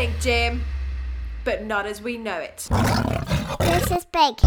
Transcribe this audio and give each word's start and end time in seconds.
exciting, 0.00 0.20
Jim, 0.20 0.62
but 1.44 1.64
not 1.64 1.86
as 1.86 2.00
we 2.00 2.16
know 2.16 2.38
it. 2.38 2.68
This 3.60 3.90
is 3.90 4.04
big. 4.06 4.40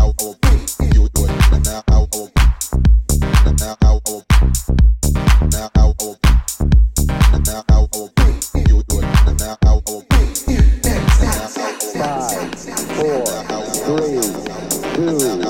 Five, 11.93 12.55
four, 12.95 13.25
three, 13.85 14.21
two, 14.95 15.42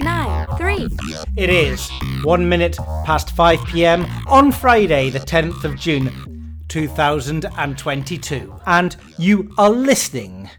nine, 0.00 0.46
three. 0.56 0.88
It 1.36 1.50
is 1.50 1.90
one 2.22 2.48
minute 2.48 2.76
past 3.04 3.30
5 3.30 3.64
pm 3.66 4.06
on 4.26 4.52
Friday, 4.52 5.10
the 5.10 5.18
10th 5.20 5.64
of 5.64 5.76
June 5.76 6.56
2022. 6.68 8.60
And 8.66 8.96
you 9.18 9.52
are 9.58 9.70
listening 9.70 10.50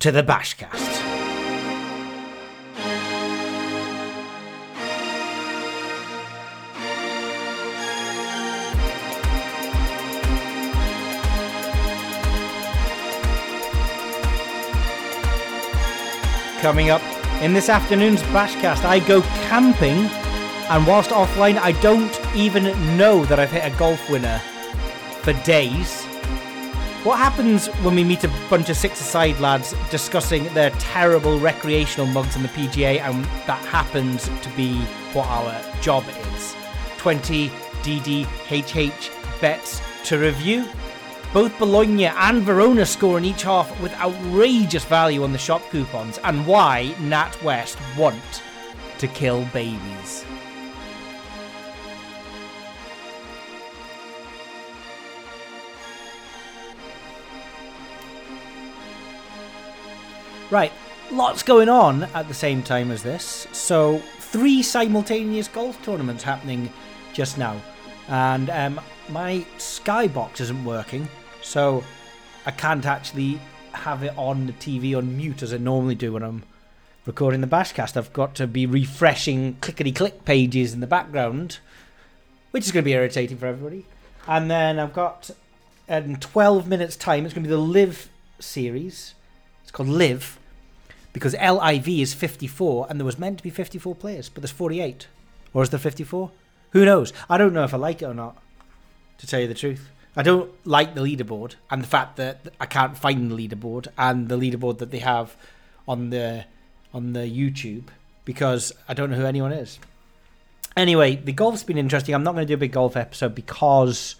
to 0.00 0.10
the 0.10 0.22
Bashcast. 0.22 0.96
Coming 16.60 16.90
up 16.90 17.17
in 17.42 17.52
this 17.52 17.68
afternoon's 17.68 18.20
Bashcast, 18.22 18.84
I 18.84 18.98
go 18.98 19.22
camping, 19.48 20.06
and 20.70 20.86
whilst 20.86 21.10
offline, 21.10 21.56
I 21.56 21.72
don't 21.80 22.20
even 22.34 22.64
know 22.96 23.24
that 23.26 23.38
I've 23.38 23.52
hit 23.52 23.64
a 23.64 23.76
golf 23.78 24.10
winner 24.10 24.38
for 25.22 25.32
days. 25.44 26.04
What 27.04 27.18
happens 27.18 27.68
when 27.84 27.94
we 27.94 28.02
meet 28.02 28.24
a 28.24 28.32
bunch 28.50 28.70
of 28.70 28.76
six-a-side 28.76 29.38
lads 29.38 29.72
discussing 29.88 30.52
their 30.52 30.70
terrible 30.70 31.38
recreational 31.38 32.06
mugs 32.08 32.34
in 32.34 32.42
the 32.42 32.48
PGA, 32.48 33.00
and 33.00 33.24
that 33.46 33.64
happens 33.66 34.24
to 34.24 34.50
be 34.56 34.80
what 35.12 35.26
our 35.28 35.80
job 35.80 36.04
is? 36.34 36.56
20 36.96 37.50
DDHH 37.82 39.40
bets 39.40 39.80
to 40.08 40.18
review. 40.18 40.68
Both 41.38 41.56
Bologna 41.60 42.06
and 42.06 42.42
Verona 42.42 42.84
score 42.84 43.16
in 43.16 43.24
each 43.24 43.42
half 43.42 43.80
with 43.80 43.94
outrageous 44.00 44.84
value 44.84 45.22
on 45.22 45.30
the 45.30 45.38
shop 45.38 45.62
coupons, 45.70 46.18
and 46.24 46.44
why 46.44 46.92
NatWest 46.96 47.76
want 47.96 48.42
to 48.98 49.06
kill 49.06 49.44
babies. 49.52 50.24
Right, 60.50 60.72
lots 61.12 61.44
going 61.44 61.68
on 61.68 62.02
at 62.14 62.26
the 62.26 62.34
same 62.34 62.64
time 62.64 62.90
as 62.90 63.04
this. 63.04 63.46
So, 63.52 63.98
three 64.18 64.60
simultaneous 64.60 65.46
golf 65.46 65.80
tournaments 65.84 66.24
happening 66.24 66.68
just 67.12 67.38
now. 67.38 67.62
And 68.08 68.50
um, 68.50 68.80
my 69.08 69.46
Skybox 69.58 70.40
isn't 70.40 70.64
working, 70.64 71.08
so 71.48 71.82
I 72.44 72.50
can't 72.50 72.84
actually 72.84 73.40
have 73.72 74.02
it 74.02 74.12
on 74.18 74.46
the 74.46 74.52
TV 74.52 74.96
on 74.96 75.16
mute 75.16 75.42
as 75.42 75.54
I 75.54 75.56
normally 75.56 75.94
do 75.94 76.12
when 76.12 76.22
I'm 76.22 76.42
recording 77.06 77.40
the 77.40 77.46
Bashcast. 77.46 77.96
I've 77.96 78.12
got 78.12 78.34
to 78.34 78.46
be 78.46 78.66
refreshing 78.66 79.56
clickety 79.62 79.92
click 79.92 80.26
pages 80.26 80.74
in 80.74 80.80
the 80.80 80.86
background, 80.86 81.58
which 82.50 82.66
is 82.66 82.72
going 82.72 82.82
to 82.82 82.84
be 82.84 82.92
irritating 82.92 83.38
for 83.38 83.46
everybody. 83.46 83.86
And 84.26 84.50
then 84.50 84.78
I've 84.78 84.92
got 84.92 85.30
in 85.88 86.16
12 86.16 86.68
minutes' 86.68 86.96
time, 86.96 87.24
it's 87.24 87.32
going 87.32 87.44
to 87.44 87.48
be 87.48 87.54
the 87.54 87.60
LIV 87.60 88.10
series. 88.38 89.14
It's 89.62 89.70
called 89.70 89.88
Live 89.88 90.38
because 91.14 91.34
LIV 91.34 91.88
is 91.88 92.12
54 92.12 92.88
and 92.90 93.00
there 93.00 93.06
was 93.06 93.18
meant 93.18 93.38
to 93.38 93.42
be 93.42 93.50
54 93.50 93.94
players, 93.94 94.28
but 94.28 94.42
there's 94.42 94.50
48. 94.50 95.06
Or 95.54 95.62
is 95.62 95.70
there 95.70 95.80
54? 95.80 96.30
Who 96.72 96.84
knows? 96.84 97.14
I 97.30 97.38
don't 97.38 97.54
know 97.54 97.64
if 97.64 97.72
I 97.72 97.78
like 97.78 98.02
it 98.02 98.04
or 98.04 98.12
not, 98.12 98.36
to 99.16 99.26
tell 99.26 99.40
you 99.40 99.48
the 99.48 99.54
truth. 99.54 99.88
I 100.18 100.22
don't 100.22 100.50
like 100.66 100.96
the 100.96 101.00
leaderboard 101.00 101.54
and 101.70 101.80
the 101.80 101.86
fact 101.86 102.16
that 102.16 102.52
I 102.60 102.66
can't 102.66 102.98
find 102.98 103.30
the 103.30 103.36
leaderboard 103.36 103.86
and 103.96 104.28
the 104.28 104.36
leaderboard 104.36 104.78
that 104.78 104.90
they 104.90 104.98
have 104.98 105.36
on 105.86 106.10
the 106.10 106.44
on 106.92 107.12
the 107.12 107.20
YouTube 107.20 107.84
because 108.24 108.72
I 108.88 108.94
don't 108.94 109.10
know 109.10 109.16
who 109.16 109.26
anyone 109.26 109.52
is. 109.52 109.78
Anyway, 110.76 111.14
the 111.14 111.32
golf's 111.32 111.62
been 111.62 111.78
interesting. 111.78 112.16
I'm 112.16 112.24
not 112.24 112.34
going 112.34 112.44
to 112.44 112.50
do 112.50 112.54
a 112.54 112.58
big 112.58 112.72
golf 112.72 112.96
episode 112.96 113.36
because 113.36 114.16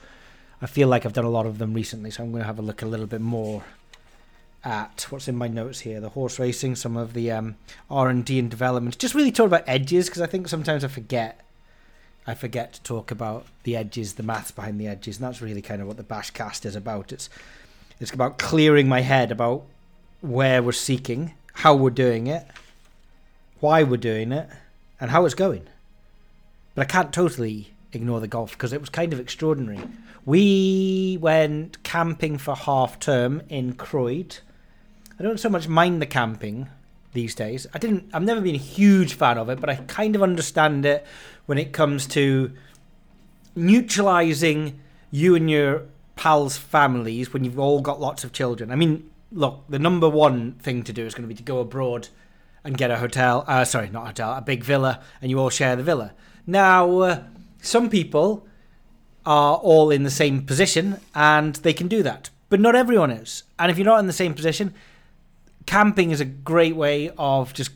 I 0.63 0.67
feel 0.67 0.87
like 0.87 1.05
I've 1.05 1.15
done 1.15 1.25
a 1.25 1.31
lot 1.31 1.47
of 1.47 1.59
them 1.59 1.75
recently, 1.75 2.13
so 2.13 2.23
I'm 2.23 2.31
going 2.31 2.43
to 2.43 2.47
have 2.47 2.61
a 2.61 2.63
look 2.63 2.81
a 2.83 2.87
little 2.87 3.07
bit 3.07 3.21
more 3.21 3.65
at 4.63 5.05
what's 5.11 5.27
in 5.27 5.35
my 5.35 5.49
notes 5.49 5.81
here: 5.81 6.01
the 6.01 6.11
horse 6.11 6.39
racing, 6.39 6.77
some 6.77 6.97
of 6.97 7.13
the 7.13 7.33
um, 7.33 7.57
R 7.91 8.09
and 8.09 8.25
D 8.25 8.39
and 8.39 8.49
development. 8.49 8.99
Just 8.99 9.17
really 9.17 9.33
talk 9.33 9.47
about 9.47 9.65
edges 9.67 10.07
because 10.07 10.23
I 10.23 10.27
think 10.27 10.47
sometimes 10.47 10.85
I 10.85 10.89
forget. 10.89 11.41
I 12.29 12.35
forget 12.35 12.75
to 12.75 12.83
talk 12.83 13.11
about 13.11 13.47
the 13.63 13.75
edges, 13.75 14.15
the 14.15 14.23
maths 14.23 14.51
behind 14.51 14.79
the 14.79 14.87
edges, 14.87 15.17
and 15.17 15.27
that's 15.27 15.41
really 15.41 15.63
kind 15.63 15.81
of 15.81 15.89
what 15.89 15.97
the 15.97 16.05
Bashcast 16.05 16.67
is 16.67 16.77
about. 16.77 17.11
It's 17.11 17.31
it's 18.01 18.13
about 18.13 18.39
clearing 18.39 18.87
my 18.87 19.01
head 19.01 19.33
about 19.33 19.65
where 20.21 20.63
we're 20.63 20.73
seeking, 20.73 21.33
how 21.55 21.75
we're 21.75 21.89
doing 21.89 22.27
it, 22.27 22.47
why 23.61 23.83
we're 23.83 23.97
doing 23.97 24.31
it, 24.31 24.47
and 25.01 25.11
how 25.11 25.25
it's 25.25 25.35
going. 25.35 25.67
But 26.75 26.83
I 26.83 26.85
can't 26.85 27.15
totally 27.15 27.73
ignore 27.95 28.21
the 28.21 28.29
golf 28.29 28.53
because 28.53 28.75
it 28.75 28.81
was 28.83 28.91
kind 28.91 29.15
of 29.15 29.21
extraordinary. 29.21 29.81
We 30.27 31.17
went 31.23 31.83
camping 31.83 32.37
for 32.37 32.55
half 32.55 33.01
term 33.01 33.41
in 33.49 33.73
Croyde. 33.73 34.37
I 35.19 35.23
don't 35.23 35.41
so 35.41 35.49
much 35.49 35.67
mind 35.67 36.03
the 36.03 36.07
camping 36.07 36.69
these 37.15 37.35
days. 37.35 37.67
I 37.73 37.79
didn't. 37.79 38.11
I've 38.13 38.23
never 38.23 38.43
been 38.43 38.55
a 38.55 38.59
huge 38.59 39.15
fan 39.15 39.39
of 39.39 39.49
it, 39.49 39.61
but 39.61 39.71
I 39.71 39.77
kind 39.77 40.15
of 40.15 40.23
understand 40.23 40.85
it 40.85 41.07
when 41.49 41.57
it 41.57 41.73
comes 41.73 42.07
to 42.07 42.53
neutralizing 43.57 44.79
you 45.11 45.35
and 45.35 45.51
your 45.51 45.87
pals' 46.15 46.59
families 46.59 47.33
when 47.33 47.43
you've 47.43 47.59
all 47.59 47.81
got 47.81 47.99
lots 47.99 48.23
of 48.23 48.35
children. 48.35 48.71
I 48.71 48.77
mean, 48.77 49.09
look, 49.33 49.65
the 49.67 49.79
number 49.79 50.11
one 50.11 50.53
thing 50.53 50.83
to 50.83 50.93
do 50.93 51.07
is 51.07 51.15
going 51.15 51.27
to 51.27 51.29
be 51.29 51.35
to 51.35 51.43
go 51.43 51.61
abroad 51.61 52.09
and 52.65 52.77
get 52.77 52.91
a 52.91 52.99
hotel. 52.99 53.47
Uh, 53.47 53.65
sorry, 53.65 53.89
not 53.89 54.03
a 54.03 54.07
hotel, 54.09 54.35
a 54.35 54.43
big 54.43 54.63
villa, 54.63 55.01
and 55.23 55.31
you 55.31 55.41
all 55.41 55.49
share 55.49 55.75
the 55.75 55.83
villa. 55.83 56.13
Now, 56.47 56.99
uh, 56.99 57.23
some 57.63 57.89
people 57.89 58.47
are 59.25 59.57
all 59.57 59.91
in 59.91 60.03
the 60.03 60.11
same 60.11 60.43
position 60.43 61.01
and 61.15 61.55
they 61.57 61.73
can 61.73 61.89
do 61.89 62.03
that, 62.03 62.29
but 62.51 62.61
not 62.61 62.77
everyone 62.77 63.11
is. 63.11 63.45
And 63.59 63.71
if 63.71 63.79
you're 63.79 63.87
not 63.87 64.01
in 64.01 64.07
the 64.07 64.13
same 64.13 64.35
position, 64.35 64.75
camping 65.65 66.11
is 66.11 66.21
a 66.21 66.27
great 66.27 66.77
way 66.77 67.11
of 67.17 67.55
just 67.55 67.71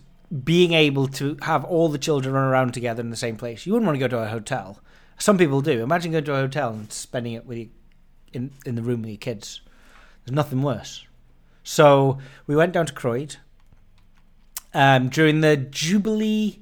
being 0.45 0.73
able 0.73 1.07
to 1.09 1.37
have 1.43 1.65
all 1.65 1.89
the 1.89 1.99
children 1.99 2.35
run 2.35 2.45
around 2.45 2.73
together 2.73 3.01
in 3.01 3.11
the 3.11 3.17
same 3.17 3.37
place. 3.37 3.67
You 3.67 3.73
wouldn't 3.73 3.87
want 3.87 3.97
to 3.97 4.01
go 4.01 4.09
to 4.09 4.23
a 4.23 4.29
hotel. 4.29 4.81
Some 5.19 5.37
people 5.37 5.61
do. 5.61 5.83
Imagine 5.83 6.13
going 6.13 6.25
to 6.25 6.35
a 6.35 6.37
hotel 6.37 6.71
and 6.71 6.93
spending 6.93 7.35
it 7.35 7.47
with 7.47 7.59
you 7.59 7.71
in 8.33 8.51
in 8.65 8.75
the 8.75 8.83
room 8.83 9.03
with 9.03 9.11
your 9.11 9.19
kids. 9.19 9.61
There's 10.25 10.35
nothing 10.35 10.63
worse. 10.63 11.07
So 11.63 12.19
we 12.47 12.57
went 12.57 12.73
down 12.73 12.87
to 12.87 12.93
Croyde 12.93 13.37
um, 14.75 15.09
during 15.09 15.41
the 15.41 15.57
Jubilee 15.57 16.61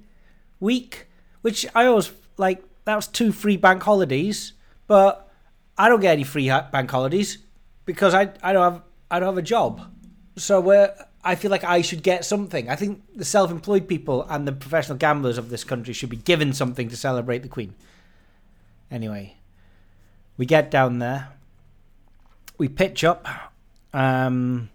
week, 0.58 1.06
which 1.42 1.66
I 1.74 1.86
always 1.86 2.12
like. 2.36 2.64
That 2.84 2.96
was 2.96 3.06
two 3.06 3.30
free 3.30 3.56
bank 3.56 3.82
holidays, 3.82 4.54
but 4.86 5.30
I 5.78 5.88
don't 5.88 6.00
get 6.00 6.12
any 6.12 6.24
free 6.24 6.48
bank 6.48 6.90
holidays 6.90 7.38
because 7.84 8.14
I 8.14 8.32
I 8.42 8.52
don't 8.52 8.72
have 8.72 8.82
I 9.10 9.20
don't 9.20 9.28
have 9.28 9.38
a 9.38 9.42
job. 9.42 9.82
So 10.36 10.60
we're 10.60 10.92
I 11.22 11.34
feel 11.34 11.50
like 11.50 11.64
I 11.64 11.82
should 11.82 12.02
get 12.02 12.24
something. 12.24 12.70
I 12.70 12.76
think 12.76 13.02
the 13.14 13.24
self-employed 13.24 13.86
people 13.86 14.24
and 14.28 14.48
the 14.48 14.52
professional 14.52 14.96
gamblers 14.96 15.36
of 15.36 15.50
this 15.50 15.64
country 15.64 15.92
should 15.92 16.08
be 16.08 16.16
given 16.16 16.52
something 16.52 16.88
to 16.88 16.96
celebrate 16.96 17.42
the 17.42 17.48
Queen. 17.48 17.74
Anyway, 18.90 19.36
we 20.36 20.46
get 20.46 20.70
down 20.70 20.98
there. 20.98 21.28
We 22.56 22.68
pitch 22.68 23.04
up. 23.04 23.26
Um, 23.92 24.70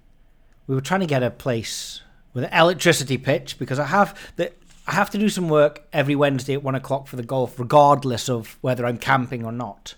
we 0.68 0.75
were 0.75 0.81
trying 0.81 1.00
to 1.00 1.06
get 1.08 1.24
a 1.24 1.31
place 1.31 2.02
with 2.34 2.44
an 2.44 2.54
electricity 2.54 3.18
pitch 3.18 3.58
because 3.58 3.80
I 3.80 3.86
have 3.86 4.18
the 4.36 4.52
I 4.88 4.94
have 4.94 5.10
to 5.12 5.18
do 5.18 5.30
some 5.30 5.50
work 5.50 5.84
every 5.92 6.16
Wednesday 6.16 6.54
at 6.54 6.64
one 6.64 6.75
o'clock 6.75 7.08
for 7.08 7.16
the 7.16 7.24
golf, 7.24 7.60
regardless 7.60 8.30
of 8.30 8.58
whether 8.62 8.86
I'm 8.86 9.00
camping 9.00 9.44
or 9.44 9.52
not. 9.52 9.96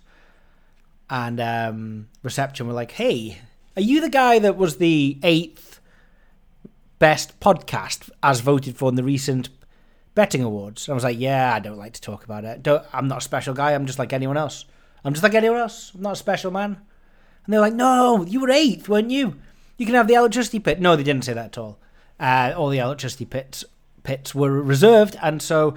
And 1.10 1.42
um, 1.42 2.07
reception 2.24 2.68
were 2.68 2.74
like, 2.74 2.92
"Hey, 2.92 3.39
are 3.75 3.81
you 3.81 4.00
the 4.00 4.10
guy 4.10 4.39
that 4.39 4.56
was 4.56 4.77
the 4.77 5.18
eighth 5.24 5.67
best 7.00 7.40
podcast 7.40 8.10
as 8.24 8.42
voted 8.42 8.76
for 8.76 8.90
in 8.90 8.96
the 8.96 9.04
recent 9.04 9.50
betting 10.16 10.44
awards?" 10.44 10.88
And 10.88 10.94
I 10.94 10.96
was 10.96 11.04
like, 11.04 11.20
"Yeah, 11.20 11.54
I 11.54 11.60
don't 11.60 11.78
like 11.78 11.94
to 11.94 12.02
talk 12.02 12.24
about 12.24 12.46
it. 12.46 12.64
Don't, 12.64 12.84
I'm 12.94 13.08
not 13.08 13.20
a 13.20 13.22
special 13.22 13.54
guy. 13.54 13.74
I'm 13.74 13.86
just 13.86 14.00
like 14.00 14.14
anyone 14.14 14.38
else. 14.38 14.66
I'm 15.04 15.14
just 15.14 15.24
like 15.24 15.36
anyone 15.36 15.60
else. 15.60 15.92
I'm 15.94 16.02
not 16.02 16.14
a 16.14 16.18
special 16.18 16.52
man." 16.52 16.78
And 17.46 17.54
they're 17.54 17.62
like, 17.62 17.74
"No, 17.74 18.26
you 18.26 18.42
were 18.42 18.52
eighth, 18.52 18.90
weren't 18.90 19.12
you? 19.12 19.36
You 19.78 19.86
can 19.86 19.96
have 19.96 20.08
the 20.08 20.16
electricity 20.16 20.60
pit." 20.60 20.80
No, 20.82 20.96
they 20.96 21.04
didn't 21.04 21.26
say 21.26 21.34
that 21.34 21.46
at 21.46 21.58
all. 21.58 21.80
Uh, 22.20 22.54
all 22.58 22.70
the 22.70 22.80
electricity 22.80 23.26
pits 23.26 23.64
pits 24.04 24.34
were 24.34 24.52
reserved, 24.52 25.18
and 25.22 25.42
so 25.42 25.76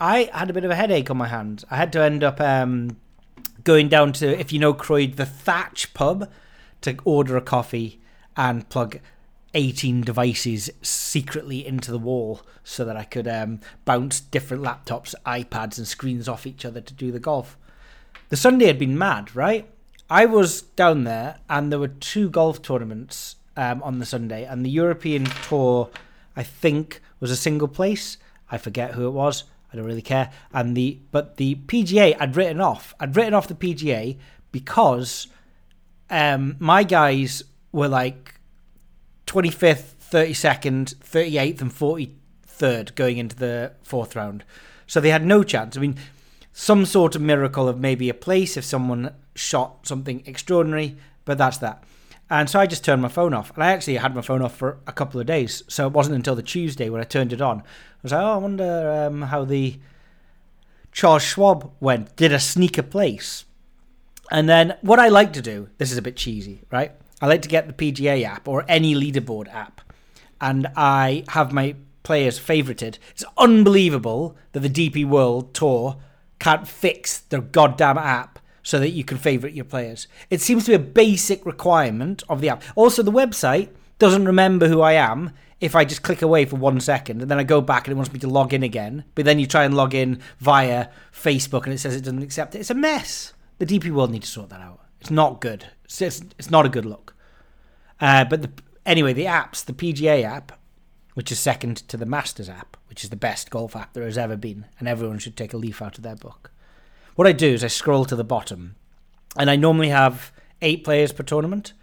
I 0.00 0.28
had 0.32 0.50
a 0.50 0.52
bit 0.52 0.64
of 0.64 0.70
a 0.70 0.74
headache 0.74 1.10
on 1.10 1.16
my 1.16 1.28
hands. 1.28 1.64
I 1.70 1.76
had 1.76 1.92
to 1.92 2.02
end 2.02 2.24
up 2.24 2.40
um, 2.40 2.96
going 3.62 3.88
down 3.88 4.12
to, 4.14 4.38
if 4.38 4.52
you 4.52 4.58
know 4.58 4.74
Croyde, 4.74 5.14
the 5.14 5.24
Thatch 5.24 5.94
pub 5.94 6.28
to 6.80 6.96
order 7.04 7.36
a 7.36 7.40
coffee 7.40 8.00
and 8.36 8.68
plug 8.68 8.98
18 9.54 10.02
devices 10.02 10.70
secretly 10.80 11.66
into 11.66 11.90
the 11.90 11.98
wall 11.98 12.42
so 12.64 12.84
that 12.84 12.96
I 12.96 13.04
could 13.04 13.28
um, 13.28 13.60
bounce 13.84 14.20
different 14.20 14.62
laptops, 14.62 15.14
iPads, 15.26 15.78
and 15.78 15.86
screens 15.86 16.28
off 16.28 16.46
each 16.46 16.64
other 16.64 16.80
to 16.80 16.94
do 16.94 17.12
the 17.12 17.20
golf. 17.20 17.56
The 18.28 18.36
Sunday 18.36 18.66
had 18.66 18.78
been 18.78 18.96
mad, 18.96 19.34
right? 19.36 19.68
I 20.08 20.26
was 20.26 20.62
down 20.62 21.04
there 21.04 21.38
and 21.48 21.70
there 21.70 21.78
were 21.78 21.88
two 21.88 22.30
golf 22.30 22.62
tournaments 22.62 23.36
um, 23.56 23.82
on 23.82 23.98
the 23.98 24.06
Sunday, 24.06 24.44
and 24.44 24.64
the 24.64 24.70
European 24.70 25.24
Tour, 25.24 25.90
I 26.36 26.42
think, 26.42 27.00
was 27.20 27.30
a 27.30 27.36
single 27.36 27.68
place. 27.68 28.16
I 28.50 28.58
forget 28.58 28.92
who 28.92 29.06
it 29.06 29.12
was. 29.12 29.44
I 29.72 29.76
don't 29.76 29.86
really 29.86 30.02
care. 30.02 30.30
And 30.52 30.76
the 30.76 30.98
but 31.10 31.36
the 31.36 31.54
PGA 31.54 32.16
I'd 32.20 32.36
written 32.36 32.60
off. 32.60 32.94
I'd 33.00 33.16
written 33.16 33.34
off 33.34 33.48
the 33.48 33.54
PGA 33.54 34.18
because 34.50 35.28
um, 36.10 36.56
my 36.58 36.82
guys 36.82 37.42
were 37.72 37.88
like 37.88 38.31
25th, 39.26 39.94
32nd, 40.10 40.94
38th, 40.96 41.60
and 41.60 41.72
43rd 41.72 42.94
going 42.94 43.18
into 43.18 43.36
the 43.36 43.72
fourth 43.82 44.14
round. 44.16 44.44
So 44.86 45.00
they 45.00 45.10
had 45.10 45.24
no 45.24 45.42
chance. 45.42 45.76
I 45.76 45.80
mean, 45.80 45.96
some 46.52 46.84
sort 46.84 47.16
of 47.16 47.22
miracle 47.22 47.68
of 47.68 47.80
maybe 47.80 48.08
a 48.08 48.14
place 48.14 48.56
if 48.56 48.64
someone 48.64 49.14
shot 49.34 49.86
something 49.86 50.22
extraordinary, 50.26 50.96
but 51.24 51.38
that's 51.38 51.58
that. 51.58 51.82
And 52.28 52.48
so 52.48 52.60
I 52.60 52.66
just 52.66 52.84
turned 52.84 53.02
my 53.02 53.08
phone 53.08 53.34
off. 53.34 53.52
And 53.54 53.62
I 53.62 53.72
actually 53.72 53.96
had 53.96 54.14
my 54.14 54.22
phone 54.22 54.42
off 54.42 54.56
for 54.56 54.78
a 54.86 54.92
couple 54.92 55.20
of 55.20 55.26
days. 55.26 55.62
So 55.68 55.86
it 55.86 55.92
wasn't 55.92 56.16
until 56.16 56.34
the 56.34 56.42
Tuesday 56.42 56.88
when 56.88 57.00
I 57.00 57.04
turned 57.04 57.32
it 57.32 57.42
on. 57.42 57.60
I 57.60 57.64
was 58.02 58.12
like, 58.12 58.22
oh, 58.22 58.32
I 58.32 58.36
wonder 58.36 59.06
um, 59.06 59.22
how 59.22 59.44
the 59.44 59.78
Charles 60.92 61.22
Schwab 61.22 61.70
went. 61.78 62.16
Did 62.16 62.32
a 62.32 62.40
sneaker 62.40 62.82
place. 62.82 63.44
And 64.30 64.48
then 64.48 64.78
what 64.80 64.98
I 64.98 65.08
like 65.08 65.34
to 65.34 65.42
do, 65.42 65.68
this 65.76 65.92
is 65.92 65.98
a 65.98 66.02
bit 66.02 66.16
cheesy, 66.16 66.62
right? 66.70 66.92
I 67.22 67.28
like 67.28 67.42
to 67.42 67.48
get 67.48 67.68
the 67.68 67.92
PGA 67.92 68.24
app 68.24 68.48
or 68.48 68.64
any 68.66 68.94
leaderboard 68.96 69.48
app. 69.54 69.80
And 70.40 70.66
I 70.76 71.22
have 71.28 71.52
my 71.52 71.76
players 72.02 72.40
favorited. 72.40 72.98
It's 73.12 73.24
unbelievable 73.38 74.36
that 74.52 74.60
the 74.60 74.68
DP 74.68 75.06
World 75.06 75.54
Tour 75.54 75.96
can't 76.40 76.66
fix 76.66 77.20
their 77.20 77.40
goddamn 77.40 77.96
app 77.96 78.40
so 78.64 78.80
that 78.80 78.90
you 78.90 79.04
can 79.04 79.18
favorite 79.18 79.54
your 79.54 79.64
players. 79.64 80.08
It 80.30 80.40
seems 80.40 80.64
to 80.64 80.72
be 80.72 80.74
a 80.74 80.80
basic 80.80 81.46
requirement 81.46 82.24
of 82.28 82.40
the 82.40 82.48
app. 82.48 82.64
Also, 82.74 83.04
the 83.04 83.12
website 83.12 83.68
doesn't 84.00 84.24
remember 84.24 84.66
who 84.66 84.80
I 84.80 84.94
am 84.94 85.30
if 85.60 85.76
I 85.76 85.84
just 85.84 86.02
click 86.02 86.22
away 86.22 86.44
for 86.44 86.56
one 86.56 86.80
second 86.80 87.22
and 87.22 87.30
then 87.30 87.38
I 87.38 87.44
go 87.44 87.60
back 87.60 87.86
and 87.86 87.92
it 87.92 87.96
wants 87.96 88.12
me 88.12 88.18
to 88.18 88.28
log 88.28 88.52
in 88.52 88.64
again. 88.64 89.04
But 89.14 89.26
then 89.26 89.38
you 89.38 89.46
try 89.46 89.62
and 89.62 89.76
log 89.76 89.94
in 89.94 90.20
via 90.40 90.88
Facebook 91.12 91.64
and 91.64 91.72
it 91.72 91.78
says 91.78 91.94
it 91.94 92.00
doesn't 92.02 92.22
accept 92.22 92.56
it. 92.56 92.58
It's 92.58 92.70
a 92.70 92.74
mess. 92.74 93.32
The 93.58 93.66
DP 93.66 93.92
World 93.92 94.10
need 94.10 94.22
to 94.22 94.28
sort 94.28 94.50
that 94.50 94.60
out. 94.60 94.80
It's 95.00 95.10
not 95.10 95.40
good. 95.40 95.66
It's, 95.84 96.00
it's, 96.00 96.22
it's 96.38 96.50
not 96.50 96.66
a 96.66 96.68
good 96.68 96.84
look. 96.84 97.11
Uh, 98.02 98.24
but 98.24 98.42
the, 98.42 98.50
anyway, 98.84 99.12
the 99.12 99.26
apps, 99.26 99.64
the 99.64 99.72
PGA 99.72 100.24
app, 100.24 100.58
which 101.14 101.30
is 101.30 101.38
second 101.38 101.76
to 101.88 101.96
the 101.96 102.04
Masters 102.04 102.48
app, 102.48 102.76
which 102.88 103.04
is 103.04 103.10
the 103.10 103.16
best 103.16 103.48
golf 103.48 103.76
app 103.76 103.92
there 103.92 104.04
has 104.04 104.18
ever 104.18 104.36
been, 104.36 104.66
and 104.78 104.88
everyone 104.88 105.20
should 105.20 105.36
take 105.36 105.54
a 105.54 105.56
leaf 105.56 105.80
out 105.80 105.96
of 105.96 106.02
their 106.02 106.16
book. 106.16 106.50
What 107.14 107.28
I 107.28 107.32
do 107.32 107.46
is 107.46 107.62
I 107.62 107.68
scroll 107.68 108.04
to 108.06 108.16
the 108.16 108.24
bottom, 108.24 108.74
and 109.36 109.48
I 109.48 109.54
normally 109.54 109.90
have 109.90 110.32
eight 110.62 110.82
players 110.82 111.12
per 111.12 111.22
tournament. 111.22 111.74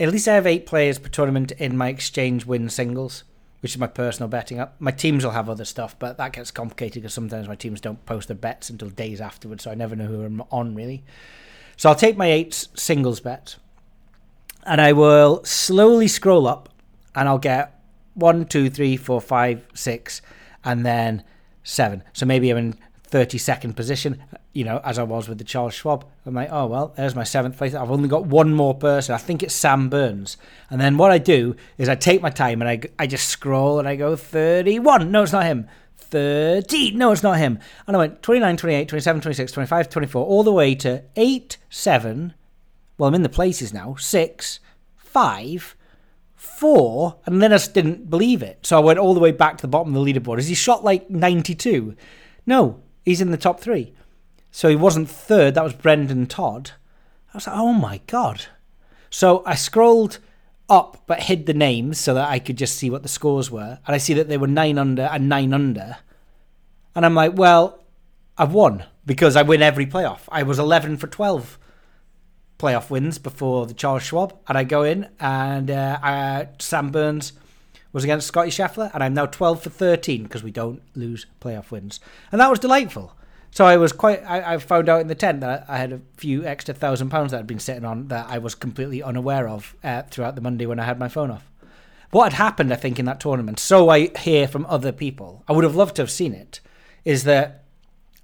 At 0.00 0.10
least 0.10 0.28
I 0.28 0.34
have 0.34 0.46
eight 0.46 0.64
players 0.64 0.98
per 0.98 1.08
tournament 1.08 1.52
in 1.52 1.76
my 1.76 1.88
exchange 1.88 2.46
win 2.46 2.70
singles, 2.70 3.24
which 3.60 3.72
is 3.72 3.78
my 3.78 3.86
personal 3.86 4.28
betting 4.28 4.58
up. 4.58 4.76
My 4.78 4.92
teams 4.92 5.24
will 5.24 5.32
have 5.32 5.50
other 5.50 5.66
stuff, 5.66 5.98
but 5.98 6.16
that 6.16 6.32
gets 6.32 6.50
complicated 6.50 7.02
because 7.02 7.12
sometimes 7.12 7.48
my 7.48 7.54
teams 7.54 7.82
don't 7.82 8.06
post 8.06 8.28
their 8.28 8.36
bets 8.36 8.70
until 8.70 8.88
days 8.88 9.20
afterwards, 9.20 9.64
so 9.64 9.70
I 9.70 9.74
never 9.74 9.94
know 9.94 10.06
who 10.06 10.24
I'm 10.24 10.42
on 10.50 10.74
really. 10.74 11.04
So 11.76 11.90
I'll 11.90 11.94
take 11.94 12.16
my 12.16 12.30
eight 12.30 12.54
singles 12.54 13.20
bet, 13.20 13.56
and 14.64 14.80
I 14.80 14.92
will 14.92 15.44
slowly 15.44 16.08
scroll 16.08 16.46
up, 16.46 16.68
and 17.14 17.28
I'll 17.28 17.38
get 17.38 17.80
one, 18.14 18.46
two, 18.46 18.68
three, 18.70 18.96
four, 18.96 19.20
five, 19.20 19.66
six, 19.74 20.20
and 20.64 20.84
then 20.84 21.22
seven. 21.62 22.02
So 22.12 22.26
maybe 22.26 22.50
I'm 22.50 22.56
in 22.56 22.74
32nd 23.10 23.74
position, 23.74 24.22
you 24.52 24.64
know, 24.64 24.80
as 24.84 24.98
I 24.98 25.02
was 25.02 25.28
with 25.28 25.38
the 25.38 25.44
Charles 25.44 25.74
Schwab. 25.74 26.04
I'm 26.26 26.34
like, 26.34 26.50
oh, 26.50 26.66
well, 26.66 26.92
there's 26.96 27.14
my 27.14 27.24
seventh 27.24 27.56
place. 27.56 27.74
I've 27.74 27.90
only 27.90 28.08
got 28.08 28.26
one 28.26 28.52
more 28.52 28.74
person. 28.74 29.14
I 29.14 29.18
think 29.18 29.42
it's 29.42 29.54
Sam 29.54 29.88
Burns. 29.88 30.36
And 30.70 30.80
then 30.80 30.96
what 30.96 31.10
I 31.10 31.18
do 31.18 31.56
is 31.78 31.88
I 31.88 31.94
take 31.94 32.20
my 32.20 32.30
time 32.30 32.60
and 32.60 32.68
I, 32.68 32.80
I 32.98 33.06
just 33.06 33.28
scroll 33.28 33.78
and 33.78 33.88
I 33.88 33.96
go 33.96 34.16
31. 34.16 35.10
No, 35.10 35.22
it's 35.22 35.32
not 35.32 35.46
him. 35.46 35.66
30. 35.96 36.92
No, 36.92 37.12
it's 37.12 37.22
not 37.22 37.38
him. 37.38 37.58
And 37.86 37.96
I 37.96 37.98
went 37.98 38.22
29, 38.22 38.56
28, 38.56 38.88
27, 38.88 39.22
26, 39.22 39.52
25, 39.52 39.88
24, 39.88 40.24
all 40.24 40.42
the 40.42 40.52
way 40.52 40.74
to 40.76 41.02
8, 41.16 41.56
7. 41.70 42.34
Well, 42.98 43.08
I'm 43.08 43.14
in 43.14 43.22
the 43.22 43.28
places 43.28 43.72
now. 43.72 43.94
six, 43.94 44.60
five, 44.96 45.76
four, 46.34 47.16
and 47.24 47.40
then 47.40 47.52
I 47.52 47.56
just 47.56 47.72
didn't 47.72 48.10
believe 48.10 48.42
it. 48.42 48.66
So 48.66 48.76
I 48.76 48.80
went 48.80 48.98
all 48.98 49.14
the 49.14 49.20
way 49.20 49.32
back 49.32 49.56
to 49.56 49.62
the 49.62 49.68
bottom 49.68 49.94
of 49.94 50.04
the 50.04 50.12
leaderboard. 50.12 50.38
Is 50.38 50.48
he 50.48 50.54
shot 50.54 50.84
like 50.84 51.08
92? 51.08 51.96
No, 52.44 52.82
he's 53.04 53.20
in 53.20 53.30
the 53.30 53.36
top 53.36 53.60
three. 53.60 53.94
So 54.50 54.68
he 54.68 54.76
wasn't 54.76 55.08
third, 55.08 55.54
that 55.54 55.64
was 55.64 55.74
Brendon 55.74 56.26
Todd. 56.26 56.72
I 57.32 57.36
was 57.36 57.46
like, 57.46 57.56
oh 57.56 57.72
my 57.72 58.00
God. 58.06 58.46
So 59.10 59.42
I 59.46 59.54
scrolled 59.54 60.18
up 60.68 61.02
but 61.06 61.22
hid 61.22 61.46
the 61.46 61.54
names 61.54 61.98
so 61.98 62.14
that 62.14 62.28
I 62.28 62.38
could 62.38 62.58
just 62.58 62.76
see 62.76 62.90
what 62.90 63.02
the 63.02 63.08
scores 63.08 63.50
were. 63.50 63.78
And 63.86 63.94
I 63.94 63.98
see 63.98 64.14
that 64.14 64.28
they 64.28 64.36
were 64.36 64.46
nine 64.46 64.78
under 64.78 65.02
and 65.02 65.28
nine 65.28 65.54
under. 65.54 65.98
And 66.94 67.06
I'm 67.06 67.14
like, 67.14 67.36
well, 67.36 67.84
I've 68.36 68.52
won 68.52 68.84
because 69.06 69.36
I 69.36 69.42
win 69.42 69.62
every 69.62 69.86
playoff. 69.86 70.20
I 70.28 70.42
was 70.42 70.58
11 70.58 70.96
for 70.98 71.06
12 71.06 71.58
playoff 72.58 72.90
wins 72.90 73.18
before 73.18 73.66
the 73.66 73.74
Charles 73.74 74.02
Schwab, 74.02 74.36
and 74.48 74.58
I 74.58 74.64
go 74.64 74.82
in 74.82 75.08
and 75.20 75.70
uh, 75.70 76.46
Sam 76.58 76.90
Burns 76.90 77.32
was 77.92 78.04
against 78.04 78.26
Scotty 78.26 78.50
Scheffler, 78.50 78.90
and 78.92 79.02
I'm 79.02 79.14
now 79.14 79.26
12 79.26 79.62
for 79.62 79.70
13 79.70 80.24
because 80.24 80.42
we 80.42 80.50
don't 80.50 80.82
lose 80.94 81.26
playoff 81.40 81.70
wins, 81.70 82.00
and 82.30 82.40
that 82.40 82.50
was 82.50 82.58
delightful. 82.58 83.14
So 83.50 83.64
I 83.64 83.76
was 83.76 83.92
quite. 83.92 84.22
I, 84.24 84.54
I 84.54 84.58
found 84.58 84.88
out 84.88 85.00
in 85.00 85.08
the 85.08 85.14
tent 85.14 85.40
that 85.40 85.64
I 85.68 85.78
had 85.78 85.92
a 85.92 86.00
few 86.16 86.44
extra 86.44 86.74
thousand 86.74 87.08
pounds 87.10 87.30
that 87.30 87.38
had 87.38 87.46
been 87.46 87.58
sitting 87.58 87.84
on 87.84 88.08
that 88.08 88.26
I 88.28 88.38
was 88.38 88.54
completely 88.54 89.02
unaware 89.02 89.48
of 89.48 89.74
uh, 89.82 90.02
throughout 90.02 90.34
the 90.34 90.40
Monday 90.40 90.66
when 90.66 90.78
I 90.78 90.84
had 90.84 90.98
my 90.98 91.08
phone 91.08 91.30
off. 91.30 91.50
What 92.10 92.32
had 92.32 92.44
happened, 92.44 92.72
I 92.72 92.76
think, 92.76 92.98
in 92.98 93.04
that 93.06 93.20
tournament, 93.20 93.58
so 93.58 93.88
I 93.88 94.08
hear 94.18 94.48
from 94.48 94.66
other 94.66 94.92
people, 94.92 95.44
I 95.46 95.52
would 95.52 95.64
have 95.64 95.76
loved 95.76 95.96
to 95.96 96.02
have 96.02 96.10
seen 96.10 96.32
it, 96.32 96.60
is 97.04 97.24
that 97.24 97.64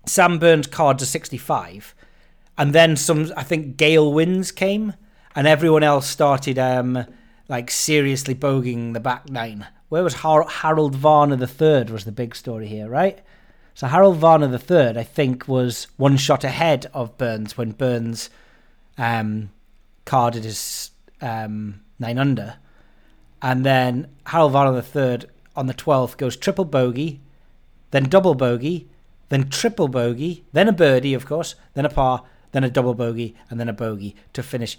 Sam 0.06 0.38
Burns' 0.38 0.66
cards 0.66 1.02
are 1.02 1.06
65, 1.06 1.94
and 2.56 2.73
then 2.73 2.96
some 2.96 3.30
i 3.37 3.42
think 3.42 3.76
gale 3.76 4.12
winds 4.12 4.52
came 4.52 4.94
and 5.34 5.46
everyone 5.46 5.82
else 5.82 6.06
started 6.06 6.58
um 6.58 7.04
like 7.49 7.70
seriously 7.70 8.34
bogeying 8.34 8.94
the 8.94 9.00
back 9.00 9.28
nine. 9.28 9.66
Where 9.90 10.02
was 10.02 10.14
Har- 10.14 10.49
harold 10.49 10.94
varner 10.94 11.37
the 11.37 11.46
third 11.46 11.90
was 11.90 12.04
the 12.04 12.12
big 12.12 12.34
story 12.34 12.66
here 12.66 12.88
right? 12.88 13.20
So 13.75 13.87
harold 13.87 14.16
varner 14.16 14.46
the 14.46 14.58
third 14.58 14.96
i 14.96 15.02
think 15.02 15.46
was 15.49 15.88
one 15.96 16.16
shot 16.16 16.44
ahead 16.44 16.87
of 16.94 17.18
burns 17.18 17.56
when 17.56 17.73
burns 17.73 18.30
um 18.96 19.50
carded 20.04 20.44
his 20.44 20.90
um 21.20 21.80
nine 21.99 22.18
under. 22.18 22.56
And 23.42 23.64
then 23.64 24.08
harold 24.26 24.52
varner 24.52 24.73
the 24.73 24.82
third 24.82 25.26
on 25.56 25.66
the 25.66 25.75
12th 25.75 26.16
goes 26.16 26.37
triple 26.37 26.64
bogey 26.64 27.20
then 27.90 28.04
double 28.04 28.34
bogey 28.34 28.88
then 29.28 29.49
triple 29.49 29.88
bogey 29.88 30.44
then 30.52 30.68
a 30.68 30.73
birdie 30.73 31.14
of 31.14 31.26
course 31.26 31.54
then 31.75 31.84
a 31.84 31.90
par 31.90 32.25
then 32.54 32.62
a 32.62 32.70
double 32.70 32.94
bogey, 32.94 33.34
and 33.50 33.58
then 33.58 33.68
a 33.68 33.73
bogey 33.73 34.14
to 34.32 34.40
finish 34.40 34.78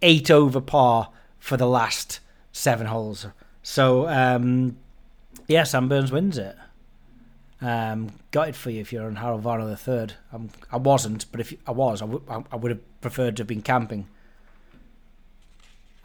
eight 0.00 0.30
over 0.30 0.58
par 0.58 1.10
for 1.38 1.58
the 1.58 1.66
last 1.66 2.18
seven 2.50 2.86
holes. 2.86 3.26
So, 3.62 4.08
um, 4.08 4.78
yeah, 5.46 5.64
Sam 5.64 5.86
Burns 5.86 6.10
wins 6.10 6.38
it. 6.38 6.56
Um, 7.60 8.12
got 8.30 8.48
it 8.48 8.56
for 8.56 8.70
you 8.70 8.80
if 8.80 8.90
you're 8.90 9.04
on 9.04 9.16
Harold 9.16 9.42
Varner 9.42 9.66
the 9.66 9.76
third. 9.76 10.14
I'm, 10.32 10.48
I 10.72 10.78
wasn't, 10.78 11.30
but 11.30 11.40
if 11.40 11.52
I 11.66 11.72
was, 11.72 12.00
I, 12.00 12.06
w- 12.06 12.24
I 12.50 12.56
would 12.56 12.70
have 12.70 13.00
preferred 13.02 13.36
to 13.36 13.42
have 13.42 13.48
been 13.48 13.60
camping 13.60 14.08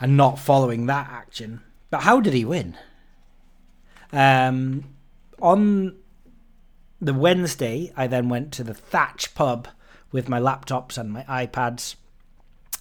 and 0.01 0.17
not 0.17 0.37
following 0.37 0.85
that 0.87 1.07
action. 1.09 1.61
But 1.89 2.01
how 2.01 2.19
did 2.19 2.33
he 2.33 2.43
win? 2.43 2.75
Um, 4.11 4.83
on 5.41 5.95
the 6.99 7.13
Wednesday, 7.13 7.93
I 7.95 8.07
then 8.07 8.27
went 8.27 8.51
to 8.53 8.65
the 8.65 8.73
Thatch 8.73 9.33
pub 9.33 9.69
with 10.15 10.29
my 10.29 10.39
laptops 10.39 10.97
and 10.97 11.11
my 11.11 11.23
iPads, 11.23 11.95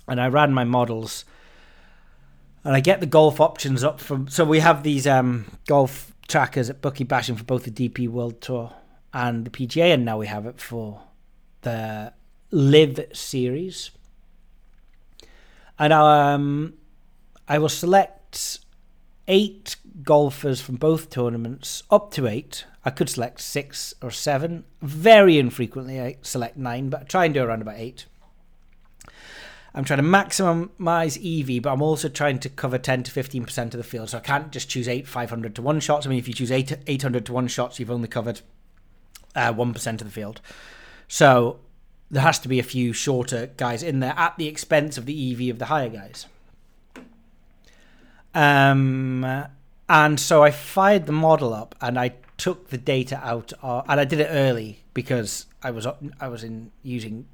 and 0.06 0.20
I 0.20 0.28
ran 0.28 0.54
my 0.54 0.62
models. 0.62 1.24
And 2.62 2.74
I 2.74 2.80
get 2.80 3.00
the 3.00 3.06
golf 3.06 3.40
options 3.40 3.82
up 3.82 4.00
from. 4.00 4.28
So 4.28 4.44
we 4.44 4.60
have 4.60 4.84
these 4.84 5.06
um, 5.06 5.46
golf 5.66 6.14
trackers 6.28 6.70
at 6.70 6.80
Bookie 6.80 7.04
Bashing 7.04 7.36
for 7.36 7.44
both 7.44 7.64
the 7.64 7.70
DP 7.70 8.08
World 8.08 8.40
Tour 8.40 8.72
and 9.12 9.44
the 9.44 9.50
PGA, 9.50 9.92
and 9.92 10.04
now 10.04 10.16
we 10.16 10.28
have 10.28 10.46
it 10.46 10.60
for 10.60 11.02
the 11.62 12.12
LIV 12.52 13.08
Series. 13.12 13.90
And 15.76 15.92
um, 15.92 16.74
I 17.48 17.58
will 17.58 17.68
select 17.68 18.60
eight 19.26 19.74
golfers 20.02 20.60
from 20.60 20.76
both 20.76 21.10
tournaments 21.10 21.82
up 21.90 22.12
to 22.12 22.28
eight. 22.28 22.64
I 22.84 22.90
could 22.90 23.08
select 23.08 23.40
six 23.40 23.94
or 24.02 24.10
seven. 24.10 24.64
Very 24.82 25.38
infrequently, 25.38 26.00
I 26.00 26.16
select 26.22 26.56
nine, 26.56 26.90
but 26.90 27.00
I 27.00 27.04
try 27.04 27.24
and 27.24 27.34
do 27.34 27.42
around 27.42 27.62
about 27.62 27.76
eight. 27.78 28.06
I'm 29.74 29.84
trying 29.84 29.98
to 29.98 30.04
maximize 30.04 31.18
EV, 31.18 31.62
but 31.62 31.72
I'm 31.72 31.82
also 31.82 32.08
trying 32.08 32.38
to 32.40 32.48
cover 32.48 32.78
10 32.78 33.04
to 33.04 33.10
15% 33.10 33.58
of 33.64 33.72
the 33.72 33.82
field. 33.82 34.10
So 34.10 34.18
I 34.18 34.20
can't 34.20 34.52
just 34.52 34.68
choose 34.68 34.86
eight 34.86 35.08
500 35.08 35.56
to 35.56 35.62
one 35.62 35.80
shots. 35.80 36.06
I 36.06 36.10
mean, 36.10 36.18
if 36.18 36.28
you 36.28 36.34
choose 36.34 36.52
eight 36.52 36.76
800 36.86 37.26
to 37.26 37.32
one 37.32 37.48
shots, 37.48 37.80
you've 37.80 37.90
only 37.90 38.06
covered 38.06 38.40
uh, 39.34 39.52
1% 39.52 39.86
of 39.92 39.98
the 39.98 40.10
field. 40.10 40.40
So 41.08 41.58
there 42.10 42.22
has 42.22 42.38
to 42.40 42.48
be 42.48 42.60
a 42.60 42.64
few 42.64 42.92
shorter 42.92 43.50
guys 43.56 43.82
in 43.82 43.98
there 43.98 44.14
at 44.16 44.36
the 44.38 44.46
expense 44.46 44.96
of 44.96 45.06
the 45.06 45.32
EV 45.32 45.50
of 45.50 45.58
the 45.58 45.66
higher 45.66 45.88
guys. 45.88 46.26
Um, 48.32 49.46
and 49.88 50.20
so 50.20 50.42
I 50.42 50.52
fired 50.52 51.06
the 51.06 51.12
model 51.12 51.52
up 51.52 51.74
and 51.80 51.98
I 51.98 52.14
took 52.36 52.68
the 52.70 52.78
data 52.78 53.20
out, 53.22 53.52
of, 53.62 53.84
and 53.88 54.00
I 54.00 54.04
did 54.04 54.20
it 54.20 54.28
early 54.30 54.80
because 54.92 55.46
I 55.62 55.70
was 55.70 55.86
I 56.20 56.28
was 56.28 56.44
in 56.44 56.72
using 56.82 57.26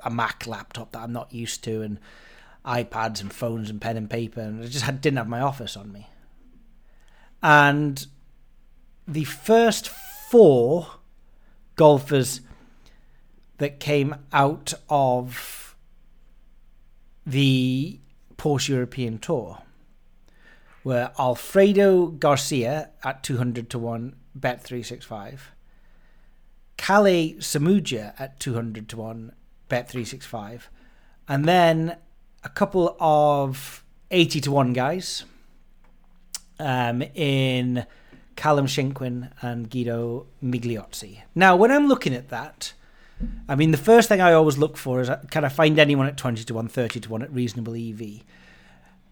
a, 0.00 0.10
Mac 0.10 0.46
laptop 0.46 0.92
that 0.92 1.00
I'm 1.00 1.12
not 1.12 1.32
used 1.32 1.62
to, 1.64 1.82
and 1.82 1.98
iPads 2.64 3.20
and 3.20 3.32
phones 3.32 3.70
and 3.70 3.80
pen 3.80 3.96
and 3.96 4.10
paper, 4.10 4.40
and 4.40 4.62
I 4.62 4.66
just 4.66 4.84
had, 4.84 5.00
didn't 5.00 5.18
have 5.18 5.28
my 5.28 5.40
office 5.40 5.76
on 5.76 5.92
me. 5.92 6.08
And 7.42 8.06
the 9.06 9.24
first 9.24 9.88
four 9.88 10.88
golfers 11.76 12.40
that 13.58 13.80
came 13.80 14.14
out 14.32 14.74
of 14.90 15.76
the 17.24 18.00
Porsche 18.36 18.70
European 18.70 19.18
Tour 19.18 19.58
were 20.88 21.10
Alfredo 21.18 22.06
Garcia 22.06 22.88
at 23.04 23.22
200 23.22 23.68
to 23.68 23.78
1, 23.78 24.16
bet 24.34 24.64
365. 24.64 25.52
Kalle 26.78 27.34
Samooja 27.40 28.14
at 28.18 28.40
200 28.40 28.88
to 28.88 28.96
1, 28.96 29.32
bet 29.68 29.86
365. 29.90 30.70
And 31.28 31.44
then 31.44 31.98
a 32.42 32.48
couple 32.48 32.96
of 32.98 33.84
80 34.10 34.40
to 34.40 34.50
1 34.50 34.72
guys 34.72 35.26
um, 36.58 37.02
in 37.14 37.84
Callum 38.34 38.64
Shinkwin 38.64 39.30
and 39.42 39.68
Guido 39.68 40.24
Migliozzi. 40.42 41.20
Now, 41.34 41.54
when 41.54 41.70
I'm 41.70 41.86
looking 41.86 42.14
at 42.14 42.30
that, 42.30 42.72
I 43.46 43.56
mean, 43.56 43.72
the 43.72 43.76
first 43.76 44.08
thing 44.08 44.22
I 44.22 44.32
always 44.32 44.56
look 44.56 44.78
for 44.78 45.02
is 45.02 45.10
uh, 45.10 45.22
can 45.30 45.44
I 45.44 45.50
find 45.50 45.78
anyone 45.78 46.06
at 46.06 46.16
20 46.16 46.44
to 46.44 46.54
1, 46.54 46.68
30 46.68 47.00
to 47.00 47.10
1 47.10 47.22
at 47.24 47.30
reasonable 47.30 47.74
EV? 47.74 48.22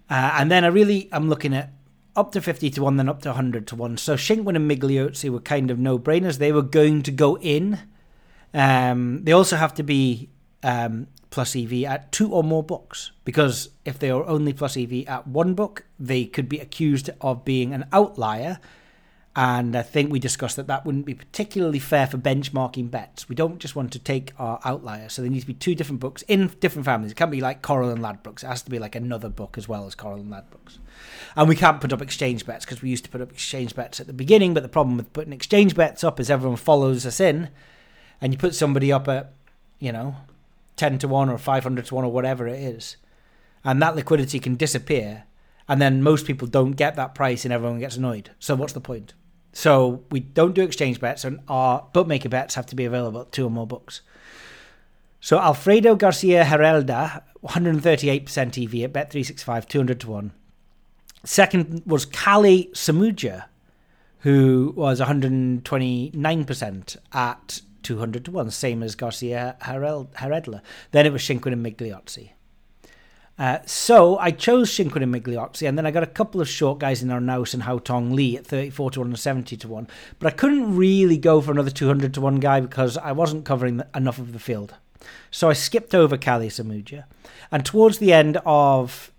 Uh, 0.08 0.34
and 0.34 0.50
then 0.50 0.64
I 0.64 0.68
really 0.68 1.08
am 1.12 1.28
looking 1.28 1.54
at 1.54 1.72
up 2.14 2.32
to 2.32 2.40
50 2.40 2.70
to 2.70 2.82
1, 2.82 2.96
then 2.96 3.08
up 3.08 3.22
to 3.22 3.30
100 3.30 3.66
to 3.68 3.76
1. 3.76 3.96
So 3.98 4.14
Shinkwin 4.14 4.56
and 4.56 4.70
Migliozzi 4.70 5.28
were 5.30 5.40
kind 5.40 5.70
of 5.70 5.78
no 5.78 5.98
brainers. 5.98 6.38
They 6.38 6.52
were 6.52 6.62
going 6.62 7.02
to 7.02 7.10
go 7.10 7.36
in. 7.38 7.78
Um, 8.54 9.24
they 9.24 9.32
also 9.32 9.56
have 9.56 9.74
to 9.74 9.82
be 9.82 10.30
um, 10.62 11.08
plus 11.30 11.54
EV 11.54 11.84
at 11.84 12.12
two 12.12 12.32
or 12.32 12.42
more 12.42 12.62
books 12.62 13.10
because 13.24 13.68
if 13.84 13.98
they 13.98 14.10
are 14.10 14.24
only 14.24 14.52
plus 14.52 14.76
EV 14.76 15.06
at 15.06 15.26
one 15.26 15.54
book, 15.54 15.84
they 15.98 16.24
could 16.24 16.48
be 16.48 16.58
accused 16.58 17.10
of 17.20 17.44
being 17.44 17.74
an 17.74 17.84
outlier 17.92 18.58
and 19.38 19.76
I 19.76 19.82
think 19.82 20.10
we 20.10 20.18
discussed 20.18 20.56
that 20.56 20.66
that 20.68 20.86
wouldn't 20.86 21.04
be 21.04 21.12
particularly 21.12 21.78
fair 21.78 22.06
for 22.06 22.16
benchmarking 22.16 22.90
bets. 22.90 23.28
We 23.28 23.34
don't 23.34 23.58
just 23.58 23.76
want 23.76 23.92
to 23.92 23.98
take 23.98 24.32
our 24.38 24.58
outlier. 24.64 25.10
So 25.10 25.20
there 25.20 25.30
needs 25.30 25.44
to 25.44 25.48
be 25.48 25.52
two 25.52 25.74
different 25.74 26.00
books 26.00 26.22
in 26.22 26.46
different 26.58 26.86
families. 26.86 27.12
It 27.12 27.16
can't 27.16 27.30
be 27.30 27.42
like 27.42 27.60
Coral 27.60 27.90
and 27.90 28.02
Ladbrokes. 28.02 28.42
It 28.42 28.46
has 28.46 28.62
to 28.62 28.70
be 28.70 28.78
like 28.78 28.94
another 28.94 29.28
book 29.28 29.58
as 29.58 29.68
well 29.68 29.86
as 29.86 29.94
Coral 29.94 30.20
and 30.20 30.32
Ladbrokes. 30.32 30.78
And 31.36 31.50
we 31.50 31.54
can't 31.54 31.82
put 31.82 31.92
up 31.92 32.00
exchange 32.00 32.46
bets 32.46 32.64
because 32.64 32.80
we 32.80 32.88
used 32.88 33.04
to 33.04 33.10
put 33.10 33.20
up 33.20 33.30
exchange 33.30 33.76
bets 33.76 34.00
at 34.00 34.06
the 34.06 34.14
beginning. 34.14 34.54
But 34.54 34.62
the 34.62 34.70
problem 34.70 34.96
with 34.96 35.12
putting 35.12 35.34
exchange 35.34 35.74
bets 35.74 36.02
up 36.02 36.18
is 36.18 36.30
everyone 36.30 36.56
follows 36.56 37.04
us 37.04 37.20
in. 37.20 37.50
And 38.22 38.32
you 38.32 38.38
put 38.38 38.54
somebody 38.54 38.90
up 38.90 39.06
at, 39.06 39.34
you 39.78 39.92
know, 39.92 40.16
10 40.76 40.96
to 41.00 41.08
1 41.08 41.28
or 41.28 41.36
500 41.36 41.84
to 41.84 41.94
1 41.94 42.04
or 42.04 42.10
whatever 42.10 42.48
it 42.48 42.58
is. 42.58 42.96
And 43.62 43.82
that 43.82 43.96
liquidity 43.96 44.40
can 44.40 44.54
disappear. 44.54 45.24
And 45.68 45.78
then 45.78 46.02
most 46.02 46.26
people 46.26 46.48
don't 46.48 46.72
get 46.72 46.96
that 46.96 47.14
price 47.14 47.44
and 47.44 47.52
everyone 47.52 47.80
gets 47.80 47.98
annoyed. 47.98 48.30
So 48.38 48.54
what's 48.54 48.72
the 48.72 48.80
point? 48.80 49.12
So 49.56 50.04
we 50.10 50.20
don't 50.20 50.54
do 50.54 50.60
exchange 50.60 51.00
bets, 51.00 51.24
and 51.24 51.40
our 51.48 51.86
bookmaker 51.94 52.28
bets 52.28 52.56
have 52.56 52.66
to 52.66 52.76
be 52.76 52.84
available 52.84 53.22
at 53.22 53.32
two 53.32 53.46
or 53.46 53.50
more 53.50 53.66
books. 53.66 54.02
So 55.18 55.38
Alfredo 55.38 55.94
Garcia 55.96 56.44
Heredia, 56.44 57.22
138% 57.42 58.62
EV 58.62 58.74
at 58.84 58.92
Bet365, 58.92 59.66
200 59.66 60.00
to 60.00 60.10
1. 60.10 60.32
Second 61.24 61.82
was 61.86 62.04
Kalle 62.04 62.66
Samooja, 62.74 63.44
who 64.18 64.74
was 64.76 65.00
129% 65.00 66.96
at 67.14 67.62
200 67.82 68.26
to 68.26 68.30
1, 68.30 68.50
same 68.50 68.82
as 68.82 68.94
Garcia 68.94 69.56
Heredia. 69.62 70.62
Then 70.90 71.06
it 71.06 71.14
was 71.14 71.22
Shinkwin 71.22 71.54
and 71.54 71.64
Migliozzi. 71.64 72.32
Uh, 73.38 73.58
so 73.66 74.16
I 74.18 74.30
chose 74.30 74.70
Shinkwin 74.70 75.02
and 75.02 75.62
and 75.62 75.78
then 75.78 75.84
I 75.84 75.90
got 75.90 76.02
a 76.02 76.06
couple 76.06 76.40
of 76.40 76.48
short 76.48 76.78
guys 76.78 77.02
in 77.02 77.10
Arnaus 77.10 77.52
and 77.52 77.64
Haotong 77.64 78.12
Li 78.12 78.36
at 78.36 78.46
34 78.46 78.92
to 78.92 79.00
1 79.00 79.08
and 79.08 79.18
70 79.18 79.56
to 79.58 79.68
1. 79.68 79.88
But 80.18 80.32
I 80.32 80.36
couldn't 80.36 80.74
really 80.74 81.18
go 81.18 81.42
for 81.42 81.50
another 81.50 81.70
200 81.70 82.14
to 82.14 82.20
1 82.20 82.36
guy 82.36 82.60
because 82.60 82.96
I 82.96 83.12
wasn't 83.12 83.44
covering 83.44 83.82
enough 83.94 84.18
of 84.18 84.32
the 84.32 84.38
field. 84.38 84.74
So 85.30 85.50
I 85.50 85.52
skipped 85.52 85.94
over 85.94 86.16
Kalle 86.16 86.40
Samooja. 86.48 87.04
And 87.52 87.64
towards 87.64 87.98
the 87.98 88.12
end 88.12 88.38
of 88.46 89.12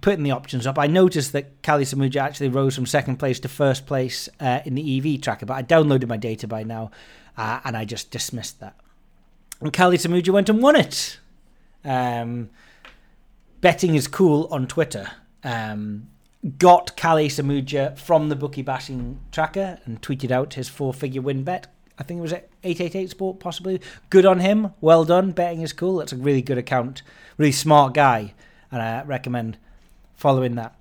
putting 0.00 0.22
the 0.22 0.30
options 0.30 0.66
up, 0.66 0.78
I 0.78 0.86
noticed 0.86 1.32
that 1.32 1.62
Kalle 1.62 1.80
Samooja 1.80 2.22
actually 2.22 2.48
rose 2.48 2.74
from 2.74 2.86
second 2.86 3.16
place 3.16 3.38
to 3.40 3.48
first 3.48 3.86
place 3.86 4.30
uh, 4.40 4.60
in 4.64 4.76
the 4.76 4.98
EV 4.98 5.20
tracker, 5.20 5.46
but 5.46 5.54
I 5.54 5.62
downloaded 5.62 6.08
my 6.08 6.16
data 6.16 6.48
by 6.48 6.62
now 6.62 6.90
uh, 7.36 7.60
and 7.64 7.76
I 7.76 7.84
just 7.84 8.10
dismissed 8.10 8.60
that. 8.60 8.76
And 9.60 9.72
Kalle 9.72 9.92
Samooja 9.92 10.30
went 10.30 10.48
and 10.48 10.62
won 10.62 10.76
it. 10.76 11.18
Um, 11.84 12.50
betting 13.60 13.94
is 13.94 14.06
cool 14.06 14.48
on 14.50 14.66
Twitter. 14.66 15.10
Um, 15.44 16.08
got 16.58 16.96
Kalle 16.96 17.28
Samooja 17.28 17.98
from 17.98 18.28
the 18.28 18.36
bookie 18.36 18.62
bashing 18.62 19.20
tracker 19.32 19.78
and 19.84 20.00
tweeted 20.00 20.30
out 20.30 20.54
his 20.54 20.68
four 20.68 20.94
figure 20.94 21.22
win 21.22 21.44
bet. 21.44 21.66
I 21.98 22.04
think 22.04 22.18
it 22.18 22.22
was 22.22 22.32
at 22.32 22.48
888 22.62 23.10
Sport, 23.10 23.40
possibly. 23.40 23.80
Good 24.08 24.24
on 24.24 24.38
him. 24.38 24.72
Well 24.80 25.04
done. 25.04 25.32
Betting 25.32 25.62
is 25.62 25.72
cool. 25.72 25.96
That's 25.96 26.12
a 26.12 26.16
really 26.16 26.42
good 26.42 26.58
account. 26.58 27.02
Really 27.36 27.52
smart 27.52 27.94
guy. 27.94 28.34
And 28.70 28.80
I 28.80 29.02
recommend 29.02 29.58
following 30.14 30.54
that. 30.54 30.76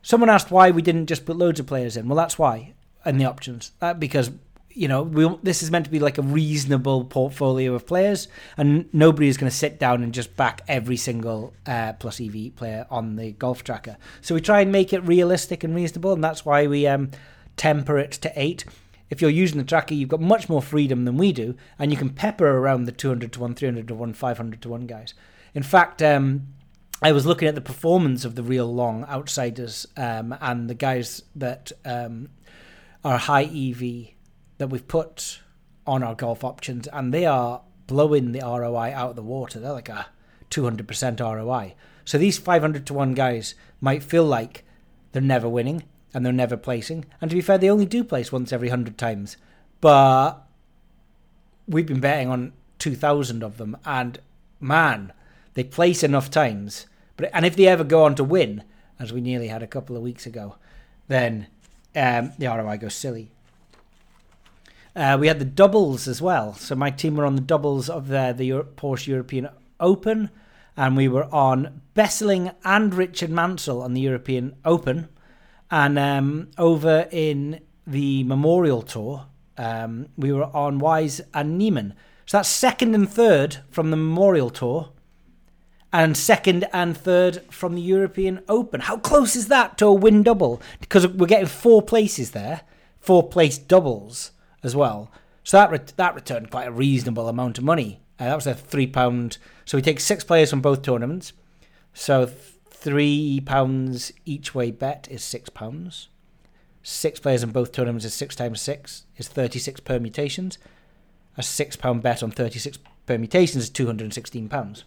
Someone 0.00 0.30
asked 0.30 0.50
why 0.50 0.70
we 0.70 0.80
didn't 0.82 1.06
just 1.06 1.26
put 1.26 1.36
loads 1.36 1.60
of 1.60 1.66
players 1.66 1.96
in. 1.96 2.08
Well, 2.08 2.16
that's 2.16 2.38
why 2.38 2.72
in 3.04 3.18
the 3.18 3.24
options. 3.26 3.72
That 3.80 4.00
because 4.00 4.30
you 4.74 4.88
know, 4.88 5.02
we, 5.02 5.28
this 5.42 5.62
is 5.62 5.70
meant 5.70 5.84
to 5.84 5.90
be 5.90 5.98
like 5.98 6.18
a 6.18 6.22
reasonable 6.22 7.04
portfolio 7.04 7.74
of 7.74 7.86
players, 7.86 8.28
and 8.56 8.92
nobody 8.92 9.28
is 9.28 9.36
going 9.36 9.50
to 9.50 9.56
sit 9.56 9.78
down 9.78 10.02
and 10.02 10.12
just 10.12 10.36
back 10.36 10.62
every 10.68 10.96
single 10.96 11.54
uh, 11.66 11.92
plus 11.94 12.20
EV 12.20 12.54
player 12.56 12.86
on 12.90 13.16
the 13.16 13.32
golf 13.32 13.64
tracker. 13.64 13.96
So 14.20 14.34
we 14.34 14.40
try 14.40 14.60
and 14.60 14.72
make 14.72 14.92
it 14.92 15.00
realistic 15.00 15.64
and 15.64 15.74
reasonable, 15.74 16.12
and 16.12 16.22
that's 16.22 16.44
why 16.44 16.66
we 16.66 16.86
um, 16.86 17.10
temper 17.56 17.98
it 17.98 18.12
to 18.12 18.32
eight. 18.36 18.64
If 19.10 19.20
you're 19.20 19.30
using 19.30 19.58
the 19.58 19.64
tracker, 19.64 19.94
you've 19.94 20.08
got 20.08 20.20
much 20.20 20.48
more 20.48 20.62
freedom 20.62 21.04
than 21.04 21.16
we 21.16 21.32
do, 21.32 21.54
and 21.78 21.90
you 21.90 21.96
can 21.96 22.10
pepper 22.10 22.58
around 22.58 22.84
the 22.84 22.92
200 22.92 23.32
to 23.34 23.40
1, 23.40 23.54
300 23.54 23.88
to 23.88 23.94
1, 23.94 24.12
500 24.14 24.62
to 24.62 24.68
1 24.68 24.86
guys. 24.86 25.14
In 25.54 25.62
fact, 25.62 26.02
um, 26.02 26.48
I 27.02 27.12
was 27.12 27.26
looking 27.26 27.48
at 27.48 27.54
the 27.54 27.60
performance 27.60 28.24
of 28.24 28.36
the 28.36 28.42
real 28.42 28.72
long 28.72 29.04
outsiders 29.04 29.86
um, 29.96 30.34
and 30.40 30.70
the 30.70 30.74
guys 30.74 31.22
that 31.34 31.72
um, 31.84 32.28
are 33.04 33.18
high 33.18 33.44
EV 33.44 34.11
that 34.62 34.68
we've 34.68 34.86
put 34.86 35.40
on 35.88 36.04
our 36.04 36.14
golf 36.14 36.44
options, 36.44 36.86
and 36.92 37.12
they 37.12 37.26
are 37.26 37.62
blowing 37.88 38.30
the 38.30 38.38
ROI 38.38 38.92
out 38.94 39.10
of 39.10 39.16
the 39.16 39.22
water. 39.22 39.58
They're 39.58 39.72
like 39.72 39.88
a 39.88 40.06
200% 40.50 41.18
ROI. 41.18 41.74
So 42.04 42.16
these 42.16 42.38
500 42.38 42.86
to 42.86 42.94
1 42.94 43.14
guys 43.14 43.56
might 43.80 44.04
feel 44.04 44.24
like 44.24 44.62
they're 45.10 45.20
never 45.20 45.48
winning 45.48 45.82
and 46.14 46.24
they're 46.24 46.32
never 46.32 46.56
placing. 46.56 47.06
And 47.20 47.28
to 47.28 47.34
be 47.34 47.42
fair, 47.42 47.58
they 47.58 47.68
only 47.68 47.86
do 47.86 48.04
place 48.04 48.30
once 48.30 48.52
every 48.52 48.68
100 48.68 48.96
times. 48.96 49.36
But 49.80 50.46
we've 51.66 51.86
been 51.86 51.98
betting 51.98 52.28
on 52.28 52.52
2,000 52.78 53.42
of 53.42 53.56
them, 53.56 53.76
and 53.84 54.20
man, 54.60 55.12
they 55.54 55.64
place 55.64 56.04
enough 56.04 56.30
times. 56.30 56.86
But 57.16 57.30
And 57.34 57.44
if 57.44 57.56
they 57.56 57.66
ever 57.66 57.82
go 57.82 58.04
on 58.04 58.14
to 58.14 58.22
win, 58.22 58.62
as 59.00 59.12
we 59.12 59.20
nearly 59.20 59.48
had 59.48 59.64
a 59.64 59.66
couple 59.66 59.96
of 59.96 60.02
weeks 60.02 60.24
ago, 60.24 60.54
then 61.08 61.48
um, 61.96 62.32
the 62.38 62.46
ROI 62.46 62.76
goes 62.76 62.94
silly. 62.94 63.32
Uh, 64.94 65.16
we 65.18 65.26
had 65.26 65.38
the 65.38 65.44
doubles 65.44 66.06
as 66.06 66.20
well. 66.20 66.52
So 66.54 66.74
my 66.74 66.90
team 66.90 67.16
were 67.16 67.24
on 67.24 67.34
the 67.34 67.42
doubles 67.42 67.88
of 67.88 68.08
the, 68.08 68.34
the 68.36 68.44
Euro- 68.46 68.64
Porsche 68.64 69.08
European 69.08 69.48
Open, 69.80 70.30
and 70.76 70.96
we 70.96 71.08
were 71.08 71.32
on 71.34 71.80
Besseling 71.94 72.54
and 72.64 72.94
Richard 72.94 73.30
Mansell 73.30 73.82
on 73.82 73.94
the 73.94 74.00
European 74.00 74.54
Open, 74.64 75.08
and 75.70 75.98
um, 75.98 76.50
over 76.58 77.08
in 77.10 77.60
the 77.86 78.22
Memorial 78.24 78.82
Tour, 78.82 79.26
um, 79.56 80.08
we 80.16 80.30
were 80.30 80.54
on 80.54 80.78
Wise 80.78 81.22
and 81.32 81.56
Niemann. 81.56 81.94
So 82.26 82.38
that's 82.38 82.48
second 82.48 82.94
and 82.94 83.08
third 83.08 83.58
from 83.70 83.90
the 83.90 83.96
Memorial 83.96 84.50
Tour, 84.50 84.90
and 85.90 86.16
second 86.16 86.66
and 86.72 86.96
third 86.96 87.42
from 87.50 87.74
the 87.74 87.82
European 87.82 88.42
Open. 88.48 88.82
How 88.82 88.98
close 88.98 89.36
is 89.36 89.48
that 89.48 89.78
to 89.78 89.86
a 89.86 89.92
win 89.92 90.22
double? 90.22 90.60
Because 90.80 91.06
we're 91.06 91.26
getting 91.26 91.46
four 91.46 91.80
places 91.80 92.32
there, 92.32 92.62
four 93.00 93.28
place 93.28 93.56
doubles 93.56 94.31
as 94.62 94.76
well. 94.76 95.10
So 95.44 95.56
that 95.56 95.70
re- 95.70 95.94
that 95.96 96.14
returned 96.14 96.50
quite 96.50 96.68
a 96.68 96.72
reasonable 96.72 97.28
amount 97.28 97.58
of 97.58 97.64
money. 97.64 98.00
Uh, 98.18 98.26
that 98.26 98.36
was 98.36 98.46
a 98.46 98.54
three 98.54 98.86
pound. 98.86 99.38
So 99.64 99.76
we 99.76 99.82
take 99.82 100.00
six 100.00 100.24
players 100.24 100.50
from 100.50 100.60
both 100.60 100.82
tournaments. 100.82 101.32
So 101.94 102.26
th- 102.26 102.38
three 102.70 103.40
pounds 103.40 104.12
each 104.24 104.54
way 104.54 104.70
bet 104.70 105.08
is 105.10 105.24
six 105.24 105.48
pounds. 105.48 106.08
Six 106.82 107.20
players 107.20 107.42
in 107.42 107.50
both 107.50 107.72
tournaments 107.72 108.04
is 108.04 108.14
six 108.14 108.34
times 108.34 108.60
six 108.60 109.04
is 109.16 109.28
thirty 109.28 109.58
six 109.58 109.80
permutations. 109.80 110.58
A 111.36 111.42
six 111.42 111.76
pound 111.76 112.02
bet 112.02 112.22
on 112.22 112.30
thirty 112.30 112.58
six 112.58 112.78
permutations 113.06 113.64
is 113.64 113.70
two 113.70 113.86
hundred 113.86 114.04
and 114.04 114.14
sixteen 114.14 114.48
pounds. 114.48 114.84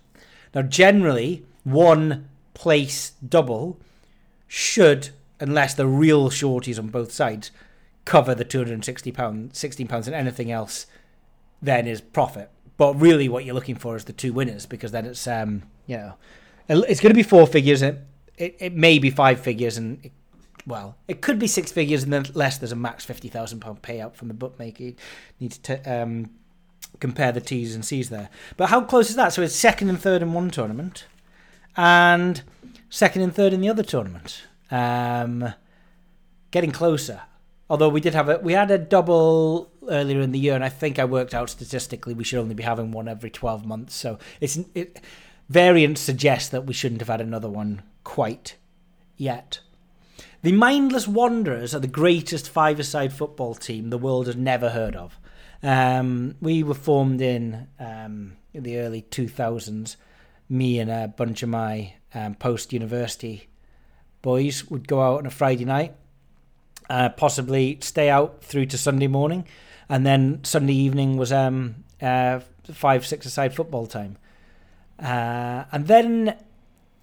Now, 0.53 0.62
generally, 0.62 1.46
one 1.63 2.29
place 2.53 3.12
double 3.27 3.79
should, 4.48 5.10
unless 5.39 5.74
the 5.74 5.88
real 5.88 6.29
shorties 6.29 6.79
on 6.79 6.88
both 6.88 7.12
sides, 7.12 7.51
cover 8.05 8.33
the 8.35 8.45
two 8.45 8.59
hundred 8.59 8.74
and 8.74 8.85
sixty 8.85 9.12
pound, 9.12 9.55
sixteen 9.55 9.88
pounds, 9.88 10.07
and 10.07 10.15
anything 10.15 10.51
else 10.51 10.85
then 11.62 11.88
is 11.88 12.01
profit. 12.01 12.50
But 12.77 12.93
really, 12.95 13.27
what 13.29 13.45
you're 13.45 13.55
looking 13.55 13.75
for 13.75 13.95
is 13.95 14.05
the 14.05 14.13
two 14.13 14.33
winners 14.33 14.65
because 14.65 14.91
then 14.91 15.05
it's 15.05 15.27
um 15.27 15.63
you 15.88 15.97
know 15.97 16.13
it's 16.67 17.00
going 17.00 17.12
to 17.12 17.15
be 17.15 17.24
four 17.24 17.47
figures. 17.47 17.81
It 17.81 18.01
it, 18.38 18.55
it 18.59 18.74
may 18.74 19.00
be 19.00 19.09
five 19.09 19.39
figures, 19.39 19.77
and 19.77 20.03
it, 20.03 20.12
well, 20.67 20.97
it 21.07 21.21
could 21.21 21.39
be 21.39 21.47
six 21.47 21.71
figures, 21.71 22.03
and 22.03 22.12
then 22.12 22.25
less 22.33 22.57
there's 22.57 22.71
a 22.71 22.75
max 22.75 23.05
fifty 23.05 23.27
thousand 23.27 23.59
pound 23.59 23.81
payout 23.81 24.15
from 24.15 24.27
the 24.27 24.33
bookmaker. 24.33 24.83
You 24.83 24.95
need 25.39 25.51
to 25.51 26.01
um 26.01 26.31
compare 27.00 27.31
the 27.31 27.41
T's 27.41 27.75
and 27.75 27.85
C's 27.85 28.09
there. 28.09 28.29
But 28.57 28.69
how 28.69 28.81
close 28.81 29.09
is 29.09 29.15
that? 29.15 29.33
So 29.33 29.41
it's 29.41 29.55
second 29.55 29.89
and 29.89 30.00
third 30.00 30.21
in 30.21 30.33
one 30.33 30.50
tournament, 30.50 31.05
and 31.75 32.41
second 32.89 33.21
and 33.21 33.33
third 33.33 33.53
in 33.53 33.62
the 33.62 33.69
other 33.69 33.83
tournament. 33.83 34.43
Um, 34.71 35.53
getting 36.51 36.71
closer. 36.71 37.21
Although 37.69 37.89
we 37.89 38.01
did 38.01 38.13
have 38.13 38.29
a 38.29 38.38
we 38.38 38.53
had 38.53 38.69
a 38.72 38.77
double 38.77 39.72
earlier 39.89 40.22
in 40.22 40.31
the 40.31 40.39
year, 40.39 40.55
and 40.55 40.63
I 40.63 40.69
think 40.69 41.00
I 41.00 41.05
worked 41.05 41.34
out 41.34 41.50
statistically 41.50 42.13
we 42.13 42.24
should 42.24 42.39
only 42.39 42.55
be 42.55 42.63
having 42.63 42.91
one 42.91 43.07
every 43.07 43.29
twelve 43.29 43.65
months. 43.65 43.95
So 43.95 44.19
it's 44.39 44.60
it, 44.74 45.01
variants 45.50 46.01
suggest 46.01 46.51
that 46.51 46.65
we 46.65 46.74
shouldn't 46.74 47.01
have 47.01 47.10
had 47.10 47.22
another 47.22 47.50
one 47.50 47.84
quite 48.03 48.55
yet. 49.17 49.60
The 50.43 50.51
Mindless 50.51 51.07
Wanderers 51.07 51.74
are 51.74 51.79
the 51.79 51.88
greatest 51.88 52.50
five-a-side 52.50 53.12
football 53.12 53.55
team 53.55 53.89
the 53.89 53.98
world 53.98 54.27
has 54.27 54.36
never 54.36 54.69
heard 54.69 54.95
of. 54.95 55.19
Um, 55.63 56.36
we 56.39 56.62
were 56.62 56.75
formed 56.75 57.19
in, 57.19 57.67
um, 57.79 58.38
in 58.53 58.62
the 58.62 58.77
early 58.77 59.01
2000s. 59.01 59.95
Me 60.48 60.77
and 60.77 60.91
a 60.91 61.07
bunch 61.07 61.41
of 61.41 61.50
my 61.50 61.93
um, 62.13 62.36
post 62.36 62.74
university 62.74 63.50
boys 64.22 64.69
would 64.69 64.88
go 64.88 65.01
out 65.01 65.19
on 65.19 65.25
a 65.25 65.31
Friday 65.31 65.65
night, 65.65 65.95
uh, 66.89 67.10
possibly 67.10 67.77
stay 67.82 68.10
out 68.10 68.44
through 68.44 68.68
to 68.68 68.77
Sunday 68.77 69.08
morning, 69.08 69.46
and 69.89 70.06
then 70.06 70.44
Sunday 70.44 70.74
evening 70.74 71.18
was 71.18 71.32
um, 71.32 71.84
uh, 72.01 72.39
five, 72.72 73.06
six 73.06 73.25
aside 73.25 73.56
football 73.56 73.88
time. 73.88 74.18
Uh, 75.00 75.65
and 75.72 75.88
then 75.88 76.38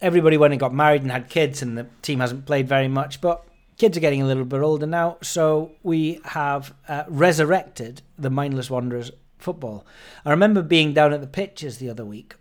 everybody 0.00 0.36
went 0.36 0.52
and 0.52 0.60
got 0.60 0.74
married 0.74 1.02
and 1.02 1.10
had 1.10 1.28
kids, 1.28 1.62
and 1.62 1.76
the 1.76 1.86
team 2.02 2.20
hasn't 2.20 2.46
played 2.46 2.68
very 2.68 2.88
much, 2.88 3.20
but 3.20 3.44
kids 3.76 3.96
are 3.96 4.00
getting 4.00 4.22
a 4.22 4.26
little 4.26 4.44
bit 4.44 4.60
older 4.60 4.86
now, 4.86 5.18
so 5.22 5.72
we 5.82 6.20
have 6.24 6.74
uh, 6.88 7.04
resurrected 7.08 8.02
the 8.18 8.30
Mindless 8.30 8.70
Wanderers 8.70 9.10
football. 9.38 9.84
I 10.24 10.30
remember 10.30 10.62
being 10.62 10.92
down 10.92 11.12
at 11.12 11.20
the 11.20 11.26
pitches 11.26 11.78
the 11.78 11.90
other 11.90 12.04
week, 12.04 12.34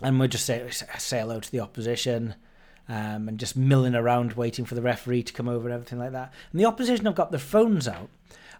and 0.00 0.18
we 0.18 0.28
just 0.28 0.46
say, 0.46 0.68
say 0.70 1.20
hello 1.20 1.40
to 1.40 1.50
the 1.50 1.60
opposition. 1.60 2.34
Um, 2.88 3.28
and 3.28 3.38
just 3.38 3.56
milling 3.56 3.94
around 3.94 4.32
waiting 4.34 4.64
for 4.64 4.74
the 4.74 4.82
referee 4.82 5.22
to 5.22 5.32
come 5.32 5.48
over 5.48 5.66
and 5.66 5.72
everything 5.72 6.00
like 6.00 6.12
that. 6.12 6.32
And 6.50 6.60
the 6.60 6.64
opposition 6.64 7.06
have 7.06 7.14
got 7.14 7.30
their 7.30 7.40
phones 7.40 7.86
out 7.86 8.10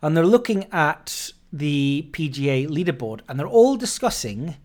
and 0.01 0.17
they're 0.17 0.25
looking 0.25 0.67
at 0.73 1.33
the 1.53 2.09
PGA 2.13 2.69
leaderboard 2.69 3.21
and 3.29 3.39
they're 3.39 3.47
all 3.47 3.77
discussing 3.77 4.57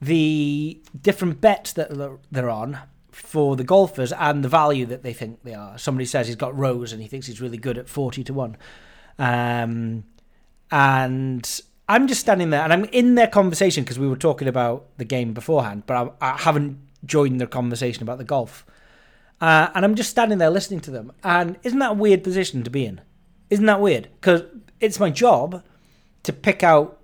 the 0.00 0.80
different 0.98 1.40
bets 1.40 1.72
that 1.74 1.90
they're 2.30 2.50
on 2.50 2.78
for 3.10 3.54
the 3.54 3.64
golfers 3.64 4.12
and 4.12 4.42
the 4.42 4.48
value 4.48 4.86
that 4.86 5.02
they 5.02 5.12
think 5.12 5.42
they 5.42 5.54
are. 5.54 5.76
Somebody 5.78 6.06
says 6.06 6.26
he's 6.26 6.36
got 6.36 6.56
Rose 6.56 6.92
and 6.92 7.02
he 7.02 7.08
thinks 7.08 7.26
he's 7.26 7.40
really 7.40 7.58
good 7.58 7.76
at 7.76 7.88
40 7.88 8.24
to 8.24 8.32
1. 8.32 8.56
Um, 9.18 10.04
and 10.70 11.60
I'm 11.88 12.08
just 12.08 12.20
standing 12.20 12.50
there 12.50 12.62
and 12.62 12.72
I'm 12.72 12.84
in 12.86 13.14
their 13.14 13.26
conversation 13.26 13.84
because 13.84 13.98
we 13.98 14.08
were 14.08 14.16
talking 14.16 14.48
about 14.48 14.86
the 14.96 15.04
game 15.04 15.34
beforehand, 15.34 15.84
but 15.86 16.16
I, 16.20 16.32
I 16.32 16.36
haven't 16.38 16.78
joined 17.04 17.40
their 17.40 17.46
conversation 17.46 18.02
about 18.02 18.18
the 18.18 18.24
golf. 18.24 18.64
Uh, 19.40 19.68
and 19.74 19.84
I'm 19.84 19.94
just 19.94 20.10
standing 20.10 20.38
there 20.38 20.50
listening 20.50 20.80
to 20.80 20.90
them. 20.90 21.12
And 21.24 21.58
isn't 21.62 21.78
that 21.78 21.92
a 21.92 21.94
weird 21.94 22.22
position 22.22 22.62
to 22.62 22.70
be 22.70 22.84
in? 22.84 23.00
Isn't 23.48 23.66
that 23.66 23.80
weird? 23.80 24.08
Because 24.20 24.42
it's 24.80 25.00
my 25.00 25.10
job 25.10 25.62
to 26.22 26.32
pick 26.32 26.62
out 26.62 26.98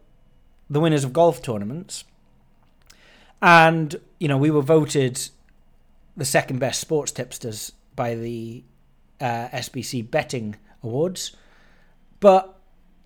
the 0.69 0.81
winners 0.81 1.05
of 1.05 1.13
golf 1.13 1.43
tournaments. 1.43 2.05
And, 3.41 3.97
you 4.19 4.29
know, 4.29 4.37
we 4.39 4.51
were 4.51 4.63
voted 4.63 5.29
the 6.17 6.25
second 6.25 6.59
best 6.59 6.81
sports 6.81 7.13
tipsters 7.13 7.73
by 7.95 8.15
the 8.15 8.65
uh, 9.21 9.49
SBC 9.49 10.11
betting 10.11 10.57
awards. 10.83 11.35
But 12.21 12.56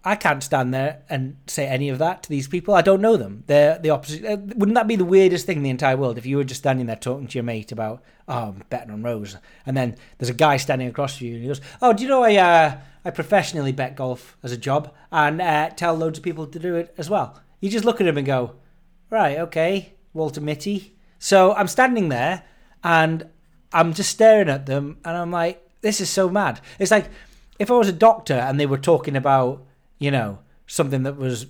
I 0.02 0.16
can't 0.16 0.42
stand 0.42 0.72
there 0.72 1.02
and 1.10 1.36
say 1.46 1.66
any 1.66 1.90
of 1.90 1.98
that 1.98 2.22
to 2.22 2.30
these 2.30 2.48
people. 2.48 2.74
I 2.74 2.80
don't 2.80 3.02
know 3.02 3.18
them. 3.18 3.44
They're 3.46 3.78
the 3.78 3.90
opposite. 3.90 4.24
Uh, 4.24 4.38
wouldn't 4.56 4.74
that 4.76 4.88
be 4.88 4.96
the 4.96 5.04
weirdest 5.04 5.44
thing 5.44 5.58
in 5.58 5.62
the 5.62 5.70
entire 5.70 5.96
world 5.96 6.16
if 6.16 6.24
you 6.24 6.38
were 6.38 6.44
just 6.44 6.62
standing 6.62 6.86
there 6.86 6.96
talking 6.96 7.26
to 7.26 7.34
your 7.34 7.44
mate 7.44 7.70
about, 7.70 8.02
oh, 8.26 8.48
I'm 8.48 8.64
betting 8.70 8.90
on 8.90 9.02
Rose, 9.02 9.36
and 9.66 9.76
then 9.76 9.96
there's 10.16 10.30
a 10.30 10.34
guy 10.34 10.56
standing 10.56 10.88
across 10.88 11.18
from 11.18 11.26
you 11.26 11.34
and 11.34 11.42
he 11.42 11.48
goes, 11.48 11.60
oh, 11.82 11.92
do 11.92 12.02
you 12.02 12.08
know 12.08 12.22
I 12.22 12.36
uh, 12.36 12.78
I 13.04 13.10
professionally 13.10 13.72
bet 13.72 13.96
golf 13.96 14.38
as 14.42 14.52
a 14.52 14.56
job 14.56 14.94
and 15.12 15.40
uh, 15.40 15.70
tell 15.70 15.94
loads 15.94 16.18
of 16.18 16.24
people 16.24 16.46
to 16.46 16.58
do 16.58 16.76
it 16.76 16.94
as 16.96 17.10
well. 17.10 17.38
You 17.60 17.68
just 17.68 17.84
look 17.84 18.00
at 18.00 18.06
him 18.06 18.16
and 18.16 18.26
go, 18.26 18.56
right, 19.10 19.38
okay, 19.38 19.92
Walter 20.14 20.40
Mitty. 20.40 20.94
So 21.18 21.54
I'm 21.54 21.68
standing 21.68 22.08
there 22.08 22.44
and 22.82 23.28
I'm 23.72 23.92
just 23.92 24.10
staring 24.10 24.48
at 24.48 24.64
them 24.64 24.98
and 25.04 25.16
I'm 25.16 25.30
like, 25.30 25.62
this 25.82 26.00
is 26.00 26.08
so 26.08 26.30
mad. 26.30 26.60
It's 26.78 26.90
like 26.90 27.10
if 27.58 27.70
I 27.70 27.74
was 27.74 27.88
a 27.88 27.92
doctor 27.92 28.34
and 28.34 28.58
they 28.58 28.66
were 28.66 28.78
talking 28.78 29.16
about 29.16 29.66
you 30.00 30.10
know, 30.10 30.40
something 30.66 31.04
that 31.04 31.16
was 31.16 31.46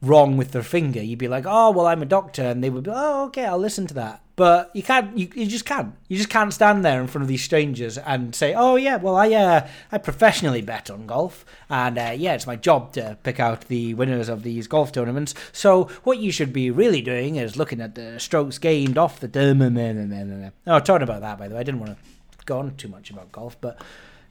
wrong 0.00 0.36
with 0.36 0.52
their 0.52 0.62
finger, 0.62 1.02
you'd 1.02 1.18
be 1.18 1.26
like, 1.26 1.44
"Oh, 1.46 1.72
well, 1.72 1.86
I'm 1.86 2.02
a 2.02 2.06
doctor," 2.06 2.42
and 2.42 2.62
they 2.62 2.70
would 2.70 2.84
be, 2.84 2.92
"Oh, 2.94 3.24
okay, 3.26 3.44
I'll 3.44 3.58
listen 3.58 3.88
to 3.88 3.94
that." 3.94 4.22
But 4.36 4.70
you 4.72 4.84
can't, 4.84 5.18
you, 5.18 5.28
you 5.34 5.46
just 5.46 5.64
can't, 5.64 5.94
you 6.06 6.16
just 6.16 6.28
can't 6.28 6.54
stand 6.54 6.84
there 6.84 7.00
in 7.00 7.08
front 7.08 7.22
of 7.22 7.28
these 7.28 7.42
strangers 7.42 7.98
and 7.98 8.32
say, 8.34 8.54
"Oh, 8.54 8.76
yeah, 8.76 8.96
well, 8.96 9.16
I, 9.16 9.32
uh, 9.32 9.66
I 9.90 9.98
professionally 9.98 10.62
bet 10.62 10.90
on 10.90 11.06
golf, 11.06 11.44
and 11.68 11.98
uh, 11.98 12.14
yeah, 12.16 12.34
it's 12.34 12.46
my 12.46 12.54
job 12.54 12.92
to 12.92 13.18
pick 13.24 13.40
out 13.40 13.62
the 13.62 13.94
winners 13.94 14.28
of 14.28 14.44
these 14.44 14.68
golf 14.68 14.92
tournaments." 14.92 15.34
So 15.52 15.84
what 16.04 16.18
you 16.18 16.30
should 16.30 16.52
be 16.52 16.70
really 16.70 17.02
doing 17.02 17.34
is 17.36 17.56
looking 17.56 17.80
at 17.80 17.96
the 17.96 18.20
strokes 18.20 18.58
gained 18.58 18.96
off 18.98 19.18
the. 19.18 19.28
Oh, 20.66 20.80
talking 20.80 21.02
about 21.02 21.22
that, 21.22 21.38
by 21.38 21.48
the 21.48 21.54
way, 21.54 21.60
I 21.60 21.64
didn't 21.64 21.80
want 21.80 21.96
to 21.96 22.44
go 22.44 22.58
on 22.58 22.76
too 22.76 22.88
much 22.88 23.10
about 23.10 23.32
golf, 23.32 23.60
but 23.60 23.80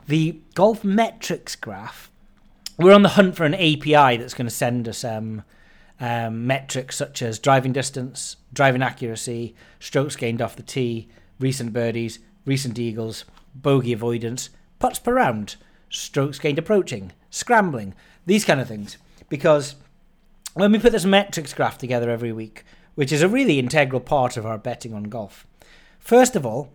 the 0.08 0.40
golf 0.54 0.84
metrics 0.84 1.56
graph 1.56 2.10
we're 2.78 2.94
on 2.94 3.02
the 3.02 3.10
hunt 3.10 3.36
for 3.36 3.46
an 3.46 3.56
API 3.56 4.18
that's 4.18 4.34
going 4.34 4.48
to 4.48 4.54
send 4.54 4.88
us 4.88 5.04
um, 5.04 5.44
um, 6.00 6.46
metrics 6.46 6.96
such 6.96 7.22
as 7.22 7.40
driving 7.40 7.74
distance, 7.74 8.38
driving 8.54 8.84
accuracy, 8.84 9.56
strokes 9.80 10.16
gained 10.16 10.42
off 10.42 10.56
the 10.56 10.64
tee, 10.64 11.10
recent 11.40 11.74
birdies, 11.74 12.20
recent 12.46 12.78
eagles, 12.78 13.26
bogey 13.56 13.94
avoidance, 13.94 14.50
putts 14.80 15.00
per 15.00 15.14
round, 15.14 15.56
strokes 15.90 16.40
gained 16.40 16.60
approaching, 16.60 17.12
scrambling, 17.30 17.96
these 18.26 18.46
kind 18.46 18.62
of 18.62 18.68
things. 18.68 18.98
Because 19.30 19.76
when 20.54 20.72
we 20.72 20.80
put 20.80 20.92
this 20.92 21.06
metrics 21.06 21.54
graph 21.54 21.78
together 21.78 22.10
every 22.10 22.32
week, 22.32 22.64
which 22.96 23.12
is 23.12 23.22
a 23.22 23.30
really 23.30 23.60
integral 23.60 24.02
part 24.02 24.38
of 24.38 24.46
our 24.46 24.58
betting 24.58 24.94
on 24.94 25.06
golf, 25.06 25.48
first 26.00 26.36
of 26.36 26.46
all, 26.46 26.72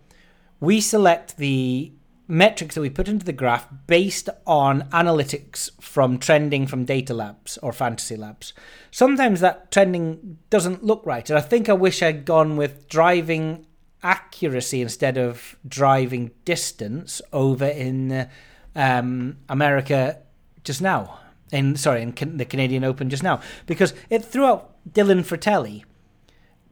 we 0.59 0.79
select 0.79 1.37
the 1.37 1.91
metrics 2.27 2.75
that 2.75 2.81
we 2.81 2.89
put 2.89 3.07
into 3.07 3.25
the 3.25 3.33
graph 3.33 3.67
based 3.87 4.29
on 4.47 4.83
analytics 4.89 5.69
from 5.81 6.17
trending 6.17 6.65
from 6.65 6.85
data 6.85 7.13
labs 7.13 7.57
or 7.57 7.73
fantasy 7.73 8.15
labs. 8.15 8.53
Sometimes 8.91 9.41
that 9.41 9.71
trending 9.71 10.37
doesn't 10.49 10.83
look 10.83 11.05
right. 11.05 11.29
And 11.29 11.37
I 11.37 11.41
think 11.41 11.67
I 11.67 11.73
wish 11.73 12.01
I'd 12.01 12.25
gone 12.25 12.55
with 12.55 12.87
driving 12.87 13.65
accuracy 14.01 14.81
instead 14.81 15.17
of 15.17 15.55
driving 15.67 16.31
distance 16.45 17.21
over 17.31 17.65
in 17.65 18.27
um, 18.75 19.37
America 19.49 20.19
just 20.63 20.81
now. 20.81 21.19
In 21.51 21.75
sorry, 21.75 22.01
in 22.01 22.37
the 22.37 22.45
Canadian 22.45 22.83
Open 22.83 23.11
just 23.11 23.21
now, 23.21 23.39
because 23.67 23.93
it 24.09 24.25
threw 24.25 24.45
out 24.45 24.71
Dylan 24.91 25.19
Frittelli 25.19 25.83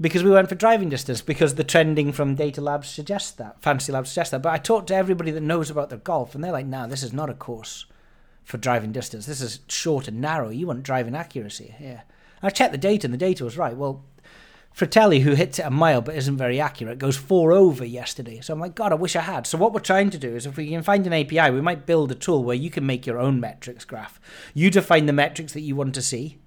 because 0.02 0.24
we 0.24 0.32
went 0.32 0.50
for 0.50 0.56
driving 0.56 0.90
distance 0.90 1.22
because 1.22 1.56
the 1.56 1.64
trending 1.64 2.12
from 2.12 2.36
data 2.36 2.60
labs 2.60 2.90
suggests 2.90 3.32
that 3.32 3.62
fantasy 3.62 3.92
labs 3.92 4.10
suggest 4.10 4.32
that 4.32 4.42
but 4.42 4.52
i 4.52 4.58
talked 4.58 4.88
to 4.88 4.96
everybody 4.96 5.32
that 5.32 5.42
knows 5.42 5.70
about 5.70 5.90
their 5.90 6.00
golf 6.00 6.34
and 6.36 6.44
they're 6.44 6.52
like 6.52 6.66
nah 6.66 6.88
this 6.88 7.04
is 7.04 7.14
not 7.14 7.30
a 7.30 7.34
course 7.34 7.86
for 8.44 8.58
driving 8.58 8.92
distance 8.92 9.26
this 9.26 9.42
is 9.42 9.60
short 9.68 10.08
and 10.08 10.20
narrow 10.20 10.50
you 10.50 10.68
want 10.68 10.84
driving 10.84 11.16
accuracy 11.16 11.76
here 11.78 12.04
i 12.42 12.50
checked 12.50 12.72
the 12.72 12.78
data 12.78 13.06
and 13.06 13.14
the 13.14 13.18
data 13.18 13.44
was 13.44 13.58
right 13.58 13.78
well 13.78 14.04
Frittelli, 14.76 15.22
who 15.22 15.34
hits 15.34 15.60
it 15.60 15.66
a 15.66 15.70
mile 15.70 16.02
but 16.02 16.16
isn't 16.16 16.38
very 16.38 16.60
accurate, 16.60 16.98
goes 16.98 17.18
four 17.18 17.52
over 17.52 17.84
yesterday. 17.84 18.40
So 18.40 18.54
I'm 18.54 18.60
like, 18.62 18.74
God, 18.74 18.94
I 18.94 18.96
wish 18.96 19.18
I 19.18 19.22
had. 19.22 19.46
So 19.46 19.58
what 19.58 19.74
we're 19.74 19.82
trying 19.82 20.10
to 20.12 20.18
do 20.18 20.34
is 20.34 20.46
if 20.46 20.56
we 20.56 20.70
can 20.70 20.82
find 20.82 21.06
an 21.06 21.12
API, 21.12 21.52
we 21.52 21.60
might 21.60 21.86
build 21.86 22.10
a 22.10 22.16
tool 22.16 22.44
where 22.44 22.56
you 22.56 22.70
can 22.70 22.86
make 22.86 23.06
your 23.06 23.20
own 23.20 23.42
metrics 23.42 23.84
graph. 23.84 24.18
You 24.54 24.70
define 24.70 25.08
the 25.08 25.14
metrics 25.14 25.52
that 25.54 25.60
you 25.60 25.76
want 25.76 25.94
to 25.96 26.02
see, 26.02 26.38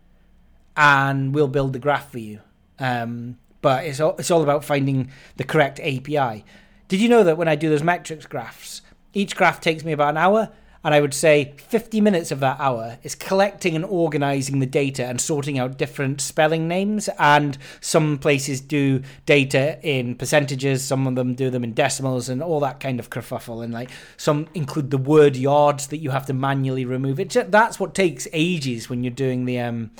and 0.74 1.34
we'll 1.34 1.48
build 1.48 1.74
the 1.74 1.78
graph 1.78 2.10
for 2.10 2.18
you. 2.18 2.40
Um, 2.78 3.36
but 3.64 3.86
it's 3.86 3.98
all, 3.98 4.14
it's 4.18 4.30
all 4.30 4.42
about 4.42 4.62
finding 4.62 5.10
the 5.36 5.42
correct 5.42 5.80
API. 5.80 6.44
Did 6.86 7.00
you 7.00 7.08
know 7.08 7.24
that 7.24 7.38
when 7.38 7.48
I 7.48 7.56
do 7.56 7.70
those 7.70 7.82
metrics 7.82 8.26
graphs, 8.26 8.82
each 9.14 9.34
graph 9.34 9.58
takes 9.58 9.84
me 9.84 9.92
about 9.92 10.10
an 10.10 10.18
hour, 10.18 10.50
and 10.84 10.92
I 10.92 11.00
would 11.00 11.14
say 11.14 11.54
50 11.56 12.02
minutes 12.02 12.30
of 12.30 12.40
that 12.40 12.60
hour 12.60 12.98
is 13.02 13.14
collecting 13.14 13.74
and 13.74 13.86
organizing 13.86 14.58
the 14.58 14.66
data 14.66 15.06
and 15.06 15.18
sorting 15.18 15.58
out 15.58 15.78
different 15.78 16.20
spelling 16.20 16.68
names. 16.68 17.08
And 17.18 17.56
some 17.80 18.18
places 18.18 18.60
do 18.60 19.00
data 19.24 19.78
in 19.80 20.16
percentages, 20.16 20.84
some 20.84 21.06
of 21.06 21.14
them 21.14 21.34
do 21.34 21.48
them 21.48 21.64
in 21.64 21.72
decimals 21.72 22.28
and 22.28 22.42
all 22.42 22.60
that 22.60 22.80
kind 22.80 23.00
of 23.00 23.08
kerfuffle. 23.08 23.64
And 23.64 23.72
like 23.72 23.88
some 24.18 24.46
include 24.52 24.90
the 24.90 24.98
word 24.98 25.36
yards 25.36 25.86
that 25.86 25.98
you 25.98 26.10
have 26.10 26.26
to 26.26 26.34
manually 26.34 26.84
remove. 26.84 27.18
It 27.18 27.50
that's 27.50 27.80
what 27.80 27.94
takes 27.94 28.28
ages 28.34 28.90
when 28.90 29.02
you're 29.02 29.10
doing 29.10 29.46
the 29.46 29.60
um, 29.60 29.90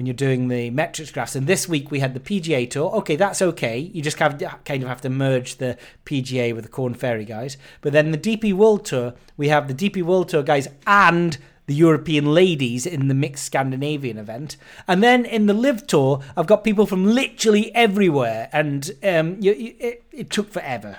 when 0.00 0.06
you're 0.06 0.14
doing 0.14 0.48
the 0.48 0.70
metrics 0.70 1.10
graphs. 1.10 1.36
And 1.36 1.46
this 1.46 1.68
week 1.68 1.90
we 1.90 2.00
had 2.00 2.14
the 2.14 2.20
PGA 2.20 2.70
tour. 2.70 2.90
Okay, 2.92 3.16
that's 3.16 3.42
okay. 3.42 3.78
You 3.78 4.00
just 4.00 4.18
have 4.18 4.42
kind 4.64 4.82
of 4.82 4.88
have 4.88 5.02
to 5.02 5.10
merge 5.10 5.56
the 5.56 5.76
PGA 6.06 6.54
with 6.54 6.64
the 6.64 6.70
Korn 6.70 6.94
Ferry 6.94 7.26
guys. 7.26 7.58
But 7.82 7.92
then 7.92 8.10
the 8.10 8.16
DP 8.16 8.54
World 8.54 8.86
Tour, 8.86 9.12
we 9.36 9.48
have 9.48 9.68
the 9.68 9.74
DP 9.74 10.02
World 10.02 10.30
Tour 10.30 10.42
guys 10.42 10.68
and 10.86 11.36
the 11.66 11.74
European 11.74 12.32
ladies 12.32 12.86
in 12.86 13.08
the 13.08 13.14
mixed 13.14 13.44
Scandinavian 13.44 14.16
event. 14.16 14.56
And 14.88 15.02
then 15.02 15.26
in 15.26 15.44
the 15.44 15.52
LIV 15.52 15.86
Tour, 15.86 16.22
I've 16.34 16.46
got 16.46 16.64
people 16.64 16.86
from 16.86 17.04
literally 17.04 17.70
everywhere. 17.74 18.48
And 18.54 18.90
um, 19.04 19.36
it, 19.42 20.02
it 20.12 20.30
took 20.30 20.50
forever. 20.50 20.96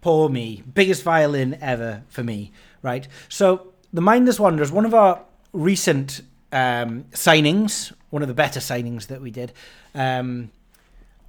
Poor 0.00 0.30
me. 0.30 0.62
Biggest 0.72 1.02
violin 1.02 1.58
ever 1.60 2.02
for 2.08 2.22
me, 2.22 2.50
right? 2.80 3.06
So 3.28 3.74
the 3.92 4.00
Mindless 4.00 4.40
Wanderers, 4.40 4.72
one 4.72 4.86
of 4.86 4.94
our 4.94 5.20
recent 5.52 6.22
um, 6.52 7.04
signings, 7.12 7.92
one 8.10 8.22
of 8.22 8.28
the 8.28 8.34
better 8.34 8.60
signings 8.60 9.06
that 9.08 9.20
we 9.20 9.30
did. 9.30 9.52
Um, 9.94 10.50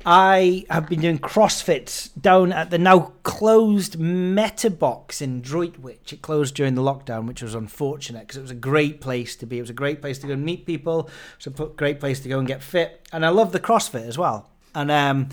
I 0.06 0.66
have 0.70 0.90
been 0.90 1.00
doing 1.00 1.18
CrossFit 1.18 2.10
down 2.20 2.52
at 2.52 2.72
the 2.72 2.78
now 2.78 3.14
closed 3.24 3.98
Metabox 3.98 5.22
in 5.22 5.42
Droitwich. 5.42 6.12
It 6.12 6.22
closed 6.22 6.56
during 6.56 6.76
the 6.76 6.82
lockdown, 6.82 7.26
which 7.26 7.42
was 7.42 7.56
unfortunate 7.56 8.22
because 8.22 8.36
it 8.36 8.42
was 8.42 8.52
a 8.52 8.56
great 8.56 9.00
place 9.00 9.38
to 9.38 9.46
be. 9.46 9.60
It 9.60 9.62
was 9.62 9.70
a 9.70 9.74
great 9.74 10.02
place 10.02 10.20
to 10.20 10.28
go 10.28 10.34
and 10.34 10.44
meet 10.44 10.66
people. 10.66 11.10
It's 11.38 11.48
a 11.48 11.52
great 11.52 12.02
place 12.02 12.20
to 12.20 12.30
go 12.30 12.38
and 12.38 12.48
get 12.48 12.62
fit. 12.62 13.08
And 13.14 13.26
I 13.26 13.30
love 13.30 13.54
the 13.54 13.62
CrossFit 13.62 14.06
as 14.06 14.18
well. 14.18 14.50
And 14.76 14.92
um, 14.92 15.30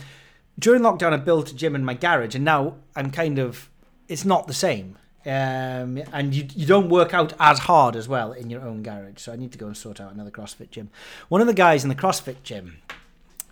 during 0.57 0.83
lockdown, 0.83 1.15
I 1.15 1.17
built 1.17 1.51
a 1.51 1.55
gym 1.55 1.75
in 1.75 1.85
my 1.85 1.95
garage, 1.95 2.37
and 2.37 2.45
now 2.45 2.77
I'm 2.95 3.11
kind 3.11 3.41
of, 3.41 3.69
it's 4.07 4.25
not 4.25 4.47
the 4.47 4.55
same. 4.55 4.99
Um, 5.27 6.03
and 6.13 6.35
you 6.35 6.47
you 6.55 6.67
don't 6.67 6.89
work 6.89 7.13
out 7.13 7.35
as 7.39 7.61
hard 7.61 7.95
as 7.95 8.09
well 8.09 8.33
in 8.33 8.49
your 8.49 8.63
own 8.63 8.83
garage. 8.83 9.19
So 9.19 9.33
I 9.33 9.37
need 9.37 9.53
to 9.53 9.59
go 9.59 9.67
and 9.67 9.77
sort 9.77 10.01
out 10.01 10.13
another 10.13 10.31
CrossFit 10.31 10.71
gym. 10.71 10.91
One 11.29 11.41
of 11.41 11.47
the 11.47 11.55
guys 11.55 11.83
in 11.83 11.91
the 11.91 11.95
CrossFit 11.95 12.43
gym, 12.43 12.79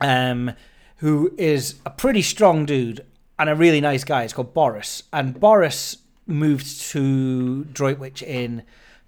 um, 0.00 0.52
who 0.96 1.35
is 1.37 1.76
a 1.85 1.90
pretty 1.90 2.22
strong 2.22 2.64
dude 2.64 3.04
and 3.38 3.50
a 3.50 3.54
really 3.54 3.81
nice 3.81 4.04
guy, 4.04 4.24
is 4.24 4.33
called 4.33 4.54
Boris. 4.54 5.02
And 5.12 5.38
Boris 5.38 5.98
moved 6.26 6.81
to 6.90 7.64
Droitwich 7.64 8.22
in 8.22 8.62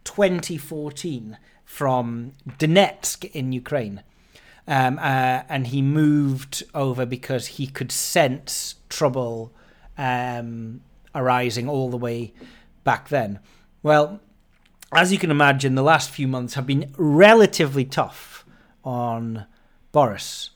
2014 0.04 1.38
from 1.64 2.32
Donetsk 2.58 3.30
in 3.32 3.52
Ukraine. 3.52 4.02
Um, 4.66 4.98
uh, 4.98 5.42
and 5.48 5.68
he 5.68 5.82
moved 5.82 6.62
over 6.74 7.06
because 7.06 7.46
he 7.46 7.66
could 7.66 7.90
sense 7.90 8.76
trouble 8.88 9.52
um, 9.96 10.82
arising 11.14 11.68
all 11.68 11.90
the 11.90 11.96
way 11.96 12.32
back 12.84 13.08
then. 13.08 13.40
Well, 13.82 14.20
as 14.92 15.12
you 15.12 15.18
can 15.18 15.30
imagine, 15.30 15.74
the 15.74 15.82
last 15.82 16.10
few 16.10 16.26
months 16.26 16.54
have 16.54 16.66
been 16.66 16.92
relatively 16.96 17.84
tough 17.84 18.44
on 18.84 19.46
Boris. 19.92 20.50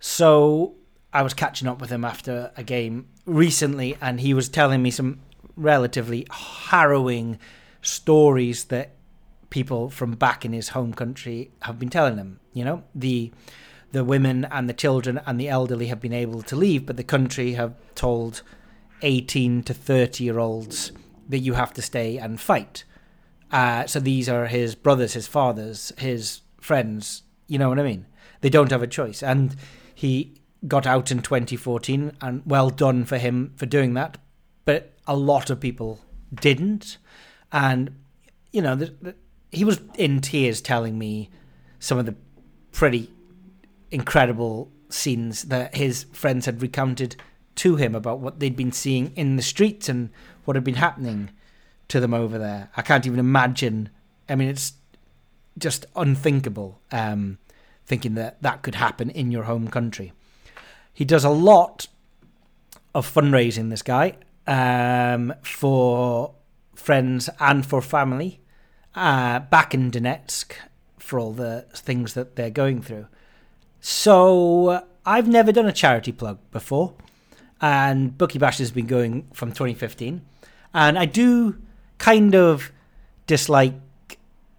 So 0.00 0.74
I 1.12 1.22
was 1.22 1.34
catching 1.34 1.68
up 1.68 1.80
with 1.80 1.90
him 1.90 2.04
after 2.04 2.52
a 2.56 2.62
game 2.62 3.08
recently, 3.24 3.96
and 4.00 4.20
he 4.20 4.34
was 4.34 4.48
telling 4.48 4.82
me 4.82 4.90
some 4.90 5.20
relatively 5.56 6.26
harrowing 6.30 7.38
stories 7.82 8.64
that 8.64 8.92
people 9.50 9.88
from 9.88 10.12
back 10.12 10.44
in 10.44 10.52
his 10.52 10.70
home 10.70 10.92
country 10.92 11.50
have 11.62 11.78
been 11.78 11.88
telling 11.88 12.16
him. 12.16 12.40
You 12.52 12.64
know, 12.64 12.84
the 12.94 13.32
the 13.90 14.04
women 14.04 14.46
and 14.50 14.68
the 14.68 14.74
children 14.74 15.18
and 15.26 15.40
the 15.40 15.48
elderly 15.48 15.86
have 15.86 16.00
been 16.00 16.12
able 16.12 16.42
to 16.42 16.54
leave, 16.54 16.84
but 16.84 16.98
the 16.98 17.04
country 17.04 17.52
have 17.52 17.74
told 17.94 18.42
18 19.02 19.62
to 19.64 19.74
30 19.74 20.24
year 20.24 20.38
olds 20.38 20.92
that 21.28 21.38
you 21.38 21.54
have 21.54 21.72
to 21.74 21.82
stay 21.82 22.18
and 22.18 22.40
fight. 22.40 22.84
Uh, 23.50 23.86
so 23.86 24.00
these 24.00 24.28
are 24.28 24.46
his 24.46 24.74
brothers, 24.74 25.14
his 25.14 25.26
fathers, 25.26 25.92
his 25.98 26.42
friends. 26.60 27.22
You 27.46 27.58
know 27.58 27.68
what 27.68 27.78
I 27.78 27.82
mean? 27.82 28.06
They 28.40 28.50
don't 28.50 28.70
have 28.70 28.82
a 28.82 28.86
choice. 28.86 29.22
And 29.22 29.56
he 29.94 30.40
got 30.66 30.86
out 30.86 31.10
in 31.10 31.22
2014, 31.22 32.12
and 32.20 32.42
well 32.44 32.70
done 32.70 33.04
for 33.04 33.18
him 33.18 33.52
for 33.56 33.66
doing 33.66 33.94
that. 33.94 34.18
But 34.64 34.94
a 35.06 35.16
lot 35.16 35.50
of 35.50 35.60
people 35.60 36.00
didn't. 36.34 36.98
And, 37.52 37.96
you 38.52 38.60
know, 38.60 38.74
the, 38.74 38.94
the, 39.00 39.14
he 39.50 39.64
was 39.64 39.80
in 39.96 40.20
tears 40.20 40.60
telling 40.60 40.98
me 40.98 41.30
some 41.78 41.98
of 41.98 42.06
the 42.06 42.16
pretty 42.72 43.10
incredible 43.90 44.70
scenes 44.90 45.44
that 45.44 45.76
his 45.76 46.04
friends 46.12 46.46
had 46.46 46.60
recounted 46.60 47.16
to 47.58 47.76
him 47.76 47.94
about 47.94 48.20
what 48.20 48.40
they'd 48.40 48.56
been 48.56 48.72
seeing 48.72 49.12
in 49.16 49.36
the 49.36 49.42
streets 49.42 49.88
and 49.88 50.10
what 50.44 50.56
had 50.56 50.64
been 50.64 50.74
happening 50.74 51.30
to 51.88 52.00
them 52.00 52.14
over 52.14 52.38
there. 52.38 52.70
I 52.76 52.82
can't 52.82 53.06
even 53.06 53.18
imagine. 53.18 53.90
I 54.28 54.34
mean, 54.34 54.48
it's 54.48 54.74
just 55.58 55.86
unthinkable 55.96 56.80
um, 56.92 57.38
thinking 57.84 58.14
that 58.14 58.40
that 58.42 58.62
could 58.62 58.76
happen 58.76 59.10
in 59.10 59.30
your 59.30 59.44
home 59.44 59.68
country. 59.68 60.12
He 60.92 61.04
does 61.04 61.24
a 61.24 61.30
lot 61.30 61.88
of 62.94 63.12
fundraising, 63.12 63.70
this 63.70 63.82
guy, 63.82 64.16
um, 64.46 65.34
for 65.42 66.34
friends 66.74 67.28
and 67.40 67.66
for 67.66 67.82
family 67.82 68.40
uh, 68.94 69.40
back 69.40 69.74
in 69.74 69.90
Donetsk 69.90 70.52
for 70.98 71.18
all 71.18 71.32
the 71.32 71.66
things 71.74 72.14
that 72.14 72.36
they're 72.36 72.50
going 72.50 72.82
through. 72.82 73.06
So 73.80 74.84
I've 75.04 75.28
never 75.28 75.52
done 75.52 75.66
a 75.66 75.72
charity 75.72 76.12
plug 76.12 76.38
before 76.50 76.94
and 77.60 78.16
Bookie 78.16 78.38
Bash 78.38 78.58
has 78.58 78.70
been 78.70 78.86
going 78.86 79.26
from 79.32 79.50
2015. 79.50 80.22
And 80.74 80.98
I 80.98 81.06
do 81.06 81.56
kind 81.98 82.34
of 82.34 82.70
dislike 83.26 83.74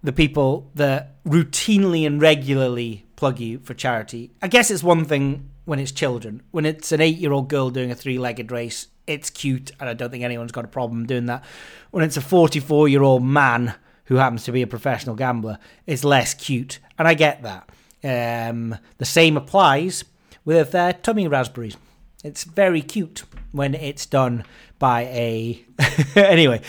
the 0.02 0.12
people 0.12 0.70
that 0.74 1.22
routinely 1.24 2.06
and 2.06 2.20
regularly 2.20 3.04
plug 3.16 3.38
you 3.38 3.58
for 3.60 3.74
charity. 3.74 4.30
I 4.40 4.48
guess 4.48 4.70
it's 4.70 4.82
one 4.82 5.04
thing 5.04 5.50
when 5.64 5.78
it's 5.78 5.92
children. 5.92 6.42
When 6.50 6.64
it's 6.64 6.92
an 6.92 7.00
eight 7.00 7.18
year 7.18 7.32
old 7.32 7.48
girl 7.48 7.70
doing 7.70 7.90
a 7.90 7.94
three 7.94 8.18
legged 8.18 8.50
race, 8.50 8.88
it's 9.06 9.30
cute, 9.30 9.72
and 9.80 9.88
I 9.88 9.94
don't 9.94 10.10
think 10.10 10.24
anyone's 10.24 10.52
got 10.52 10.64
a 10.64 10.68
problem 10.68 11.06
doing 11.06 11.26
that. 11.26 11.44
When 11.90 12.04
it's 12.04 12.16
a 12.16 12.20
44 12.20 12.88
year 12.88 13.02
old 13.02 13.24
man 13.24 13.74
who 14.04 14.16
happens 14.16 14.44
to 14.44 14.52
be 14.52 14.62
a 14.62 14.66
professional 14.66 15.14
gambler, 15.14 15.58
it's 15.86 16.04
less 16.04 16.34
cute, 16.34 16.78
and 16.98 17.06
I 17.06 17.14
get 17.14 17.42
that. 17.42 17.68
Um, 18.02 18.76
the 18.98 19.04
same 19.04 19.36
applies 19.36 20.04
with 20.44 20.74
uh, 20.74 20.94
tummy 20.94 21.28
raspberries. 21.28 21.76
It's 22.22 22.44
very 22.44 22.82
cute 22.82 23.24
when 23.50 23.74
it's 23.74 24.04
done 24.04 24.44
by 24.78 25.02
a. 25.02 25.64
anyway. 26.14 26.60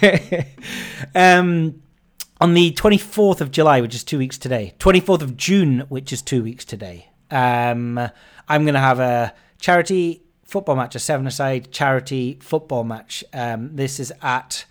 um, 1.14 1.82
on 2.40 2.54
the 2.54 2.72
24th 2.72 3.40
of 3.42 3.50
July, 3.50 3.80
which 3.82 3.94
is 3.94 4.02
two 4.02 4.18
weeks 4.18 4.38
today, 4.38 4.74
24th 4.78 5.20
of 5.20 5.36
June, 5.36 5.80
which 5.88 6.12
is 6.12 6.22
two 6.22 6.42
weeks 6.42 6.64
today, 6.64 7.08
um, 7.30 7.98
I'm 8.48 8.64
going 8.64 8.74
to 8.74 8.80
have 8.80 9.00
a 9.00 9.34
charity 9.58 10.22
football 10.44 10.76
match, 10.76 10.94
a 10.94 10.98
seven 10.98 11.26
aside 11.26 11.70
charity 11.70 12.38
football 12.40 12.84
match. 12.84 13.22
Um, 13.32 13.76
this 13.76 14.00
is 14.00 14.12
at. 14.22 14.64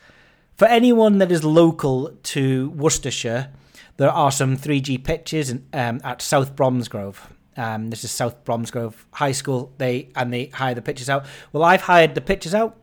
For 0.55 0.65
anyone 0.65 1.17
that 1.19 1.31
is 1.31 1.43
local 1.43 2.09
to 2.23 2.69
Worcestershire, 2.71 3.49
there 3.97 4.11
are 4.11 4.31
some 4.31 4.57
3G 4.57 5.03
pitches 5.03 5.51
um, 5.51 6.01
at 6.03 6.21
South 6.21 6.55
Bromsgrove. 6.55 7.29
Um, 7.55 7.89
this 7.89 8.03
is 8.03 8.11
South 8.11 8.43
Bromsgrove 8.43 9.05
High 9.13 9.31
School. 9.31 9.71
They 9.77 10.09
and 10.15 10.33
they 10.33 10.47
hire 10.47 10.73
the 10.73 10.81
pitches 10.81 11.09
out. 11.09 11.25
Well, 11.51 11.63
I've 11.63 11.81
hired 11.81 12.15
the 12.15 12.21
pitches 12.21 12.55
out. 12.55 12.77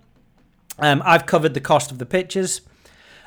Um, 0.78 1.02
I've 1.04 1.26
covered 1.26 1.54
the 1.54 1.60
cost 1.60 1.90
of 1.90 1.98
the 1.98 2.06
pitches. 2.06 2.60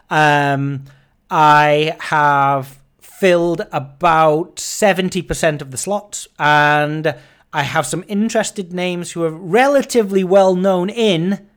Um, 0.10 0.86
I 1.30 1.96
have 2.00 2.80
filled 3.02 3.68
about 3.72 4.60
seventy 4.60 5.22
percent 5.22 5.62
of 5.62 5.72
the 5.72 5.78
slots, 5.78 6.28
and 6.40 7.16
I 7.52 7.64
have 7.64 7.86
some 7.86 8.04
interested 8.08 8.74
names 8.74 9.12
who 9.12 9.24
are 9.24 9.32
relatively 9.32 10.24
well 10.24 10.56
known 10.56 10.90
in 10.90 11.48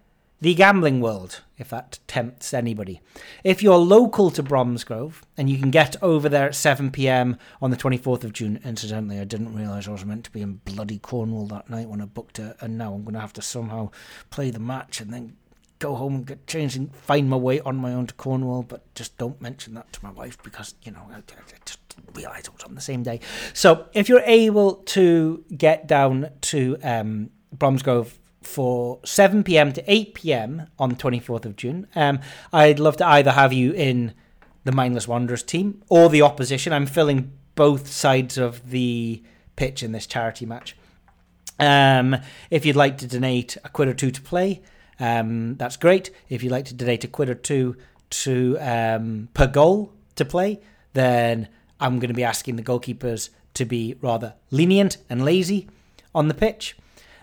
the 0.41 0.55
gambling 0.55 1.01
world, 1.01 1.41
if 1.59 1.71
that 1.71 1.99
tempts 2.07 2.53
anybody. 2.53 3.01
If 3.45 3.63
you're 3.63 3.79
local 3.79 4.31
to 4.33 4.43
Bromsgrove 4.43 5.23
and 5.37 5.49
you 5.49 5.59
can 5.59 5.71
get 5.71 5.97
over 6.03 6.29
there 6.29 6.49
at 6.49 6.55
7 6.55 6.91
pm 6.91 7.39
on 7.63 7.71
the 7.71 7.77
24th 7.77 8.25
of 8.25 8.33
June, 8.33 8.61
incidentally, 8.65 9.19
I 9.19 9.25
didn't 9.25 9.55
realise 9.55 9.89
I 9.89 9.93
was 9.93 10.05
meant 10.05 10.25
to 10.25 10.31
be 10.31 10.43
in 10.43 10.61
bloody 10.65 10.99
Cornwall 10.99 11.47
that 11.47 11.71
night 11.71 11.89
when 11.89 12.01
I 12.01 12.07
booked 12.07 12.39
it, 12.39 12.57
and 12.61 12.77
now 12.77 12.95
I'm 12.95 13.03
going 13.03 13.15
to 13.15 13.21
have 13.21 13.33
to 13.35 13.43
somehow 13.43 13.91
play 14.31 14.51
the 14.51 14.61
match 14.61 15.01
and 15.01 15.13
then 15.13 15.37
go 15.79 15.95
home 15.95 16.15
and 16.15 16.27
get 16.27 16.47
changed 16.47 16.77
and 16.77 16.95
find 16.95 17.29
my 17.29 17.37
way 17.37 17.61
on 17.61 17.77
my 17.77 17.93
own 17.93 18.07
to 18.07 18.15
Cornwall. 18.15 18.63
But 18.63 18.95
just 18.95 19.17
don't 19.19 19.41
mention 19.41 19.75
that 19.75 19.93
to 19.95 20.05
my 20.05 20.11
wife 20.11 20.43
because, 20.43 20.75
you 20.83 20.93
know, 20.93 21.07
I, 21.11 21.19
I 21.19 21.21
just 21.65 21.81
didn't 21.89 22.17
it 22.19 22.53
was 22.53 22.63
on 22.65 22.75
the 22.75 22.81
same 22.81 23.03
day. 23.03 23.21
So 23.53 23.87
if 23.93 24.09
you're 24.09 24.23
able 24.25 24.77
to 24.77 25.45
get 25.57 25.87
down 25.87 26.31
to 26.43 26.77
um, 26.83 27.31
Bromsgrove 27.55 28.19
for 28.47 29.01
7 29.05 29.45
p.m. 29.45 29.73
to 29.73 29.85
8 29.93 30.15
p.m. 30.15 30.69
on 30.79 30.91
the 30.91 30.95
24th 30.97 31.45
of 31.45 31.57
June. 31.57 31.87
Um, 31.95 32.21
I'd 32.53 32.79
love 32.79 32.97
to 32.99 33.07
either 33.07 33.33
have 33.33 33.53
you 33.53 33.73
in 33.73 34.15
the 34.65 34.73
Mindless 34.73 35.07
Wanderers 35.07 35.43
team 35.43 35.83
or 35.89 36.09
the 36.09 36.23
opposition. 36.23 36.73
I'm 36.73 36.87
filling 36.87 37.33
both 37.55 37.89
sides 37.89 38.39
of 38.39 38.71
the 38.71 39.23
pitch 39.57 39.83
in 39.83 39.93
this 39.93 40.07
charity 40.07 40.47
match. 40.47 40.77
Um, 41.59 42.17
if 42.51 42.65
you'd 42.65 42.77
like 42.77 42.99
to 42.99 43.07
donate 43.07 43.57
a 43.65 43.69
quid 43.69 43.89
or 43.89 43.95
two 43.95 44.11
to 44.11 44.21
play, 44.21 44.63
um, 45.01 45.57
that's 45.57 45.77
great. 45.77 46.11
If 46.29 46.43
you'd 46.43 46.53
like 46.53 46.67
to 46.67 46.75
donate 46.75 47.05
a 47.05 47.09
quid 47.09 47.29
or 47.29 47.35
two 47.35 47.77
to 48.11 48.57
um, 48.61 49.29
per 49.35 49.47
goal 49.47 49.93
to 50.17 50.25
play, 50.25 50.61
then 50.93 51.49
I'm 51.81 51.99
going 51.99 52.09
to 52.09 52.15
be 52.15 52.25
asking 52.25 52.57
the 52.57 52.63
goalkeepers 52.63 53.31
to 53.55 53.65
be 53.65 53.97
rather 54.01 54.35
lenient 54.51 54.99
and 55.09 55.25
lazy 55.25 55.69
on 56.15 56.29
the 56.29 56.35
pitch. 56.35 56.77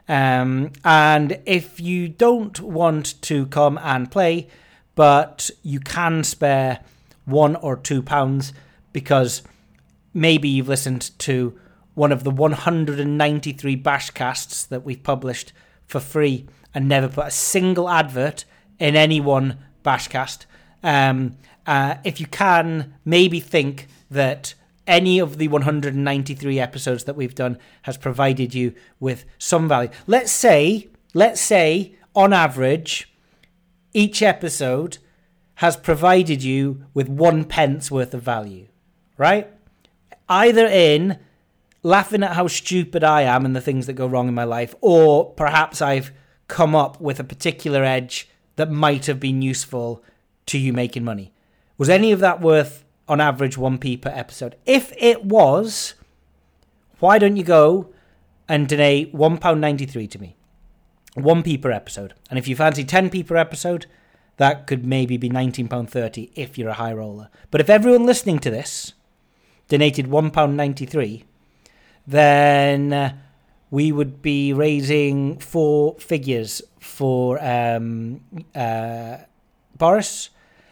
Um, 0.08 0.72
and 0.84 1.40
if 1.46 1.80
you 1.80 2.10
don't 2.10 2.60
want 2.60 3.22
to 3.24 3.46
come 3.48 3.80
and 3.82 4.12
play, 4.12 4.48
but 4.96 5.50
you 5.62 5.80
can 5.80 6.24
spare 6.24 6.80
one 7.26 7.56
or 7.56 7.78
two 7.78 8.02
pounds 8.02 8.54
because 8.92 9.44
maybe 10.14 10.50
you've 10.50 10.68
listened 10.68 11.18
to 11.20 11.58
one 11.96 12.12
of 12.12 12.24
the 12.24 12.32
193 12.32 13.78
bashcasts 13.78 14.68
that 14.68 14.84
we've 14.84 15.04
published 15.04 15.54
for 15.86 16.00
free 16.00 16.48
and 16.74 16.88
never 16.88 17.08
put 17.08 17.28
a 17.28 17.32
single 17.32 17.90
advert 17.90 18.46
in 18.80 18.96
any 18.96 19.22
one 19.22 19.58
bashcast. 19.86 20.46
Um, 20.84 21.38
uh, 21.66 21.96
if 22.04 22.20
you 22.20 22.28
can, 22.28 22.96
maybe 23.06 23.40
think 23.40 23.88
that 24.10 24.54
any 24.88 25.20
of 25.20 25.38
the 25.38 25.48
193 25.48 26.60
episodes 26.60 27.04
that 27.06 27.16
we've 27.16 27.36
done 27.36 27.58
has 27.84 27.98
provided 27.98 28.54
you 28.54 28.74
with 29.00 29.26
some 29.38 29.68
value. 29.68 29.90
Let's 30.08 30.32
say, 30.32 30.90
let's 31.14 31.42
say, 31.42 31.96
on 32.16 32.34
average, 32.34 33.12
each 33.94 34.22
episode 34.22 34.98
has 35.56 35.78
provided 35.78 36.44
you 36.44 36.86
with 36.94 37.08
one 37.08 37.46
pence 37.46 37.90
worth 37.92 38.14
of 38.14 38.22
value, 38.22 38.68
right? 39.18 39.50
Either 40.28 40.66
in 40.66 41.20
laughing 41.84 42.24
at 42.24 42.34
how 42.34 42.48
stupid 42.48 43.04
I 43.04 43.22
am 43.22 43.46
and 43.46 43.56
the 43.56 43.62
things 43.62 43.86
that 43.86 43.94
go 43.94 44.08
wrong 44.08 44.28
in 44.28 44.34
my 44.34 44.46
life, 44.46 44.74
or 44.82 45.32
perhaps 45.34 45.82
I've 45.82 46.12
come 46.48 46.76
up 46.76 47.00
with 47.00 47.20
a 47.20 47.24
particular 47.24 47.84
edge 47.84 48.30
that 48.56 48.72
might 48.72 49.06
have 49.06 49.20
been 49.20 49.42
useful 49.42 50.04
to 50.48 50.58
you 50.58 50.74
making 50.74 51.04
money. 51.04 51.34
Was 51.78 51.90
any 51.90 52.12
of 52.12 52.20
that 52.20 52.42
worth 52.42 52.84
on 53.14 53.22
average 53.22 53.58
1p 53.58 54.02
per 54.02 54.10
episode. 54.10 54.56
If 54.66 54.92
it 54.98 55.24
was, 55.24 55.94
why 56.98 57.20
don't 57.20 57.38
you 57.38 57.44
go 57.44 57.94
and 58.50 58.68
donate 58.68 59.14
£1.93 59.14 60.10
to 60.10 60.20
me? 60.20 60.36
1p 61.16 61.62
per 61.62 61.70
episode. 61.70 62.16
And 62.32 62.40
if 62.40 62.48
you 62.48 62.56
fancy 62.56 62.84
10p 62.84 63.28
per 63.28 63.38
episode, 63.38 63.86
that 64.38 64.66
could 64.66 64.84
maybe 64.84 65.16
be 65.18 65.30
£19.30 65.30 66.32
if 66.34 66.58
you're 66.58 66.72
a 66.72 66.74
high 66.74 66.92
roller. 66.92 67.30
But 67.52 67.62
if 67.62 67.70
everyone 67.70 68.08
listening 68.08 68.40
to 68.40 68.50
this 68.50 68.94
donated 69.68 70.08
£1.93, 70.08 71.24
then 72.08 72.92
uh, 72.92 73.14
we 73.70 73.92
would 73.92 74.24
be 74.24 74.54
raising 74.54 75.38
four 75.38 75.96
figures 76.00 76.64
for 76.80 77.38
um, 77.46 78.22
uh, 78.56 79.18
Boris, 79.78 80.32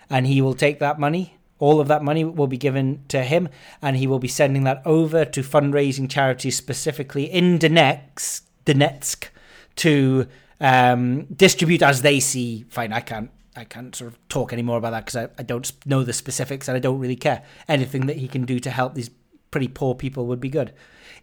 and 0.09 0.25
he 0.25 0.41
will 0.41 0.55
take 0.55 0.79
that 0.79 0.99
money 0.99 1.37
all 1.61 1.79
of 1.79 1.87
that 1.87 2.03
money 2.03 2.25
will 2.25 2.47
be 2.47 2.57
given 2.57 3.05
to 3.07 3.23
him, 3.23 3.47
and 3.81 3.95
he 3.95 4.07
will 4.07 4.19
be 4.19 4.27
sending 4.27 4.63
that 4.63 4.81
over 4.83 5.23
to 5.23 5.41
fundraising 5.41 6.09
charities 6.09 6.57
specifically 6.57 7.25
in 7.25 7.59
Donetsk, 7.59 8.41
Donetsk 8.65 9.29
to 9.77 10.27
um, 10.59 11.25
distribute 11.25 11.83
as 11.83 12.01
they 12.01 12.19
see. 12.19 12.65
Fine, 12.67 12.91
I 12.91 12.99
can't. 12.99 13.31
I 13.53 13.65
can't 13.65 13.93
sort 13.93 14.13
of 14.13 14.29
talk 14.29 14.53
anymore 14.53 14.77
about 14.77 14.91
that 14.91 15.05
because 15.05 15.17
I, 15.17 15.27
I 15.37 15.43
don't 15.43 15.69
know 15.85 16.03
the 16.03 16.13
specifics 16.13 16.69
and 16.69 16.77
I 16.77 16.79
don't 16.79 16.99
really 16.99 17.17
care. 17.17 17.43
Anything 17.67 18.05
that 18.05 18.15
he 18.15 18.29
can 18.29 18.45
do 18.45 18.59
to 18.59 18.69
help 18.69 18.95
these 18.95 19.09
pretty 19.51 19.67
poor 19.67 19.93
people 19.93 20.25
would 20.27 20.39
be 20.39 20.47
good. 20.47 20.71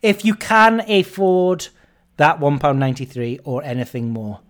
If 0.02 0.26
you 0.26 0.34
can 0.34 0.80
afford 0.88 1.68
that 2.18 2.38
£1.93 2.38 3.40
or 3.44 3.64
anything 3.64 4.10
more, 4.10 4.40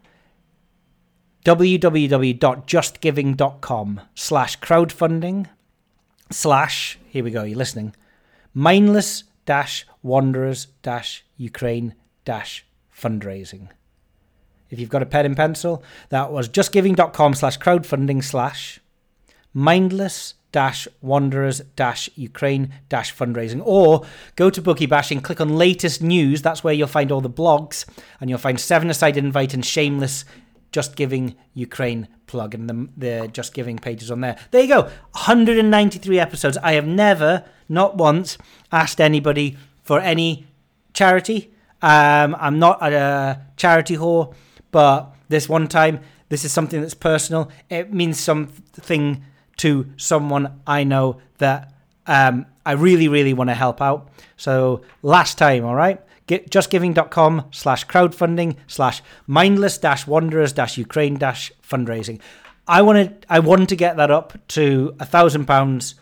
www.justgiving.com 1.45 4.01
slash 4.17 4.59
crowdfunding 4.59 5.47
slash, 6.31 6.99
here 7.09 7.25
we 7.25 7.31
go, 7.31 7.45
you're 7.45 7.59
listening, 7.59 7.95
mindless 8.55 9.25
dash 9.47 9.87
wanderers 10.03 10.67
dash 10.83 11.25
Ukraine 11.37 11.95
dash 12.25 12.67
fundraising. 12.95 13.69
If 14.71 14.79
you've 14.79 14.91
got 14.91 15.03
a 15.03 15.07
pen 15.07 15.27
and 15.27 15.37
pencil, 15.37 15.83
that 16.11 16.31
was 16.31 16.49
justgiving.com 16.49 17.35
slash 17.35 17.59
crowdfunding 17.59 18.23
slash 18.23 18.81
mindless 19.55 20.35
dash 20.53 20.89
wanderers 21.01 21.61
dash 21.77 22.09
Ukraine 22.15 22.73
dash 22.89 23.15
fundraising. 23.15 23.63
Or 23.65 24.05
go 24.37 24.51
to 24.51 24.63
Bookie 24.63 24.87
Bashing, 24.87 25.21
click 25.21 25.41
on 25.41 25.57
latest 25.57 26.03
news. 26.03 26.43
That's 26.43 26.65
where 26.65 26.75
you'll 26.75 26.89
find 26.89 27.13
all 27.13 27.21
the 27.21 27.31
blogs 27.31 27.85
and 28.21 28.29
you'll 28.29 28.39
find 28.39 28.59
Seven 28.59 28.91
Aside 28.91 29.17
Invite 29.17 29.55
and 29.55 29.65
Shameless 29.65 30.25
Just 30.73 30.97
Giving 30.97 31.37
Ukraine 31.55 32.09
plug 32.27 32.55
and 32.55 32.69
the, 32.69 32.89
the 32.97 33.29
Just 33.29 33.55
Giving 33.55 33.79
pages 33.79 34.11
on 34.11 34.21
there. 34.21 34.37
There 34.51 34.63
you 34.63 34.69
go. 34.69 34.83
193 34.83 36.19
episodes. 36.19 36.59
I 36.59 36.73
have 36.73 36.87
never, 36.87 37.45
not 37.69 37.97
once, 37.97 38.39
asked 38.71 39.01
anybody 39.01 39.57
for 39.83 40.01
any 40.01 40.47
charity. 40.93 41.51
Um, 41.81 42.37
I'm 42.39 42.59
not 42.59 42.83
a 42.83 43.41
charity 43.57 43.97
whore, 43.97 44.35
but 44.71 45.15
this 45.29 45.49
one 45.49 45.69
time, 45.69 46.01
this 46.29 46.45
is 46.45 46.53
something 46.53 46.81
that's 46.81 46.95
personal. 46.95 47.51
It 47.71 47.93
means 47.93 48.19
something 48.19 49.25
to 49.59 49.87
someone 49.97 50.61
I 50.67 50.85
know 50.85 51.21
that 51.39 51.73
um, 52.07 52.47
I 52.65 52.73
really, 52.73 53.09
really 53.09 53.33
want 53.33 53.51
to 53.51 53.55
help 53.55 53.81
out. 53.81 54.09
So 54.37 54.83
last 55.03 55.39
time, 55.39 55.65
all 55.65 55.75
right? 55.75 56.01
justgiving.com 56.29 57.47
slash 57.51 57.87
crowdfunding 57.87 58.57
slash 58.67 59.03
mindless 59.27 59.79
dash 59.79 60.07
wanderers 60.07 60.53
dash 60.53 60.79
Ukraine 60.79 61.17
dash 61.17 61.53
fundraising. 61.63 62.21
I 62.67 62.83
wanted 62.83 63.25
I 63.29 63.41
wanted 63.41 63.71
to 63.71 63.77
get 63.77 63.97
that 63.97 64.11
up 64.11 64.37
to 64.49 64.95
a 65.01 65.07
thousand 65.07 65.47
pounds. 65.47 65.95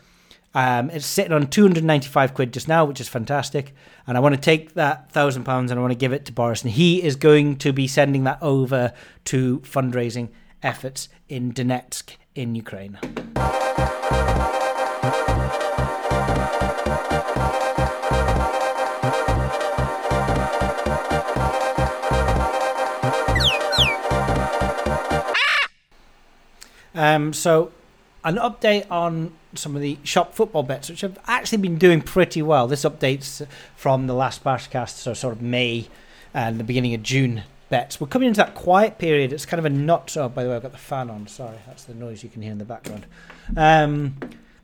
Um, 0.52 0.88
it's 0.90 1.06
sitting 1.06 1.32
on 1.32 1.48
295 1.48 2.32
quid 2.32 2.52
just 2.52 2.66
now, 2.66 2.84
which 2.86 3.00
is 3.00 3.08
fantastic. 3.08 3.74
And 4.06 4.16
I 4.16 4.20
want 4.20 4.34
to 4.34 4.40
take 4.40 4.72
that 4.74 5.12
thousand 5.12 5.44
pounds 5.44 5.70
and 5.70 5.78
I 5.78 5.82
want 5.82 5.92
to 5.92 5.98
give 5.98 6.12
it 6.12 6.24
to 6.26 6.32
Boris. 6.32 6.62
And 6.62 6.72
he 6.72 7.02
is 7.02 7.14
going 7.14 7.56
to 7.58 7.72
be 7.72 7.86
sending 7.86 8.24
that 8.24 8.38
over 8.42 8.94
to 9.26 9.60
fundraising 9.60 10.30
efforts 10.62 11.08
in 11.28 11.52
Donetsk 11.52 12.16
in 12.34 12.54
Ukraine. 12.54 12.98
Um, 26.96 27.32
so, 27.32 27.72
an 28.24 28.37
update 28.37 28.90
on 28.90 29.32
some 29.54 29.76
of 29.76 29.82
the 29.82 29.98
shop 30.02 30.35
football 30.35 30.62
bets, 30.62 30.88
which 30.88 31.02
have 31.02 31.18
actually 31.26 31.59
been 31.59 31.78
doing 31.78 32.00
pretty 32.00 32.42
well. 32.42 32.66
This 32.66 32.85
update's 32.85 33.42
from 33.76 34.06
the 34.06 34.14
last 34.14 34.42
Bashcast, 34.42 34.96
so 34.96 35.14
sort 35.14 35.35
of 35.35 35.42
May 35.42 35.88
and 36.35 36.59
the 36.59 36.64
beginning 36.64 36.94
of 36.94 37.02
June 37.02 37.44
bets. 37.68 38.00
We're 38.00 38.06
coming 38.06 38.28
into 38.28 38.38
that 38.38 38.54
quiet 38.54 38.98
period. 38.98 39.32
It's 39.32 39.46
kind 39.46 39.59
of 39.59 39.64
a 39.64 39.70
not. 39.70 40.16
Oh, 40.16 40.28
by 40.28 40.44
the 40.44 40.50
way, 40.50 40.56
I've 40.56 40.62
got 40.62 40.72
the 40.72 40.78
fan 40.78 41.11
on. 41.11 41.26
Sorry, 41.26 41.59
that's 41.66 41.85
the 41.85 41.94
noise 41.94 42.22
you 42.22 42.28
can 42.28 42.42
hear 42.42 42.52
in 42.52 42.59
the 42.59 42.64
background. 42.64 43.06
Um, 43.56 44.16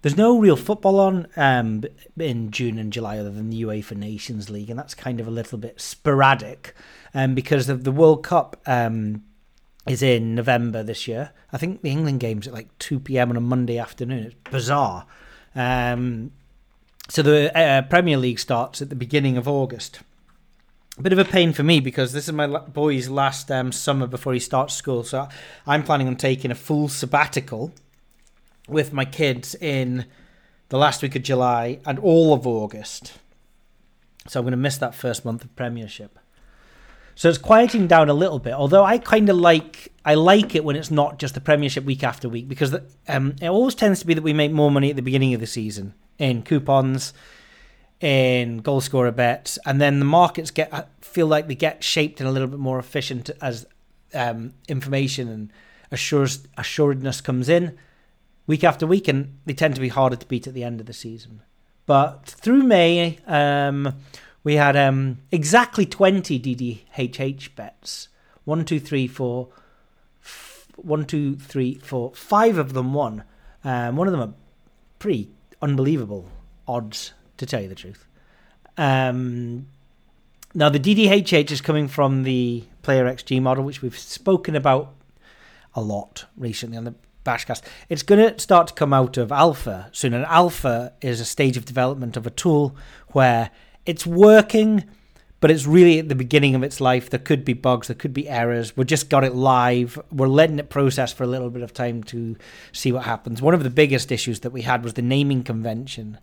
there's 0.02 0.16
no 0.16 0.38
real 0.38 0.56
football 0.56 0.98
on 0.98 1.28
um, 1.36 1.84
in 2.18 2.50
June 2.50 2.78
and 2.78 2.92
July 2.92 3.18
other 3.18 3.30
than 3.30 3.50
the 3.50 3.62
UEFA 3.62 3.96
Nations 3.96 4.50
League, 4.50 4.70
and 4.70 4.78
that's 4.78 4.94
kind 4.94 5.20
of 5.20 5.28
a 5.28 5.30
little 5.30 5.58
bit 5.58 5.80
sporadic 5.80 6.74
um, 7.14 7.34
because 7.34 7.68
of 7.68 7.84
the 7.84 7.92
World 7.92 8.24
Cup. 8.24 8.60
Um, 8.66 9.22
is 9.86 10.02
in 10.02 10.34
November 10.34 10.82
this 10.82 11.08
year. 11.08 11.32
I 11.52 11.58
think 11.58 11.82
the 11.82 11.90
England 11.90 12.20
game's 12.20 12.46
at 12.46 12.54
like 12.54 12.76
2 12.78 13.00
p.m. 13.00 13.30
on 13.30 13.36
a 13.36 13.40
Monday 13.40 13.78
afternoon. 13.78 14.26
It's 14.26 14.50
bizarre. 14.50 15.06
Um, 15.54 16.32
so 17.08 17.22
the 17.22 17.56
uh, 17.56 17.82
Premier 17.82 18.16
League 18.16 18.38
starts 18.38 18.80
at 18.80 18.88
the 18.88 18.94
beginning 18.94 19.36
of 19.36 19.48
August. 19.48 20.00
a 20.96 21.02
bit 21.02 21.12
of 21.12 21.18
a 21.18 21.24
pain 21.24 21.52
for 21.52 21.62
me 21.62 21.80
because 21.80 22.12
this 22.12 22.28
is 22.28 22.32
my 22.32 22.46
boy's 22.46 23.08
last 23.08 23.50
um, 23.50 23.72
summer 23.72 24.06
before 24.06 24.32
he 24.32 24.38
starts 24.38 24.74
school. 24.74 25.02
So 25.02 25.28
I'm 25.66 25.82
planning 25.82 26.06
on 26.06 26.16
taking 26.16 26.50
a 26.50 26.56
full 26.56 26.88
sabbatical 26.88 27.72
with 28.68 28.92
my 28.92 29.04
kids 29.04 29.54
in 29.56 30.06
the 30.68 30.78
last 30.78 31.02
week 31.02 31.16
of 31.16 31.22
July 31.22 31.80
and 31.84 31.98
all 31.98 32.32
of 32.32 32.46
August. 32.46 33.18
So 34.28 34.38
I'm 34.38 34.44
going 34.44 34.52
to 34.52 34.56
miss 34.56 34.78
that 34.78 34.94
first 34.94 35.24
month 35.24 35.44
of 35.44 35.54
Premiership. 35.56 36.18
So 37.14 37.28
it's 37.28 37.38
quieting 37.38 37.86
down 37.86 38.08
a 38.08 38.14
little 38.14 38.38
bit. 38.38 38.54
Although 38.54 38.84
I 38.84 38.98
kind 38.98 39.28
of 39.28 39.36
like 39.36 39.92
I 40.04 40.14
like 40.14 40.54
it 40.54 40.64
when 40.64 40.76
it's 40.76 40.90
not 40.90 41.18
just 41.18 41.34
the 41.34 41.40
Premiership 41.40 41.84
week 41.84 42.02
after 42.02 42.28
week 42.28 42.48
because 42.48 42.70
the, 42.70 42.84
um, 43.08 43.36
it 43.40 43.48
always 43.48 43.74
tends 43.74 44.00
to 44.00 44.06
be 44.06 44.14
that 44.14 44.22
we 44.22 44.32
make 44.32 44.52
more 44.52 44.70
money 44.70 44.90
at 44.90 44.96
the 44.96 45.02
beginning 45.02 45.34
of 45.34 45.40
the 45.40 45.46
season 45.46 45.94
in 46.18 46.42
coupons, 46.42 47.12
in 48.00 48.58
goal 48.58 48.80
scorer 48.80 49.12
bets, 49.12 49.58
and 49.64 49.80
then 49.80 49.98
the 49.98 50.04
markets 50.04 50.50
get 50.50 50.72
uh, 50.72 50.84
feel 51.00 51.26
like 51.26 51.46
they 51.46 51.54
get 51.54 51.84
shaped 51.84 52.20
and 52.20 52.28
a 52.28 52.32
little 52.32 52.48
bit 52.48 52.58
more 52.58 52.78
efficient 52.78 53.30
as 53.40 53.66
um, 54.14 54.54
information 54.68 55.28
and 55.28 55.52
assures, 55.90 56.46
assuredness 56.56 57.20
comes 57.20 57.48
in 57.48 57.78
week 58.46 58.64
after 58.64 58.86
week, 58.86 59.08
and 59.08 59.38
they 59.46 59.54
tend 59.54 59.74
to 59.74 59.80
be 59.80 59.88
harder 59.88 60.16
to 60.16 60.26
beat 60.26 60.46
at 60.46 60.54
the 60.54 60.64
end 60.64 60.80
of 60.80 60.86
the 60.86 60.92
season. 60.92 61.42
But 61.86 62.26
through 62.26 62.62
May, 62.62 63.18
um, 63.26 63.94
we 64.44 64.54
had 64.54 64.76
um, 64.76 65.18
exactly 65.30 65.86
20 65.86 66.38
DDHH 66.40 67.54
bets. 67.54 68.08
One, 68.44 68.64
two, 68.64 68.80
three, 68.80 69.06
four. 69.06 69.48
One, 70.76 71.04
two, 71.04 71.36
three, 71.36 71.76
four. 71.76 72.12
Five 72.14 72.58
of 72.58 72.72
them 72.72 72.92
won. 72.92 73.24
Um, 73.64 73.96
one 73.96 74.08
of 74.08 74.12
them 74.12 74.20
are 74.20 74.34
pretty 74.98 75.30
unbelievable 75.60 76.28
odds, 76.66 77.12
to 77.36 77.46
tell 77.46 77.60
you 77.60 77.68
the 77.68 77.74
truth. 77.74 78.06
Um, 78.76 79.68
now, 80.54 80.68
the 80.68 80.80
DDHH 80.80 81.50
is 81.50 81.60
coming 81.60 81.88
from 81.88 82.24
the 82.24 82.64
Player 82.82 83.04
XG 83.04 83.40
model, 83.40 83.64
which 83.64 83.80
we've 83.80 83.98
spoken 83.98 84.56
about 84.56 84.94
a 85.74 85.80
lot 85.80 86.26
recently 86.36 86.76
on 86.76 86.84
the 86.84 86.94
Bashcast. 87.24 87.62
It's 87.88 88.02
going 88.02 88.32
to 88.32 88.38
start 88.38 88.68
to 88.68 88.74
come 88.74 88.92
out 88.92 89.16
of 89.16 89.30
alpha 89.30 89.88
soon. 89.92 90.12
And 90.12 90.24
alpha 90.26 90.92
is 91.00 91.20
a 91.20 91.24
stage 91.24 91.56
of 91.56 91.64
development 91.64 92.16
of 92.16 92.26
a 92.26 92.30
tool 92.30 92.76
where 93.08 93.50
it's 93.86 94.06
working, 94.06 94.84
but 95.40 95.50
it's 95.50 95.66
really 95.66 95.98
at 95.98 96.08
the 96.08 96.14
beginning 96.14 96.54
of 96.54 96.62
its 96.62 96.80
life. 96.80 97.10
There 97.10 97.18
could 97.18 97.44
be 97.44 97.52
bugs, 97.52 97.88
there 97.88 97.96
could 97.96 98.14
be 98.14 98.28
errors. 98.28 98.76
We 98.76 98.84
just 98.84 99.10
got 99.10 99.24
it 99.24 99.34
live. 99.34 100.00
We're 100.10 100.28
letting 100.28 100.58
it 100.58 100.70
process 100.70 101.12
for 101.12 101.24
a 101.24 101.26
little 101.26 101.50
bit 101.50 101.62
of 101.62 101.72
time 101.72 102.04
to 102.04 102.36
see 102.72 102.92
what 102.92 103.04
happens. 103.04 103.42
One 103.42 103.54
of 103.54 103.64
the 103.64 103.70
biggest 103.70 104.12
issues 104.12 104.40
that 104.40 104.50
we 104.50 104.62
had 104.62 104.84
was 104.84 104.94
the 104.94 105.02
naming 105.02 105.42
convention 105.42 106.18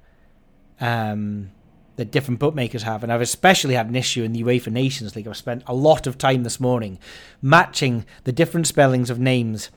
um, 0.79 1.51
that 1.97 2.11
different 2.11 2.39
bookmakers 2.39 2.83
have. 2.83 3.03
And 3.03 3.11
I've 3.11 3.19
especially 3.19 3.75
had 3.75 3.87
an 3.87 3.95
issue 3.97 4.23
in 4.23 4.31
the 4.31 4.41
UEFA 4.41 4.71
Nations 4.71 5.15
League. 5.17 5.27
I've 5.27 5.35
spent 5.35 5.63
a 5.67 5.73
lot 5.73 6.07
of 6.07 6.17
time 6.17 6.43
this 6.43 6.59
morning 6.59 6.97
matching 7.41 8.05
the 8.23 8.31
different 8.31 8.67
spellings 8.67 9.09
of 9.09 9.19
names 9.19 9.69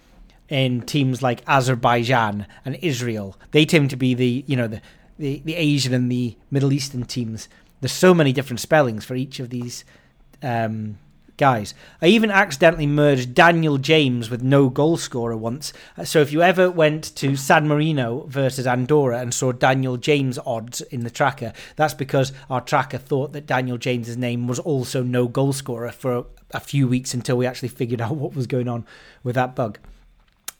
in 0.49 0.83
teams 0.83 1.21
like 1.21 1.43
Azerbaijan 1.49 2.47
and 2.65 2.77
Israel. 2.77 3.37
They 3.51 3.65
tend 3.65 3.91
to 3.91 3.97
be 3.97 4.15
the, 4.15 4.45
you 4.47 4.55
know, 4.55 4.69
the, 4.69 4.81
the, 5.19 5.43
the 5.45 5.57
Asian 5.57 5.93
and 5.95 6.13
the 6.13 6.37
Middle 6.51 6.73
Eastern 6.73 7.05
teams 7.05 7.49
there's 7.83 7.93
so 7.93 8.15
many 8.15 8.33
different 8.33 8.61
spellings 8.61 9.05
for 9.05 9.17
each 9.17 9.41
of 9.41 9.51
these 9.51 9.85
um, 10.41 10.99
guys. 11.37 11.75
I 12.01 12.07
even 12.07 12.31
accidentally 12.31 12.87
merged 12.87 13.35
Daniel 13.35 13.77
James 13.77 14.31
with 14.31 14.41
no 14.41 14.69
goal 14.69 14.97
scorer 14.97 15.37
once. 15.37 15.73
So 16.05 16.21
if 16.21 16.31
you 16.31 16.43
ever 16.43 16.71
went 16.71 17.17
to 17.17 17.35
San 17.35 17.67
Marino 17.67 18.27
versus 18.29 18.69
Andorra 18.69 19.19
and 19.19 19.35
saw 19.35 19.51
Daniel 19.51 19.97
James 19.97 20.39
odds 20.47 20.81
in 20.81 21.03
the 21.03 21.11
tracker, 21.11 21.53
that's 21.75 21.93
because 21.93 22.33
our 22.49 22.61
tracker 22.61 22.99
thought 22.99 23.33
that 23.33 23.47
Daniel 23.47 23.79
James's 23.79 24.17
name 24.17 24.47
was 24.47 24.61
also 24.61 25.03
no 25.03 25.27
goal 25.27 25.53
scorer 25.53 25.91
for 25.91 26.27
a 26.53 26.61
few 26.61 26.87
weeks 26.87 27.13
until 27.13 27.37
we 27.37 27.47
actually 27.47 27.69
figured 27.69 28.01
out 28.01 28.15
what 28.17 28.37
was 28.37 28.47
going 28.47 28.69
on 28.69 28.87
with 29.25 29.35
that 29.35 29.57
bug. 29.57 29.81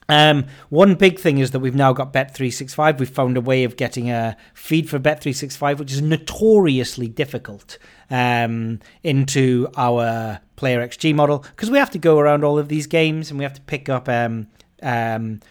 Um, 0.09 0.45
one 0.69 0.95
big 0.95 1.19
thing 1.19 1.37
is 1.37 1.51
that 1.51 1.59
we've 1.59 1.75
now 1.75 1.93
got 1.93 2.13
Bet365. 2.13 2.99
We've 2.99 3.09
found 3.09 3.37
a 3.37 3.41
way 3.41 3.63
of 3.63 3.77
getting 3.77 4.09
a 4.09 4.35
feed 4.53 4.89
for 4.89 4.99
Bet365, 4.99 5.77
which 5.77 5.91
is 5.91 6.01
notoriously 6.01 7.07
difficult 7.07 7.77
um, 8.09 8.79
into 9.03 9.69
our 9.77 10.39
Player 10.55 10.85
XG 10.85 11.13
model 11.15 11.39
because 11.39 11.71
we 11.71 11.77
have 11.77 11.91
to 11.91 11.97
go 11.97 12.19
around 12.19 12.43
all 12.43 12.59
of 12.59 12.69
these 12.69 12.87
games 12.87 13.29
and 13.29 13.37
we 13.37 13.43
have 13.43 13.53
to 13.53 13.61
pick 13.61 13.89
up 13.89 14.07
um, 14.07 14.47
um, 14.81 15.41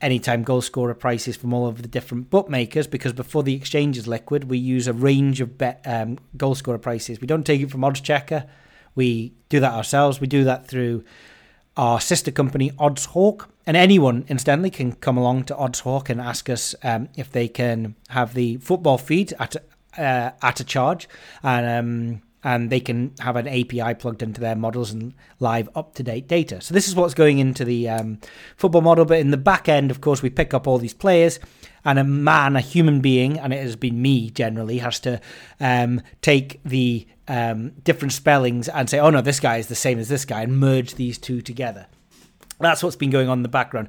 anytime 0.00 0.42
goal 0.44 0.62
scorer 0.62 0.94
prices 0.94 1.36
from 1.36 1.52
all 1.52 1.66
of 1.66 1.82
the 1.82 1.88
different 1.88 2.30
bookmakers 2.30 2.86
because 2.86 3.12
before 3.12 3.42
the 3.42 3.54
exchange 3.54 3.98
is 3.98 4.06
liquid, 4.06 4.44
we 4.44 4.58
use 4.58 4.86
a 4.86 4.92
range 4.92 5.40
of 5.40 5.58
bet 5.58 5.82
um, 5.84 6.18
goal 6.36 6.54
scorer 6.54 6.78
prices. 6.78 7.20
We 7.20 7.26
don't 7.26 7.44
take 7.44 7.60
it 7.60 7.70
from 7.70 7.84
Odds 7.84 8.00
Checker. 8.00 8.46
We 8.94 9.34
do 9.48 9.60
that 9.60 9.74
ourselves. 9.74 10.20
We 10.20 10.26
do 10.26 10.44
that 10.44 10.66
through 10.68 11.04
our 11.76 12.00
sister 12.00 12.30
company, 12.30 12.70
Oddshawk. 12.72 13.48
And 13.66 13.76
anyone, 13.76 14.24
incidentally, 14.28 14.70
can 14.70 14.92
come 14.92 15.16
along 15.16 15.44
to 15.44 15.54
Oddshawk 15.54 16.08
and 16.08 16.20
ask 16.20 16.48
us 16.48 16.74
um, 16.82 17.08
if 17.16 17.30
they 17.30 17.48
can 17.48 17.96
have 18.08 18.34
the 18.34 18.56
football 18.58 18.98
feed 18.98 19.32
at 19.38 19.56
uh, 19.98 20.30
at 20.42 20.60
a 20.60 20.64
charge, 20.64 21.08
and 21.42 21.66
um, 21.66 22.22
and 22.44 22.70
they 22.70 22.78
can 22.78 23.12
have 23.18 23.34
an 23.34 23.48
API 23.48 23.94
plugged 23.94 24.22
into 24.22 24.40
their 24.40 24.54
models 24.54 24.92
and 24.92 25.14
live 25.40 25.68
up 25.74 25.94
to 25.94 26.04
date 26.04 26.28
data. 26.28 26.60
So 26.60 26.74
this 26.74 26.86
is 26.86 26.94
what's 26.94 27.14
going 27.14 27.38
into 27.38 27.64
the 27.64 27.88
um, 27.88 28.20
football 28.56 28.82
model. 28.82 29.04
But 29.04 29.18
in 29.18 29.32
the 29.32 29.36
back 29.36 29.68
end, 29.68 29.90
of 29.90 30.00
course, 30.00 30.22
we 30.22 30.30
pick 30.30 30.54
up 30.54 30.68
all 30.68 30.78
these 30.78 30.94
players, 30.94 31.40
and 31.86 32.00
a 32.00 32.04
man, 32.04 32.56
a 32.56 32.60
human 32.60 33.00
being, 33.00 33.38
and 33.38 33.54
it 33.54 33.62
has 33.62 33.76
been 33.76 34.02
me 34.02 34.28
generally, 34.30 34.78
has 34.78 34.98
to 35.00 35.20
um, 35.60 36.02
take 36.20 36.60
the 36.64 37.06
um, 37.28 37.70
different 37.84 38.12
spellings 38.12 38.68
and 38.68 38.90
say, 38.90 38.98
oh 38.98 39.10
no, 39.10 39.20
this 39.20 39.38
guy 39.38 39.58
is 39.58 39.68
the 39.68 39.76
same 39.76 39.98
as 40.00 40.08
this 40.08 40.24
guy, 40.24 40.42
and 40.42 40.58
merge 40.58 40.96
these 40.96 41.16
two 41.16 41.40
together. 41.40 41.86
That's 42.58 42.82
what's 42.82 42.96
been 42.96 43.10
going 43.10 43.28
on 43.28 43.38
in 43.38 43.42
the 43.42 43.48
background. 43.48 43.88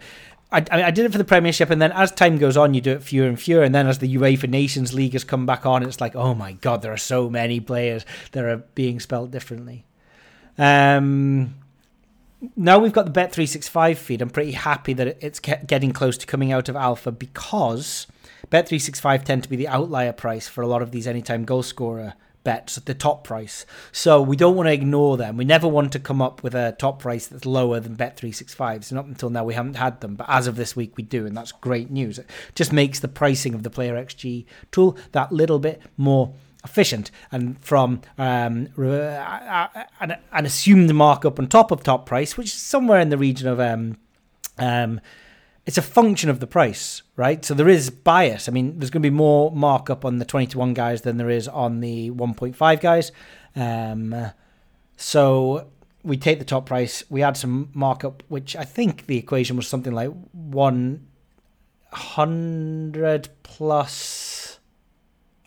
I, 0.51 0.63
I, 0.71 0.91
did 0.91 1.05
it 1.05 1.11
for 1.11 1.17
the 1.17 1.25
Premiership, 1.25 1.71
and 1.71 1.81
then 1.81 1.91
as 1.91 2.11
time 2.11 2.37
goes 2.37 2.55
on, 2.55 2.73
you 2.73 2.81
do 2.81 2.91
it 2.91 3.03
fewer 3.03 3.27
and 3.27 3.39
fewer. 3.39 3.63
And 3.63 3.75
then 3.75 3.87
as 3.87 3.97
the 3.97 4.15
UEFA 4.15 4.47
Nations 4.47 4.93
League 4.93 5.13
has 5.13 5.25
come 5.25 5.45
back 5.45 5.65
on, 5.65 5.83
it's 5.83 5.99
like, 5.99 6.15
oh 6.15 6.33
my 6.35 6.53
god, 6.53 6.83
there 6.83 6.93
are 6.93 6.97
so 6.97 7.29
many 7.29 7.59
players 7.59 8.05
that 8.31 8.45
are 8.45 8.57
being 8.57 8.99
spelled 8.99 9.31
differently. 9.31 9.85
Um, 10.57 11.55
now 12.55 12.79
we've 12.79 12.93
got 12.93 13.11
the 13.11 13.19
Bet365 13.19 13.97
feed. 13.97 14.21
I'm 14.21 14.29
pretty 14.29 14.51
happy 14.51 14.93
that 14.93 15.17
it's 15.21 15.39
getting 15.39 15.91
close 15.91 16.17
to 16.19 16.27
coming 16.27 16.51
out 16.51 16.69
of 16.69 16.75
alpha 16.75 17.11
because 17.11 18.07
Bet365 18.51 19.23
tend 19.23 19.43
to 19.43 19.49
be 19.49 19.55
the 19.55 19.67
outlier 19.67 20.13
price 20.13 20.47
for 20.47 20.61
a 20.61 20.67
lot 20.67 20.81
of 20.81 20.91
these 20.91 21.07
anytime 21.07 21.45
goal 21.45 21.63
scorer 21.63 22.13
bets 22.43 22.77
at 22.77 22.85
the 22.85 22.93
top 22.93 23.25
price. 23.25 23.65
So 23.91 24.21
we 24.21 24.37
don't 24.37 24.55
want 24.55 24.67
to 24.67 24.73
ignore 24.73 25.17
them. 25.17 25.35
We 25.35 25.43
never 25.43 25.67
want 25.67 25.91
to 25.91 25.99
come 25.99 26.21
up 26.21 26.43
with 26.43 26.55
a 26.55 26.75
top 26.79 26.99
price 26.99 27.27
that's 27.27 27.45
lower 27.45 27.81
than 27.81 27.97
Bet365. 27.97 28.85
So 28.85 28.95
not 28.95 29.05
until 29.05 29.29
now 29.29 29.43
we 29.43 29.53
haven't 29.53 29.75
had 29.75 29.99
them, 29.99 30.15
but 30.15 30.29
as 30.29 30.47
of 30.47 30.55
this 30.55 30.73
week 30.73 30.95
we 30.95 31.03
do, 31.03 31.25
and 31.25 31.35
that's 31.35 31.51
great 31.51 31.91
news. 31.91 32.19
It 32.19 32.29
just 32.55 32.71
makes 32.71 33.01
the 33.01 33.09
pricing 33.09 33.53
of 33.53 33.63
the 33.63 33.69
Player 33.69 33.95
XG 33.95 34.45
tool 34.71 34.97
that 35.11 35.33
little 35.33 35.59
bit 35.59 35.81
more 35.97 36.35
efficient 36.67 37.11
and 37.31 37.59
from 37.59 38.01
um, 38.17 38.69
an, 38.77 40.17
an 40.31 40.45
assumed 40.45 40.93
markup 40.93 41.39
on 41.39 41.47
top 41.47 41.71
of 41.71 41.83
top 41.83 42.05
price, 42.05 42.37
which 42.37 42.47
is 42.47 42.53
somewhere 42.53 42.99
in 42.99 43.09
the 43.09 43.17
region 43.17 43.47
of 43.47 43.59
um, 43.59 43.97
um, 44.57 45.01
it's 45.65 45.77
a 45.77 45.81
function 45.81 46.29
of 46.29 46.39
the 46.39 46.47
price, 46.47 47.01
right? 47.17 47.43
So 47.43 47.53
there 47.53 47.67
is 47.67 47.89
bias. 47.89 48.47
I 48.47 48.53
mean, 48.53 48.79
there's 48.79 48.89
going 48.89 49.03
to 49.03 49.09
be 49.09 49.15
more 49.15 49.51
markup 49.51 50.05
on 50.05 50.17
the 50.17 50.25
20 50.25 50.47
to 50.47 50.59
1 50.59 50.73
guys 50.73 51.01
than 51.01 51.17
there 51.17 51.29
is 51.29 51.49
on 51.49 51.81
the 51.81 52.09
1.5 52.11 52.79
guys. 52.79 53.11
Um, 53.53 54.31
so 54.95 55.67
we 56.03 56.15
take 56.15 56.39
the 56.39 56.45
top 56.45 56.67
price, 56.67 57.03
we 57.09 57.21
add 57.21 57.35
some 57.35 57.69
markup, 57.73 58.23
which 58.29 58.55
I 58.55 58.63
think 58.63 59.07
the 59.07 59.17
equation 59.17 59.57
was 59.57 59.67
something 59.67 59.93
like 59.93 60.11
100 60.31 63.29
plus. 63.43 64.36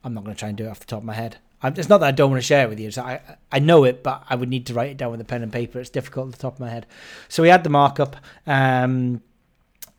I'm 0.02 0.14
not 0.14 0.24
going 0.24 0.34
to 0.34 0.38
try 0.38 0.48
and 0.48 0.58
do 0.58 0.64
it 0.64 0.70
off 0.70 0.80
the 0.80 0.86
top 0.86 1.00
of 1.00 1.04
my 1.04 1.14
head. 1.14 1.38
I'm, 1.62 1.74
it's 1.76 1.88
not 1.88 1.98
that 1.98 2.06
I 2.06 2.12
don't 2.12 2.30
want 2.30 2.42
to 2.42 2.46
share 2.46 2.64
it 2.64 2.70
with 2.70 2.80
you. 2.80 2.90
I 3.02 3.20
I 3.52 3.58
know 3.58 3.84
it, 3.84 4.02
but 4.02 4.24
I 4.30 4.34
would 4.34 4.48
need 4.48 4.66
to 4.66 4.74
write 4.74 4.90
it 4.90 4.96
down 4.96 5.10
with 5.10 5.20
a 5.20 5.24
pen 5.24 5.42
and 5.42 5.52
paper. 5.52 5.78
It's 5.78 5.90
difficult 5.90 6.28
at 6.28 6.32
the 6.32 6.42
top 6.42 6.54
of 6.54 6.60
my 6.60 6.70
head. 6.70 6.86
So 7.28 7.42
we 7.42 7.50
had 7.50 7.64
the 7.64 7.70
markup. 7.70 8.16
Um, 8.46 9.22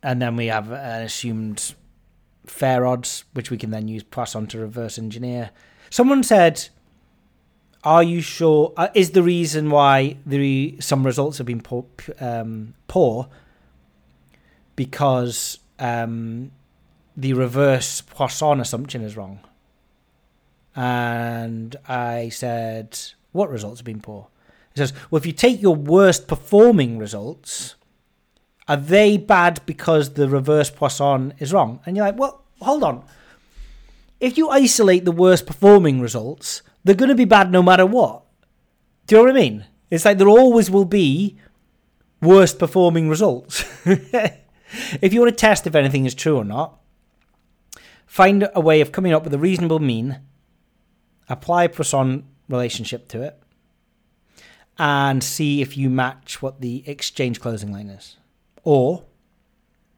and 0.04 0.22
then 0.22 0.36
we 0.36 0.48
have 0.48 0.72
an 0.72 1.04
assumed 1.04 1.76
fair 2.46 2.86
odds, 2.86 3.24
which 3.34 3.52
we 3.52 3.58
can 3.58 3.70
then 3.70 3.88
use 3.88 4.04
pass 4.04 4.36
on 4.36 4.48
to 4.48 4.60
reverse 4.60 4.98
engineer. 4.98 5.52
Someone 5.90 6.24
said, 6.24 6.70
"Are 7.84 8.04
you 8.04 8.22
sure? 8.22 8.74
Uh, 8.76 8.88
is 8.96 9.12
the 9.12 9.24
reason 9.24 9.70
why 9.70 10.18
the 10.26 10.78
some 10.80 11.06
results 11.06 11.38
have 11.38 11.48
been 11.48 11.62
poor, 11.62 11.86
um, 12.20 12.74
poor 12.88 13.28
because 14.76 15.60
um, 15.78 16.52
the 17.16 17.34
reverse 17.34 18.02
Poisson 18.02 18.60
assumption 18.60 19.04
is 19.04 19.16
wrong?" 19.16 19.40
And 20.76 21.76
I 21.88 22.30
said, 22.30 22.98
"What 23.32 23.50
results 23.50 23.80
have 23.80 23.86
been 23.86 24.02
poor?" 24.02 24.28
He 24.74 24.80
says, 24.80 24.94
"Well, 25.10 25.20
if 25.20 25.26
you 25.26 25.34
take 25.34 25.62
your 25.62 25.76
worst 25.76 26.28
performing 26.28 26.98
results." 26.98 27.76
Are 28.68 28.78
they 28.78 29.18
bad 29.18 29.60
because 29.66 30.14
the 30.14 30.30
reverse 30.30 30.70
Poisson 30.70 31.34
is 31.40 31.52
wrong? 31.52 31.82
And 31.86 31.98
you're 31.98 32.06
like, 32.06 32.18
well, 32.18 32.46
hold 32.62 32.84
on. 32.84 33.04
If 34.22 34.38
you 34.38 34.48
isolate 34.50 35.04
the 35.04 35.12
worst 35.12 35.46
performing 35.46 36.00
results, 36.00 36.62
they're 36.84 36.96
going 36.96 37.10
to 37.10 37.16
be 37.16 37.26
bad 37.26 37.52
no 37.52 37.62
matter 37.62 37.86
what. 37.86 38.24
Do 39.08 39.16
you 39.16 39.22
know 39.22 39.26
what 39.26 39.38
I 39.38 39.42
mean? 39.42 39.66
It's 39.90 40.06
like 40.06 40.20
there 40.20 40.30
always 40.30 40.72
will 40.72 40.86
be 40.86 41.38
worst 42.22 42.60
performing 42.60 43.10
results. 43.10 43.66
if 43.86 45.12
you 45.12 45.20
want 45.20 45.32
to 45.32 45.36
test 45.36 45.68
if 45.68 45.76
anything 45.76 46.06
is 46.06 46.16
true 46.16 46.38
or 46.38 46.46
not, 46.46 46.80
find 48.06 48.48
a 48.54 48.62
way 48.62 48.80
of 48.80 48.92
coming 48.92 49.12
up 49.12 49.24
with 49.24 49.34
a 49.34 49.40
reasonable 49.40 49.80
mean, 49.80 50.20
apply 51.32 51.68
Poisson 51.68 52.26
relationship 52.50 53.08
to 53.08 53.22
it, 53.22 53.42
and 54.78 55.24
see 55.24 55.62
if 55.62 55.78
you 55.78 55.90
match 55.90 56.42
what 56.42 56.62
the 56.62 56.84
exchange 56.88 57.40
closing 57.40 57.72
line 57.72 57.90
is. 57.90 58.18
Or, 58.64 59.04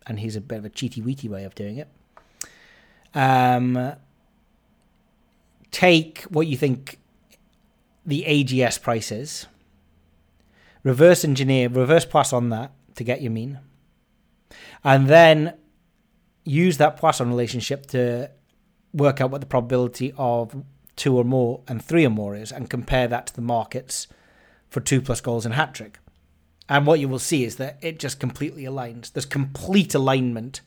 and 0.05 0.19
here's 0.19 0.35
a 0.35 0.41
bit 0.41 0.57
of 0.57 0.65
a 0.65 0.69
cheaty 0.69 1.03
weety 1.03 1.29
way 1.29 1.43
of 1.43 1.55
doing 1.55 1.77
it, 1.77 1.87
um, 3.13 3.93
take 5.71 6.21
what 6.23 6.47
you 6.47 6.57
think 6.57 6.99
the 8.05 8.25
AGS 8.27 8.81
price 8.81 9.11
is, 9.11 9.47
reverse 10.83 11.23
engineer, 11.23 11.69
reverse 11.69 12.05
Poisson 12.05 12.49
that 12.49 12.71
to 12.95 13.03
get 13.03 13.21
your 13.21 13.31
mean, 13.31 13.59
and 14.83 15.07
then 15.07 15.53
use 16.43 16.77
that 16.77 16.97
Poisson 16.97 17.29
relationship 17.29 17.85
to 17.87 18.29
work 18.93 19.21
out 19.21 19.31
what 19.31 19.41
the 19.41 19.47
probability 19.47 20.13
of 20.17 20.63
two 20.95 21.17
or 21.17 21.23
more 21.23 21.61
and 21.67 21.83
three 21.83 22.05
or 22.05 22.09
more 22.09 22.35
is, 22.35 22.51
and 22.51 22.69
compare 22.69 23.07
that 23.07 23.27
to 23.27 23.35
the 23.35 23.41
markets 23.41 24.07
for 24.69 24.79
two 24.79 25.01
plus 25.01 25.21
goals 25.21 25.45
and 25.45 25.55
hat 25.55 25.73
trick. 25.73 25.99
And 26.69 26.87
what 26.87 26.99
you 26.99 27.09
will 27.09 27.19
see 27.19 27.43
is 27.43 27.57
that 27.57 27.77
it 27.81 27.99
just 27.99 28.19
completely 28.19 28.63
aligns. 28.63 29.11
There's 29.11 29.25
complete 29.25 29.93
alignment. 29.93 30.61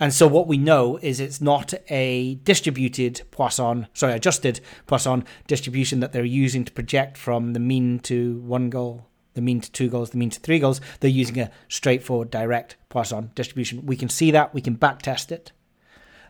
And 0.00 0.12
so 0.12 0.26
what 0.26 0.48
we 0.48 0.56
know 0.56 0.98
is 1.02 1.20
it's 1.20 1.40
not 1.40 1.74
a 1.88 2.36
distributed 2.36 3.22
Poisson, 3.30 3.86
sorry, 3.94 4.14
adjusted 4.14 4.60
Poisson 4.86 5.24
distribution 5.46 6.00
that 6.00 6.12
they're 6.12 6.24
using 6.24 6.64
to 6.64 6.72
project 6.72 7.16
from 7.16 7.52
the 7.52 7.60
mean 7.60 8.00
to 8.00 8.38
one 8.40 8.70
goal, 8.70 9.06
the 9.34 9.42
mean 9.42 9.60
to 9.60 9.70
two 9.70 9.88
goals, 9.88 10.10
the 10.10 10.18
mean 10.18 10.30
to 10.30 10.40
three 10.40 10.58
goals. 10.58 10.80
They're 11.00 11.10
using 11.10 11.38
a 11.38 11.50
straightforward, 11.68 12.30
direct 12.30 12.76
Poisson 12.88 13.30
distribution. 13.34 13.86
We 13.86 13.96
can 13.96 14.08
see 14.08 14.30
that. 14.32 14.54
We 14.54 14.60
can 14.60 14.74
back 14.74 15.02
test 15.02 15.30
it. 15.30 15.52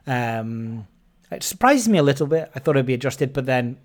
Um, 0.06 0.86
it 1.32 1.42
surprises 1.42 1.88
me 1.88 1.98
a 1.98 2.02
little 2.02 2.26
bit. 2.26 2.50
I 2.54 2.58
thought 2.58 2.76
it'd 2.76 2.86
be 2.86 2.94
adjusted, 2.94 3.32
but 3.32 3.46
then 3.46 3.78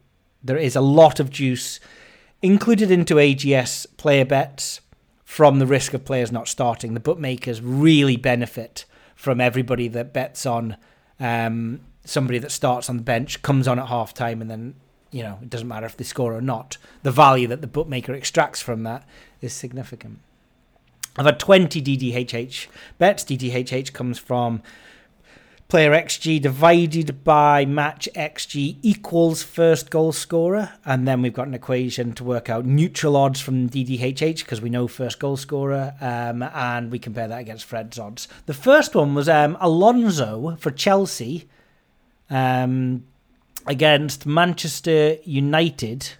there 0.43 0.57
is 0.57 0.75
a 0.75 0.81
lot 0.81 1.19
of 1.19 1.29
juice 1.29 1.79
included 2.41 2.91
into 2.91 3.15
AGS 3.15 3.85
player 3.97 4.25
bets 4.25 4.81
from 5.23 5.59
the 5.59 5.65
risk 5.65 5.93
of 5.93 6.05
players 6.05 6.31
not 6.31 6.47
starting. 6.47 6.93
The 6.93 6.99
bookmakers 6.99 7.61
really 7.61 8.15
benefit 8.15 8.85
from 9.15 9.41
everybody 9.41 9.87
that 9.89 10.13
bets 10.13 10.45
on 10.45 10.77
um, 11.19 11.81
somebody 12.05 12.39
that 12.39 12.51
starts 12.51 12.89
on 12.89 12.97
the 12.97 13.03
bench, 13.03 13.41
comes 13.41 13.67
on 13.67 13.79
at 13.79 13.87
half 13.87 14.13
time, 14.13 14.41
and 14.41 14.49
then, 14.49 14.75
you 15.11 15.23
know, 15.23 15.39
it 15.41 15.49
doesn't 15.49 15.67
matter 15.67 15.85
if 15.85 15.97
they 15.97 16.03
score 16.03 16.35
or 16.35 16.41
not. 16.41 16.77
The 17.03 17.11
value 17.11 17.47
that 17.47 17.61
the 17.61 17.67
bookmaker 17.67 18.13
extracts 18.13 18.61
from 18.61 18.83
that 18.83 19.03
is 19.41 19.53
significant. 19.53 20.19
I've 21.17 21.25
had 21.25 21.39
20 21.39 21.81
DDHH 21.81 22.67
bets. 22.99 23.23
DDHH 23.23 23.91
comes 23.91 24.19
from 24.19 24.61
player 25.67 25.91
XG 25.91 26.41
divided 26.41 27.23
by 27.25 27.65
match 27.65 28.07
XG 28.15 28.77
equals 28.81 29.43
first 29.43 29.89
goal 29.89 30.13
scorer. 30.13 30.71
And 30.85 31.07
then 31.07 31.21
we've 31.21 31.33
got 31.33 31.47
an 31.47 31.53
equation 31.53 32.13
to 32.13 32.23
work 32.23 32.49
out 32.49 32.65
neutral 32.65 33.17
odds 33.17 33.41
from 33.41 33.69
DDHH 33.69 34.39
because 34.39 34.61
we 34.61 34.69
know 34.69 34.87
first 34.87 35.19
goal 35.19 35.35
scorer. 35.35 35.93
Um, 35.99 36.41
and 36.41 36.89
we 36.89 36.99
compare 36.99 37.27
that 37.27 37.39
against 37.39 37.65
Fred's 37.65 37.99
odds. 37.99 38.27
The 38.45 38.53
first 38.53 38.95
one 38.95 39.13
was 39.13 39.27
um, 39.27 39.57
Alonso 39.59 40.55
for 40.57 40.71
Chelsea 40.71 41.49
um, 42.29 43.03
against 43.65 44.25
Manchester 44.25 45.17
United 45.25 46.11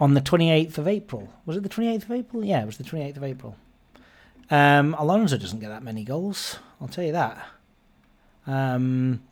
on 0.00 0.14
the 0.14 0.20
28th 0.20 0.78
of 0.78 0.88
April. 0.88 1.28
Was 1.46 1.56
it 1.56 1.62
the 1.62 1.68
28th 1.68 2.04
of 2.04 2.10
April? 2.12 2.44
Yeah, 2.44 2.62
it 2.62 2.66
was 2.66 2.78
the 2.78 2.84
28th 2.84 3.16
of 3.18 3.24
April. 3.24 3.56
Um, 4.50 4.94
Alonso 4.98 5.36
doesn't 5.36 5.60
get 5.60 5.68
that 5.68 5.84
many 5.84 6.02
goals, 6.02 6.58
I'll 6.80 6.88
tell 6.88 7.04
you 7.04 7.12
that. 7.12 7.38
Um, 8.50 9.22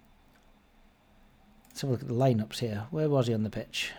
let's 1.69 1.81
have 1.81 1.91
a 1.91 1.93
look 1.93 2.03
at 2.03 2.09
the 2.09 2.15
lineups 2.15 2.61
here. 2.61 2.87
Where 2.91 3.11
was 3.11 3.27
he 3.27 3.35
on 3.35 3.43
the 3.43 3.51
pitch? 3.51 3.93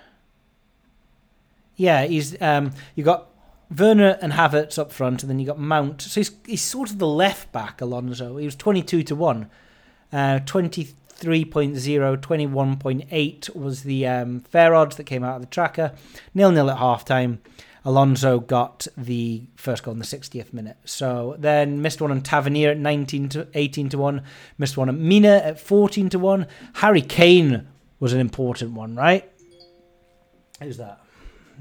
Yeah, 1.76 2.06
he's 2.06 2.42
um, 2.42 2.72
you 2.96 3.04
got 3.04 3.28
Werner 3.76 4.18
and 4.22 4.34
Havertz 4.34 4.80
up 4.80 4.92
front, 4.92 5.22
and 5.22 5.30
then 5.30 5.40
you 5.40 5.46
got 5.46 5.60
Mount. 5.60 6.02
So 6.02 6.22
he's 6.22 6.32
he's 6.46 6.62
sort 6.62 6.90
of 6.90 7.00
the 7.00 7.08
left 7.08 7.52
back, 7.52 7.82
Alonso. 7.82 8.38
He 8.38 8.46
was 8.46 8.56
twenty 8.56 8.82
two 8.82 9.04
to 9.04 9.16
one. 9.16 9.50
Uh, 10.12 10.40
23.0, 10.40 12.18
21.8 12.18 13.56
was 13.56 13.84
the 13.84 14.08
um, 14.08 14.40
fair 14.40 14.74
odds 14.74 14.96
that 14.96 15.04
came 15.04 15.24
out 15.24 15.36
of 15.36 15.42
the 15.42 15.48
tracker. 15.48 15.94
Nil 16.34 16.52
nil 16.52 16.72
at 16.72 16.80
half 16.80 17.06
time. 17.06 17.40
Alonso 17.86 18.40
got 18.40 18.88
the 18.98 19.44
first 19.56 19.84
goal 19.84 19.94
in 19.94 20.00
the 20.00 20.06
60th 20.06 20.54
minute. 20.54 20.78
So 20.86 21.36
then 21.40 21.82
missed 21.82 22.02
one 22.02 22.12
on 22.12 22.22
Tavernier 22.22 22.72
at 22.72 22.78
19 22.78 23.30
to 23.30 23.48
18 23.54 23.90
to 23.90 23.98
1, 23.98 24.22
missed 24.58 24.78
one 24.78 24.90
on 24.90 25.08
Mina 25.08 25.38
at 25.38 25.60
14 25.60 26.10
to 26.10 26.20
1. 26.20 26.48
Harry 26.76 27.02
Kane 27.02 27.68
was 28.00 28.14
an 28.14 28.20
important 28.20 28.74
one, 28.74 28.96
right? 28.96 29.30
Who's 30.62 30.78
that? 30.78 31.02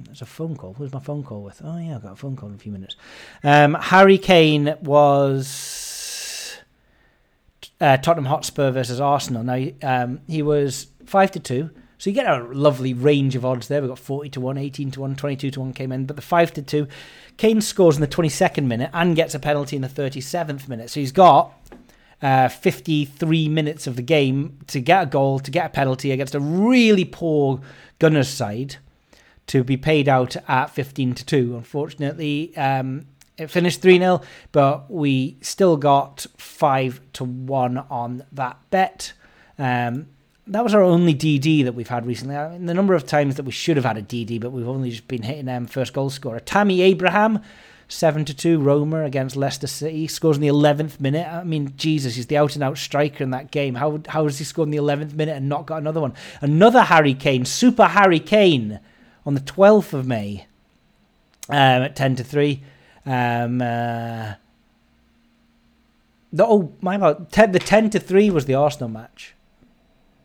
There's 0.05 0.23
a 0.23 0.27
phone 0.27 0.57
call. 0.57 0.75
Who's 0.75 0.93
my 0.93 1.01
phone 1.01 1.23
call 1.25 1.43
with? 1.43 1.61
Oh 1.64 1.79
yeah, 1.79 1.97
I 1.97 1.99
got 1.99 2.12
a 2.12 2.16
phone 2.16 2.37
call 2.37 2.49
in 2.49 2.55
a 2.55 2.59
few 2.59 2.73
minutes. 2.73 2.97
Um, 3.43 3.75
Harry 3.75 4.19
Kane 4.19 4.77
was 4.81 6.57
uh, 7.81 7.97
Tottenham 7.97 8.27
Hotspur 8.27 8.71
versus 8.71 9.01
Arsenal. 9.01 9.43
Now 9.43 9.66
um, 9.83 10.21
he 10.29 10.43
was 10.43 10.89
five 11.05 11.31
to 11.33 11.41
two. 11.41 11.71
So 11.99 12.11
you 12.11 12.14
get 12.14 12.26
a 12.26 12.44
lovely 12.44 12.94
range 12.94 13.34
of 13.34 13.44
odds 13.44 13.66
there. 13.66 13.80
We've 13.80 13.90
got 13.90 13.99
40 13.99 14.30
to 14.30 14.40
1, 14.40 14.57
18 14.57 14.90
to 14.92 15.01
1, 15.01 15.16
22 15.16 15.51
to 15.51 15.61
1 15.61 15.72
came 15.72 15.90
in. 15.90 16.07
But 16.07 16.16
the 16.16 16.22
5 16.22 16.55
to 16.55 16.62
2, 16.62 16.86
Kane 17.36 17.61
scores 17.61 17.96
in 17.96 18.01
the 18.01 18.09
22nd 18.09 18.66
minute 18.66 18.90
and 18.92 19.16
gets 19.16 19.34
a 19.34 19.40
penalty 19.40 19.74
in 19.74 19.82
the 19.82 19.88
37th 19.88 20.68
minute. 20.68 20.90
So 20.90 21.01
he's 21.01 21.11
got 21.11 21.53
uh, 22.22 22.49
53 22.49 23.49
minutes 23.49 23.88
of 23.88 23.96
the 23.96 24.03
game 24.03 24.59
to 24.68 24.80
get 24.80 25.03
a 25.03 25.07
goal, 25.07 25.40
to 25.40 25.51
get 25.51 25.66
a 25.66 25.70
penalty 25.70 26.12
against 26.12 26.36
a 26.36 26.40
really 26.40 27.05
poor 27.05 27.61
Gunners 27.99 28.28
side 28.28 28.76
to 29.49 29.64
be 29.64 29.76
paid 29.76 30.09
out 30.09 30.36
at 30.46 30.66
15 30.70 31.14
to 31.14 31.24
2. 31.24 31.57
Unfortunately, 31.57 32.57
um, 32.57 33.07
it 33.36 33.51
finished 33.51 33.82
3 33.82 33.99
0, 33.99 34.20
but 34.53 34.88
we 34.90 35.36
still 35.40 35.76
got 35.76 36.26
5 36.36 37.01
to 37.14 37.24
1 37.24 37.78
on 37.90 38.24
that 38.30 38.59
bet. 38.70 39.14
Um, 39.59 40.07
that 40.49 40.64
was 40.64 40.74
our 40.74 40.82
only 40.82 41.14
DD 41.14 41.64
that 41.64 41.74
we've 41.74 41.88
had 41.88 42.07
recently. 42.07 42.36
I 42.36 42.51
mean, 42.51 42.66
the 42.66 42.74
number 42.74 42.94
of 42.94 43.07
times 43.07 43.36
that 43.36 43.44
we 43.44 43.53
should 43.53 43.76
have 43.76 43.84
had 43.84 43.99
a 43.99 44.03
DD, 44.03 44.40
but 44.40 44.51
we've 44.51 44.68
only 44.68 44.90
just 44.90 45.07
been 45.07 45.22
hitting 45.22 45.49
um, 45.49 45.66
first 45.66 45.92
goal 45.92 46.11
scorer. 46.11 46.40
Tammy 46.40 46.80
Abraham, 46.80 47.40
seven 47.86 48.24
to 48.24 48.34
two. 48.34 48.59
Roma 48.59 49.05
against 49.05 49.36
Leicester 49.36 49.66
City 49.66 50.09
scores 50.09 50.36
in 50.36 50.42
the 50.42 50.49
eleventh 50.49 51.01
minute. 51.01 51.26
I 51.26 51.44
mean, 51.44 51.74
Jesus, 51.76 52.16
he's 52.16 52.26
the 52.26 52.38
out 52.38 52.55
and 52.55 52.64
out 52.64 52.78
striker 52.78 53.22
in 53.22 53.30
that 53.30 53.51
game. 53.51 53.74
How 53.74 54.01
how 54.09 54.24
has 54.24 54.38
he 54.38 54.44
scored 54.44 54.68
in 54.68 54.72
the 54.72 54.78
eleventh 54.78 55.14
minute 55.14 55.36
and 55.36 55.49
not 55.49 55.66
got 55.66 55.78
another 55.78 56.01
one? 56.01 56.14
Another 56.40 56.82
Harry 56.82 57.14
Kane, 57.14 57.44
Super 57.44 57.86
Harry 57.86 58.20
Kane, 58.20 58.80
on 59.26 59.34
the 59.34 59.40
twelfth 59.40 59.92
of 59.92 60.07
May, 60.07 60.46
um, 61.51 61.82
at 61.82 61.94
ten 61.94 62.16
to 62.16 62.24
three. 62.24 62.62
Um, 63.05 63.61
uh, 63.61 64.34
the, 66.32 66.44
oh 66.44 66.72
my 66.80 66.96
god, 66.96 67.30
ten, 67.30 67.53
the 67.53 67.59
ten 67.59 67.90
to 67.90 68.01
three 68.01 68.30
was 68.30 68.46
the 68.46 68.55
Arsenal 68.55 68.88
match 68.88 69.34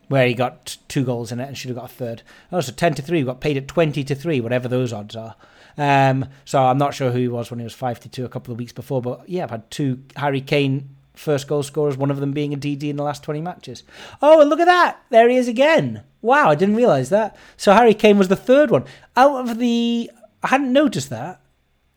where 0.08 0.26
he 0.26 0.34
got 0.34 0.76
two 0.88 1.04
goals 1.04 1.32
in 1.32 1.40
it 1.40 1.48
and 1.48 1.56
should 1.56 1.70
have 1.70 1.78
got 1.78 1.90
a 1.90 1.94
third. 1.94 2.22
Also, 2.52 2.72
10 2.72 2.94
to 2.94 3.02
3, 3.02 3.22
got 3.22 3.40
paid 3.40 3.56
at 3.56 3.68
20 3.68 4.04
to 4.04 4.14
3, 4.14 4.40
whatever 4.40 4.68
those 4.68 4.92
odds 4.92 5.16
are. 5.16 5.36
Um, 5.76 6.26
so 6.44 6.62
I'm 6.62 6.78
not 6.78 6.94
sure 6.94 7.10
who 7.10 7.18
he 7.18 7.28
was 7.28 7.50
when 7.50 7.58
he 7.58 7.64
was 7.64 7.74
5 7.74 8.00
to 8.00 8.08
2 8.08 8.24
a 8.24 8.28
couple 8.28 8.52
of 8.52 8.58
weeks 8.58 8.72
before, 8.72 9.02
but 9.02 9.28
yeah, 9.28 9.44
I've 9.44 9.50
had 9.50 9.70
two 9.70 10.02
Harry 10.16 10.40
Kane 10.40 10.90
first 11.14 11.48
goal 11.48 11.62
scorers, 11.62 11.96
one 11.96 12.10
of 12.10 12.18
them 12.18 12.32
being 12.32 12.52
a 12.52 12.56
DD 12.56 12.84
in 12.84 12.96
the 12.96 13.02
last 13.02 13.22
20 13.22 13.40
matches. 13.40 13.84
Oh, 14.20 14.40
and 14.40 14.50
look 14.50 14.60
at 14.60 14.66
that! 14.66 15.00
There 15.10 15.28
he 15.28 15.36
is 15.36 15.48
again. 15.48 16.02
Wow, 16.22 16.50
I 16.50 16.54
didn't 16.54 16.76
realise 16.76 17.08
that. 17.10 17.36
So 17.56 17.72
Harry 17.72 17.94
Kane 17.94 18.18
was 18.18 18.28
the 18.28 18.36
third 18.36 18.70
one. 18.70 18.84
Out 19.16 19.48
of 19.48 19.58
the. 19.58 20.10
I 20.42 20.48
hadn't 20.48 20.72
noticed 20.72 21.10
that. 21.10 21.40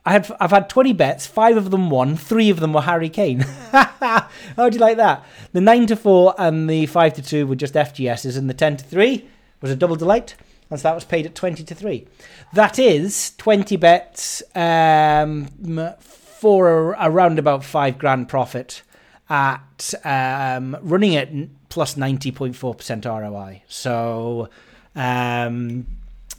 I 0.08 0.12
had 0.12 0.32
I've 0.40 0.52
had 0.52 0.70
20 0.70 0.94
bets, 0.94 1.28
five 1.28 1.58
of 1.58 1.70
them 1.70 1.90
won, 1.90 2.16
three 2.16 2.50
of 2.50 2.62
them 2.62 2.72
were 2.72 2.80
Harry 2.80 3.10
Kane. 3.10 3.42
How 3.72 4.70
do 4.70 4.76
you 4.76 4.80
like 4.80 4.96
that? 4.96 5.26
The 5.52 5.60
9 5.60 5.88
to 5.88 5.98
4 5.98 6.36
and 6.38 6.70
the 6.70 6.86
5 6.86 7.14
to 7.16 7.22
2 7.22 7.46
were 7.46 7.58
just 7.58 7.74
FGSs, 7.74 8.38
and 8.38 8.50
the 8.50 8.54
10 8.54 8.78
to 8.78 8.86
3 8.86 9.28
was 9.60 9.70
a 9.70 9.76
double 9.76 9.98
delight. 9.98 10.36
And 10.70 10.80
so 10.80 10.88
that 10.88 10.96
was 10.96 11.04
paid 11.04 11.26
at 11.26 11.36
20 11.36 11.62
to 11.66 11.76
3. 11.76 12.08
That 12.54 12.80
is 12.80 13.34
20 13.36 13.76
bets 13.76 14.42
um, 14.56 15.48
for 16.00 16.94
a, 16.94 17.10
around 17.10 17.38
about 17.38 17.66
five 17.66 17.98
grand 17.98 18.30
profit 18.30 18.84
at 19.30 19.94
um, 20.06 20.78
running 20.82 21.18
at 21.18 21.30
plus 21.68 21.96
90.4% 21.96 23.04
ROI. 23.06 23.62
So 23.68 24.48
um, 24.96 25.86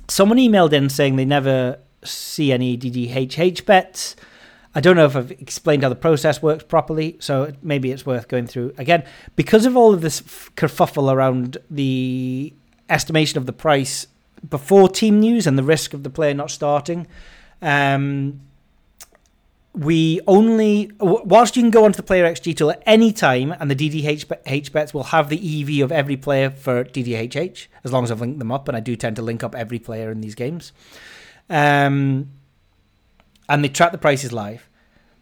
someone 0.08 0.38
emailed 0.38 0.72
in 0.72 0.88
saying 0.88 1.16
they 1.16 1.26
never 1.26 1.80
see 2.04 2.52
any 2.52 2.76
DDHH 2.76 3.64
bets. 3.64 4.16
I 4.74 4.80
don't 4.80 4.96
know 4.96 5.06
if 5.06 5.16
I've 5.16 5.30
explained 5.32 5.82
how 5.82 5.88
the 5.88 5.96
process 5.96 6.42
works 6.42 6.62
properly, 6.62 7.16
so 7.20 7.52
maybe 7.62 7.90
it's 7.90 8.06
worth 8.06 8.28
going 8.28 8.46
through 8.46 8.74
again. 8.78 9.04
Because 9.34 9.66
of 9.66 9.76
all 9.76 9.92
of 9.94 10.02
this 10.02 10.20
kerfuffle 10.20 11.12
around 11.12 11.58
the 11.70 12.52
estimation 12.88 13.38
of 13.38 13.46
the 13.46 13.52
price 13.52 14.06
before 14.48 14.88
team 14.88 15.20
news 15.20 15.46
and 15.46 15.58
the 15.58 15.62
risk 15.62 15.94
of 15.94 16.02
the 16.02 16.10
player 16.10 16.34
not 16.34 16.50
starting. 16.50 17.06
Um, 17.60 18.40
we 19.74 20.20
only 20.26 20.90
whilst 20.98 21.56
you 21.56 21.62
can 21.62 21.70
go 21.70 21.84
onto 21.84 21.96
the 21.96 22.02
player 22.02 22.24
XG 22.24 22.56
tool 22.56 22.70
at 22.70 22.82
any 22.84 23.12
time, 23.12 23.54
and 23.60 23.70
the 23.70 23.76
DDH 23.76 24.28
be- 24.28 24.70
bets 24.70 24.92
will 24.92 25.04
have 25.04 25.28
the 25.28 25.38
EV 25.62 25.84
of 25.84 25.92
every 25.92 26.16
player 26.16 26.50
for 26.50 26.84
DDHH 26.84 27.68
as 27.84 27.92
long 27.92 28.04
as 28.04 28.10
I've 28.10 28.20
linked 28.20 28.38
them 28.38 28.50
up, 28.50 28.66
and 28.66 28.76
I 28.76 28.80
do 28.80 28.96
tend 28.96 29.16
to 29.16 29.22
link 29.22 29.44
up 29.44 29.54
every 29.54 29.78
player 29.78 30.10
in 30.10 30.20
these 30.20 30.34
games. 30.34 30.72
Um, 31.50 32.30
and 33.48 33.64
they 33.64 33.68
track 33.68 33.92
the 33.92 33.98
prices 33.98 34.32
live, 34.32 34.68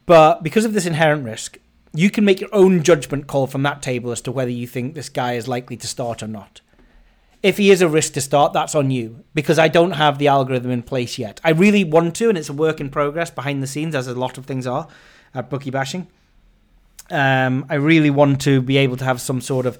but 0.07 0.43
because 0.43 0.65
of 0.65 0.73
this 0.73 0.87
inherent 0.87 1.25
risk, 1.25 1.59
you 1.95 2.11
can 2.11 2.25
make 2.25 2.41
your 2.41 2.55
own 2.55 2.83
judgment 2.83 3.27
call 3.27 3.47
from 3.47 3.63
that 3.63 3.83
table 3.83 4.11
as 4.11 4.21
to 4.23 4.33
whether 4.33 4.51
you 4.51 4.67
think 4.67 4.95
this 4.95 5.09
guy 5.09 5.35
is 5.35 5.49
likely 5.49 5.77
to 5.77 5.87
start 5.87 6.23
or 6.23 6.29
not. 6.29 6.61
If 7.43 7.59
he 7.59 7.71
is 7.71 7.81
a 7.81 7.89
risk 7.89 8.15
to 8.15 8.21
start, 8.21 8.53
that's 8.53 8.75
on 8.75 8.91
you 8.91 9.25
because 9.35 9.59
I 9.59 9.69
don't 9.69 9.93
have 9.93 10.19
the 10.19 10.29
algorithm 10.29 10.71
in 10.71 10.83
place 10.83 11.19
yet. 11.19 11.41
I 11.45 11.51
really 11.51 11.85
want 11.85 12.17
to, 12.17 12.29
and 12.29 12.37
it's 12.37 12.49
a 12.49 12.53
work 12.53 12.81
in 12.81 12.91
progress 12.91 13.31
behind 13.31 13.63
the 13.63 13.67
scenes, 13.67 13.95
as 13.95 14.09
a 14.09 14.15
lot 14.15 14.37
of 14.37 14.47
things 14.47 14.67
are 14.67 14.89
at 15.35 15.49
bookie 15.49 15.71
bashing. 15.71 16.09
Um, 17.11 17.67
I 17.71 17.75
really 17.77 18.11
want 18.11 18.41
to 18.43 18.61
be 18.61 18.79
able 18.79 18.97
to 18.97 19.05
have 19.05 19.21
some 19.21 19.41
sort 19.41 19.65
of 19.65 19.79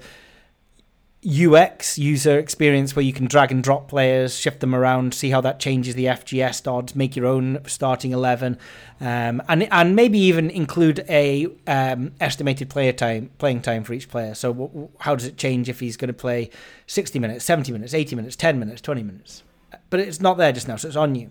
UX 1.27 1.97
user 1.97 2.39
experience 2.39 2.95
where 2.95 3.03
you 3.03 3.11
can 3.11 3.25
drag 3.25 3.51
and 3.51 3.61
drop 3.61 3.89
players, 3.89 4.37
shift 4.37 4.61
them 4.61 4.73
around, 4.73 5.13
see 5.13 5.29
how 5.29 5.41
that 5.41 5.59
changes 5.59 5.93
the 5.93 6.05
FGS 6.05 6.65
odds, 6.71 6.95
make 6.95 7.17
your 7.17 7.25
own 7.25 7.59
starting 7.67 8.13
eleven, 8.13 8.57
um, 9.01 9.41
and 9.49 9.63
and 9.71 9.95
maybe 9.95 10.19
even 10.19 10.49
include 10.49 11.03
a 11.09 11.47
um, 11.67 12.13
estimated 12.21 12.69
player 12.69 12.93
time 12.93 13.29
playing 13.39 13.61
time 13.61 13.83
for 13.83 13.93
each 13.93 14.09
player. 14.09 14.35
So 14.35 14.53
w- 14.53 14.89
how 14.99 15.15
does 15.15 15.25
it 15.25 15.37
change 15.37 15.67
if 15.67 15.81
he's 15.81 15.97
going 15.97 16.07
to 16.07 16.13
play 16.13 16.49
sixty 16.85 17.19
minutes, 17.19 17.43
seventy 17.43 17.73
minutes, 17.73 17.93
eighty 17.93 18.15
minutes, 18.15 18.37
ten 18.37 18.57
minutes, 18.57 18.79
twenty 18.79 19.03
minutes? 19.03 19.43
But 19.89 19.99
it's 19.99 20.21
not 20.21 20.37
there 20.37 20.53
just 20.53 20.67
now, 20.67 20.77
so 20.77 20.87
it's 20.87 20.97
on 20.97 21.13
you, 21.15 21.29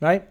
right? 0.00 0.28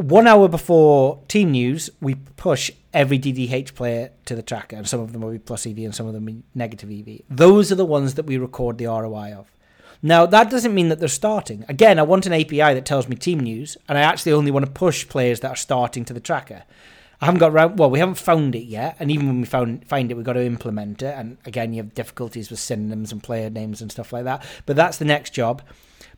One 0.00 0.26
hour 0.26 0.48
before 0.48 1.22
team 1.28 1.52
news, 1.52 1.90
we 2.00 2.14
push 2.14 2.70
every 2.92 3.18
DDH 3.18 3.74
player 3.74 4.10
to 4.24 4.34
the 4.34 4.42
tracker, 4.42 4.76
and 4.76 4.88
some 4.88 5.00
of 5.00 5.12
them 5.12 5.22
will 5.22 5.32
be 5.32 5.38
plus 5.38 5.66
EV 5.66 5.78
and 5.78 5.94
some 5.94 6.06
of 6.06 6.12
them 6.12 6.24
will 6.24 6.32
be 6.32 6.42
negative 6.54 6.90
EV. 6.90 7.20
Those 7.28 7.70
are 7.70 7.76
the 7.76 7.84
ones 7.84 8.14
that 8.14 8.26
we 8.26 8.38
record 8.38 8.78
the 8.78 8.86
ROI 8.86 9.34
of. 9.34 9.52
Now, 10.02 10.24
that 10.24 10.50
doesn't 10.50 10.74
mean 10.74 10.88
that 10.88 10.98
they're 10.98 11.08
starting. 11.08 11.64
Again, 11.68 11.98
I 11.98 12.02
want 12.02 12.24
an 12.24 12.32
API 12.32 12.74
that 12.74 12.86
tells 12.86 13.06
me 13.06 13.16
team 13.16 13.40
news, 13.40 13.76
and 13.88 13.98
I 13.98 14.00
actually 14.00 14.32
only 14.32 14.50
want 14.50 14.64
to 14.64 14.72
push 14.72 15.06
players 15.06 15.40
that 15.40 15.50
are 15.50 15.56
starting 15.56 16.06
to 16.06 16.14
the 16.14 16.20
tracker. 16.20 16.62
I 17.20 17.26
haven't 17.26 17.40
got 17.40 17.52
around, 17.52 17.78
well, 17.78 17.90
we 17.90 17.98
haven't 17.98 18.14
found 18.14 18.54
it 18.54 18.64
yet, 18.64 18.96
and 18.98 19.10
even 19.10 19.26
when 19.26 19.40
we 19.40 19.46
found 19.46 19.86
find 19.86 20.10
it, 20.10 20.14
we've 20.14 20.24
got 20.24 20.32
to 20.32 20.44
implement 20.44 21.02
it. 21.02 21.14
And 21.18 21.36
again, 21.44 21.74
you 21.74 21.82
have 21.82 21.92
difficulties 21.92 22.48
with 22.48 22.60
synonyms 22.60 23.12
and 23.12 23.22
player 23.22 23.50
names 23.50 23.82
and 23.82 23.92
stuff 23.92 24.10
like 24.14 24.24
that. 24.24 24.42
But 24.64 24.76
that's 24.76 24.96
the 24.96 25.04
next 25.04 25.34
job. 25.34 25.60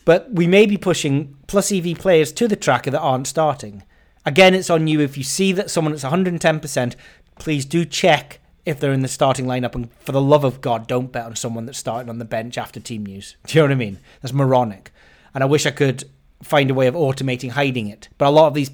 But 0.05 0.33
we 0.33 0.47
may 0.47 0.67
be 0.67 0.77
pushing 0.77 1.37
plus 1.47 1.71
EV 1.71 1.99
players 1.99 2.33
to 2.33 2.49
the 2.49 2.57
tracker 2.57 2.91
that 2.91 3.01
aren't 3.01 3.27
starting. 3.27 3.85
Again, 4.25 4.55
it's 4.55 4.71
on 4.71 4.87
you. 4.87 5.01
If 5.01 5.17
you 5.17 5.25
see 5.25 5.53
that 5.53 5.71
someone 5.71 5.93
that's 5.93 6.05
110%, 6.05 6.97
please 7.39 7.65
do 7.65 7.85
check 7.85 8.41
if 8.65 8.79
they're 8.79 8.93
in 8.93 9.03
the 9.03 9.09
starting 9.09 9.47
lineup. 9.47 9.75
And 9.75 9.93
for 9.95 10.13
the 10.13 10.21
love 10.21 10.45
of 10.45 10.61
God, 10.61 10.87
don't 10.87 11.13
bet 11.13 11.27
on 11.27 11.37
someone 11.37 11.67
that's 11.67 11.79
starting 11.79 12.09
on 12.09 12.19
the 12.19 12.25
bench 12.25 12.57
after 12.59 12.81
team 12.81 13.05
news. 13.05 13.37
Do 13.47 13.59
you 13.59 13.63
know 13.63 13.67
what 13.67 13.73
I 13.73 13.77
mean? 13.77 13.99
That's 14.21 14.33
moronic. 14.33 14.93
And 15.35 15.43
I 15.43 15.47
wish 15.47 15.67
I 15.67 15.71
could 15.71 16.05
find 16.43 16.71
a 16.71 16.75
way 16.75 16.87
of 16.87 16.95
automating 16.95 17.51
hiding 17.51 17.89
it. 17.89 18.09
But 18.19 18.29
a 18.29 18.31
lot 18.31 18.49
of 18.49 18.55
these 18.55 18.71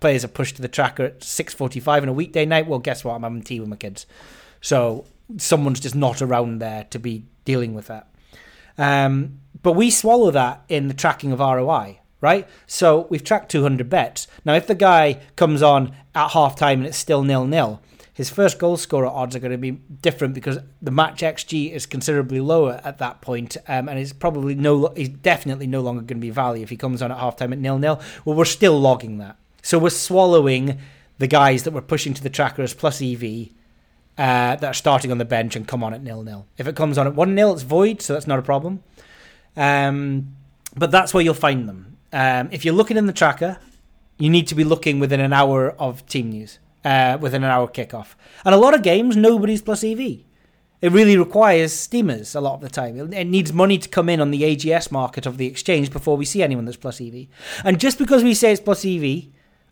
players 0.00 0.24
are 0.24 0.28
pushed 0.28 0.56
to 0.56 0.62
the 0.62 0.68
tracker 0.68 1.04
at 1.04 1.20
6.45 1.20 2.02
on 2.02 2.08
a 2.08 2.12
weekday 2.12 2.46
night. 2.46 2.66
Well, 2.66 2.78
guess 2.78 3.04
what? 3.04 3.14
I'm 3.14 3.22
having 3.22 3.42
tea 3.42 3.60
with 3.60 3.68
my 3.68 3.76
kids. 3.76 4.06
So 4.60 5.04
someone's 5.36 5.80
just 5.80 5.94
not 5.94 6.22
around 6.22 6.58
there 6.58 6.84
to 6.90 6.98
be 6.98 7.24
dealing 7.44 7.74
with 7.74 7.86
that. 7.88 8.08
Um, 8.78 9.39
but 9.62 9.72
we 9.72 9.90
swallow 9.90 10.30
that 10.30 10.62
in 10.68 10.88
the 10.88 10.94
tracking 10.94 11.32
of 11.32 11.40
ROI, 11.40 12.00
right? 12.20 12.48
So 12.66 13.06
we've 13.10 13.24
tracked 13.24 13.50
200 13.50 13.88
bets. 13.88 14.26
Now, 14.44 14.54
if 14.54 14.66
the 14.66 14.74
guy 14.74 15.20
comes 15.36 15.62
on 15.62 15.94
at 16.14 16.30
half 16.30 16.56
time 16.56 16.80
and 16.80 16.86
it's 16.86 16.96
still 16.96 17.22
nil 17.22 17.46
nil, 17.46 17.80
his 18.12 18.28
first 18.28 18.58
goal 18.58 18.76
scorer 18.76 19.06
odds 19.06 19.34
are 19.34 19.38
going 19.38 19.50
to 19.52 19.56
be 19.56 19.70
different 19.70 20.34
because 20.34 20.58
the 20.82 20.90
match 20.90 21.22
XG 21.22 21.72
is 21.72 21.86
considerably 21.86 22.38
lower 22.38 22.80
at 22.84 22.98
that 22.98 23.22
point, 23.22 23.56
um, 23.66 23.88
and 23.88 23.98
it's 23.98 24.12
probably 24.12 24.54
no, 24.54 24.92
he's 24.96 25.08
definitely 25.08 25.66
no 25.66 25.80
longer 25.80 26.02
going 26.02 26.18
to 26.18 26.26
be 26.26 26.28
value 26.28 26.62
if 26.62 26.68
he 26.68 26.76
comes 26.76 27.00
on 27.00 27.10
at 27.10 27.18
half 27.18 27.36
time 27.36 27.52
at 27.52 27.58
nil 27.58 27.78
nil. 27.78 27.98
Well, 28.24 28.36
we're 28.36 28.44
still 28.44 28.78
logging 28.78 29.16
that, 29.18 29.36
so 29.62 29.78
we're 29.78 29.90
swallowing 29.90 30.78
the 31.16 31.26
guys 31.26 31.62
that 31.62 31.72
we're 31.72 31.80
pushing 31.80 32.12
to 32.12 32.22
the 32.22 32.28
tracker 32.28 32.62
as 32.62 32.74
plus 32.74 33.00
EV 33.00 33.48
uh, 34.18 34.56
that 34.56 34.64
are 34.64 34.74
starting 34.74 35.10
on 35.10 35.16
the 35.16 35.24
bench 35.24 35.56
and 35.56 35.66
come 35.66 35.82
on 35.82 35.94
at 35.94 36.02
nil 36.02 36.22
nil. 36.22 36.46
If 36.58 36.68
it 36.68 36.76
comes 36.76 36.98
on 36.98 37.06
at 37.06 37.14
one 37.14 37.34
nil, 37.34 37.54
it's 37.54 37.62
void, 37.62 38.02
so 38.02 38.12
that's 38.12 38.26
not 38.26 38.38
a 38.38 38.42
problem. 38.42 38.82
Um, 39.56 40.36
but 40.76 40.90
that's 40.90 41.12
where 41.12 41.22
you'll 41.22 41.34
find 41.34 41.68
them. 41.68 41.96
Um, 42.12 42.48
if 42.52 42.64
you're 42.64 42.74
looking 42.74 42.96
in 42.96 43.06
the 43.06 43.12
tracker, 43.12 43.58
you 44.18 44.30
need 44.30 44.46
to 44.48 44.54
be 44.54 44.64
looking 44.64 45.00
within 45.00 45.20
an 45.20 45.32
hour 45.32 45.70
of 45.70 46.06
team 46.06 46.30
news, 46.30 46.58
uh, 46.84 47.18
within 47.20 47.42
an 47.42 47.50
hour 47.50 47.68
kickoff. 47.68 48.14
And 48.44 48.54
a 48.54 48.58
lot 48.58 48.74
of 48.74 48.82
games, 48.82 49.16
nobody's 49.16 49.62
plus 49.62 49.82
EV. 49.82 50.20
It 50.80 50.92
really 50.92 51.18
requires 51.18 51.74
steamers 51.74 52.34
a 52.34 52.40
lot 52.40 52.54
of 52.54 52.60
the 52.62 52.70
time. 52.70 52.98
It 52.98 53.12
it 53.12 53.24
needs 53.26 53.52
money 53.52 53.76
to 53.78 53.88
come 53.88 54.08
in 54.08 54.20
on 54.20 54.30
the 54.30 54.42
AGS 54.42 54.90
market 54.90 55.26
of 55.26 55.36
the 55.36 55.46
exchange 55.46 55.92
before 55.92 56.16
we 56.16 56.24
see 56.24 56.42
anyone 56.42 56.64
that's 56.64 56.78
plus 56.78 57.00
EV. 57.00 57.26
And 57.64 57.78
just 57.78 57.98
because 57.98 58.24
we 58.24 58.32
say 58.32 58.52
it's 58.52 58.62
plus 58.62 58.84
EV 58.84 59.24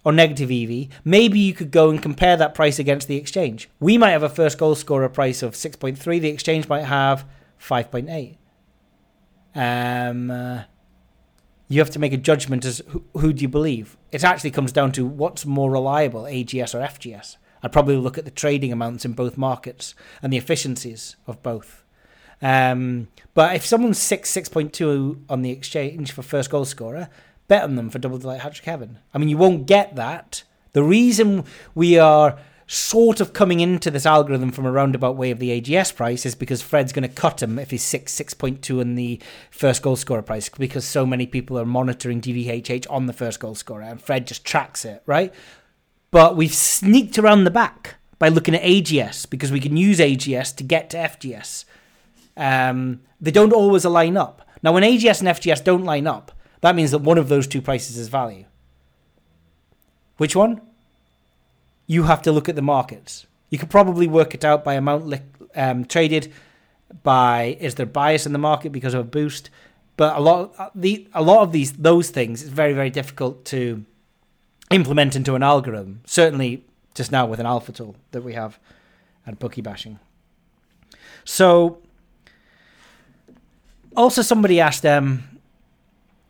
or 0.04 0.12
negative 0.12 0.50
EV, 0.50 0.88
maybe 1.04 1.38
you 1.38 1.54
could 1.54 1.70
go 1.70 1.88
and 1.88 2.02
compare 2.02 2.36
that 2.36 2.54
price 2.54 2.78
against 2.78 3.08
the 3.08 3.16
exchange. 3.16 3.70
We 3.80 3.96
might 3.96 4.10
have 4.10 4.22
a 4.22 4.28
first 4.28 4.58
goal 4.58 4.74
scorer 4.74 5.08
price 5.08 5.42
of 5.42 5.54
6.3, 5.54 6.20
the 6.20 6.28
exchange 6.28 6.68
might 6.68 6.84
have 6.84 7.24
5.8. 7.58 8.36
Um, 9.58 10.30
uh, 10.30 10.62
you 11.66 11.80
have 11.80 11.90
to 11.90 11.98
make 11.98 12.12
a 12.12 12.16
judgment 12.16 12.64
as 12.64 12.80
who, 12.88 13.04
who 13.14 13.32
do 13.32 13.42
you 13.42 13.48
believe. 13.48 13.96
It 14.12 14.22
actually 14.22 14.52
comes 14.52 14.70
down 14.70 14.92
to 14.92 15.04
what's 15.04 15.44
more 15.44 15.70
reliable, 15.70 16.22
AGS 16.22 16.74
or 16.74 16.78
FGS. 16.78 17.36
I'd 17.60 17.72
probably 17.72 17.96
look 17.96 18.16
at 18.16 18.24
the 18.24 18.30
trading 18.30 18.72
amounts 18.72 19.04
in 19.04 19.14
both 19.14 19.36
markets 19.36 19.96
and 20.22 20.32
the 20.32 20.36
efficiencies 20.36 21.16
of 21.26 21.42
both. 21.42 21.84
Um, 22.40 23.08
but 23.34 23.56
if 23.56 23.66
someone's 23.66 23.98
six 23.98 24.30
six 24.30 24.48
point 24.48 24.72
two 24.72 25.24
on 25.28 25.42
the 25.42 25.50
exchange 25.50 26.12
for 26.12 26.22
first 26.22 26.50
goal 26.50 26.64
scorer, 26.64 27.08
bet 27.48 27.64
on 27.64 27.74
them 27.74 27.90
for 27.90 27.98
double 27.98 28.18
delight 28.18 28.42
hat 28.42 28.54
trick 28.54 28.66
heaven. 28.66 29.00
I 29.12 29.18
mean, 29.18 29.28
you 29.28 29.36
won't 29.36 29.66
get 29.66 29.96
that. 29.96 30.44
The 30.72 30.84
reason 30.84 31.44
we 31.74 31.98
are 31.98 32.38
sort 32.70 33.18
of 33.18 33.32
coming 33.32 33.60
into 33.60 33.90
this 33.90 34.04
algorithm 34.04 34.52
from 34.52 34.66
a 34.66 34.70
roundabout 34.70 35.16
way 35.16 35.30
of 35.30 35.38
the 35.38 35.58
AGS 35.58 35.96
price 35.96 36.26
is 36.26 36.34
because 36.34 36.60
Fred's 36.60 36.92
going 36.92 37.08
to 37.08 37.08
cut 37.08 37.42
him 37.42 37.58
if 37.58 37.70
he's 37.70 37.82
six 37.82 38.12
six 38.12 38.34
point 38.34 38.60
two 38.60 38.78
in 38.78 38.94
the 38.94 39.18
first 39.50 39.82
goal 39.82 39.96
scorer 39.96 40.20
price 40.20 40.50
because 40.50 40.84
so 40.84 41.06
many 41.06 41.26
people 41.26 41.58
are 41.58 41.64
monitoring 41.64 42.20
DDHH 42.20 42.86
on 42.90 43.06
the 43.06 43.14
first 43.14 43.40
goal 43.40 43.54
scorer 43.54 43.82
and 43.82 44.02
Fred 44.02 44.26
just 44.26 44.44
tracks 44.44 44.84
it 44.84 45.02
right. 45.06 45.32
But 46.10 46.36
we've 46.36 46.54
sneaked 46.54 47.18
around 47.18 47.44
the 47.44 47.50
back 47.50 47.96
by 48.18 48.28
looking 48.28 48.54
at 48.54 48.62
AGS 48.62 49.28
because 49.30 49.50
we 49.50 49.60
can 49.60 49.76
use 49.76 49.98
AGS 49.98 50.54
to 50.56 50.62
get 50.62 50.90
to 50.90 50.98
FGS. 50.98 51.64
Um, 52.36 53.00
they 53.18 53.30
don't 53.30 53.52
always 53.52 53.84
align 53.84 54.16
up. 54.16 54.46
Now, 54.62 54.72
when 54.72 54.82
AGS 54.82 55.20
and 55.20 55.28
FGS 55.28 55.64
don't 55.64 55.84
line 55.84 56.06
up, 56.06 56.32
that 56.60 56.74
means 56.74 56.90
that 56.90 56.98
one 56.98 57.18
of 57.18 57.28
those 57.28 57.46
two 57.46 57.62
prices 57.62 57.96
is 57.96 58.08
value. 58.08 58.44
Which 60.16 60.34
one? 60.34 60.60
You 61.88 62.04
have 62.04 62.22
to 62.22 62.30
look 62.30 62.48
at 62.48 62.54
the 62.54 62.62
markets. 62.62 63.26
You 63.50 63.58
could 63.58 63.70
probably 63.70 64.06
work 64.06 64.32
it 64.34 64.44
out 64.44 64.62
by 64.62 64.74
amount 64.74 65.20
um, 65.56 65.84
traded, 65.84 66.32
by 67.02 67.56
is 67.58 67.74
there 67.74 67.86
bias 67.86 68.26
in 68.26 68.32
the 68.32 68.38
market 68.38 68.70
because 68.70 68.94
of 68.94 69.00
a 69.00 69.04
boost. 69.04 69.50
But 69.96 70.16
a 70.16 70.20
lot, 70.20 70.54
of 70.56 70.70
the 70.76 71.08
a 71.12 71.22
lot 71.22 71.42
of 71.42 71.50
these 71.50 71.72
those 71.72 72.10
things 72.10 72.42
is 72.42 72.50
very 72.50 72.72
very 72.72 72.90
difficult 72.90 73.44
to 73.46 73.84
implement 74.70 75.16
into 75.16 75.34
an 75.34 75.42
algorithm. 75.42 76.02
Certainly, 76.04 76.64
just 76.94 77.10
now 77.10 77.26
with 77.26 77.40
an 77.40 77.46
alpha 77.46 77.72
tool 77.72 77.96
that 78.12 78.22
we 78.22 78.34
have 78.34 78.60
at 79.26 79.38
bookie 79.38 79.60
bashing. 79.60 79.98
So, 81.24 81.78
also 83.96 84.22
somebody 84.22 84.60
asked 84.60 84.86
um, 84.86 85.37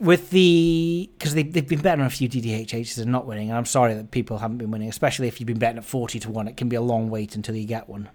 with 0.01 0.31
the 0.31 1.11
because 1.19 1.35
they 1.35 1.43
they've 1.43 1.67
been 1.67 1.81
betting 1.81 2.01
on 2.01 2.07
a 2.07 2.11
few 2.11 2.29
DDHHs 2.29 2.99
and 2.99 3.11
not 3.11 3.27
winning, 3.27 3.49
and 3.49 3.59
I'm 3.59 3.65
sorry 3.65 3.95
that 3.95 4.11
people 4.11 4.39
haven't 4.39 4.59
been 4.59 4.71
winning, 4.71 4.89
especially 4.89 5.29
if 5.29 5.41
you've 5.41 5.47
been 5.47 5.59
betting 5.59 5.79
at 5.79 5.85
forty 5.85 6.19
to 6.21 6.31
one. 6.31 6.49
It 6.49 6.57
can 6.57 6.69
be 6.69 6.77
a 6.77 6.83
long 6.83 7.11
wait 7.11 7.35
until 7.35 7.57
you 7.57 7.67
get 7.67 7.89
one. 7.89 8.09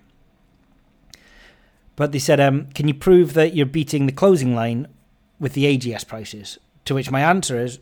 But 1.96 2.12
they 2.12 2.20
said, 2.20 2.40
um, 2.40 2.68
can 2.74 2.88
you 2.88 2.94
prove 2.96 3.34
that 3.36 3.56
you're 3.56 3.68
beating 3.68 4.08
the 4.08 4.12
closing 4.12 4.56
line 4.56 4.88
with 5.40 5.54
the 5.54 5.66
AGS 5.66 6.08
prices? 6.08 6.58
To 6.86 6.96
which 6.96 7.12
my 7.12 7.22
answer 7.22 7.60
is 7.60 7.80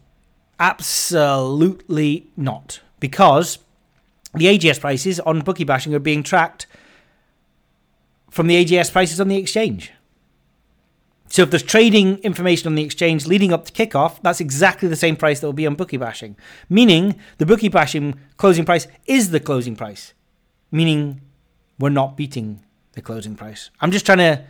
absolutely 0.60 2.28
not, 2.36 2.82
because 3.00 3.60
the 4.34 4.46
AGS 4.46 4.82
prices 4.82 5.20
on 5.22 5.40
bookie 5.42 5.64
bashing 5.64 5.94
are 5.96 6.00
being 6.00 6.24
tracked 6.24 6.68
from 8.30 8.48
the 8.48 8.64
AGS 8.64 8.92
prices 8.92 9.22
on 9.22 9.28
the 9.28 9.38
exchange. 9.38 9.94
So 11.32 11.44
if 11.44 11.50
there's 11.50 11.64
trading 11.64 12.18
information 12.20 12.68
on 12.68 12.76
the 12.76 12.84
exchange 12.84 13.26
leading 13.26 13.54
up 13.54 13.64
to 13.66 13.72
kickoff, 13.72 14.22
that's 14.22 14.42
exactly 14.42 14.90
the 14.90 14.98
same 14.98 15.16
price 15.16 15.40
that 15.40 15.48
will 15.48 15.54
be 15.54 15.66
on 15.66 15.76
bookie 15.76 15.96
bashing. 15.96 16.36
Meaning 16.70 17.18
the 17.38 17.46
bookie 17.46 17.70
bashing 17.70 18.20
closing 18.36 18.66
price 18.66 18.86
is 19.06 19.32
the 19.32 19.40
closing 19.40 19.78
price. 19.78 20.14
Meaning 20.72 21.22
we're 21.80 21.90
not 21.90 22.18
beating 22.18 22.66
the 22.92 23.02
closing 23.02 23.36
price. 23.36 23.70
I'm 23.80 23.92
just 23.92 24.06
trying 24.06 24.18
to 24.18 24.44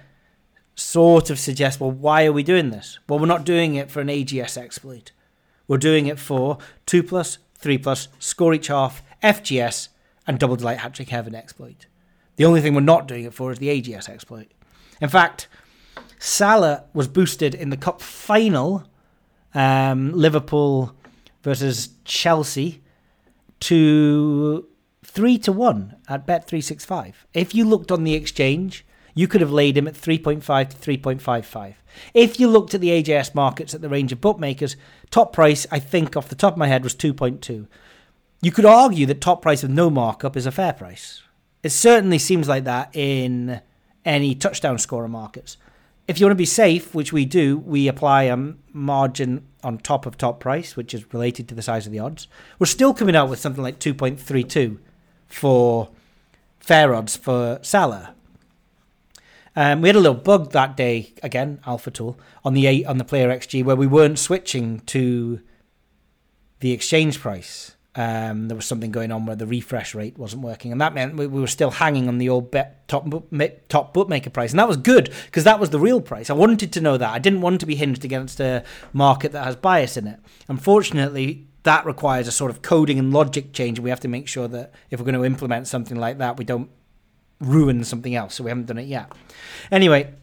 sort 0.73 1.29
of 1.29 1.37
suggest, 1.37 1.79
well, 1.79 1.91
why 1.91 2.25
are 2.25 2.33
we 2.33 2.41
doing 2.41 2.71
this? 2.71 2.97
Well, 3.07 3.19
we're 3.19 3.27
not 3.27 3.45
doing 3.45 3.75
it 3.75 3.91
for 3.91 4.01
an 4.01 4.07
AGS 4.07 4.57
exploit. 4.57 5.11
We're 5.67 5.77
doing 5.77 6.07
it 6.07 6.17
for 6.17 6.57
2 6.87 7.03
plus, 7.03 7.37
3 7.59 7.77
plus, 7.77 8.07
score 8.17 8.55
each 8.55 8.67
half, 8.67 9.03
FGS, 9.21 9.89
and 10.25 10.39
double 10.39 10.55
delight 10.55 10.79
hat 10.79 10.95
trick 10.95 11.09
heaven 11.09 11.35
exploit. 11.35 11.85
The 12.37 12.45
only 12.45 12.59
thing 12.59 12.73
we're 12.73 12.81
not 12.81 13.07
doing 13.07 13.25
it 13.25 13.35
for 13.35 13.51
is 13.51 13.59
the 13.59 13.69
AGS 13.69 14.09
exploit. 14.09 14.47
In 14.99 15.09
fact, 15.09 15.47
Salah 16.23 16.83
was 16.93 17.07
boosted 17.07 17.55
in 17.55 17.71
the 17.71 17.77
cup 17.77 17.99
final, 17.99 18.83
um, 19.55 20.11
Liverpool 20.11 20.95
versus 21.41 21.89
Chelsea, 22.05 22.83
to 23.61 24.67
three 25.03 25.39
to 25.39 25.51
one 25.51 25.95
at 26.07 26.27
Bet 26.27 26.47
three 26.47 26.61
six 26.61 26.85
five. 26.85 27.25
If 27.33 27.55
you 27.55 27.65
looked 27.65 27.91
on 27.91 28.03
the 28.03 28.13
exchange, 28.13 28.85
you 29.15 29.27
could 29.27 29.41
have 29.41 29.51
laid 29.51 29.75
him 29.75 29.87
at 29.87 29.97
three 29.97 30.19
point 30.19 30.43
five 30.43 30.69
to 30.69 30.77
three 30.77 30.95
point 30.95 31.23
five 31.23 31.43
five. 31.43 31.81
If 32.13 32.39
you 32.39 32.47
looked 32.47 32.75
at 32.75 32.81
the 32.81 32.89
AGS 32.89 33.33
markets 33.33 33.73
at 33.73 33.81
the 33.81 33.89
range 33.89 34.11
of 34.11 34.21
bookmakers, 34.21 34.75
top 35.09 35.33
price 35.33 35.65
I 35.71 35.79
think 35.79 36.15
off 36.15 36.29
the 36.29 36.35
top 36.35 36.53
of 36.53 36.59
my 36.59 36.67
head 36.67 36.83
was 36.83 36.93
two 36.93 37.15
point 37.15 37.41
two. 37.41 37.67
You 38.43 38.51
could 38.51 38.65
argue 38.65 39.07
that 39.07 39.21
top 39.21 39.41
price 39.41 39.63
with 39.63 39.71
no 39.71 39.89
markup 39.89 40.37
is 40.37 40.45
a 40.45 40.51
fair 40.51 40.73
price. 40.73 41.23
It 41.63 41.71
certainly 41.71 42.19
seems 42.19 42.47
like 42.47 42.65
that 42.65 42.95
in 42.95 43.61
any 44.05 44.35
touchdown 44.35 44.77
scorer 44.77 45.07
markets. 45.07 45.57
If 46.07 46.19
you 46.19 46.25
want 46.25 46.31
to 46.31 46.35
be 46.35 46.45
safe, 46.45 46.93
which 46.93 47.13
we 47.13 47.25
do, 47.25 47.57
we 47.59 47.87
apply 47.87 48.23
a 48.23 48.37
margin 48.73 49.47
on 49.63 49.77
top 49.77 50.05
of 50.05 50.17
top 50.17 50.39
price, 50.39 50.75
which 50.75 50.93
is 50.93 51.13
related 51.13 51.47
to 51.49 51.55
the 51.55 51.61
size 51.61 51.85
of 51.85 51.91
the 51.91 51.99
odds. 51.99 52.27
We're 52.59 52.65
still 52.65 52.93
coming 52.93 53.15
out 53.15 53.29
with 53.29 53.39
something 53.39 53.63
like 53.63 53.79
2.32 53.79 54.77
for 55.27 55.89
fair 56.59 56.93
odds 56.93 57.15
for 57.15 57.59
Salah. 57.61 58.15
Um, 59.55 59.81
we 59.81 59.89
had 59.89 59.95
a 59.95 59.99
little 59.99 60.15
bug 60.15 60.51
that 60.51 60.77
day 60.77 61.13
again, 61.21 61.59
Alpha 61.65 61.91
Tool 61.91 62.17
on 62.43 62.53
the 62.53 62.67
eight 62.67 62.85
on 62.85 62.97
the 62.97 63.03
player 63.03 63.29
XG 63.29 63.63
where 63.63 63.75
we 63.75 63.87
weren't 63.87 64.17
switching 64.17 64.79
to 64.81 65.41
the 66.61 66.71
exchange 66.71 67.19
price. 67.19 67.75
Um, 67.93 68.47
there 68.47 68.55
was 68.55 68.65
something 68.65 68.91
going 68.91 69.11
on 69.11 69.25
where 69.25 69.35
the 69.35 69.45
refresh 69.45 69.93
rate 69.93 70.17
wasn't 70.17 70.43
working, 70.43 70.71
and 70.71 70.79
that 70.79 70.93
meant 70.93 71.17
we, 71.17 71.27
we 71.27 71.41
were 71.41 71.47
still 71.47 71.71
hanging 71.71 72.07
on 72.07 72.19
the 72.19 72.29
old 72.29 72.49
bet 72.49 72.87
top 72.87 73.05
top 73.67 73.93
bookmaker 73.93 74.29
price, 74.29 74.51
and 74.51 74.59
that 74.59 74.67
was 74.67 74.77
good 74.77 75.11
because 75.25 75.43
that 75.43 75.59
was 75.59 75.71
the 75.71 75.79
real 75.79 75.99
price. 75.99 76.29
I 76.29 76.33
wanted 76.33 76.71
to 76.71 76.81
know 76.81 76.95
that. 76.97 77.09
I 77.09 77.19
didn't 77.19 77.41
want 77.41 77.59
to 77.59 77.65
be 77.65 77.75
hinged 77.75 78.05
against 78.05 78.39
a 78.39 78.63
market 78.93 79.33
that 79.33 79.43
has 79.43 79.57
bias 79.57 79.97
in 79.97 80.07
it. 80.07 80.19
Unfortunately, 80.47 81.47
that 81.63 81.85
requires 81.85 82.27
a 82.27 82.31
sort 82.31 82.49
of 82.49 82.61
coding 82.61 82.97
and 82.97 83.11
logic 83.11 83.51
change. 83.51 83.79
We 83.79 83.89
have 83.89 83.99
to 83.99 84.07
make 84.07 84.27
sure 84.27 84.47
that 84.47 84.73
if 84.89 84.99
we're 84.99 85.05
going 85.05 85.15
to 85.15 85.25
implement 85.25 85.67
something 85.67 85.99
like 85.99 86.17
that, 86.19 86.37
we 86.37 86.45
don't 86.45 86.69
ruin 87.41 87.83
something 87.83 88.15
else. 88.15 88.35
So 88.35 88.43
we 88.45 88.51
haven't 88.51 88.67
done 88.67 88.77
it 88.77 88.87
yet. 88.87 89.11
Anyway, 89.69 90.13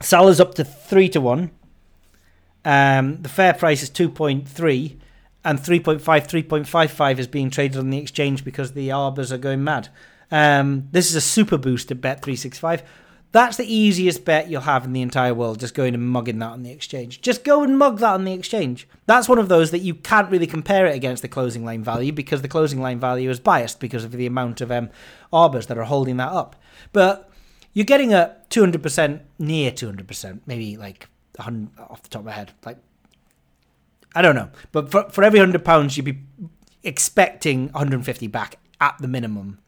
Salah's 0.00 0.40
up 0.40 0.54
to 0.54 0.64
three 0.64 1.08
to 1.08 1.20
one. 1.20 1.50
Um, 2.64 3.20
the 3.22 3.28
fair 3.28 3.52
price 3.52 3.82
is 3.82 3.90
two 3.90 4.08
point 4.08 4.48
three, 4.48 4.98
and 5.44 5.58
3.5, 5.58 6.00
3.55 6.00 7.18
is 7.18 7.26
being 7.26 7.50
traded 7.50 7.78
on 7.78 7.90
the 7.90 7.98
exchange 7.98 8.44
because 8.44 8.72
the 8.72 8.92
arbors 8.92 9.32
are 9.32 9.38
going 9.38 9.64
mad. 9.64 9.88
Um, 10.30 10.88
this 10.92 11.10
is 11.10 11.14
a 11.14 11.20
super 11.20 11.58
boost 11.58 11.90
at 11.90 12.00
Bet 12.00 12.22
three 12.22 12.36
six 12.36 12.58
five. 12.58 12.82
That's 13.32 13.56
the 13.56 13.74
easiest 13.74 14.26
bet 14.26 14.50
you'll 14.50 14.62
have 14.62 14.84
in 14.84 14.92
the 14.92 15.00
entire 15.00 15.32
world, 15.32 15.60
just 15.60 15.74
going 15.74 15.94
and 15.94 16.06
mugging 16.06 16.38
that 16.40 16.50
on 16.50 16.62
the 16.62 16.70
exchange. 16.70 17.22
Just 17.22 17.44
go 17.44 17.62
and 17.62 17.78
mug 17.78 17.98
that 17.98 18.12
on 18.12 18.24
the 18.24 18.32
exchange. 18.34 18.86
That's 19.06 19.28
one 19.28 19.38
of 19.38 19.48
those 19.48 19.70
that 19.70 19.78
you 19.78 19.94
can't 19.94 20.30
really 20.30 20.46
compare 20.46 20.86
it 20.86 20.94
against 20.94 21.22
the 21.22 21.28
closing 21.28 21.64
line 21.64 21.82
value 21.82 22.12
because 22.12 22.42
the 22.42 22.48
closing 22.48 22.82
line 22.82 23.00
value 23.00 23.30
is 23.30 23.40
biased 23.40 23.80
because 23.80 24.04
of 24.04 24.12
the 24.12 24.26
amount 24.26 24.60
of 24.60 24.70
um, 24.70 24.90
arbors 25.32 25.66
that 25.68 25.78
are 25.78 25.84
holding 25.84 26.18
that 26.18 26.30
up. 26.30 26.56
But 26.92 27.30
you're 27.72 27.86
getting 27.86 28.12
a 28.12 28.36
200%, 28.50 29.20
near 29.38 29.70
200%, 29.70 30.40
maybe 30.44 30.76
like 30.76 31.08
100 31.36 31.70
off 31.78 32.02
the 32.02 32.10
top 32.10 32.20
of 32.20 32.26
my 32.26 32.32
head, 32.32 32.52
like, 32.66 32.76
I 34.14 34.22
don't 34.22 34.34
know. 34.34 34.50
But 34.72 34.90
for, 34.90 35.08
for 35.10 35.24
every 35.24 35.40
£100, 35.40 35.96
you'd 35.96 36.04
be 36.04 36.18
expecting 36.82 37.68
150 37.68 38.26
back 38.26 38.58
at 38.80 38.96
the 38.98 39.08
minimum. 39.08 39.58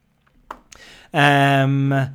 Um, 1.13 2.11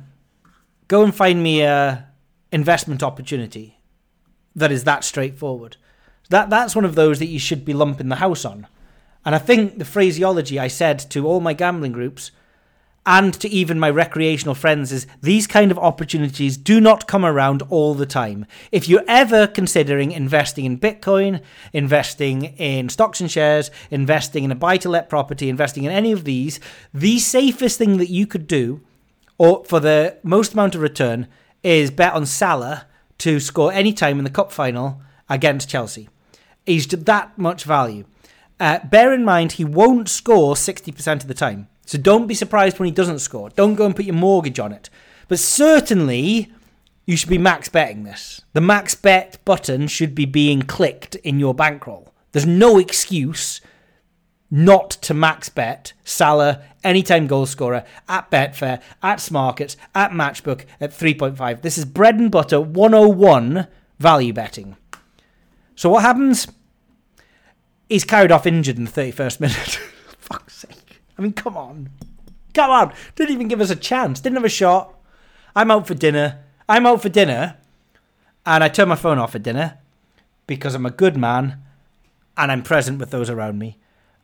go 0.88 1.02
and 1.02 1.14
find 1.14 1.42
me 1.42 1.62
a 1.62 2.06
investment 2.52 3.02
opportunity 3.02 3.80
that 4.54 4.70
is 4.72 4.84
that 4.84 5.04
straightforward. 5.04 5.76
That 6.28 6.50
that's 6.50 6.76
one 6.76 6.84
of 6.84 6.94
those 6.94 7.18
that 7.18 7.26
you 7.26 7.38
should 7.38 7.64
be 7.64 7.72
lumping 7.72 8.08
the 8.08 8.16
house 8.16 8.44
on. 8.44 8.66
And 9.24 9.34
I 9.34 9.38
think 9.38 9.78
the 9.78 9.84
phraseology 9.84 10.58
I 10.58 10.68
said 10.68 10.98
to 11.10 11.26
all 11.26 11.40
my 11.40 11.54
gambling 11.54 11.92
groups 11.92 12.30
and 13.06 13.32
to 13.34 13.48
even 13.48 13.78
my 13.78 13.88
recreational 13.88 14.54
friends 14.54 14.92
is 14.92 15.06
these 15.22 15.46
kind 15.46 15.70
of 15.70 15.78
opportunities 15.78 16.56
do 16.56 16.80
not 16.80 17.06
come 17.06 17.24
around 17.24 17.62
all 17.70 17.94
the 17.94 18.06
time. 18.06 18.44
If 18.70 18.88
you're 18.88 19.04
ever 19.08 19.46
considering 19.46 20.12
investing 20.12 20.66
in 20.66 20.78
Bitcoin, 20.78 21.42
investing 21.72 22.44
in 22.58 22.88
stocks 22.90 23.20
and 23.20 23.30
shares, 23.30 23.70
investing 23.90 24.44
in 24.44 24.52
a 24.52 24.54
buy 24.54 24.76
to 24.78 24.90
let 24.90 25.08
property, 25.08 25.48
investing 25.48 25.84
in 25.84 25.90
any 25.90 26.12
of 26.12 26.24
these, 26.24 26.60
the 26.92 27.18
safest 27.18 27.78
thing 27.78 27.96
that 27.96 28.10
you 28.10 28.26
could 28.26 28.46
do 28.46 28.82
or 29.38 29.64
for 29.64 29.80
the 29.80 30.18
most 30.22 30.52
amount 30.52 30.74
of 30.74 30.82
return 30.82 31.26
is 31.62 31.90
bet 31.90 32.12
on 32.12 32.26
Salah 32.26 32.86
to 33.16 33.40
score 33.40 33.72
any 33.72 33.94
time 33.94 34.18
in 34.18 34.24
the 34.24 34.30
cup 34.30 34.52
final 34.52 35.00
against 35.30 35.70
Chelsea. 35.70 36.10
He's 36.66 36.86
that 36.86 37.38
much 37.38 37.64
value. 37.64 38.04
Uh, 38.60 38.80
bear 38.84 39.14
in 39.14 39.24
mind, 39.24 39.52
he 39.52 39.64
won't 39.64 40.10
score 40.10 40.54
60% 40.54 41.22
of 41.22 41.26
the 41.26 41.32
time. 41.32 41.68
So 41.90 41.98
don't 41.98 42.28
be 42.28 42.34
surprised 42.34 42.78
when 42.78 42.86
he 42.86 42.92
doesn't 42.92 43.18
score. 43.18 43.50
Don't 43.50 43.74
go 43.74 43.84
and 43.84 43.96
put 43.96 44.04
your 44.04 44.14
mortgage 44.14 44.60
on 44.60 44.70
it. 44.70 44.88
But 45.26 45.40
certainly, 45.40 46.52
you 47.04 47.16
should 47.16 47.28
be 47.28 47.36
max 47.36 47.68
betting 47.68 48.04
this. 48.04 48.42
The 48.52 48.60
max 48.60 48.94
bet 48.94 49.44
button 49.44 49.88
should 49.88 50.14
be 50.14 50.24
being 50.24 50.62
clicked 50.62 51.16
in 51.16 51.40
your 51.40 51.52
bankroll. 51.52 52.14
There's 52.30 52.46
no 52.46 52.78
excuse 52.78 53.60
not 54.52 54.90
to 54.90 55.14
max 55.14 55.48
bet 55.48 55.92
Salah 56.04 56.62
anytime 56.84 57.26
goal 57.26 57.46
scorer 57.46 57.82
at 58.08 58.30
Betfair, 58.30 58.80
at 59.02 59.18
Smarkets, 59.18 59.74
at 59.92 60.12
Matchbook 60.12 60.66
at 60.80 60.92
3.5. 60.92 61.62
This 61.62 61.76
is 61.76 61.84
bread 61.84 62.20
and 62.20 62.30
butter 62.30 62.60
101 62.60 63.66
value 63.98 64.32
betting. 64.32 64.76
So 65.74 65.90
what 65.90 66.02
happens? 66.02 66.46
He's 67.88 68.04
carried 68.04 68.30
off 68.30 68.46
injured 68.46 68.78
in 68.78 68.84
the 68.84 68.92
31st 68.92 69.40
minute. 69.40 69.58
Fuck's 70.20 70.54
sake. 70.58 70.79
I 71.20 71.22
mean, 71.22 71.34
come 71.34 71.54
on. 71.54 71.90
Come 72.54 72.70
on. 72.70 72.94
Didn't 73.14 73.34
even 73.34 73.48
give 73.48 73.60
us 73.60 73.68
a 73.68 73.76
chance. 73.76 74.20
Didn't 74.20 74.36
have 74.36 74.44
a 74.44 74.48
shot. 74.48 74.94
I'm 75.54 75.70
out 75.70 75.86
for 75.86 75.92
dinner. 75.92 76.38
I'm 76.66 76.86
out 76.86 77.02
for 77.02 77.10
dinner. 77.10 77.58
And 78.46 78.64
I 78.64 78.70
turn 78.70 78.88
my 78.88 78.96
phone 78.96 79.18
off 79.18 79.34
at 79.34 79.42
dinner 79.42 79.76
because 80.46 80.74
I'm 80.74 80.86
a 80.86 80.90
good 80.90 81.18
man 81.18 81.60
and 82.38 82.50
I'm 82.50 82.62
present 82.62 82.98
with 82.98 83.10
those 83.10 83.28
around 83.28 83.58
me. 83.58 83.76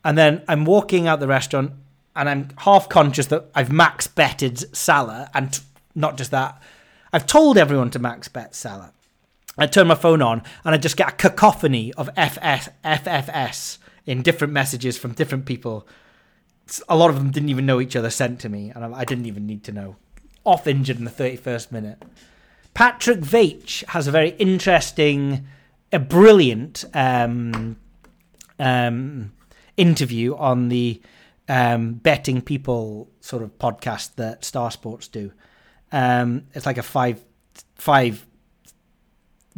And 0.03 0.17
then 0.17 0.41
I'm 0.47 0.65
walking 0.65 1.07
out 1.07 1.19
the 1.19 1.27
restaurant 1.27 1.73
and 2.15 2.27
I'm 2.27 2.49
half 2.57 2.89
conscious 2.89 3.27
that 3.27 3.45
I've 3.53 3.71
max 3.71 4.07
betted 4.07 4.75
Salah. 4.75 5.29
And 5.35 5.53
t- 5.53 5.61
not 5.93 6.17
just 6.17 6.31
that, 6.31 6.59
I've 7.13 7.27
told 7.27 7.59
everyone 7.59 7.91
to 7.91 7.99
max 7.99 8.27
bet 8.27 8.55
Salah. 8.55 8.91
I 9.55 9.67
turn 9.67 9.85
my 9.85 9.93
phone 9.93 10.23
on 10.23 10.41
and 10.65 10.73
I 10.73 10.79
just 10.79 10.97
get 10.97 11.09
a 11.09 11.15
cacophony 11.15 11.93
of 11.93 12.09
FS, 12.17 12.69
FFS 12.83 13.77
in 14.07 14.23
different 14.23 14.51
messages 14.51 14.97
from 14.97 15.11
different 15.11 15.45
people. 15.45 15.87
A 16.89 16.95
lot 16.95 17.09
of 17.09 17.17
them 17.17 17.31
didn't 17.31 17.49
even 17.49 17.65
know 17.65 17.81
each 17.81 17.95
other 17.95 18.09
sent 18.09 18.39
to 18.41 18.49
me, 18.49 18.71
and 18.73 18.83
I 18.83 18.99
I 18.99 19.05
didn't 19.05 19.25
even 19.25 19.45
need 19.45 19.63
to 19.65 19.71
know. 19.71 19.95
Off 20.43 20.67
injured 20.67 20.97
in 20.97 21.03
the 21.03 21.11
31st 21.11 21.71
minute. 21.71 22.03
Patrick 22.73 23.19
Veitch 23.19 23.83
has 23.85 24.07
a 24.07 24.11
very 24.11 24.29
interesting, 24.37 25.47
a 25.91 25.99
brilliant 25.99 26.85
um, 26.93 27.75
um, 28.59 29.33
interview 29.77 30.35
on 30.35 30.69
the 30.69 31.01
um, 31.49 31.93
betting 31.93 32.41
people 32.41 33.09
sort 33.19 33.43
of 33.43 33.57
podcast 33.57 34.15
that 34.15 34.45
Star 34.45 34.69
Sports 34.71 35.07
do. 35.07 35.31
Um, 35.91 36.43
it's 36.53 36.65
like 36.65 36.77
a 36.77 36.83
five 36.83 37.23
five 37.75 38.25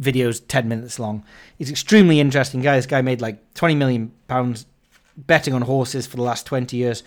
videos, 0.00 0.42
ten 0.46 0.68
minutes 0.68 0.98
long. 0.98 1.24
He's 1.58 1.70
extremely 1.70 2.20
interesting 2.20 2.62
guy. 2.62 2.76
This 2.76 2.86
guy 2.86 3.02
made 3.02 3.20
like 3.20 3.54
twenty 3.54 3.74
million 3.74 4.12
pounds 4.28 4.66
betting 5.16 5.54
on 5.54 5.62
horses 5.62 6.06
for 6.06 6.16
the 6.16 6.22
last 6.22 6.46
twenty 6.46 6.76
years. 6.76 7.02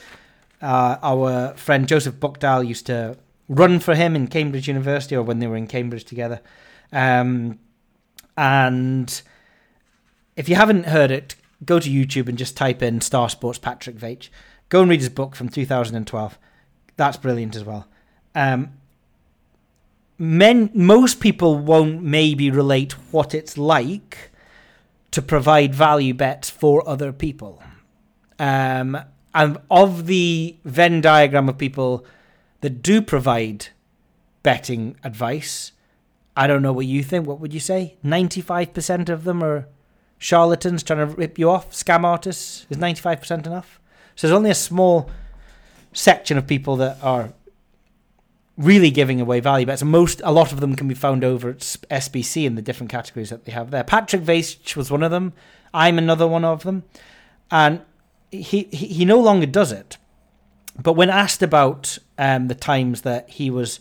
Uh, 0.62 0.98
our 1.02 1.54
friend 1.56 1.88
Joseph 1.88 2.16
Buchdahl 2.16 2.66
used 2.66 2.86
to 2.86 3.18
run 3.50 3.80
for 3.80 3.96
him 3.96 4.16
in 4.16 4.28
Cambridge 4.28 4.68
University, 4.68 5.16
or 5.16 5.24
when 5.24 5.40
they 5.40 5.48
were 5.48 5.58
in 5.58 5.68
Cambridge 5.68 6.06
together. 6.06 6.42
Um, 6.92 7.60
and 8.38 9.22
if 10.36 10.50
you 10.50 10.56
haven't 10.56 10.86
heard 10.86 11.12
it, 11.12 11.36
go 11.66 11.80
to 11.80 11.90
YouTube 11.90 12.28
and 12.28 12.38
just 12.38 12.58
type 12.58 12.82
in 12.82 13.02
Star 13.02 13.30
Sports 13.30 13.60
Patrick 13.60 13.96
Veitch. 13.96 14.30
Go 14.70 14.82
and 14.82 14.90
read 14.90 15.00
his 15.00 15.10
book 15.10 15.36
from 15.36 15.50
2012. 15.50 16.38
That's 16.96 17.18
brilliant 17.18 17.56
as 17.56 17.64
well. 17.64 17.88
Um, 18.36 18.74
men, 20.18 20.72
most 20.74 21.20
people 21.20 21.58
won't 21.58 22.04
maybe 22.04 22.50
relate 22.50 22.94
what 23.12 23.34
it's 23.34 23.58
like 23.58 24.32
to 25.12 25.22
provide 25.22 25.76
value 25.76 26.14
bets 26.14 26.50
for 26.50 26.88
other 26.88 27.12
people. 27.12 27.63
Um, 28.44 29.00
and 29.34 29.58
of 29.72 30.06
the 30.06 30.58
Venn 30.66 31.00
diagram 31.00 31.48
of 31.48 31.58
people 31.58 32.06
that 32.60 32.84
do 32.84 33.02
provide 33.02 33.68
betting 34.44 34.98
advice, 35.02 35.72
I 36.36 36.48
don't 36.48 36.62
know 36.62 36.74
what 36.74 36.86
you 36.86 37.04
think. 37.04 37.26
What 37.26 37.40
would 37.40 37.54
you 37.54 37.62
say? 37.62 37.96
95% 38.04 39.08
of 39.08 39.24
them 39.24 39.42
are 39.42 39.70
charlatans 40.18 40.84
trying 40.84 41.08
to 41.08 41.16
rip 41.16 41.40
you 41.40 41.50
off, 41.50 41.72
scam 41.72 42.04
artists. 42.04 42.68
Is 42.70 42.76
95% 42.76 43.48
enough? 43.48 43.80
So 44.16 44.28
there's 44.28 44.36
only 44.36 44.50
a 44.50 44.56
small 44.56 45.10
section 45.94 46.38
of 46.38 46.46
people 46.46 46.76
that 46.78 47.02
are 47.02 47.32
really 48.58 48.92
giving 48.92 49.22
away 49.22 49.40
value 49.40 49.66
bets. 49.66 49.84
Most, 49.84 50.20
a 50.26 50.34
lot 50.34 50.52
of 50.52 50.60
them 50.60 50.76
can 50.76 50.90
be 50.90 50.96
found 50.96 51.24
over 51.24 51.52
at 51.52 51.60
SBC 51.60 52.44
in 52.44 52.56
the 52.56 52.62
different 52.62 52.92
categories 52.92 53.30
that 53.30 53.46
they 53.46 53.54
have 53.54 53.72
there. 53.72 53.86
Patrick 53.86 54.24
Veitch 54.24 54.76
was 54.76 54.92
one 54.92 55.02
of 55.02 55.12
them. 55.12 55.32
I'm 55.74 55.98
another 55.98 56.28
one 56.28 56.44
of 56.44 56.64
them. 56.64 56.84
And 57.50 57.82
he, 58.42 58.64
he, 58.64 59.06
no 59.06 59.20
longer 59.20 59.46
does 59.46 59.72
it. 59.72 59.98
But 60.82 60.94
when 60.94 61.10
asked 61.10 61.44
about 61.44 61.98
um, 62.18 62.48
the 62.48 62.56
times 62.56 63.02
that 63.02 63.30
he 63.30 63.50
was 63.50 63.80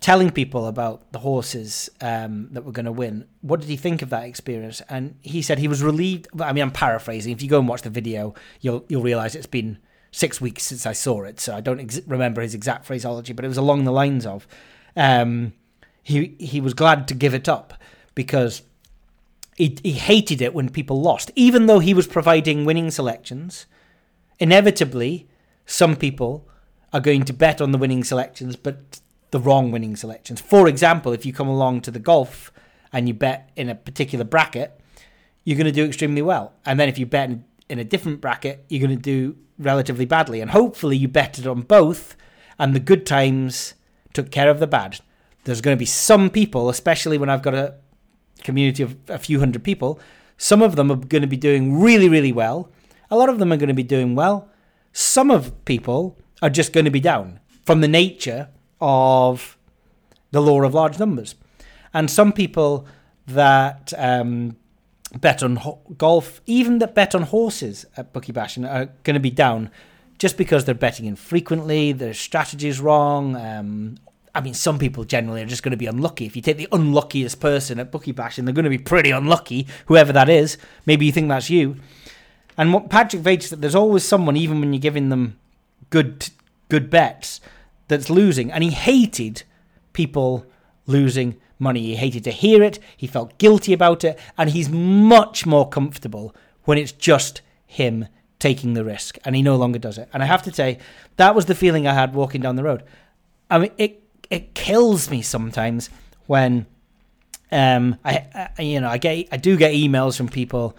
telling 0.00 0.30
people 0.30 0.66
about 0.66 1.12
the 1.12 1.20
horses 1.20 1.88
um, 2.00 2.48
that 2.52 2.64
were 2.64 2.72
going 2.72 2.86
to 2.86 2.92
win, 2.92 3.26
what 3.40 3.60
did 3.60 3.68
he 3.68 3.76
think 3.76 4.02
of 4.02 4.10
that 4.10 4.24
experience? 4.24 4.82
And 4.88 5.16
he 5.22 5.42
said 5.42 5.58
he 5.58 5.68
was 5.68 5.82
relieved. 5.82 6.28
I 6.40 6.52
mean, 6.52 6.62
I'm 6.62 6.70
paraphrasing. 6.70 7.32
If 7.32 7.42
you 7.42 7.48
go 7.48 7.58
and 7.58 7.68
watch 7.68 7.82
the 7.82 7.90
video, 7.90 8.34
you'll 8.60 8.84
you'll 8.88 9.02
realize 9.02 9.34
it's 9.34 9.46
been 9.46 9.78
six 10.10 10.40
weeks 10.40 10.64
since 10.64 10.86
I 10.86 10.92
saw 10.92 11.22
it, 11.22 11.40
so 11.40 11.56
I 11.56 11.60
don't 11.60 11.80
ex- 11.80 12.00
remember 12.06 12.42
his 12.42 12.54
exact 12.54 12.84
phraseology, 12.84 13.32
but 13.32 13.44
it 13.44 13.48
was 13.48 13.56
along 13.56 13.84
the 13.84 13.92
lines 13.92 14.26
of 14.26 14.46
um, 14.96 15.52
he 16.02 16.36
he 16.38 16.60
was 16.60 16.74
glad 16.74 17.08
to 17.08 17.14
give 17.14 17.34
it 17.34 17.48
up 17.48 17.74
because 18.14 18.62
he 19.56 19.78
he 19.82 19.92
hated 19.92 20.40
it 20.42 20.54
when 20.54 20.68
people 20.68 21.00
lost, 21.00 21.30
even 21.34 21.66
though 21.66 21.78
he 21.78 21.94
was 21.94 22.06
providing 22.06 22.64
winning 22.64 22.90
selections. 22.90 23.66
Inevitably, 24.38 25.28
some 25.66 25.96
people 25.96 26.48
are 26.92 27.00
going 27.00 27.24
to 27.24 27.32
bet 27.32 27.60
on 27.60 27.72
the 27.72 27.78
winning 27.78 28.04
selections, 28.04 28.56
but 28.56 29.00
the 29.30 29.40
wrong 29.40 29.72
winning 29.72 29.96
selections. 29.96 30.40
For 30.40 30.68
example, 30.68 31.12
if 31.12 31.26
you 31.26 31.32
come 31.32 31.48
along 31.48 31.80
to 31.82 31.90
the 31.90 31.98
golf 31.98 32.52
and 32.92 33.08
you 33.08 33.14
bet 33.14 33.50
in 33.56 33.68
a 33.68 33.74
particular 33.74 34.24
bracket, 34.24 34.80
you're 35.42 35.56
going 35.56 35.66
to 35.66 35.72
do 35.72 35.84
extremely 35.84 36.22
well. 36.22 36.52
And 36.64 36.78
then 36.78 36.88
if 36.88 36.98
you 36.98 37.06
bet 37.06 37.30
in, 37.68 37.78
a 37.78 37.84
different 37.84 38.20
bracket, 38.20 38.64
you're 38.68 38.86
going 38.86 38.96
to 38.96 39.02
do 39.02 39.36
relatively 39.58 40.04
badly. 40.04 40.40
And 40.40 40.52
hopefully 40.52 40.96
you 40.96 41.08
betted 41.08 41.46
on 41.46 41.62
both, 41.62 42.16
and 42.58 42.74
the 42.74 42.80
good 42.80 43.04
times 43.04 43.74
took 44.12 44.30
care 44.30 44.48
of 44.48 44.60
the 44.60 44.66
bad. 44.66 45.00
There's 45.42 45.60
going 45.60 45.76
to 45.76 45.78
be 45.78 45.86
some 45.86 46.30
people, 46.30 46.68
especially 46.68 47.18
when 47.18 47.28
I've 47.28 47.42
got 47.42 47.54
a 47.54 47.74
community 48.44 48.82
of 48.82 48.96
a 49.08 49.18
few 49.18 49.40
hundred 49.40 49.64
people, 49.64 49.98
some 50.36 50.62
of 50.62 50.76
them 50.76 50.90
are 50.90 50.96
going 50.96 51.22
to 51.22 51.28
be 51.28 51.36
doing 51.36 51.80
really, 51.80 52.08
really 52.08 52.32
well. 52.32 52.70
A 53.10 53.16
lot 53.16 53.28
of 53.28 53.38
them 53.38 53.52
are 53.52 53.56
going 53.56 53.68
to 53.68 53.74
be 53.74 53.82
doing 53.82 54.14
well. 54.14 54.48
Some 54.92 55.30
of 55.30 55.64
people 55.64 56.18
are 56.42 56.50
just 56.50 56.72
going 56.72 56.84
to 56.84 56.90
be 56.90 57.00
down 57.00 57.40
from 57.64 57.80
the 57.80 57.88
nature 57.88 58.48
of 58.80 59.56
the 60.30 60.40
law 60.40 60.62
of 60.62 60.74
large 60.74 60.98
numbers. 60.98 61.34
And 61.92 62.10
some 62.10 62.32
people 62.32 62.86
that 63.26 63.92
um, 63.96 64.56
bet 65.18 65.42
on 65.42 65.56
ho- 65.56 65.80
golf, 65.96 66.40
even 66.46 66.78
that 66.80 66.94
bet 66.94 67.14
on 67.14 67.22
horses 67.22 67.86
at 67.96 68.12
Bookie 68.12 68.32
Bashing, 68.32 68.64
are 68.64 68.86
going 69.04 69.14
to 69.14 69.20
be 69.20 69.30
down 69.30 69.70
just 70.18 70.36
because 70.36 70.64
they're 70.64 70.74
betting 70.74 71.06
infrequently, 71.06 71.92
their 71.92 72.14
strategy 72.14 72.68
is 72.68 72.80
wrong. 72.80 73.36
Um, 73.36 73.96
I 74.34 74.40
mean, 74.40 74.54
some 74.54 74.78
people 74.78 75.04
generally 75.04 75.42
are 75.42 75.46
just 75.46 75.62
going 75.62 75.70
to 75.70 75.76
be 75.76 75.86
unlucky. 75.86 76.26
If 76.26 76.34
you 76.34 76.42
take 76.42 76.56
the 76.56 76.68
unluckiest 76.72 77.40
person 77.40 77.78
at 77.78 77.92
Bookie 77.92 78.12
Bashing, 78.12 78.44
they're 78.44 78.54
going 78.54 78.64
to 78.64 78.70
be 78.70 78.78
pretty 78.78 79.10
unlucky, 79.10 79.66
whoever 79.86 80.12
that 80.12 80.28
is. 80.28 80.58
Maybe 80.86 81.06
you 81.06 81.12
think 81.12 81.28
that's 81.28 81.50
you. 81.50 81.76
And 82.56 82.72
what 82.72 82.90
Patrick 82.90 83.22
Veitch 83.22 83.44
said, 83.44 83.60
there's 83.60 83.74
always 83.74 84.04
someone, 84.04 84.36
even 84.36 84.60
when 84.60 84.72
you're 84.72 84.80
giving 84.80 85.08
them 85.08 85.38
good 85.90 86.28
good 86.68 86.90
bets, 86.90 87.40
that's 87.88 88.08
losing. 88.08 88.50
And 88.50 88.64
he 88.64 88.70
hated 88.70 89.42
people 89.92 90.46
losing 90.86 91.36
money. 91.58 91.80
He 91.82 91.96
hated 91.96 92.24
to 92.24 92.30
hear 92.30 92.62
it. 92.62 92.78
He 92.96 93.06
felt 93.06 93.38
guilty 93.38 93.72
about 93.72 94.04
it. 94.04 94.18
And 94.38 94.50
he's 94.50 94.68
much 94.68 95.46
more 95.46 95.68
comfortable 95.68 96.34
when 96.64 96.78
it's 96.78 96.92
just 96.92 97.42
him 97.66 98.06
taking 98.38 98.74
the 98.74 98.84
risk. 98.84 99.18
And 99.24 99.36
he 99.36 99.42
no 99.42 99.56
longer 99.56 99.78
does 99.78 99.98
it. 99.98 100.08
And 100.12 100.22
I 100.22 100.26
have 100.26 100.42
to 100.44 100.52
say, 100.52 100.78
that 101.16 101.34
was 101.34 101.46
the 101.46 101.54
feeling 101.54 101.86
I 101.86 101.94
had 101.94 102.14
walking 102.14 102.40
down 102.40 102.56
the 102.56 102.64
road. 102.64 102.82
I 103.50 103.58
mean, 103.58 103.72
it 103.78 104.02
it 104.30 104.54
kills 104.54 105.10
me 105.10 105.20
sometimes 105.22 105.90
when 106.26 106.66
um 107.52 107.98
I, 108.04 108.48
I 108.58 108.62
you 108.62 108.80
know 108.80 108.88
I 108.88 108.98
get 108.98 109.28
I 109.30 109.36
do 109.36 109.56
get 109.56 109.74
emails 109.74 110.16
from 110.16 110.28
people 110.28 110.76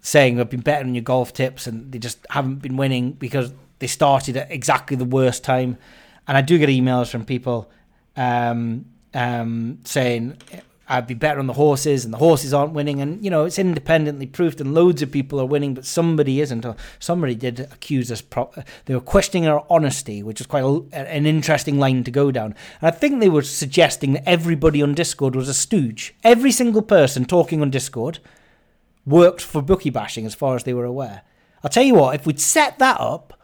saying 0.00 0.40
I've 0.40 0.50
been 0.50 0.60
betting 0.60 0.88
on 0.88 0.94
your 0.94 1.02
golf 1.02 1.32
tips 1.32 1.66
and 1.66 1.92
they 1.92 1.98
just 1.98 2.26
haven't 2.30 2.56
been 2.56 2.76
winning 2.76 3.12
because 3.12 3.52
they 3.78 3.86
started 3.86 4.36
at 4.36 4.50
exactly 4.50 4.96
the 4.96 5.04
worst 5.04 5.44
time. 5.44 5.78
And 6.26 6.36
I 6.36 6.42
do 6.42 6.58
get 6.58 6.68
emails 6.68 7.10
from 7.10 7.24
people 7.24 7.70
um, 8.16 8.86
um, 9.14 9.78
saying 9.84 10.36
I'd 10.90 11.06
be 11.06 11.14
better 11.14 11.38
on 11.38 11.46
the 11.46 11.52
horses 11.52 12.04
and 12.04 12.12
the 12.12 12.18
horses 12.18 12.52
aren't 12.52 12.72
winning. 12.72 13.00
And, 13.00 13.24
you 13.24 13.30
know, 13.30 13.44
it's 13.44 13.58
independently 13.60 14.26
proved 14.26 14.60
and 14.60 14.74
loads 14.74 15.02
of 15.02 15.12
people 15.12 15.40
are 15.40 15.46
winning, 15.46 15.74
but 15.74 15.84
somebody 15.84 16.40
isn't. 16.40 16.64
Or 16.64 16.74
somebody 16.98 17.36
did 17.36 17.60
accuse 17.60 18.10
us. 18.10 18.20
Pro- 18.20 18.52
they 18.86 18.94
were 18.94 19.00
questioning 19.00 19.46
our 19.46 19.64
honesty, 19.70 20.22
which 20.22 20.40
is 20.40 20.46
quite 20.46 20.64
a, 20.64 20.84
an 20.92 21.26
interesting 21.26 21.78
line 21.78 22.02
to 22.04 22.10
go 22.10 22.32
down. 22.32 22.56
And 22.80 22.88
I 22.88 22.90
think 22.90 23.20
they 23.20 23.28
were 23.28 23.42
suggesting 23.42 24.14
that 24.14 24.28
everybody 24.28 24.82
on 24.82 24.94
Discord 24.94 25.36
was 25.36 25.48
a 25.48 25.54
stooge. 25.54 26.14
Every 26.24 26.50
single 26.50 26.82
person 26.82 27.24
talking 27.24 27.62
on 27.62 27.70
Discord 27.70 28.18
worked 29.06 29.40
for 29.40 29.62
bookie 29.62 29.90
bashing 29.90 30.26
as 30.26 30.34
far 30.34 30.56
as 30.56 30.64
they 30.64 30.74
were 30.74 30.84
aware. 30.84 31.22
I'll 31.62 31.70
tell 31.70 31.82
you 31.82 31.94
what, 31.94 32.14
if 32.14 32.26
we'd 32.26 32.40
set 32.40 32.78
that 32.78 33.00
up, 33.00 33.38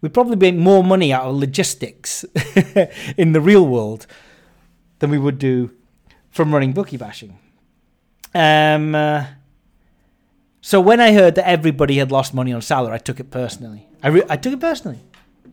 we'd 0.00 0.14
probably 0.14 0.36
make 0.36 0.56
more 0.56 0.82
money 0.82 1.12
out 1.12 1.24
of 1.24 1.36
logistics 1.36 2.24
in 3.16 3.32
the 3.32 3.40
real 3.40 3.66
world 3.66 4.06
than 4.98 5.10
we 5.10 5.18
would 5.18 5.38
do 5.38 5.70
from 6.30 6.52
running 6.52 6.72
bookie 6.72 6.96
bashing. 6.96 7.38
Um, 8.34 8.94
uh, 8.94 9.26
so 10.60 10.80
when 10.80 11.00
I 11.00 11.12
heard 11.12 11.34
that 11.34 11.46
everybody 11.46 11.98
had 11.98 12.10
lost 12.10 12.34
money 12.34 12.52
on 12.52 12.62
Salah, 12.62 12.92
I 12.92 12.98
took 12.98 13.20
it 13.20 13.30
personally. 13.30 13.88
I, 14.02 14.08
re- 14.08 14.26
I 14.28 14.36
took 14.36 14.52
it 14.52 14.60
personally. 14.60 15.00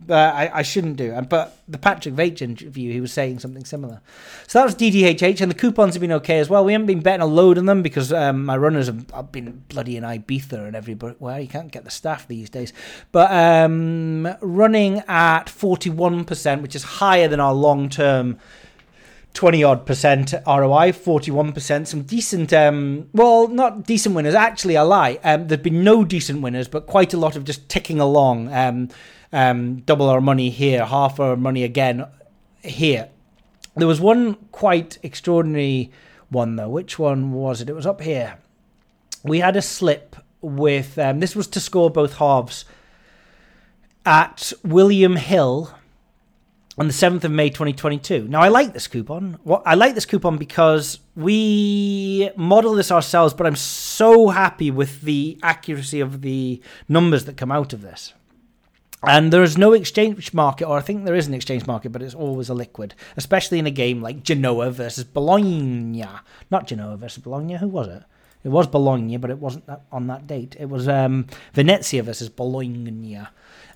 But 0.10 0.34
I, 0.34 0.50
I 0.52 0.62
shouldn't 0.64 0.96
do. 0.96 1.16
But 1.30 1.56
the 1.68 1.78
Patrick 1.78 2.16
Veitch 2.16 2.42
interview, 2.42 2.92
he 2.92 3.00
was 3.00 3.14
saying 3.14 3.38
something 3.38 3.64
similar. 3.64 4.02
So 4.48 4.58
that 4.58 4.66
was 4.66 4.74
DDHH, 4.74 5.40
and 5.40 5.52
the 5.52 5.56
coupons 5.56 5.94
have 5.94 6.02
been 6.02 6.12
okay 6.14 6.40
as 6.40 6.50
well. 6.50 6.66
We 6.66 6.72
haven't 6.72 6.88
been 6.88 7.02
betting 7.02 7.22
a 7.22 7.28
load 7.28 7.60
on 7.60 7.68
them 7.68 7.84
because 7.84 8.12
um, 8.12 8.44
my 8.44 8.58
runners 8.58 8.88
have, 8.88 9.08
have 9.12 9.32
been 9.32 9.64
bloody 9.70 9.98
in 9.98 10.04
Ibiza 10.04 10.66
and 10.66 10.76
everywhere. 10.76 11.40
You 11.40 11.48
can't 11.48 11.72
get 11.72 11.84
the 11.84 11.92
staff 11.92 12.28
these 12.28 12.50
days. 12.50 12.74
But 13.12 13.32
um, 13.32 14.28
running 14.42 15.04
at 15.08 15.46
41%, 15.46 16.64
which 16.64 16.76
is 16.76 16.82
higher 16.82 17.28
than 17.28 17.40
our 17.40 17.54
long 17.54 17.88
term 17.88 18.40
20 19.34 19.64
odd 19.64 19.86
percent 19.86 20.34
ROI, 20.46 20.92
41%. 20.92 21.88
Some 21.88 22.02
decent, 22.04 22.52
um, 22.54 23.10
well, 23.14 23.48
not 23.48 23.84
decent 23.86 24.16
winners. 24.16 24.36
Actually, 24.36 24.78
I 24.78 24.82
lie. 24.82 25.20
Um, 25.24 25.48
there've 25.48 25.64
been 25.64 25.84
no 25.84 26.04
decent 26.04 26.42
winners, 26.42 26.68
but 26.68 26.88
quite 26.88 27.14
a 27.14 27.18
lot 27.18 27.36
of 27.36 27.44
just 27.44 27.70
ticking 27.70 28.00
along. 28.00 28.52
Um, 28.54 28.90
um, 29.32 29.78
double 29.82 30.10
our 30.10 30.22
money 30.22 30.50
here, 30.50 30.86
half 30.86 31.20
our 31.20 31.36
money 31.36 31.64
again 31.64 32.06
here. 32.64 33.10
There 33.76 33.88
was 33.88 34.02
one 34.02 34.36
quite 34.52 34.98
extraordinary 35.04 35.92
one, 36.30 36.56
though. 36.56 36.70
Which 36.70 36.98
one 36.98 37.32
was 37.32 37.62
it? 37.62 37.70
It 37.70 37.76
was 37.76 37.86
up 37.86 38.02
here. 38.02 38.40
We 39.24 39.40
had 39.40 39.56
a 39.56 39.62
slip 39.62 40.16
with, 40.42 40.98
um, 40.98 41.20
this 41.20 41.36
was 41.36 41.48
to 41.48 41.60
score 41.60 41.90
both 41.90 42.18
halves 42.18 42.66
at 44.06 44.54
William 44.64 45.16
Hill 45.18 45.74
on 46.80 46.88
the 46.88 46.94
7th 46.94 47.26
of 47.26 47.32
May 47.32 47.50
2022. 47.50 48.30
Now, 48.30 48.40
I 48.40 48.48
like 48.48 48.72
this 48.72 48.88
coupon. 48.88 49.38
Well, 49.44 49.62
I 49.66 49.76
like 49.76 49.96
this 49.96 50.06
coupon 50.06 50.38
because 50.38 51.00
we 51.16 52.32
model 52.38 52.74
this 52.74 52.90
ourselves, 52.90 53.34
but 53.34 53.46
I'm 53.46 53.58
so 53.58 54.30
happy 54.30 54.72
with 54.72 55.02
the 55.02 55.38
accuracy 55.44 56.00
of 56.00 56.22
the 56.22 56.62
numbers 56.88 57.26
that 57.26 57.36
come 57.36 57.52
out 57.52 57.74
of 57.74 57.82
this. 57.82 58.14
And 59.04 59.32
there 59.32 59.44
is 59.44 59.58
no 59.58 59.74
exchange 59.74 60.34
market, 60.34 60.66
or 60.66 60.78
I 60.78 60.82
think 60.82 61.04
there 61.04 61.16
is 61.16 61.28
an 61.28 61.34
exchange 61.34 61.68
market, 61.68 61.92
but 61.92 62.02
it's 62.02 62.16
always 62.16 62.50
a 62.50 62.54
liquid, 62.54 62.96
especially 63.18 63.60
in 63.60 63.68
a 63.68 63.72
game 63.72 64.02
like 64.02 64.24
Genoa 64.24 64.72
versus 64.72 65.04
Bologna. 65.04 66.06
Not 66.50 66.68
Genoa 66.68 66.96
versus 66.98 67.24
Bologna, 67.24 67.58
who 67.58 67.68
was 67.68 67.88
it? 67.88 68.04
It 68.44 68.50
was 68.50 68.68
Bologna, 68.68 69.18
but 69.18 69.30
it 69.30 69.40
wasn't 69.40 69.66
on 69.92 70.08
that 70.08 70.28
date. 70.28 70.56
It 70.58 70.70
was 70.70 70.88
um, 70.88 71.28
Venezia 71.54 72.04
versus 72.04 72.30
Bologna. 72.30 73.28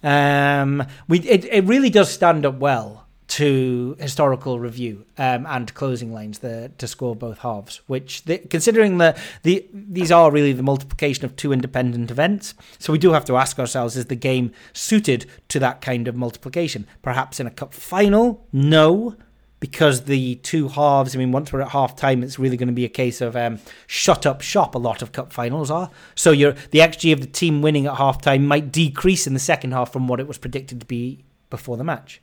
Um, 0.03 0.85
we 1.07 1.19
it, 1.21 1.45
it 1.45 1.63
really 1.63 1.89
does 1.89 2.11
stand 2.11 2.45
up 2.45 2.55
well 2.55 3.03
to 3.33 3.95
historical 3.99 4.59
review 4.59 5.05
um, 5.17 5.47
and 5.47 5.73
closing 5.73 6.13
lines 6.13 6.39
the, 6.39 6.71
to 6.77 6.87
score 6.87 7.15
both 7.15 7.39
halves. 7.39 7.81
Which, 7.87 8.25
the, 8.25 8.37
considering 8.37 8.99
that 8.99 9.17
the 9.41 9.65
these 9.73 10.11
are 10.11 10.29
really 10.29 10.53
the 10.53 10.61
multiplication 10.61 11.25
of 11.25 11.35
two 11.35 11.51
independent 11.51 12.11
events, 12.11 12.53
so 12.77 12.93
we 12.93 12.99
do 12.99 13.13
have 13.13 13.25
to 13.25 13.37
ask 13.37 13.57
ourselves: 13.57 13.95
Is 13.95 14.05
the 14.05 14.15
game 14.15 14.51
suited 14.73 15.25
to 15.49 15.59
that 15.59 15.81
kind 15.81 16.07
of 16.07 16.15
multiplication? 16.15 16.85
Perhaps 17.01 17.39
in 17.39 17.47
a 17.47 17.51
cup 17.51 17.73
final, 17.73 18.45
no. 18.51 19.15
Because 19.63 20.01
the 20.01 20.35
two 20.35 20.67
halves, 20.67 21.15
I 21.15 21.19
mean, 21.19 21.31
once 21.31 21.53
we're 21.53 21.61
at 21.61 21.69
half 21.69 21.95
time, 21.95 22.21
it's 22.21 22.37
really 22.37 22.57
going 22.57 22.67
to 22.67 22.73
be 22.73 22.83
a 22.83 22.89
case 22.89 23.21
of 23.21 23.33
um, 23.37 23.59
shut 23.87 24.25
up 24.25 24.41
shop. 24.41 24.75
A 24.75 24.77
lot 24.77 25.01
of 25.01 25.13
cup 25.13 25.31
finals 25.31 25.71
are. 25.71 25.89
So 26.15 26.31
your 26.31 26.51
the 26.71 26.79
XG 26.79 27.13
of 27.13 27.21
the 27.21 27.27
team 27.27 27.61
winning 27.61 27.85
at 27.85 27.95
half 27.95 28.21
time 28.21 28.45
might 28.45 28.73
decrease 28.73 29.25
in 29.25 29.33
the 29.33 29.39
second 29.39 29.71
half 29.71 29.93
from 29.93 30.09
what 30.09 30.19
it 30.19 30.27
was 30.27 30.37
predicted 30.37 30.81
to 30.81 30.85
be 30.85 31.23
before 31.49 31.77
the 31.77 31.85
match. 31.85 32.21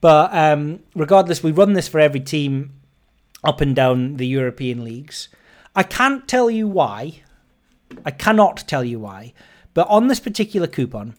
But 0.00 0.34
um, 0.34 0.80
regardless, 0.96 1.40
we 1.40 1.52
run 1.52 1.74
this 1.74 1.86
for 1.86 2.00
every 2.00 2.18
team 2.18 2.72
up 3.44 3.60
and 3.60 3.76
down 3.76 4.16
the 4.16 4.26
European 4.26 4.82
leagues. 4.82 5.28
I 5.76 5.84
can't 5.84 6.26
tell 6.26 6.50
you 6.50 6.66
why. 6.66 7.22
I 8.04 8.10
cannot 8.10 8.64
tell 8.66 8.82
you 8.82 8.98
why. 8.98 9.34
But 9.72 9.86
on 9.86 10.08
this 10.08 10.18
particular 10.18 10.66
coupon, 10.66 11.14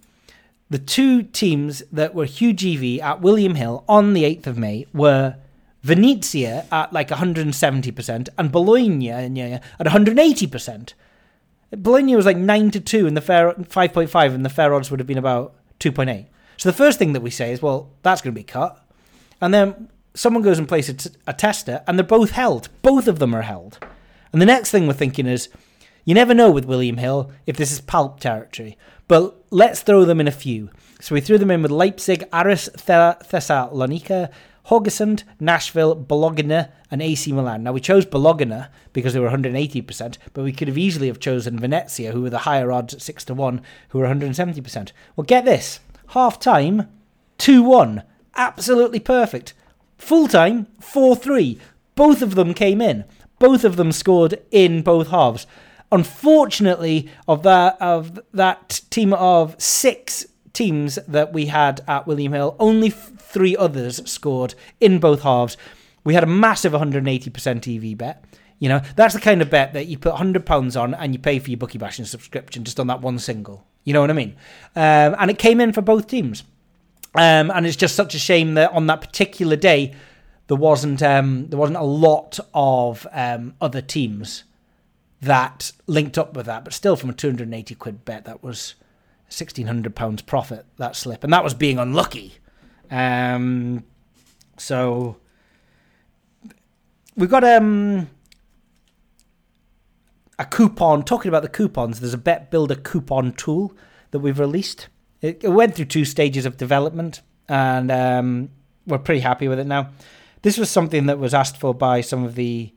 the 0.72 0.80
two 0.80 1.22
teams 1.22 1.84
that 1.92 2.16
were 2.16 2.24
huge 2.24 2.66
EV 2.66 3.02
at 3.02 3.20
William 3.20 3.56
Hill 3.56 3.84
on 3.90 4.14
the 4.14 4.24
8th 4.24 4.48
of 4.48 4.58
May 4.58 4.88
were 4.94 5.36
Venezia 5.84 6.66
at 6.72 6.94
like 6.94 7.10
170% 7.10 8.30
and 8.38 8.52
Bologna 8.54 9.10
at 9.12 9.30
180%. 9.34 10.94
Bologna 11.72 12.16
was 12.16 12.26
like 12.26 12.38
9 12.38 12.72
to 12.72 12.80
2 12.80 13.06
and 13.06 13.18
the 13.18 13.22
fair 13.22 13.52
5.5 13.52 14.34
and 14.34 14.46
the 14.46 14.50
fair 14.50 14.74
odds 14.74 14.90
would 14.90 15.02
have 15.02 15.08
been 15.08 15.18
about 15.18 15.56
2.8. 15.82 16.28
So 16.56 16.70
the 16.70 16.78
first 16.78 16.98
thing 16.98 17.12
that 17.14 17.22
we 17.22 17.32
say 17.32 17.52
is, 17.52 17.62
well, 17.62 17.90
that's 18.02 18.22
going 18.22 18.34
to 18.34 18.40
be 18.40 18.46
cut. 18.46 18.82
And 19.42 19.54
then 19.54 19.90
someone 20.14 20.42
goes 20.42 20.58
and 20.58 20.70
places 20.70 21.12
a, 21.28 21.34
tester 21.34 21.84
and 21.86 22.00
they're 22.00 22.06
both 22.06 22.32
held. 22.32 22.70
Both 22.82 23.10
of 23.10 23.20
them 23.20 23.36
are 23.36 23.42
held. 23.42 23.78
And 24.32 24.42
the 24.42 24.46
next 24.46 24.72
thing 24.72 24.88
we're 24.88 24.94
thinking 24.94 25.28
is, 25.28 25.50
you 26.06 26.16
never 26.16 26.34
know 26.34 26.50
with 26.50 26.64
William 26.64 26.96
Hill 26.96 27.30
if 27.46 27.58
this 27.58 27.74
is 27.74 27.82
palp 27.82 28.22
territory. 28.22 28.78
But 29.10 29.41
let's 29.52 29.82
throw 29.82 30.06
them 30.06 30.20
in 30.20 30.28
a 30.28 30.32
few. 30.32 30.70
So 31.00 31.14
we 31.14 31.22
threw 31.22 31.38
them 31.38 31.52
in 31.52 31.62
with 31.62 31.72
Leipzig, 31.72 32.24
Aris 32.34 32.70
Thessalonica, 32.86 34.32
Haugesund, 34.68 35.24
Nashville, 35.40 35.96
Bologna, 35.96 36.66
and 36.90 37.02
AC 37.02 37.32
Milan. 37.32 37.64
Now 37.64 37.74
we 37.74 37.82
chose 37.82 38.06
Bologna 38.06 38.64
because 38.94 39.14
they 39.14 39.20
were 39.20 39.30
180%, 39.30 40.18
but 40.34 40.44
we 40.44 40.54
could 40.54 40.68
have 40.68 40.78
easily 40.78 41.08
have 41.08 41.20
chosen 41.20 41.60
Venezia, 41.60 42.12
who 42.12 42.22
were 42.22 42.30
the 42.30 42.40
higher 42.40 42.72
odds 42.72 42.94
at 42.94 43.02
6 43.02 43.26
to 43.26 43.34
1, 43.34 43.62
who 43.90 44.00
were 44.00 44.08
170%. 44.08 44.92
Well, 45.16 45.26
get 45.26 45.46
this. 45.46 45.80
Half 46.10 46.40
time, 46.40 46.88
2 47.38 47.64
1. 47.64 48.04
Absolutely 48.36 49.00
perfect. 49.00 49.54
Full 49.98 50.28
time, 50.28 50.68
4 50.80 51.16
3. 51.16 51.60
Both 51.96 52.22
of 52.22 52.36
them 52.36 52.54
came 52.54 52.82
in. 52.82 53.06
Both 53.40 53.64
of 53.64 53.76
them 53.76 53.92
scored 53.92 54.40
in 54.52 54.84
both 54.84 55.08
halves. 55.10 55.48
Unfortunately, 55.92 57.10
of 57.28 57.44
that 57.44 57.82
of 57.82 58.20
that 58.34 58.82
team 58.90 59.14
of 59.14 59.62
six 59.62 60.26
teams 60.54 61.00
that 61.08 61.34
we 61.34 61.48
had 61.48 61.82
at 61.88 62.08
William 62.08 62.34
Hill, 62.34 62.56
only 62.60 62.90
f- 62.90 63.12
three 63.18 63.56
others 63.56 64.02
scored 64.10 64.56
in 64.80 65.00
both 65.00 65.22
halves. 65.22 65.58
We 66.04 66.14
had 66.14 66.24
a 66.24 66.28
massive 66.28 66.74
180% 66.74 67.92
EV 67.92 67.98
bet. 67.98 68.24
You 68.60 68.70
know, 68.70 68.82
that's 68.96 69.14
the 69.14 69.20
kind 69.20 69.42
of 69.42 69.50
bet 69.50 69.74
that 69.74 69.88
you 69.88 69.98
put 69.98 70.14
£100 70.16 70.82
on 70.82 70.94
and 70.94 71.14
you 71.14 71.20
pay 71.20 71.40
for 71.40 71.50
your 71.50 71.58
bookie 71.58 71.78
bashing 71.78 72.06
subscription 72.06 72.64
just 72.64 72.80
on 72.80 72.88
that 72.88 73.02
one 73.02 73.18
single. 73.18 73.66
You 73.84 73.94
know 73.94 74.02
what 74.02 74.12
I 74.12 74.14
mean? 74.14 74.36
Um, 74.76 75.16
and 75.20 75.32
it 75.32 75.40
came 75.40 75.60
in 75.60 75.74
for 75.74 75.82
both 75.82 76.08
teams. 76.08 76.44
Um, 77.16 77.52
and 77.52 77.66
it's 77.66 77.76
just 77.76 77.96
such 77.96 78.16
a 78.16 78.20
shame 78.20 78.54
that 78.54 78.72
on 78.72 78.88
that 78.88 79.02
particular 79.02 79.56
day, 79.56 79.96
there 80.48 80.58
wasn't 80.58 81.02
um, 81.02 81.48
there 81.48 81.60
wasn't 81.60 81.78
a 81.78 81.84
lot 81.84 82.40
of 82.54 83.08
um, 83.12 83.56
other 83.60 83.82
teams 83.82 84.44
that 85.22 85.72
linked 85.88 86.18
up 86.18 86.36
with 86.36 86.46
that. 86.48 86.64
But 86.64 86.74
still, 86.74 86.96
from 86.96 87.10
a 87.10 87.14
280 87.14 87.76
quid 87.76 88.06
bet, 88.06 88.26
that 88.26 88.44
was 88.44 88.76
1600 89.26 89.96
pounds 89.96 90.22
profit 90.22 90.66
that 90.78 90.96
slip, 90.96 91.24
and 91.24 91.32
that 91.32 91.44
was 91.44 91.54
being 91.54 91.78
unlucky. 91.78 92.36
Um, 92.90 93.84
so 94.58 95.18
we've 97.16 97.30
got 97.30 97.44
um 97.44 98.10
a 100.38 100.46
coupon. 100.46 101.04
Talking 101.04 101.30
about 101.30 101.44
the 101.44 101.50
coupons, 101.50 102.00
there's 102.00 102.14
a 102.14 102.18
bet 102.18 102.52
builder 102.52 102.76
coupon 102.76 103.32
tool 103.34 103.74
that 104.10 104.20
we've 104.20 104.40
released. 104.40 104.88
It, 105.22 105.44
it 105.44 105.50
went 105.50 105.76
through 105.76 105.86
two 105.86 106.04
stages 106.04 106.46
of 106.46 106.58
development, 106.58 107.22
and 107.48 107.92
um, 107.92 108.50
we're 108.88 108.98
pretty 108.98 109.22
happy 109.22 109.48
with 109.48 109.60
it 109.60 109.68
now. 109.68 109.92
This 110.42 110.58
was 110.58 110.70
something 110.70 111.06
that 111.06 111.20
was 111.20 111.36
asked 111.36 111.58
for 111.58 111.74
by 111.74 112.02
some 112.02 112.24
of 112.24 112.34
the 112.34 112.74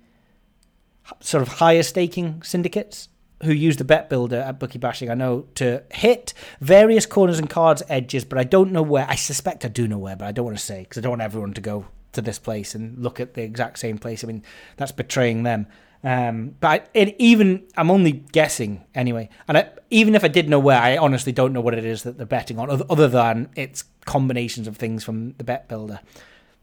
sort 1.20 1.42
of 1.42 1.48
higher 1.48 1.82
staking 1.82 2.42
syndicates 2.42 3.08
who 3.42 3.52
use 3.52 3.76
the 3.76 3.84
bet 3.84 4.08
builder 4.08 4.36
at 4.36 4.58
bookie 4.58 4.78
bashing 4.78 5.10
i 5.10 5.14
know 5.14 5.46
to 5.54 5.82
hit 5.90 6.32
various 6.60 7.04
corners 7.04 7.38
and 7.38 7.50
cards 7.50 7.82
edges 7.88 8.24
but 8.24 8.38
i 8.38 8.44
don't 8.44 8.72
know 8.72 8.82
where 8.82 9.06
i 9.08 9.14
suspect 9.14 9.64
i 9.64 9.68
do 9.68 9.86
know 9.86 9.98
where 9.98 10.16
but 10.16 10.26
i 10.26 10.32
don't 10.32 10.46
want 10.46 10.56
to 10.56 10.64
say 10.64 10.80
because 10.80 10.96
i 10.96 11.00
don't 11.00 11.10
want 11.10 11.22
everyone 11.22 11.52
to 11.52 11.60
go 11.60 11.84
to 12.14 12.22
this 12.22 12.38
place 12.38 12.74
and 12.74 12.98
look 12.98 13.20
at 13.20 13.34
the 13.34 13.42
exact 13.42 13.78
same 13.78 13.98
place. 13.98 14.24
I 14.24 14.28
mean 14.28 14.42
that's 14.76 14.92
betraying 14.92 15.42
them. 15.42 15.66
Um, 16.02 16.54
but 16.60 16.90
I, 16.94 17.14
even 17.18 17.66
i'm 17.76 17.90
only 17.90 18.12
guessing 18.12 18.84
anyway. 18.94 19.28
And 19.48 19.58
I, 19.58 19.70
even 19.90 20.14
if 20.14 20.24
i 20.24 20.28
did 20.28 20.48
know 20.48 20.58
where 20.58 20.80
i 20.80 20.96
honestly 20.96 21.32
don't 21.32 21.52
know 21.52 21.60
what 21.60 21.74
it 21.74 21.84
is 21.84 22.02
that 22.02 22.16
they're 22.16 22.26
betting 22.26 22.58
on 22.58 22.82
other, 22.90 23.08
than 23.08 23.48
it's 23.56 23.84
combinations 24.04 24.66
of 24.66 24.76
things 24.76 25.04
from 25.04 25.32
the 25.34 25.44
bet 25.44 25.68
builder. 25.68 26.00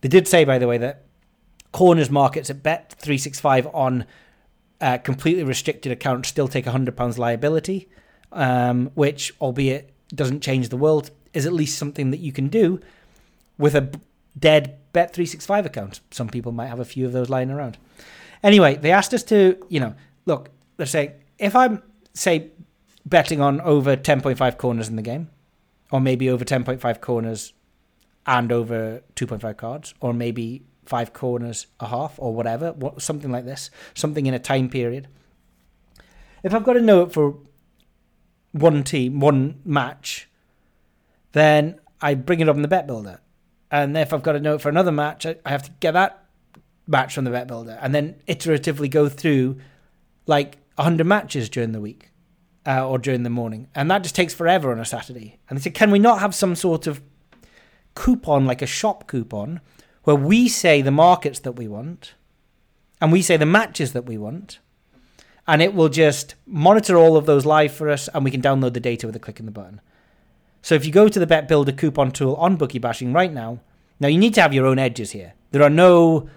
They 0.02 0.10
did 0.10 0.28
say 0.28 0.46
by 0.46 0.58
the 0.58 0.68
way 0.68 0.78
that 0.78 1.06
corners 1.72 2.10
markets 2.10 2.50
at 2.50 2.64
bet 2.64 2.94
365 3.00 3.68
on 3.74 4.06
uh, 4.82 4.98
completely 4.98 5.44
restricted 5.44 5.92
accounts 5.92 6.28
still 6.28 6.48
take 6.48 6.66
£100 6.66 7.18
liability, 7.18 7.88
um, 8.32 8.92
which, 8.96 9.34
albeit 9.40 9.94
doesn't 10.14 10.42
change 10.42 10.70
the 10.70 10.78
world, 10.78 11.12
is 11.34 11.46
at 11.46 11.54
least 11.54 11.78
something 11.78 12.12
that 12.12 12.20
you 12.20 12.32
can 12.32 12.48
do 12.48 12.80
with 13.58 13.76
a 13.76 13.92
dead 14.38 14.78
Bet365 14.94 15.66
account. 15.66 16.02
Some 16.12 16.28
people 16.28 16.52
might 16.52 16.68
have 16.68 16.80
a 16.80 16.86
few 16.86 17.06
of 17.06 17.14
those 17.14 17.30
lying 17.30 17.52
around. 17.52 17.78
Anyway, 18.44 18.76
they 18.76 18.92
asked 18.92 19.14
us 19.14 19.24
to, 19.24 19.56
you 19.70 19.80
know, 19.80 19.94
look, 20.26 20.50
they're 20.78 20.86
saying 20.86 21.14
if 21.38 21.56
I'm, 21.56 21.82
say, 22.14 22.50
betting 23.06 23.42
on 23.42 23.62
over 23.62 23.96
10.5 23.96 24.58
corners 24.58 24.90
in 24.90 24.96
the 24.96 25.02
game, 25.02 25.30
or 25.92 26.00
maybe 26.00 26.30
over 26.30 26.44
10.5 26.44 27.02
corners 27.02 27.54
and 28.26 28.52
over 28.52 29.02
2.5 29.16 29.58
cards, 29.58 29.94
or 30.00 30.14
maybe 30.14 30.64
five 30.86 31.14
corners 31.14 31.68
a 31.80 31.88
half 31.88 32.16
or 32.18 32.34
whatever, 32.34 32.74
what, 32.74 33.02
something 33.02 33.32
like 33.32 33.46
this, 33.46 33.70
something 33.94 34.26
in 34.26 34.34
a 34.34 34.40
time 34.40 34.70
period. 34.70 35.08
If 36.44 36.54
I've 36.54 36.64
got 36.64 36.76
know 36.78 37.04
it 37.04 37.14
for 37.14 37.38
one 38.52 38.84
team, 38.84 39.20
one 39.20 39.62
match, 39.64 40.28
then 41.34 41.80
I 42.02 42.16
bring 42.16 42.40
it 42.40 42.50
up 42.50 42.56
in 42.56 42.62
the 42.62 42.68
bet 42.68 42.88
builder. 42.88 43.20
And 43.70 43.98
if 43.98 44.14
I've 44.14 44.24
got 44.24 44.42
know 44.42 44.56
it 44.56 44.62
for 44.62 44.70
another 44.70 44.92
match, 44.92 45.26
I 45.26 45.38
have 45.46 45.64
to 45.64 45.72
get 45.80 45.92
that 45.92 46.26
match 46.88 47.16
from 47.16 47.24
the 47.24 47.32
bet 47.32 47.48
builder 47.48 47.78
and 47.82 47.96
then 47.96 48.16
iteratively 48.28 48.90
go 48.90 49.08
through 49.08 49.60
like 50.26 50.58
100 50.76 51.06
matches 51.06 51.48
during 51.48 51.72
the 51.72 51.80
week 51.80 52.12
uh, 52.66 52.88
or 52.88 52.98
during 52.98 53.24
the 53.24 53.30
morning. 53.30 53.68
And 53.76 53.90
that 53.92 54.04
just 54.04 54.16
takes 54.16 54.34
forever 54.34 54.72
on 54.72 54.80
a 54.80 54.86
Saturday. 54.86 55.40
And 55.50 55.58
they 55.58 55.62
said, 55.62 55.74
can 55.74 55.92
we 55.92 56.00
not 56.00 56.20
have 56.20 56.36
some 56.36 56.56
sort 56.56 56.88
of 56.88 57.02
coupon, 57.96 58.46
like 58.46 58.62
a 58.62 58.68
shop 58.68 59.08
coupon, 59.08 59.62
where 60.04 60.16
we 60.16 60.48
say 60.48 60.82
the 60.82 60.92
markets 60.92 61.40
that 61.40 61.54
we 61.54 61.68
want 61.68 62.14
and 63.00 63.12
we 63.12 63.22
say 63.22 63.38
the 63.38 63.46
matches 63.46 63.94
that 63.94 64.06
we 64.06 64.18
want 64.18 64.60
and 65.48 65.62
it 65.62 65.74
will 65.74 65.90
just 65.90 66.36
monitor 66.46 66.96
all 66.96 67.18
of 67.18 67.26
those 67.26 67.46
live 67.46 67.74
for 67.74 67.90
us 67.90 68.08
and 68.14 68.24
we 68.24 68.32
can 68.32 68.42
download 68.42 68.74
the 68.74 68.80
data 68.80 69.06
with 69.06 69.16
a 69.16 69.20
click 69.20 69.40
in 69.40 69.46
the 69.46 69.52
button. 69.52 69.82
So 70.62 70.76
if 70.76 70.86
you 70.86 70.92
go 70.92 71.10
to 71.10 71.20
the 71.20 71.28
Bet 71.28 71.48
Builder 71.48 71.72
coupon 71.72 72.12
tool 72.12 72.36
on 72.36 72.56
Bookie 72.56 72.80
Bashing 72.80 73.12
right 73.12 73.34
now, 73.34 73.60
now 74.00 74.08
you 74.08 74.18
need 74.18 74.34
to 74.36 74.42
have 74.42 74.54
your 74.54 74.66
own 74.66 74.80
edges 74.80 75.12
here. 75.12 75.34
There 75.52 75.64
are 75.64 75.70
no 75.70 76.30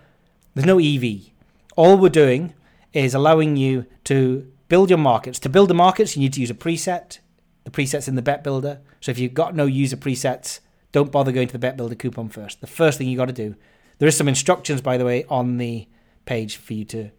there's 0.54 0.66
no 0.66 0.78
EV. 0.78 1.30
All 1.76 1.98
we're 1.98 2.08
doing 2.08 2.54
is 2.92 3.14
allowing 3.14 3.56
you 3.56 3.86
to 4.04 4.50
build 4.68 4.88
your 4.88 4.98
markets. 4.98 5.38
To 5.40 5.48
build 5.48 5.68
the 5.68 5.74
markets, 5.74 6.16
you 6.16 6.20
need 6.20 6.32
to 6.34 6.40
use 6.40 6.50
a 6.50 6.54
preset. 6.54 7.18
The 7.64 7.70
presets 7.70 8.08
in 8.08 8.14
the 8.14 8.22
Bet 8.22 8.44
Builder. 8.44 8.80
So 9.00 9.10
if 9.10 9.18
you've 9.18 9.34
got 9.34 9.54
no 9.54 9.66
user 9.66 9.96
presets, 9.96 10.60
don't 10.94 11.10
bother 11.10 11.32
going 11.32 11.48
to 11.48 11.52
the 11.52 11.58
Bet 11.58 11.76
Builder 11.76 11.96
coupon 11.96 12.28
first. 12.28 12.60
The 12.60 12.68
first 12.68 12.98
thing 12.98 13.08
you 13.08 13.16
got 13.16 13.26
to 13.26 13.32
do. 13.32 13.56
There 13.98 14.06
is 14.06 14.16
some 14.16 14.28
instructions, 14.28 14.80
by 14.80 14.96
the 14.96 15.04
way, 15.04 15.24
on 15.28 15.56
the 15.58 15.88
page 16.24 16.56
for 16.56 16.72
you 16.72 16.84
to 16.84 17.10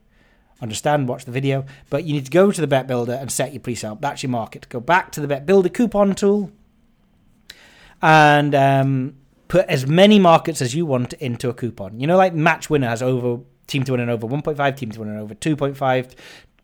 understand, 0.61 1.09
watch 1.09 1.25
the 1.25 1.31
video. 1.33 1.65
But 1.89 2.05
you 2.05 2.13
need 2.13 2.23
to 2.23 2.31
go 2.31 2.53
to 2.53 2.61
the 2.61 2.67
Bet 2.67 2.87
Builder 2.87 3.11
and 3.11 3.29
set 3.29 3.53
your 3.53 3.59
preset. 3.59 3.99
That's 3.99 4.23
your 4.23 4.29
market. 4.29 4.69
Go 4.69 4.79
back 4.79 5.11
to 5.11 5.19
the 5.19 5.27
Bet 5.27 5.45
Builder 5.45 5.67
coupon 5.67 6.15
tool 6.15 6.53
and 8.01 8.55
um, 8.55 9.17
put 9.49 9.65
as 9.67 9.85
many 9.85 10.19
markets 10.19 10.61
as 10.61 10.73
you 10.73 10.85
want 10.85 11.11
into 11.15 11.49
a 11.49 11.53
coupon. 11.53 11.99
You 11.99 12.07
know, 12.07 12.15
like 12.15 12.33
Match 12.33 12.69
Winner 12.69 12.87
has 12.87 13.03
over 13.03 13.43
team 13.67 13.83
to 13.83 13.91
win 13.91 13.99
and 13.99 14.09
over 14.09 14.25
1.5, 14.25 14.77
team 14.77 14.91
to 14.91 14.99
win 15.01 15.09
and 15.09 15.19
over 15.19 15.35
2.5, 15.35 16.13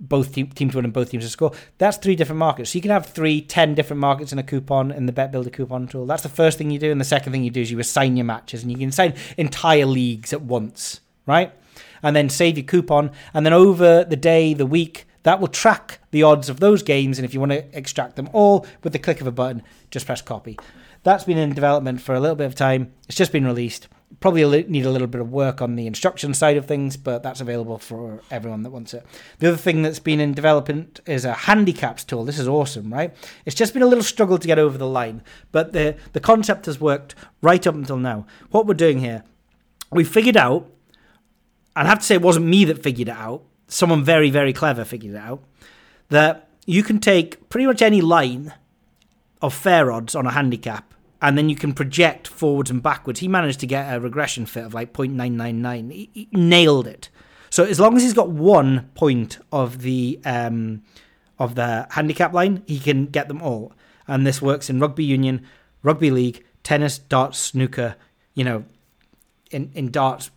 both 0.02 0.34
team, 0.34 0.48
team 0.48 0.70
to 0.72 0.78
win 0.78 0.86
and 0.86 0.94
both 0.94 1.12
teams 1.12 1.24
to 1.24 1.30
score. 1.30 1.54
That's 1.78 1.98
three 1.98 2.16
different 2.16 2.40
markets. 2.40 2.72
So 2.72 2.78
you 2.78 2.82
can 2.82 2.92
have 2.92 3.06
three, 3.06 3.40
ten 3.40 3.76
different 3.76 4.00
markets 4.00 4.34
in 4.34 4.40
a 4.40 4.44
coupon 4.44 4.92
in 4.92 5.06
the 5.06 5.12
Bet 5.12 5.32
Builder 5.32 5.52
coupon 5.52 5.88
tool. 5.88 6.06
That's 6.06 6.24
the 6.24 6.30
first 6.30 6.58
thing 6.58 6.72
you 6.72 6.80
do. 6.80 6.92
And 6.92 7.00
the 7.00 7.06
second 7.06 7.32
thing 7.32 7.44
you 7.44 7.52
do 7.52 7.62
is 7.62 7.72
you 7.72 7.80
assign 7.80 8.18
your 8.18 8.26
matches 8.26 8.64
and 8.64 8.72
you 8.72 8.78
can 8.78 8.90
assign 8.90 9.14
entire 9.38 9.86
leagues 9.86 10.34
at 10.34 10.42
once, 10.42 11.02
right? 11.28 11.54
And 12.02 12.16
then 12.16 12.30
save 12.30 12.58
your 12.58 12.66
coupon. 12.66 13.12
And 13.34 13.46
then 13.46 13.54
over 13.54 14.04
the 14.04 14.16
day, 14.16 14.56
the 14.56 14.66
week, 14.66 15.06
that 15.24 15.40
will 15.40 15.48
track 15.48 16.00
the 16.10 16.24
odds 16.24 16.50
of 16.50 16.60
those 16.60 16.82
games. 16.82 17.20
And 17.20 17.26
if 17.26 17.34
you 17.34 17.40
want 17.40 17.52
to 17.52 17.78
extract 17.78 18.16
them 18.16 18.30
all 18.34 18.66
with 18.84 18.94
the 18.94 19.00
click 19.00 19.22
of 19.22 19.28
a 19.28 19.32
button, 19.32 19.62
just 19.92 20.08
press 20.08 20.22
copy. 20.22 20.58
That's 21.04 21.26
been 21.26 21.38
in 21.38 21.54
development 21.54 22.02
for 22.02 22.16
a 22.16 22.20
little 22.20 22.36
bit 22.36 22.48
of 22.48 22.56
time. 22.56 22.92
It's 23.08 23.18
just 23.18 23.32
been 23.32 23.46
released. 23.46 23.88
Probably 24.20 24.64
need 24.64 24.86
a 24.86 24.92
little 24.92 25.08
bit 25.08 25.22
of 25.22 25.32
work 25.32 25.62
on 25.62 25.76
the 25.76 25.88
instruction 25.88 26.34
side 26.34 26.58
of 26.58 26.66
things, 26.66 26.96
but 26.98 27.24
that's 27.24 27.42
available 27.42 27.80
for 27.80 28.22
everyone 28.30 28.62
that 28.64 28.70
wants 28.70 28.94
it. 28.94 29.06
The 29.40 29.48
other 29.48 29.58
thing 29.58 29.82
that's 29.82 30.00
been 30.00 30.20
in 30.20 30.34
development 30.34 31.00
is 31.08 31.26
a 31.26 31.34
handicaps 31.34 32.04
tool. 32.04 32.24
This 32.24 32.38
is 32.38 32.48
awesome, 32.48 32.94
right? 32.94 33.16
It's 33.46 33.56
just 33.56 33.74
been 33.74 33.82
a 33.82 33.88
little 33.88 34.04
struggle 34.04 34.38
to 34.38 34.48
get 34.48 34.60
over 34.60 34.78
the 34.78 34.88
line, 34.88 35.24
but 35.52 35.72
the 35.74 35.96
the 36.14 36.20
concept 36.20 36.68
has 36.68 36.80
worked 36.80 37.16
right 37.42 37.66
up 37.66 37.74
until 37.74 37.98
now. 37.98 38.28
What 38.52 38.68
we're 38.68 38.74
doing 38.76 39.00
here, 39.00 39.24
we 39.92 40.04
figured 40.04 40.38
out 40.38 40.70
and 41.76 41.88
I 41.88 41.90
have 41.90 42.00
to 42.00 42.06
say 42.06 42.16
it 42.16 42.22
wasn't 42.22 42.48
me 42.48 42.66
that 42.66 42.84
figured 42.84 43.08
it 43.08 43.16
out. 43.16 43.44
Someone 43.68 44.04
very, 44.04 44.30
very 44.30 44.54
clever 44.54 44.84
figured 44.84 45.16
it 45.16 45.18
out. 45.18 45.44
That 46.10 46.50
you 46.66 46.84
can 46.84 47.00
take 47.00 47.50
pretty 47.50 47.66
much 47.66 47.82
any 47.82 48.02
line 48.02 48.54
of 49.42 49.54
fair 49.54 49.92
odds 49.92 50.14
on 50.14 50.26
a 50.26 50.32
handicap, 50.32 50.91
and 51.22 51.38
then 51.38 51.50
you 51.50 51.56
can 51.56 51.74
project 51.74 52.28
forwards 52.28 52.72
and 52.72 52.82
backwards. 52.82 53.20
He 53.20 53.28
managed 53.28 53.60
to 53.60 53.68
get 53.68 53.94
a 53.94 54.00
regression 54.00 54.46
fit 54.46 54.66
of 54.66 54.74
like 54.74 54.94
0.999. 54.94 55.92
He, 55.92 56.10
he 56.14 56.28
nailed 56.32 56.88
it. 56.88 57.10
So 57.50 57.64
as 57.64 57.80
long 57.80 57.96
as 57.96 58.04
he's 58.04 58.14
got 58.14 58.30
one 58.30 58.90
point 58.96 59.38
of 59.52 59.82
the 59.82 60.20
um, 60.26 60.84
of 61.38 61.56
the 61.56 61.88
handicap 61.92 62.34
line, 62.34 62.64
he 62.66 62.80
can 62.80 63.06
get 63.08 63.28
them 63.28 63.42
all. 63.42 63.74
And 64.08 64.26
this 64.26 64.42
works 64.42 64.70
in 64.70 64.80
rugby 64.80 65.04
union, 65.04 65.46
rugby 65.84 66.12
league, 66.12 66.44
tennis, 66.64 66.98
darts, 66.98 67.38
snooker. 67.38 67.96
You 68.34 68.46
know, 68.46 68.66
in 69.52 69.72
in 69.76 69.92
darts, 69.92 70.32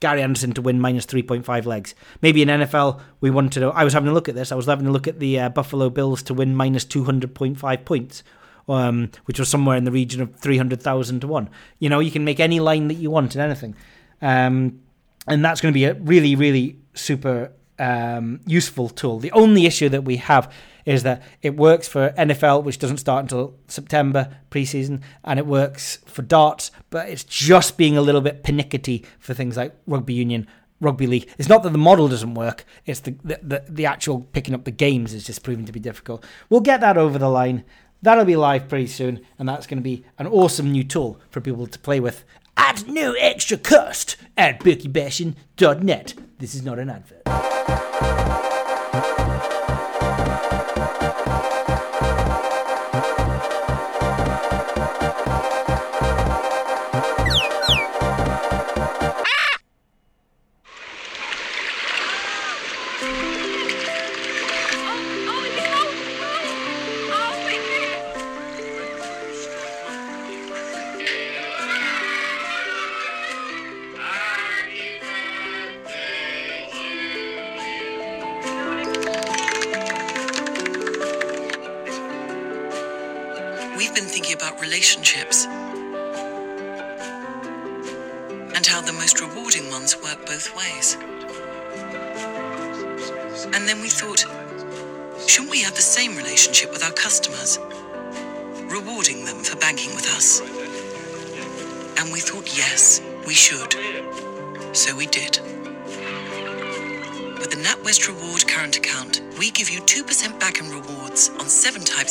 Gary 0.00 0.22
Anderson 0.22 0.52
to 0.54 0.62
win 0.62 0.80
minus 0.80 1.06
3.5 1.06 1.64
legs. 1.64 1.94
Maybe 2.20 2.42
in 2.42 2.48
NFL, 2.48 3.00
we 3.20 3.30
wanted 3.30 3.60
to. 3.60 3.68
I 3.68 3.84
was 3.84 3.92
having 3.92 4.08
a 4.08 4.12
look 4.12 4.28
at 4.28 4.34
this. 4.34 4.52
I 4.52 4.56
was 4.56 4.66
having 4.66 4.86
a 4.86 4.92
look 4.92 5.08
at 5.08 5.20
the 5.20 5.38
uh, 5.38 5.48
Buffalo 5.50 5.88
Bills 5.88 6.22
to 6.24 6.34
win 6.34 6.54
minus 6.54 6.84
200.5 6.84 7.84
points, 7.84 8.22
um, 8.70 9.10
which 9.24 9.38
was 9.38 9.48
somewhere 9.48 9.76
in 9.76 9.84
the 9.84 9.90
region 9.90 10.20
of 10.20 10.34
300,000 10.36 11.20
to 11.20 11.26
1. 11.26 11.50
You 11.78 11.88
know, 11.88 12.00
you 12.00 12.10
can 12.10 12.24
make 12.24 12.40
any 12.40 12.60
line 12.60 12.88
that 12.88 12.94
you 12.94 13.10
want 13.10 13.34
in 13.34 13.40
anything. 13.40 13.74
Um, 14.22 14.80
and 15.26 15.44
that's 15.44 15.60
going 15.60 15.72
to 15.72 15.78
be 15.78 15.84
a 15.84 15.94
really, 15.94 16.34
really 16.34 16.78
super 16.94 17.52
um, 17.78 18.40
useful 18.46 18.88
tool. 18.88 19.18
The 19.18 19.32
only 19.32 19.66
issue 19.66 19.88
that 19.88 20.04
we 20.04 20.16
have 20.16 20.52
is 20.84 21.02
that 21.02 21.22
it 21.42 21.56
works 21.56 21.88
for 21.88 22.10
NFL, 22.10 22.64
which 22.64 22.78
doesn't 22.78 22.98
start 22.98 23.22
until 23.22 23.54
September 23.68 24.36
preseason, 24.50 25.02
and 25.24 25.38
it 25.38 25.46
works 25.46 25.98
for 26.06 26.22
darts, 26.22 26.70
but 26.90 27.08
it's 27.08 27.24
just 27.24 27.76
being 27.76 27.96
a 27.96 28.02
little 28.02 28.20
bit 28.20 28.42
pernickety 28.42 29.04
for 29.18 29.34
things 29.34 29.56
like 29.56 29.74
rugby 29.86 30.14
union, 30.14 30.46
rugby 30.80 31.06
league. 31.06 31.28
It's 31.38 31.48
not 31.48 31.62
that 31.62 31.70
the 31.70 31.78
model 31.78 32.08
doesn't 32.08 32.34
work; 32.34 32.64
it's 32.86 33.00
the 33.00 33.16
the, 33.22 33.40
the, 33.42 33.64
the 33.68 33.86
actual 33.86 34.22
picking 34.32 34.54
up 34.54 34.64
the 34.64 34.70
games 34.70 35.12
is 35.14 35.24
just 35.24 35.42
proving 35.42 35.66
to 35.66 35.72
be 35.72 35.80
difficult. 35.80 36.24
We'll 36.48 36.60
get 36.60 36.80
that 36.80 36.96
over 36.96 37.18
the 37.18 37.28
line. 37.28 37.64
That'll 38.02 38.24
be 38.24 38.36
live 38.36 38.68
pretty 38.68 38.86
soon, 38.86 39.20
and 39.38 39.48
that's 39.48 39.66
going 39.66 39.78
to 39.78 39.82
be 39.82 40.04
an 40.18 40.26
awesome 40.26 40.72
new 40.72 40.84
tool 40.84 41.20
for 41.30 41.40
people 41.40 41.66
to 41.66 41.78
play 41.78 42.00
with 42.00 42.24
at 42.56 42.86
no 42.86 43.12
extra 43.12 43.56
cost 43.56 44.16
at 44.36 44.60
bookiebashing.net. 44.60 46.14
This 46.38 46.54
is 46.54 46.62
not 46.62 46.78
an 46.78 46.90
advert. 46.90 48.49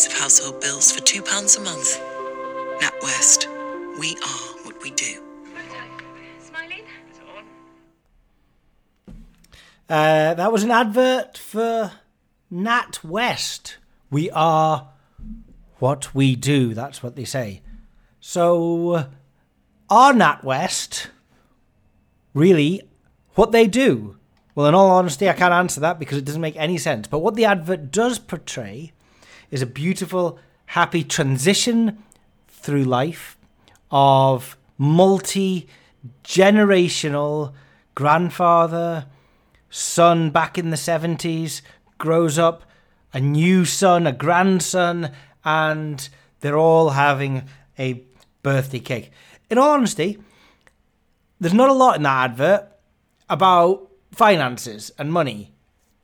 Of 0.06 0.14
household 0.14 0.62
bills 0.62 0.94
for 0.94 1.02
£2 1.02 1.58
a 1.58 1.62
month. 1.62 2.00
NatWest, 2.80 4.00
we 4.00 4.16
are 4.16 4.66
what 4.66 4.82
we 4.82 4.92
do. 4.92 5.22
Uh, 9.90 10.34
that 10.36 10.54
was 10.54 10.64
an 10.64 10.72
advert 10.72 11.38
for 11.38 11.92
NatWest. 12.50 13.76
We 14.10 14.32
are 14.32 14.88
what 15.80 16.16
we 16.16 16.38
do. 16.38 16.74
That's 16.74 17.04
what 17.04 17.18
they 17.18 17.26
say. 17.26 17.62
So, 18.22 19.10
are 19.90 20.14
NatWest 20.14 21.08
really 22.34 22.84
what 23.36 23.52
they 23.52 23.68
do? 23.68 24.16
Well, 24.56 24.68
in 24.68 24.76
all 24.76 24.92
honesty, 24.92 25.30
I 25.30 25.34
can't 25.34 25.54
answer 25.54 25.82
that 25.82 26.00
because 26.00 26.18
it 26.18 26.26
doesn't 26.26 26.40
make 26.40 26.56
any 26.56 26.78
sense. 26.78 27.06
But 27.06 27.20
what 27.20 27.36
the 27.36 27.44
advert 27.44 27.92
does 27.92 28.18
portray 28.18 28.94
is 29.52 29.62
a 29.62 29.68
beautiful, 29.68 30.40
happy 30.68 31.04
transition 31.04 32.04
through 32.48 32.84
life 32.84 33.38
of 33.92 34.58
multi 34.78 35.68
generational 36.24 37.54
grandfather, 37.96 39.06
son 39.70 40.30
back 40.30 40.58
in 40.58 40.70
the 40.70 40.78
70s, 40.78 41.62
grows 41.98 42.38
up, 42.38 42.64
a 43.14 43.20
new 43.20 43.66
son, 43.66 44.08
a 44.08 44.12
grandson, 44.12 45.12
and 45.44 46.10
they're 46.42 46.58
all 46.58 46.92
having 46.92 47.44
a 47.78 48.04
birthday 48.44 48.80
cake. 48.80 49.12
In 49.50 49.58
all 49.58 49.72
honesty, 49.72 50.20
there's 51.40 51.54
not 51.54 51.70
a 51.70 51.74
lot 51.74 51.96
in 51.96 52.04
that 52.04 52.32
advert 52.32 52.68
about 53.30 53.90
finances 54.12 54.92
and 54.98 55.12
money 55.12 55.54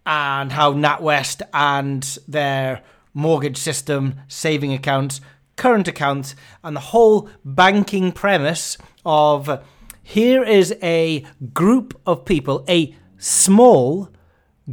and 0.05 0.51
how 0.51 0.73
NatWest 0.73 1.41
and 1.53 2.03
their 2.27 2.83
mortgage 3.15 3.57
system, 3.57 4.15
saving 4.27 4.73
accounts, 4.73 5.21
current 5.55 5.87
accounts, 5.87 6.35
and 6.63 6.75
the 6.75 6.91
whole 6.91 7.27
banking 7.43 8.11
premise 8.11 8.77
of 9.03 9.63
here 10.03 10.43
is 10.43 10.75
a 10.83 11.25
group 11.53 11.99
of 12.05 12.25
people, 12.25 12.63
a 12.69 12.95
small 13.17 14.09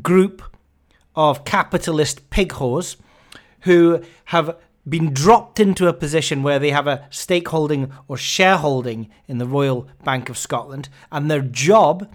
group 0.03 0.43
of 1.17 1.45
capitalist 1.45 2.29
pig 2.29 2.51
whores 2.51 2.97
who 3.61 4.03
have 4.27 4.57
been 4.89 5.15
dropped 5.15 5.61
into 5.61 5.87
a 5.87 5.93
position 5.93 6.43
where 6.43 6.59
they 6.59 6.71
have 6.71 6.89
a 6.89 7.07
stakeholding 7.11 7.91
or 8.09 8.17
shareholding 8.17 9.09
in 9.29 9.39
the 9.39 9.47
Royal 9.47 9.87
Bank 10.05 10.29
of 10.29 10.37
Scotland, 10.37 10.89
and 11.13 11.31
their 11.31 11.41
job 11.41 12.13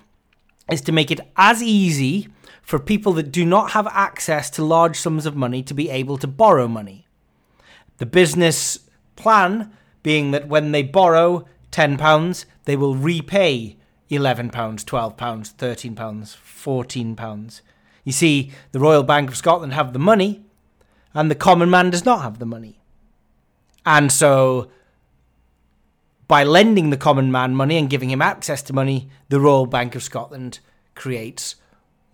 is 0.70 0.82
to 0.82 0.92
make 0.92 1.10
it 1.10 1.22
as 1.38 1.64
easy 1.64 2.28
for 2.68 2.80
people 2.80 3.14
that 3.14 3.32
do 3.32 3.46
not 3.46 3.72
have 3.72 3.88
access 3.88 4.50
to 4.50 4.62
large 4.62 5.00
sums 5.00 5.26
of 5.26 5.38
money 5.38 5.64
to 5.64 5.74
be 5.74 5.90
able 5.90 6.18
to 6.18 6.28
borrow 6.28 6.68
money. 6.68 7.08
The 7.98 8.06
business 8.06 8.80
plan 9.16 9.72
being 10.04 10.32
that 10.32 10.50
when 10.50 10.74
they 10.74 10.84
borrow 10.84 11.46
£10, 11.72 12.46
they 12.66 12.76
will 12.76 12.94
repay 12.94 13.78
£11, 14.12 14.52
£12, 14.52 15.16
£13, 15.16 15.96
£14. 15.96 17.62
You 18.04 18.12
see, 18.12 18.52
the 18.74 18.82
Royal 18.82 19.04
Bank 19.04 19.30
of 19.30 19.38
Scotland 19.38 19.72
have 19.72 19.94
the 19.94 20.00
money, 20.00 20.44
and 21.14 21.32
the 21.32 21.36
common 21.36 21.70
man 21.70 21.90
does 21.90 22.04
not 22.04 22.22
have 22.22 22.40
the 22.40 22.46
money. 22.46 22.82
And 23.86 24.12
so, 24.12 24.70
by 26.28 26.44
lending 26.44 26.90
the 26.90 26.98
common 26.98 27.32
man 27.32 27.56
money 27.56 27.78
and 27.78 27.90
giving 27.90 28.10
him 28.10 28.22
access 28.22 28.62
to 28.64 28.74
money, 28.74 29.10
the 29.30 29.40
Royal 29.40 29.68
Bank 29.68 29.96
of 29.96 30.04
Scotland 30.04 30.60
creates 30.96 31.56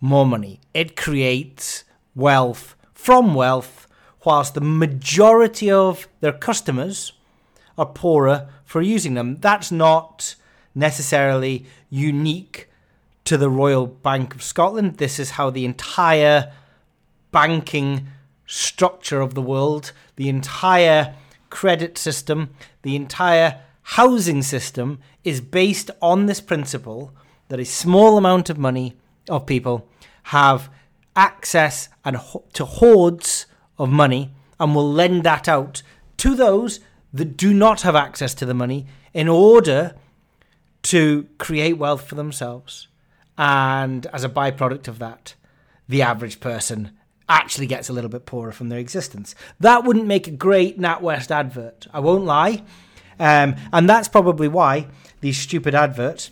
more 0.04 0.26
money. 0.26 0.60
It 0.74 0.96
creates 0.96 1.84
wealth 2.14 2.76
from 2.92 3.34
wealth, 3.34 3.86
whilst 4.24 4.52
the 4.54 4.60
majority 4.60 5.70
of 5.70 6.08
their 6.20 6.32
customers 6.32 7.12
are 7.78 7.86
poorer 7.86 8.48
for 8.66 8.82
using 8.82 9.14
them. 9.14 9.36
That's 9.36 9.72
not 9.72 10.34
necessarily 10.74 11.64
unique 11.88 12.68
to 13.24 13.38
the 13.38 13.48
Royal 13.48 13.86
Bank 13.86 14.34
of 14.34 14.42
Scotland. 14.42 14.98
This 14.98 15.18
is 15.18 15.32
how 15.32 15.48
the 15.48 15.64
entire 15.64 16.52
banking 17.32 18.06
structure 18.46 19.22
of 19.22 19.34
the 19.34 19.42
world, 19.42 19.92
the 20.16 20.28
entire 20.28 21.14
credit 21.48 21.96
system, 21.96 22.50
the 22.82 22.94
entire 22.94 23.60
housing 23.82 24.42
system 24.42 24.98
is 25.24 25.40
based 25.40 25.90
on 26.02 26.26
this 26.26 26.42
principle 26.42 27.12
that 27.48 27.60
a 27.60 27.64
small 27.64 28.18
amount 28.18 28.50
of 28.50 28.58
money 28.58 28.96
of 29.28 29.46
people 29.46 29.88
have 30.24 30.70
access 31.16 31.88
and 32.04 32.16
ho- 32.16 32.44
to 32.52 32.64
hordes 32.64 33.46
of 33.78 33.88
money 33.90 34.32
and 34.58 34.74
will 34.74 34.90
lend 34.90 35.22
that 35.24 35.48
out 35.48 35.82
to 36.16 36.34
those 36.34 36.80
that 37.12 37.36
do 37.36 37.54
not 37.54 37.82
have 37.82 37.94
access 37.94 38.34
to 38.34 38.46
the 38.46 38.54
money 38.54 38.86
in 39.12 39.28
order 39.28 39.94
to 40.82 41.26
create 41.38 41.74
wealth 41.74 42.06
for 42.06 42.14
themselves 42.14 42.88
and 43.36 44.06
as 44.06 44.24
a 44.24 44.28
byproduct 44.28 44.88
of 44.88 44.98
that, 45.00 45.34
the 45.88 46.02
average 46.02 46.40
person 46.40 46.92
actually 47.28 47.66
gets 47.66 47.88
a 47.88 47.92
little 47.92 48.10
bit 48.10 48.26
poorer 48.26 48.52
from 48.52 48.68
their 48.68 48.78
existence. 48.78 49.34
That 49.60 49.84
wouldn't 49.84 50.06
make 50.06 50.28
a 50.28 50.32
great 50.32 50.78
NatWest 50.78 51.30
advert. 51.30 51.86
I 51.92 52.00
won't 52.00 52.24
lie. 52.24 52.62
Um, 53.18 53.56
and 53.72 53.88
that's 53.88 54.08
probably 54.08 54.48
why 54.48 54.88
these 55.20 55.38
stupid 55.38 55.74
adverts 55.74 56.30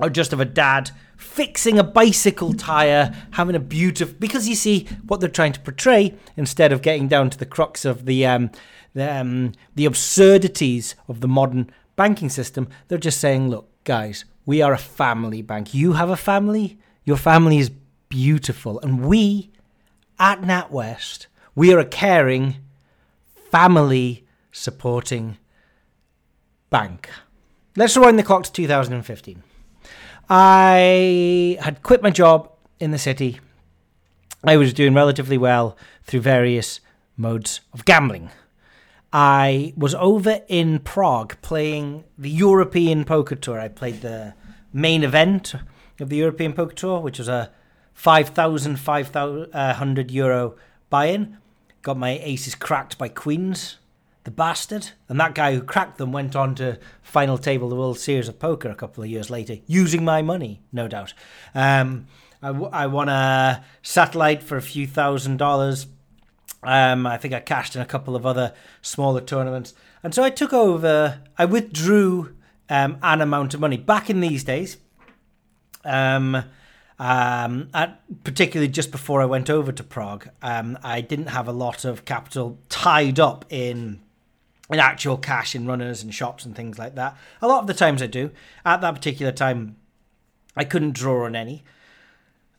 are 0.00 0.10
just 0.10 0.32
of 0.32 0.40
a 0.40 0.44
dad 0.44 0.90
fixing 1.16 1.78
a 1.78 1.84
bicycle 1.84 2.52
tire, 2.52 3.14
having 3.32 3.56
a 3.56 3.60
beautiful. 3.60 4.14
Because 4.18 4.48
you 4.48 4.54
see 4.54 4.86
what 5.06 5.20
they're 5.20 5.28
trying 5.28 5.52
to 5.52 5.60
portray 5.60 6.14
instead 6.36 6.72
of 6.72 6.82
getting 6.82 7.08
down 7.08 7.30
to 7.30 7.38
the 7.38 7.46
crux 7.46 7.84
of 7.84 8.06
the 8.06 8.26
um, 8.26 8.50
the, 8.94 9.12
um, 9.12 9.52
the 9.74 9.84
absurdities 9.84 10.94
of 11.08 11.20
the 11.20 11.28
modern 11.28 11.70
banking 11.96 12.30
system. 12.30 12.68
They're 12.88 12.98
just 12.98 13.20
saying, 13.20 13.48
look, 13.48 13.68
guys, 13.84 14.24
we 14.46 14.62
are 14.62 14.72
a 14.72 14.78
family 14.78 15.42
bank. 15.42 15.74
You 15.74 15.94
have 15.94 16.10
a 16.10 16.16
family. 16.16 16.78
Your 17.04 17.16
family 17.16 17.58
is 17.58 17.70
beautiful, 18.08 18.80
and 18.80 19.04
we 19.04 19.50
at 20.18 20.40
NatWest, 20.40 21.26
we 21.54 21.72
are 21.72 21.78
a 21.78 21.84
caring, 21.84 22.56
family 23.50 24.24
supporting 24.52 25.36
bank. 26.70 27.10
Let's 27.76 27.96
rewind 27.96 28.18
the 28.18 28.22
clock 28.22 28.44
to 28.44 28.52
2015. 28.52 29.42
I 30.28 31.58
had 31.60 31.82
quit 31.82 32.02
my 32.02 32.10
job 32.10 32.50
in 32.80 32.90
the 32.90 32.98
city. 32.98 33.40
I 34.42 34.56
was 34.56 34.72
doing 34.72 34.94
relatively 34.94 35.38
well 35.38 35.76
through 36.04 36.20
various 36.20 36.80
modes 37.16 37.60
of 37.72 37.84
gambling. 37.84 38.30
I 39.12 39.72
was 39.76 39.94
over 39.94 40.40
in 40.48 40.80
Prague 40.80 41.36
playing 41.40 42.04
the 42.18 42.30
European 42.30 43.04
Poker 43.04 43.36
Tour. 43.36 43.60
I 43.60 43.68
played 43.68 44.00
the 44.00 44.34
main 44.72 45.04
event 45.04 45.54
of 46.00 46.08
the 46.08 46.16
European 46.16 46.52
Poker 46.52 46.74
Tour, 46.74 47.00
which 47.00 47.18
was 47.18 47.28
a 47.28 47.50
5,000, 47.94 48.76
5,000 48.76 49.54
uh, 49.54 50.04
euro 50.08 50.56
buy 50.90 51.06
in. 51.06 51.38
Got 51.82 51.96
my 51.98 52.18
aces 52.22 52.54
cracked 52.54 52.98
by 52.98 53.08
Queens, 53.08 53.78
the 54.24 54.30
bastard. 54.30 54.90
And 55.08 55.20
that 55.20 55.34
guy 55.34 55.54
who 55.54 55.62
cracked 55.62 55.98
them 55.98 56.12
went 56.12 56.34
on 56.34 56.54
to 56.56 56.78
final 57.02 57.38
table 57.38 57.68
the 57.68 57.76
World 57.76 57.98
Series 57.98 58.28
of 58.28 58.38
Poker 58.38 58.68
a 58.68 58.74
couple 58.74 59.04
of 59.04 59.10
years 59.10 59.30
later, 59.30 59.58
using 59.66 60.04
my 60.04 60.22
money, 60.22 60.62
no 60.72 60.88
doubt. 60.88 61.14
Um, 61.54 62.06
I, 62.42 62.48
w- 62.48 62.70
I 62.72 62.86
won 62.86 63.08
a 63.08 63.64
satellite 63.82 64.42
for 64.42 64.56
a 64.56 64.62
few 64.62 64.86
thousand 64.86 65.36
dollars. 65.36 65.86
Um, 66.62 67.06
I 67.06 67.18
think 67.18 67.34
I 67.34 67.40
cashed 67.40 67.76
in 67.76 67.82
a 67.82 67.86
couple 67.86 68.16
of 68.16 68.24
other 68.24 68.54
smaller 68.80 69.20
tournaments. 69.20 69.74
And 70.02 70.14
so 70.14 70.22
I 70.22 70.30
took 70.30 70.52
over, 70.52 71.20
I 71.38 71.44
withdrew 71.44 72.34
um, 72.68 72.98
an 73.02 73.20
amount 73.20 73.54
of 73.54 73.60
money. 73.60 73.76
Back 73.76 74.08
in 74.08 74.20
these 74.20 74.44
days, 74.44 74.78
um, 75.84 76.44
um, 76.98 77.68
at, 77.74 78.00
particularly 78.24 78.68
just 78.68 78.90
before 78.90 79.20
I 79.20 79.26
went 79.26 79.50
over 79.50 79.72
to 79.72 79.82
Prague, 79.82 80.28
um, 80.40 80.78
I 80.82 81.00
didn't 81.00 81.26
have 81.28 81.48
a 81.48 81.52
lot 81.52 81.84
of 81.84 82.04
capital 82.04 82.58
tied 82.68 83.20
up 83.20 83.44
in 83.50 84.00
in 84.70 84.78
actual 84.78 85.16
cash 85.16 85.54
in 85.54 85.66
runners 85.66 86.02
and 86.02 86.14
shops 86.14 86.44
and 86.44 86.56
things 86.56 86.78
like 86.78 86.94
that. 86.94 87.16
A 87.42 87.48
lot 87.48 87.60
of 87.60 87.66
the 87.66 87.74
times 87.74 88.02
I 88.02 88.06
do. 88.06 88.30
At 88.64 88.80
that 88.80 88.94
particular 88.94 89.32
time, 89.32 89.76
I 90.56 90.64
couldn't 90.64 90.94
draw 90.94 91.26
on 91.26 91.36
any. 91.36 91.64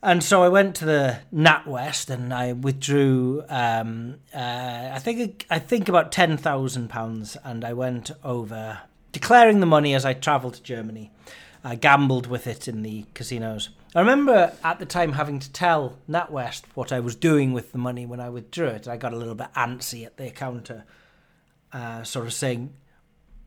And 0.02 0.22
so 0.22 0.42
I 0.42 0.48
went 0.48 0.76
to 0.76 0.84
the 0.84 1.18
NatWest 1.34 2.10
and 2.10 2.32
I 2.32 2.52
withdrew. 2.52 3.42
Um, 3.48 4.16
uh, 4.34 4.90
I 4.92 4.98
think 5.00 5.46
I 5.50 5.58
think 5.58 5.88
about 5.88 6.12
ten 6.12 6.36
thousand 6.36 6.90
pounds, 6.90 7.36
and 7.42 7.64
I 7.64 7.72
went 7.72 8.10
over, 8.22 8.80
declaring 9.10 9.60
the 9.60 9.66
money 9.66 9.94
as 9.94 10.04
I 10.04 10.12
travelled 10.12 10.54
to 10.54 10.62
Germany. 10.62 11.10
I 11.64 11.74
gambled 11.74 12.28
with 12.28 12.46
it 12.46 12.68
in 12.68 12.82
the 12.82 13.06
casinos. 13.14 13.70
I 13.96 14.00
remember 14.00 14.52
at 14.62 14.78
the 14.78 14.86
time 14.86 15.14
having 15.14 15.40
to 15.40 15.50
tell 15.50 15.96
NatWest 16.08 16.62
what 16.74 16.92
I 16.92 17.00
was 17.00 17.16
doing 17.16 17.52
with 17.52 17.72
the 17.72 17.78
money 17.78 18.06
when 18.06 18.20
I 18.20 18.28
withdrew 18.28 18.68
it. 18.68 18.86
I 18.86 18.96
got 18.96 19.12
a 19.12 19.16
little 19.16 19.34
bit 19.34 19.52
antsy 19.54 20.06
at 20.06 20.18
the 20.18 20.30
counter, 20.30 20.84
uh, 21.76 22.02
sort 22.02 22.26
of 22.26 22.32
saying, 22.32 22.72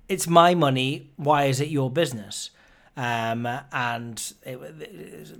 "It's 0.08 0.28
my 0.28 0.54
money. 0.54 1.12
Why 1.16 1.46
is 1.46 1.60
it 1.60 1.70
your 1.70 1.90
business?" 1.90 2.52
Um, 2.96 3.48
and 3.72 4.34
it, 4.44 4.58
it, 4.58 5.38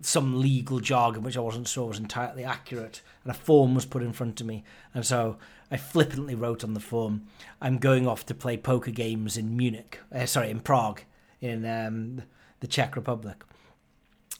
some 0.00 0.40
legal 0.40 0.80
jargon 0.80 1.22
which 1.22 1.36
I 1.36 1.40
wasn't 1.40 1.68
sure 1.68 1.86
was 1.86 1.98
entirely 1.98 2.44
accurate, 2.44 3.02
and 3.22 3.30
a 3.30 3.34
form 3.34 3.74
was 3.74 3.86
put 3.86 4.02
in 4.02 4.12
front 4.12 4.40
of 4.40 4.46
me, 4.46 4.64
and 4.92 5.06
so 5.06 5.36
I 5.70 5.76
flippantly 5.76 6.34
wrote 6.34 6.64
on 6.64 6.74
the 6.74 6.80
form, 6.80 7.26
"I'm 7.60 7.78
going 7.78 8.06
off 8.08 8.26
to 8.26 8.34
play 8.34 8.56
poker 8.56 8.90
games 8.90 9.36
in 9.36 9.56
Munich, 9.56 10.00
uh, 10.12 10.26
sorry, 10.26 10.50
in 10.50 10.60
Prague, 10.60 11.02
in 11.40 11.64
um, 11.64 12.22
the 12.60 12.66
Czech 12.66 12.96
Republic." 12.96 13.44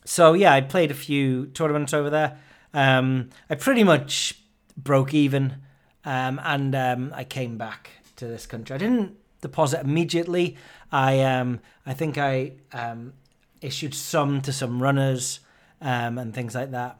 So 0.04 0.32
yeah, 0.32 0.52
I 0.52 0.60
played 0.62 0.90
a 0.90 0.94
few 0.94 1.46
tournaments 1.46 1.94
over 1.94 2.10
there. 2.10 2.38
Um, 2.72 3.30
I 3.48 3.54
pretty 3.54 3.84
much 3.84 4.40
broke 4.76 5.14
even, 5.14 5.62
um, 6.04 6.40
and 6.44 6.74
um, 6.74 7.12
I 7.14 7.24
came 7.24 7.56
back 7.56 7.90
to 8.16 8.26
this 8.26 8.46
country. 8.46 8.74
I 8.74 8.78
didn't 8.78 9.16
deposit 9.40 9.80
immediately. 9.80 10.56
I 10.90 11.20
um, 11.20 11.60
I 11.86 11.94
think 11.94 12.18
I 12.18 12.52
um, 12.72 13.14
issued 13.60 13.94
some 13.94 14.40
to 14.42 14.52
some 14.52 14.82
runners 14.82 15.40
um, 15.80 16.18
and 16.18 16.34
things 16.34 16.54
like 16.54 16.70
that, 16.70 16.98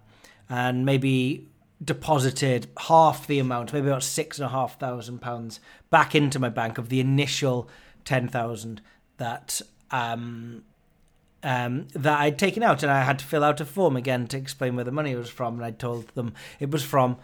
and 0.48 0.84
maybe 0.84 1.48
deposited 1.82 2.68
half 2.88 3.26
the 3.26 3.38
amount, 3.38 3.72
maybe 3.72 3.88
about 3.88 4.02
six 4.02 4.38
and 4.38 4.46
a 4.46 4.50
half 4.50 4.78
thousand 4.78 5.20
pounds, 5.20 5.60
back 5.90 6.14
into 6.14 6.38
my 6.38 6.48
bank 6.48 6.78
of 6.78 6.88
the 6.88 7.00
initial 7.00 7.68
ten 8.04 8.28
thousand 8.28 8.80
that 9.18 9.60
um, 9.90 10.64
um, 11.42 11.88
that 11.94 12.20
I'd 12.20 12.38
taken 12.38 12.62
out, 12.62 12.82
and 12.82 12.90
I 12.90 13.02
had 13.02 13.18
to 13.18 13.24
fill 13.24 13.44
out 13.44 13.60
a 13.60 13.64
form 13.64 13.96
again 13.96 14.26
to 14.28 14.36
explain 14.36 14.76
where 14.76 14.84
the 14.84 14.90
money 14.90 15.14
was 15.14 15.28
from. 15.28 15.56
And 15.56 15.64
I 15.64 15.70
told 15.70 16.08
them 16.08 16.34
it 16.58 16.70
was 16.70 16.82
from 16.82 17.18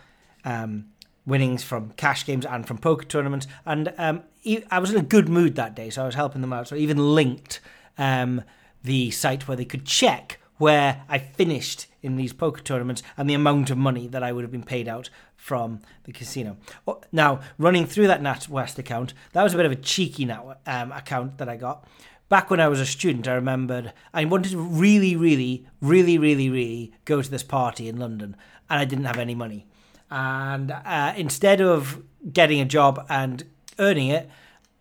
um, 0.45 0.90
winnings 1.27 1.63
from 1.63 1.93
cash 1.97 2.25
games 2.27 2.45
and 2.47 2.67
from 2.67 2.79
poker 2.79 3.05
tournaments. 3.05 3.47
And 3.65 3.93
um, 3.99 4.23
I 4.71 4.79
was 4.79 4.91
in 4.91 4.97
a 4.97 5.03
good 5.03 5.29
mood 5.29 5.55
that 5.57 5.75
day, 5.75 5.91
so 5.91 6.03
I 6.03 6.07
was 6.07 6.15
helping 6.15 6.41
them 6.41 6.53
out. 6.53 6.69
So 6.69 6.77
I 6.77 6.79
even 6.81 7.15
linked 7.15 7.61
um, 7.99 8.43
the 8.83 9.11
site 9.11 9.47
where 9.47 9.57
they 9.57 9.65
could 9.65 9.85
check 9.85 10.39
where 10.61 11.03
I 11.09 11.19
finished 11.19 11.87
in 12.03 12.17
these 12.17 12.35
poker 12.35 12.61
tournaments 12.61 13.03
and 13.17 13.29
the 13.29 13.35
amount 13.35 13.71
of 13.71 13.79
money 13.79 14.07
that 14.09 14.23
I 14.23 14.31
would 14.31 14.45
have 14.45 14.53
been 14.53 14.63
paid 14.63 14.89
out 14.89 15.09
from 15.35 15.81
the 16.05 16.13
casino. 16.13 16.59
Oh, 16.87 17.01
Now, 17.11 17.41
running 17.57 17.87
through 17.87 18.09
that 18.09 18.21
NatWest 18.21 18.79
account, 18.79 19.15
that 19.33 19.43
was 19.43 19.55
a 19.55 19.57
bit 19.57 19.65
of 19.65 19.73
a 19.73 19.77
cheeky 19.77 20.27
Nat 20.27 20.59
um, 20.67 20.93
account 20.93 21.39
that 21.39 21.49
I 21.49 21.57
got. 21.57 21.89
Back 22.29 22.51
when 22.51 22.61
I 22.61 22.69
was 22.69 22.79
a 22.79 22.85
student, 22.85 23.27
I 23.27 23.35
remembered 23.35 23.95
I 24.13 24.27
wanted 24.27 24.53
to 24.53 24.59
really, 24.59 25.17
really, 25.17 25.67
really, 25.81 26.19
really, 26.19 26.51
really 26.51 26.93
go 27.07 27.23
to 27.23 27.31
this 27.31 27.43
party 27.43 27.89
in 27.89 27.97
London, 27.97 28.37
and 28.69 28.81
I 28.81 28.85
didn't 28.85 29.07
have 29.07 29.19
any 29.19 29.35
money. 29.35 29.67
And 30.11 30.73
uh, 30.73 31.15
instead 31.17 31.61
of 31.61 32.03
getting 32.33 32.61
a 32.61 32.65
job 32.65 33.07
and 33.09 33.45
earning 33.79 34.09
it, 34.09 34.29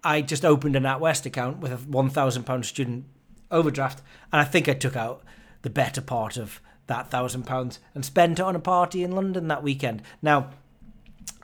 I 0.03 0.21
just 0.21 0.45
opened 0.45 0.75
a 0.75 0.79
NatWest 0.79 1.25
account 1.25 1.59
with 1.59 1.71
a 1.71 1.77
£1,000 1.77 2.65
student 2.65 3.05
overdraft, 3.51 4.01
and 4.31 4.41
I 4.41 4.45
think 4.45 4.69
I 4.69 4.73
took 4.73 4.95
out 4.95 5.23
the 5.61 5.69
better 5.69 6.01
part 6.01 6.37
of 6.37 6.61
that 6.87 7.11
thousand 7.11 7.43
pounds 7.43 7.79
and 7.93 8.03
spent 8.03 8.39
it 8.39 8.43
on 8.43 8.55
a 8.55 8.59
party 8.59 9.03
in 9.03 9.11
London 9.11 9.47
that 9.47 9.63
weekend. 9.63 10.01
Now, 10.21 10.49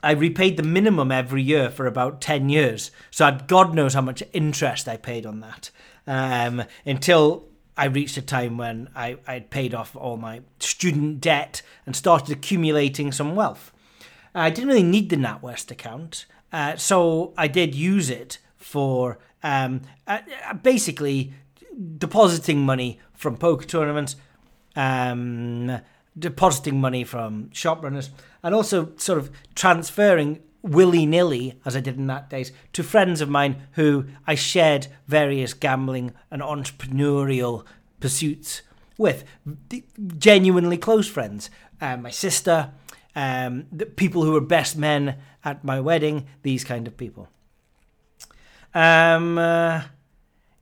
I 0.02 0.12
repaid 0.12 0.56
the 0.56 0.62
minimum 0.62 1.10
every 1.10 1.42
year 1.42 1.70
for 1.70 1.86
about 1.86 2.20
10 2.20 2.48
years. 2.48 2.90
So 3.10 3.26
I'd, 3.26 3.46
God 3.46 3.74
knows 3.74 3.94
how 3.94 4.00
much 4.00 4.22
interest 4.32 4.88
I 4.88 4.96
paid 4.96 5.24
on 5.24 5.40
that 5.40 5.70
um, 6.06 6.64
until 6.84 7.44
I 7.76 7.86
reached 7.86 8.16
a 8.16 8.22
time 8.22 8.56
when 8.56 8.88
I, 8.94 9.16
I'd 9.26 9.50
paid 9.50 9.74
off 9.74 9.94
all 9.96 10.16
my 10.16 10.40
student 10.58 11.20
debt 11.20 11.62
and 11.84 11.94
started 11.94 12.36
accumulating 12.36 13.12
some 13.12 13.34
wealth. 13.36 13.72
I 14.36 14.50
didn't 14.50 14.68
really 14.68 14.82
need 14.82 15.08
the 15.08 15.16
NatWest 15.16 15.70
account, 15.70 16.26
uh, 16.52 16.76
so 16.76 17.32
I 17.38 17.48
did 17.48 17.74
use 17.74 18.10
it 18.10 18.38
for 18.56 19.18
um, 19.42 19.82
uh, 20.06 20.18
uh, 20.48 20.54
basically 20.54 21.32
depositing 21.98 22.64
money 22.64 23.00
from 23.14 23.38
poker 23.38 23.64
tournaments, 23.64 24.16
um, 24.74 25.80
depositing 26.18 26.80
money 26.80 27.02
from 27.02 27.50
shop 27.52 27.82
runners, 27.82 28.10
and 28.42 28.54
also 28.54 28.92
sort 28.96 29.18
of 29.18 29.30
transferring 29.54 30.42
willy 30.62 31.06
nilly, 31.06 31.58
as 31.64 31.74
I 31.74 31.80
did 31.80 31.96
in 31.96 32.06
that 32.08 32.28
days, 32.28 32.52
to 32.74 32.82
friends 32.82 33.20
of 33.20 33.30
mine 33.30 33.62
who 33.72 34.06
I 34.26 34.34
shared 34.34 34.88
various 35.06 35.54
gambling 35.54 36.12
and 36.30 36.42
entrepreneurial 36.42 37.64
pursuits 38.00 38.62
with. 38.98 39.24
Genuinely 40.18 40.76
close 40.76 41.08
friends. 41.08 41.48
Um, 41.80 42.02
my 42.02 42.10
sister, 42.10 42.72
um, 43.16 43.66
the 43.72 43.86
people 43.86 44.22
who 44.22 44.30
were 44.32 44.40
best 44.40 44.76
men 44.76 45.16
at 45.44 45.64
my 45.64 45.80
wedding, 45.80 46.28
these 46.42 46.62
kind 46.62 46.86
of 46.86 46.96
people. 46.96 47.28
Um, 48.74 49.38
uh, 49.38 49.82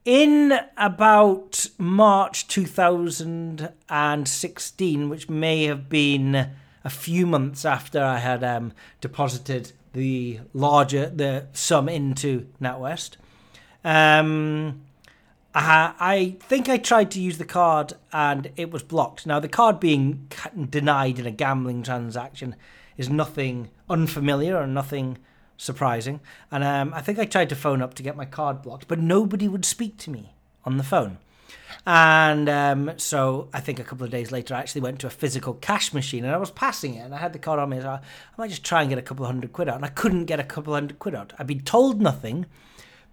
in 0.05 0.52
about 0.76 1.66
March 1.78 2.47
2016, 2.47 5.09
which 5.09 5.28
may 5.28 5.64
have 5.64 5.89
been 5.89 6.51
a 6.85 6.90
few 6.90 7.26
months 7.26 7.64
after 7.64 8.01
I 8.02 8.18
had 8.18 8.44
um, 8.44 8.72
deposited 9.01 9.72
the 9.94 10.40
larger 10.52 11.09
the 11.09 11.47
sum 11.52 11.89
into 11.89 12.47
NatWest, 12.60 13.16
um, 13.82 14.82
Uh, 15.55 15.93
I 16.01 16.36
think 16.40 16.68
I 16.68 16.78
tried 16.78 17.12
to 17.12 17.20
use 17.20 17.39
the 17.39 17.44
card 17.44 17.93
and 18.12 18.51
it 18.56 18.72
was 18.72 18.82
blocked. 18.82 19.24
Now, 19.24 19.39
the 19.39 19.48
card 19.48 19.78
being 19.78 20.28
denied 20.70 21.20
in 21.20 21.26
a 21.26 21.31
gambling 21.31 21.85
transaction 21.85 22.56
is 22.97 23.09
nothing 23.09 23.70
unfamiliar 23.89 24.56
or 24.56 24.66
nothing 24.66 25.18
surprising. 25.56 26.20
And 26.51 26.64
um, 26.64 26.93
I 26.93 27.01
think 27.01 27.20
I 27.20 27.24
tried 27.24 27.48
to 27.51 27.56
phone 27.56 27.82
up 27.82 27.94
to 27.94 28.02
get 28.02 28.16
my 28.16 28.24
card 28.24 28.62
blocked, 28.62 28.89
but 28.89 28.98
nobody 28.98 29.47
would 29.47 29.64
speak 29.64 29.97
to 29.98 30.10
me 30.10 30.35
on 30.64 30.76
the 30.76 30.82
phone. 30.82 31.18
And 31.86 32.48
um, 32.48 32.93
so 32.97 33.48
I 33.52 33.60
think 33.60 33.78
a 33.78 33.85
couple 33.85 34.05
of 34.05 34.10
days 34.10 34.32
later, 34.32 34.55
I 34.55 34.60
actually 34.60 34.81
went 34.81 35.01
to 35.01 35.06
a 35.06 35.10
physical 35.10 35.55
cash 35.55 35.93
machine 35.93 36.24
and 36.24 36.35
I 36.35 36.39
was 36.39 36.51
passing 36.51 36.94
it 36.94 37.01
and 37.01 37.14
I 37.14 37.18
had 37.18 37.32
the 37.32 37.39
card 37.39 37.60
on 37.60 37.68
me. 37.68 37.81
So 37.81 37.90
I, 37.90 38.01
might 38.39 38.51
just 38.51 38.64
try 38.64 38.81
and 38.81 38.89
get 38.89 38.98
a 38.98 39.02
couple 39.02 39.24
of 39.24 39.31
hundred 39.31 39.52
quid 39.52 39.68
out. 39.68 39.76
And 39.76 39.85
I 39.85 39.89
couldn't 39.89 40.24
get 40.24 40.40
a 40.40 40.44
couple 40.44 40.74
of 40.74 40.81
hundred 40.81 40.98
quid 40.98 41.14
out. 41.14 41.32
I'd 41.39 41.47
been 41.47 41.60
told 41.60 42.01
nothing, 42.01 42.47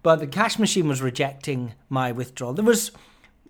but 0.02 0.16
the 0.16 0.26
cash 0.26 0.58
machine 0.58 0.88
was 0.88 1.02
rejecting 1.02 1.74
my 1.88 2.12
withdrawal. 2.12 2.54
There 2.54 2.64
was, 2.64 2.90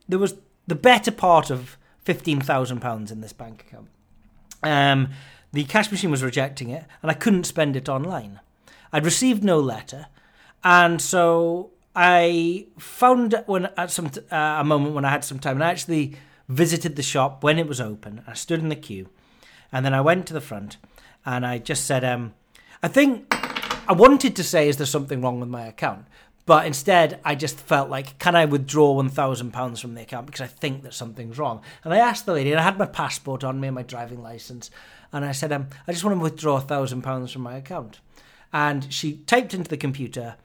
there 0.09 0.19
was 0.19 0.35
the 0.67 0.75
better 0.75 1.11
part 1.11 1.51
of 1.51 1.77
£15,000 2.07 3.13
in 3.13 3.21
this 3.21 3.33
bank 3.33 3.65
account. 3.67 3.89
Um, 4.63 5.11
the 5.53 5.65
cash 5.65 5.91
machine 5.91 6.11
was 6.11 6.23
rejecting 6.23 6.71
it 6.71 6.85
and 7.03 7.11
I 7.11 7.15
couldn't 7.15 7.45
spend 7.45 7.77
it 7.77 7.89
online. 7.89 8.41
I'd 8.93 9.05
received 9.05 9.43
no 9.43 9.59
letter. 9.59 10.07
And 10.63 11.01
so 11.01 11.71
I 11.95 12.67
found 12.79 13.43
when 13.47 13.67
at 13.77 13.91
some 13.91 14.11
t- 14.11 14.21
uh, 14.31 14.61
a 14.61 14.65
moment 14.65 14.95
when 14.95 15.05
I 15.05 15.11
had 15.11 15.25
some 15.25 15.39
time, 15.39 15.57
and 15.57 15.65
I 15.65 15.71
actually 15.71 16.17
visited 16.49 16.97
the 16.97 17.03
shop 17.03 17.43
when 17.43 17.59
it 17.59 17.67
was 17.67 17.81
open. 17.81 18.23
I 18.27 18.35
stood 18.35 18.61
in 18.61 18.69
the 18.69 18.77
queue, 18.77 19.09
and 19.71 19.85
then 19.85 19.93
I 19.93 20.01
went 20.01 20.27
to 20.27 20.33
the 20.33 20.41
front, 20.41 20.77
and 21.27 21.45
I 21.45 21.59
just 21.59 21.85
said, 21.85 22.05
um, 22.05 22.35
"I 22.83 22.89
think 22.89 23.27
I 23.89 23.93
wanted 23.93 24.35
to 24.37 24.45
say, 24.45 24.69
is 24.69 24.79
there 24.79 24.87
something 24.87 25.21
wrong 25.21 25.41
with 25.41 25.49
my 25.49 25.67
account?" 25.67 26.07
But 26.45 26.67
instead, 26.67 27.21
I 27.25 27.35
just 27.35 27.59
felt 27.59 27.89
like, 27.89 28.19
can 28.19 28.35
I 28.35 28.47
withdraw 28.47 28.93
one 28.93 29.09
thousand 29.09 29.53
pounds 29.53 29.81
from 29.81 29.95
the 29.95 30.03
account 30.03 30.27
because 30.27 30.41
I 30.41 30.49
think 30.49 30.83
that 30.83 30.95
something's 30.95 31.39
wrong? 31.39 31.63
And 31.85 31.95
I 31.95 31.99
asked 31.99 32.27
the 32.27 32.33
lady, 32.33 32.51
and 32.51 32.61
I 32.61 32.65
had 32.65 32.79
my 32.79 32.87
passport 32.87 33.45
on 33.45 33.61
me 33.61 33.69
and 33.69 33.75
my 33.75 33.83
driving 33.83 34.23
license, 34.23 34.71
and 35.13 35.25
I 35.25 35.33
said, 35.33 35.53
um, 35.53 35.69
I 35.87 35.93
just 35.93 36.05
want 36.05 36.17
to 36.17 36.23
withdraw 36.23 36.57
a 36.57 36.61
thousand 36.61 37.03
pounds 37.03 37.33
from 37.33 37.43
my 37.43 37.55
account. 37.55 38.01
And 38.53 38.93
she 38.93 39.19
typed 39.27 39.55
into 39.55 39.71
the 39.71 39.77
computer 39.77 40.37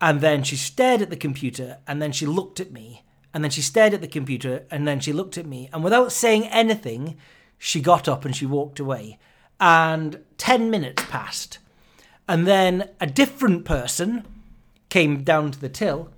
and 0.00 0.20
then 0.20 0.42
she 0.42 0.56
stared 0.56 1.02
at 1.02 1.10
the 1.10 1.16
computer, 1.16 1.78
and 1.86 2.02
then 2.02 2.12
she 2.12 2.26
looked 2.26 2.60
at 2.60 2.70
me, 2.70 3.02
and 3.32 3.42
then 3.42 3.50
she 3.50 3.62
stared 3.62 3.94
at 3.94 4.00
the 4.00 4.08
computer, 4.08 4.64
and 4.70 4.86
then 4.86 5.00
she 5.00 5.12
looked 5.12 5.38
at 5.38 5.46
me, 5.46 5.70
and 5.72 5.82
without 5.82 6.12
saying 6.12 6.44
anything, 6.48 7.16
she 7.58 7.80
got 7.80 8.06
up 8.06 8.24
and 8.24 8.36
she 8.36 8.44
walked 8.44 8.78
away. 8.78 9.18
And 9.58 10.20
10 10.36 10.68
minutes 10.68 11.02
passed. 11.08 11.58
And 12.28 12.46
then 12.46 12.90
a 13.00 13.06
different 13.06 13.64
person 13.64 14.26
came 14.96 15.22
down 15.22 15.50
to 15.50 15.60
the 15.60 15.68
till, 15.68 16.08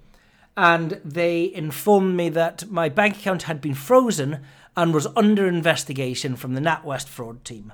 and 0.57 1.01
they 1.05 1.53
informed 1.53 2.17
me 2.17 2.29
that 2.29 2.71
my 2.71 2.89
bank 2.89 3.17
account 3.17 3.43
had 3.43 3.61
been 3.61 3.75
frozen 3.75 4.41
and 4.77 4.95
was 4.95 5.09
under 5.17 5.49
investigation 5.49 6.37
from 6.37 6.55
the 6.55 6.61
NatWest 6.61 7.09
fraud 7.09 7.45
team. 7.45 7.73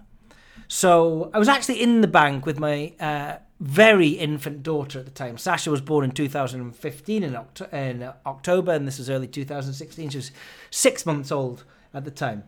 So 0.67 1.31
I 1.35 1.39
was 1.39 1.47
actually 1.47 1.83
in 1.83 2.01
the 2.01 2.09
bank 2.09 2.47
with 2.47 2.59
my 2.59 2.95
uh, 2.99 3.37
very 3.61 4.09
infant 4.09 4.63
daughter 4.63 4.99
at 5.01 5.05
the 5.05 5.11
time. 5.11 5.37
Sasha 5.37 5.71
was 5.71 5.83
born 5.83 6.07
in 6.07 6.11
2015 6.13 7.23
in, 7.23 7.35
Oct- 7.35 7.71
in 7.71 8.11
October, 8.25 8.73
and 8.73 8.89
this 8.89 8.97
was 8.97 9.11
early 9.11 9.27
2016. 9.29 10.09
She 10.09 10.17
was 10.17 10.31
six 10.71 11.05
months 11.05 11.31
old 11.31 11.65
at 11.93 12.07
the 12.07 12.11
time. 12.11 12.45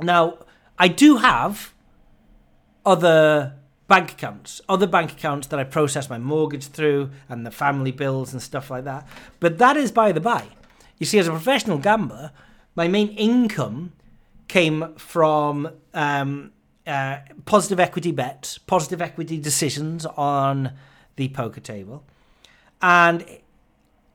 Now, 0.00 0.38
I 0.78 0.86
do 0.86 1.16
have 1.16 1.74
other 2.86 3.56
bank 3.90 4.12
accounts, 4.12 4.60
other 4.68 4.86
bank 4.86 5.10
accounts 5.10 5.48
that 5.48 5.58
I 5.58 5.64
process 5.64 6.08
my 6.08 6.16
mortgage 6.16 6.68
through 6.68 7.10
and 7.28 7.44
the 7.44 7.50
family 7.50 7.90
bills 7.90 8.32
and 8.32 8.40
stuff 8.40 8.70
like 8.70 8.84
that. 8.84 9.04
But 9.40 9.58
that 9.58 9.76
is 9.76 9.90
by 9.90 10.12
the 10.12 10.20
by. 10.20 10.44
You 10.98 11.06
see, 11.06 11.18
as 11.18 11.26
a 11.26 11.32
professional 11.32 11.76
gambler, 11.76 12.30
my 12.76 12.86
main 12.86 13.08
income 13.08 13.92
came 14.46 14.94
from 14.94 15.70
um, 15.92 16.52
uh, 16.86 17.16
positive 17.46 17.80
equity 17.80 18.12
bets, 18.12 18.58
positive 18.58 19.02
equity 19.02 19.38
decisions 19.38 20.06
on 20.06 20.72
the 21.16 21.28
poker 21.30 21.60
table. 21.60 22.04
And 22.80 23.26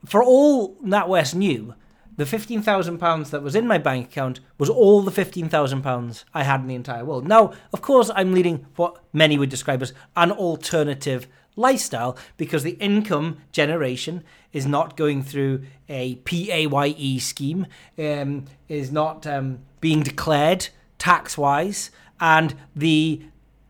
for 0.05 0.23
all 0.23 0.75
NatWest 0.75 1.35
knew, 1.35 1.75
the 2.17 2.23
£15,000 2.23 3.29
that 3.29 3.43
was 3.43 3.55
in 3.55 3.67
my 3.67 3.77
bank 3.77 4.07
account 4.07 4.39
was 4.57 4.69
all 4.69 5.01
the 5.01 5.11
£15,000 5.11 6.23
I 6.33 6.43
had 6.43 6.61
in 6.61 6.67
the 6.67 6.75
entire 6.75 7.03
world. 7.03 7.27
Now, 7.27 7.53
of 7.73 7.81
course, 7.81 8.09
I'm 8.15 8.33
leading 8.33 8.65
what 8.75 9.03
many 9.11 9.37
would 9.37 9.49
describe 9.49 9.81
as 9.81 9.93
an 10.15 10.31
alternative 10.31 11.27
lifestyle 11.55 12.17
because 12.37 12.63
the 12.63 12.71
income 12.71 13.37
generation 13.51 14.23
is 14.53 14.65
not 14.65 14.97
going 14.97 15.23
through 15.23 15.63
a 15.89 16.15
PAYE 16.15 17.19
scheme, 17.19 17.67
um, 17.97 18.45
is 18.67 18.91
not 18.91 19.27
um, 19.27 19.59
being 19.81 20.03
declared 20.03 20.69
tax 20.97 21.37
wise, 21.37 21.91
and 22.19 22.55
the, 22.75 23.21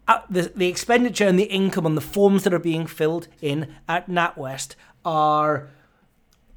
uh, 0.07 0.19
the 0.29 0.51
the 0.55 0.67
expenditure 0.67 1.27
and 1.27 1.39
the 1.39 1.45
income 1.45 1.85
on 1.85 1.95
the 1.95 2.01
forms 2.01 2.43
that 2.43 2.53
are 2.53 2.59
being 2.59 2.85
filled 2.85 3.27
in 3.41 3.75
at 3.89 4.07
NatWest 4.07 4.75
are 5.03 5.69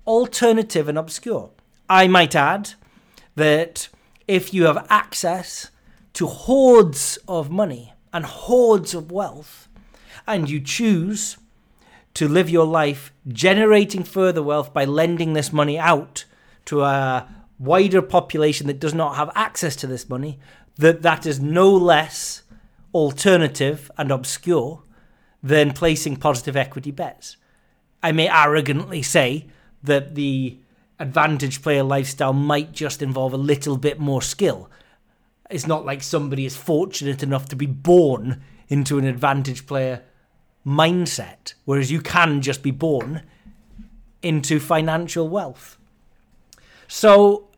alternative 0.06 0.89
and 0.89 0.98
obscure. 0.98 1.51
I 1.89 2.06
might 2.09 2.35
add 2.35 2.74
that 3.35 3.89
if 4.27 4.52
you 4.52 4.65
have 4.65 4.86
access 4.90 5.70
to 6.15 6.27
hordes 6.27 7.19
of 7.27 7.51
money 7.51 7.94
and 8.12 8.24
hordes 8.24 8.94
of 8.94 9.10
wealth, 9.12 9.69
and 10.27 10.51
you 10.51 10.60
choose 10.60 11.39
to 12.15 12.28
live 12.28 12.51
your 12.51 12.66
life 12.66 13.12
generating 13.28 14.02
further 14.02 14.43
wealth 14.43 14.74
by 14.74 14.85
lending 14.85 15.32
this 15.32 15.52
money 15.52 15.78
out 15.78 16.24
to 16.66 16.82
a 16.82 17.27
wider 17.59 18.02
population 18.02 18.66
that 18.66 18.81
does 18.81 18.94
not 18.94 19.16
have 19.16 19.31
access 19.35 19.77
to 19.77 19.86
this 19.86 20.09
money, 20.09 20.39
that 20.77 21.02
that 21.02 21.24
is 21.24 21.40
no 21.40 21.70
less 21.70 22.43
alternative 22.93 23.90
and 23.97 24.10
obscure 24.10 24.82
than 25.43 25.73
placing 25.73 26.16
positive 26.16 26.56
equity 26.56 26.90
bets. 26.90 27.36
I 28.02 28.12
may 28.12 28.28
arrogantly 28.28 29.02
say 29.02 29.47
that 29.82 30.15
the 30.15 30.59
advantage 30.98 31.62
player 31.62 31.82
lifestyle 31.82 32.32
might 32.32 32.72
just 32.72 33.02
involve 33.02 33.32
a 33.32 33.38
little 33.38 33.76
bit 33.76 33.98
more 33.98 34.22
skill. 34.22 34.70
It's 35.50 35.66
not 35.66 35.84
like 35.84 36.02
somebody 36.02 36.44
is 36.44 36.56
fortunate 36.56 37.22
enough 37.22 37.48
to 37.48 37.56
be 37.56 37.66
born 37.66 38.42
into 38.68 38.98
an 38.98 39.04
advantage 39.04 39.66
player 39.66 40.02
mindset, 40.66 41.54
whereas 41.64 41.90
you 41.90 42.00
can 42.00 42.42
just 42.42 42.62
be 42.62 42.70
born 42.70 43.22
into 44.22 44.60
financial 44.60 45.28
wealth. 45.28 45.78
So 46.86 47.48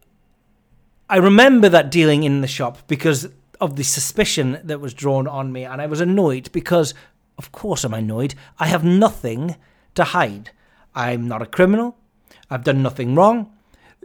I 1.08 1.16
remember 1.16 1.68
that 1.68 1.90
dealing 1.90 2.22
in 2.22 2.40
the 2.40 2.46
shop 2.46 2.86
because 2.86 3.28
of 3.60 3.76
the 3.76 3.82
suspicion 3.82 4.60
that 4.62 4.80
was 4.80 4.94
drawn 4.94 5.26
on 5.26 5.52
me, 5.52 5.64
and 5.64 5.82
I 5.82 5.86
was 5.86 6.00
annoyed 6.00 6.50
because, 6.52 6.94
of 7.36 7.50
course, 7.52 7.84
I'm 7.84 7.94
annoyed. 7.94 8.34
I 8.58 8.66
have 8.66 8.84
nothing 8.84 9.56
to 9.96 10.04
hide. 10.04 10.50
I'm 10.94 11.26
not 11.26 11.42
a 11.42 11.46
criminal. 11.46 11.96
I've 12.50 12.64
done 12.64 12.82
nothing 12.82 13.14
wrong. 13.14 13.52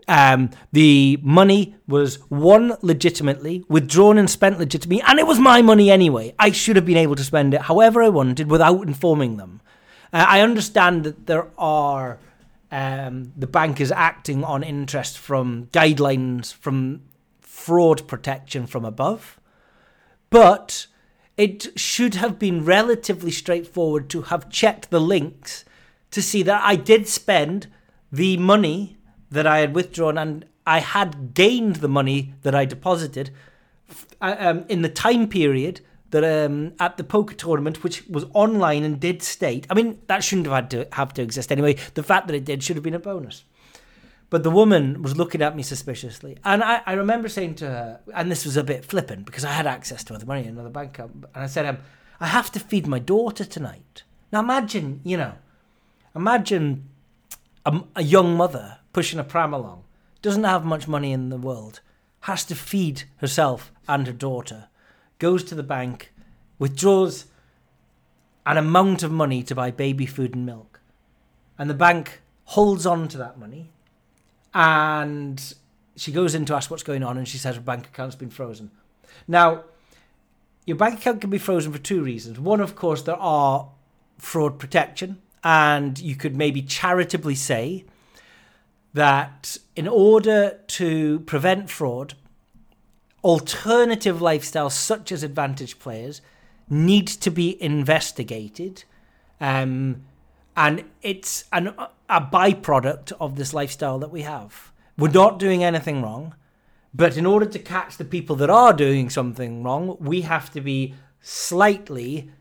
Um, 0.07 0.51
the 0.71 1.17
money 1.23 1.75
was 1.87 2.19
won 2.29 2.77
legitimately, 2.81 3.65
withdrawn 3.67 4.17
and 4.17 4.29
spent 4.29 4.59
legitimately, 4.59 5.03
and 5.07 5.19
it 5.19 5.25
was 5.25 5.39
my 5.39 5.61
money 5.61 5.89
anyway. 5.89 6.35
I 6.37 6.51
should 6.51 6.75
have 6.75 6.85
been 6.85 6.97
able 6.97 7.15
to 7.15 7.23
spend 7.23 7.53
it 7.53 7.61
however 7.61 8.03
I 8.03 8.09
wanted 8.09 8.51
without 8.51 8.87
informing 8.87 9.37
them. 9.37 9.61
Uh, 10.13 10.25
I 10.27 10.41
understand 10.41 11.03
that 11.05 11.25
there 11.25 11.47
are 11.57 12.19
um, 12.71 13.31
the 13.35 13.47
bank 13.47 13.79
is 13.79 13.91
acting 13.91 14.43
on 14.43 14.63
interest 14.63 15.17
from 15.17 15.67
guidelines 15.67 16.53
from 16.53 17.01
fraud 17.41 18.07
protection 18.07 18.67
from 18.67 18.85
above, 18.85 19.39
but 20.29 20.87
it 21.37 21.67
should 21.79 22.15
have 22.15 22.37
been 22.37 22.65
relatively 22.65 23.31
straightforward 23.31 24.09
to 24.09 24.23
have 24.23 24.49
checked 24.49 24.89
the 24.89 25.01
links 25.01 25.65
to 26.11 26.21
see 26.21 26.43
that 26.43 26.63
I 26.63 26.75
did 26.75 27.07
spend 27.07 27.67
the 28.15 28.37
money 28.37 28.97
that 29.29 29.45
I 29.45 29.59
had 29.59 29.75
withdrawn 29.75 30.17
and 30.17 30.45
I 30.65 30.79
had 30.79 31.33
gained 31.33 31.77
the 31.77 31.87
money 31.87 32.33
that 32.41 32.55
I 32.55 32.65
deposited 32.65 33.31
uh, 34.21 34.35
um, 34.39 34.65
in 34.69 34.81
the 34.81 34.89
time 34.89 35.27
period 35.27 35.81
that 36.11 36.23
um, 36.23 36.73
at 36.79 36.97
the 36.97 37.03
poker 37.03 37.35
tournament, 37.35 37.83
which 37.83 38.07
was 38.07 38.25
online 38.33 38.83
and 38.83 38.99
did 38.99 39.21
state. 39.21 39.67
I 39.69 39.73
mean, 39.73 39.99
that 40.07 40.23
shouldn't 40.23 40.47
have 40.47 40.55
had 40.55 40.71
to 40.71 40.87
have 40.93 41.13
to 41.15 41.21
exist 41.21 41.51
anyway. 41.51 41.75
The 41.93 42.03
fact 42.03 42.27
that 42.27 42.35
it 42.35 42.45
did 42.45 42.63
should 42.63 42.77
have 42.77 42.83
been 42.83 42.93
a 42.93 42.99
bonus. 42.99 43.43
But 44.29 44.43
the 44.43 44.49
woman 44.49 45.03
was 45.03 45.17
looking 45.17 45.41
at 45.41 45.55
me 45.55 45.61
suspiciously, 45.61 46.37
and 46.43 46.63
I, 46.63 46.81
I 46.85 46.93
remember 46.93 47.29
saying 47.29 47.55
to 47.55 47.65
her, 47.65 47.99
and 48.13 48.31
this 48.31 48.43
was 48.43 48.57
a 48.57 48.63
bit 48.63 48.83
flippant 48.83 49.25
because 49.25 49.45
I 49.45 49.51
had 49.51 49.67
access 49.67 50.03
to 50.05 50.15
other 50.15 50.25
money 50.25 50.41
in 50.41 50.49
another 50.49 50.69
bank 50.69 50.97
account, 50.97 51.25
and 51.33 51.43
I 51.43 51.47
said, 51.47 51.65
um, 51.65 51.77
"I 52.19 52.27
have 52.27 52.51
to 52.53 52.59
feed 52.59 52.87
my 52.87 52.97
daughter 52.97 53.45
tonight." 53.45 54.03
Now 54.31 54.39
imagine, 54.39 55.01
you 55.03 55.17
know, 55.17 55.33
imagine 56.15 56.89
a, 57.65 57.81
a 57.95 58.03
young 58.03 58.35
mother 58.35 58.79
pushing 58.93 59.19
a 59.19 59.23
pram 59.23 59.53
along, 59.53 59.83
doesn't 60.21 60.43
have 60.43 60.65
much 60.65 60.87
money 60.87 61.11
in 61.11 61.29
the 61.29 61.37
world, 61.37 61.81
has 62.21 62.43
to 62.45 62.55
feed 62.55 63.03
herself 63.17 63.71
and 63.87 64.07
her 64.07 64.13
daughter, 64.13 64.67
goes 65.19 65.43
to 65.43 65.55
the 65.55 65.63
bank, 65.63 66.13
withdraws 66.57 67.25
an 68.45 68.57
amount 68.57 69.03
of 69.03 69.11
money 69.11 69.43
to 69.43 69.55
buy 69.55 69.71
baby 69.71 70.05
food 70.05 70.35
and 70.35 70.45
milk, 70.45 70.79
and 71.57 71.69
the 71.69 71.73
bank 71.73 72.21
holds 72.45 72.85
on 72.85 73.07
to 73.07 73.17
that 73.17 73.39
money 73.39 73.69
and 74.53 75.55
she 75.97 76.11
goes 76.11 76.33
in 76.33 76.45
to 76.45 76.55
ask 76.55 76.71
what's 76.71 76.83
going 76.83 77.03
on, 77.03 77.17
and 77.17 77.27
she 77.27 77.37
says 77.37 77.55
her 77.55 77.61
bank 77.61 77.87
account's 77.87 78.15
been 78.15 78.29
frozen. 78.29 78.71
Now, 79.27 79.65
your 80.65 80.77
bank 80.77 80.99
account 80.99 81.21
can 81.21 81.29
be 81.29 81.37
frozen 81.37 81.71
for 81.71 81.77
two 81.77 82.01
reasons. 82.01 82.39
One, 82.39 82.61
of 82.61 82.75
course, 82.75 83.01
there 83.01 83.17
are 83.17 83.69
fraud 84.17 84.57
protection, 84.57 85.21
and 85.45 85.99
you 85.99 86.15
could 86.15 86.35
maybe 86.35 86.63
charitably 86.63 87.35
say 87.35 87.85
that 88.95 89.57
in 89.75 89.87
order 89.87 90.59
to 90.65 91.19
prevent 91.21 91.69
fraud, 91.69 92.15
alternative 93.23 94.17
lifestyles 94.17 94.71
such 94.71 95.11
as 95.11 95.21
advantage 95.21 95.77
players 95.77 96.21
need 96.67 97.05
to 97.05 97.29
be 97.29 97.61
investigated. 97.61 98.85
Um, 99.39 100.05
and 100.57 100.83
it's 101.03 101.45
an, 101.53 101.75
a 102.09 102.21
byproduct 102.21 103.11
of 103.19 103.35
this 103.35 103.53
lifestyle 103.53 103.99
that 103.99 104.09
we 104.09 104.23
have. 104.23 104.71
We're 104.97 105.11
not 105.11 105.37
doing 105.37 105.63
anything 105.63 106.01
wrong, 106.01 106.33
but 106.91 107.17
in 107.17 107.25
order 107.27 107.45
to 107.45 107.59
catch 107.59 107.97
the 107.97 108.05
people 108.05 108.35
that 108.37 108.49
are 108.49 108.73
doing 108.73 109.11
something 109.11 109.61
wrong, 109.61 109.97
we 109.99 110.21
have 110.21 110.51
to 110.53 110.61
be 110.61 110.95
slightly 111.21 112.31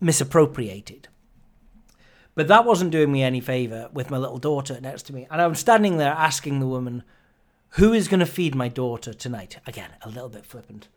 misappropriated. 0.00 1.08
But 2.34 2.48
that 2.48 2.64
wasn't 2.64 2.92
doing 2.92 3.12
me 3.12 3.22
any 3.22 3.40
favour 3.40 3.90
with 3.92 4.10
my 4.10 4.16
little 4.16 4.38
daughter 4.38 4.80
next 4.80 5.02
to 5.04 5.14
me. 5.14 5.26
And 5.30 5.40
I'm 5.40 5.54
standing 5.54 5.98
there 5.98 6.12
asking 6.12 6.60
the 6.60 6.66
woman, 6.66 7.02
who 7.70 7.92
is 7.92 8.08
going 8.08 8.20
to 8.20 8.26
feed 8.26 8.54
my 8.54 8.68
daughter 8.68 9.12
tonight? 9.12 9.58
Again, 9.66 9.90
a 10.02 10.08
little 10.08 10.28
bit 10.28 10.46
flippant. 10.46 10.88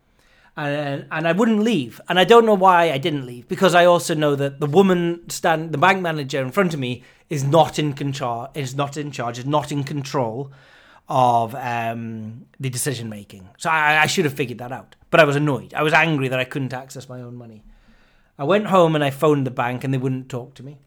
And, 0.58 1.06
and 1.12 1.28
I 1.28 1.34
wouldn't 1.34 1.60
leave. 1.60 2.00
And 2.08 2.18
I 2.18 2.24
don't 2.24 2.46
know 2.46 2.54
why 2.54 2.92
I 2.92 2.98
didn't 2.98 3.26
leave 3.26 3.48
because 3.48 3.76
I 3.76 3.86
also 3.86 4.14
know 4.14 4.36
that 4.36 4.60
the 4.60 4.68
woman 4.68 5.30
stand 5.30 5.74
the 5.74 5.78
bank 5.78 6.02
manager 6.02 6.42
in 6.42 6.52
front 6.52 6.74
of 6.74 6.80
me 6.80 7.04
is 7.30 7.44
not 7.44 7.80
in 7.80 7.94
control 7.94 8.50
is 8.54 8.76
not 8.76 8.96
in 8.96 9.12
charge, 9.12 9.40
is 9.40 9.46
not 9.46 9.72
in 9.72 9.84
control 9.84 10.52
of 11.10 11.54
um, 11.56 12.46
the 12.60 12.70
decision 12.70 13.10
making. 13.10 13.48
So 13.58 13.70
I, 13.70 14.04
I 14.04 14.06
should 14.06 14.26
have 14.26 14.34
figured 14.34 14.60
that 14.60 14.72
out. 14.72 14.96
But 15.12 15.20
I 15.20 15.26
was 15.26 15.36
annoyed. 15.36 15.74
I 15.74 15.84
was 15.84 15.94
angry 15.94 16.30
that 16.30 16.40
I 16.40 16.46
couldn't 16.46 16.74
access 16.74 17.10
my 17.10 17.22
own 17.22 17.36
money. 17.36 17.64
I 18.38 18.44
went 18.44 18.68
home 18.68 18.96
and 18.96 19.04
I 19.04 19.12
phoned 19.12 19.46
the 19.46 19.52
bank 19.52 19.84
and 19.84 19.94
they 19.94 19.98
wouldn't 19.98 20.30
talk 20.30 20.56
to 20.56 20.64
me. 20.64 20.78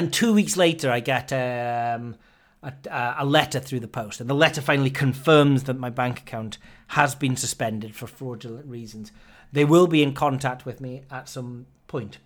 And 0.00 0.14
two 0.14 0.32
weeks 0.32 0.56
later, 0.56 0.90
I 0.90 1.00
get 1.00 1.30
um, 1.30 2.16
a, 2.62 2.72
a 3.18 3.26
letter 3.26 3.60
through 3.60 3.80
the 3.80 3.86
post, 3.86 4.18
and 4.18 4.30
the 4.30 4.34
letter 4.34 4.62
finally 4.62 4.88
confirms 4.88 5.64
that 5.64 5.78
my 5.78 5.90
bank 5.90 6.20
account 6.20 6.56
has 6.86 7.14
been 7.14 7.36
suspended 7.36 7.94
for 7.94 8.06
fraudulent 8.06 8.64
reasons. 8.64 9.12
They 9.52 9.66
will 9.66 9.86
be 9.86 10.02
in 10.02 10.14
contact 10.14 10.64
with 10.64 10.80
me 10.80 11.02
at 11.10 11.28
some 11.28 11.66
point. 11.86 12.16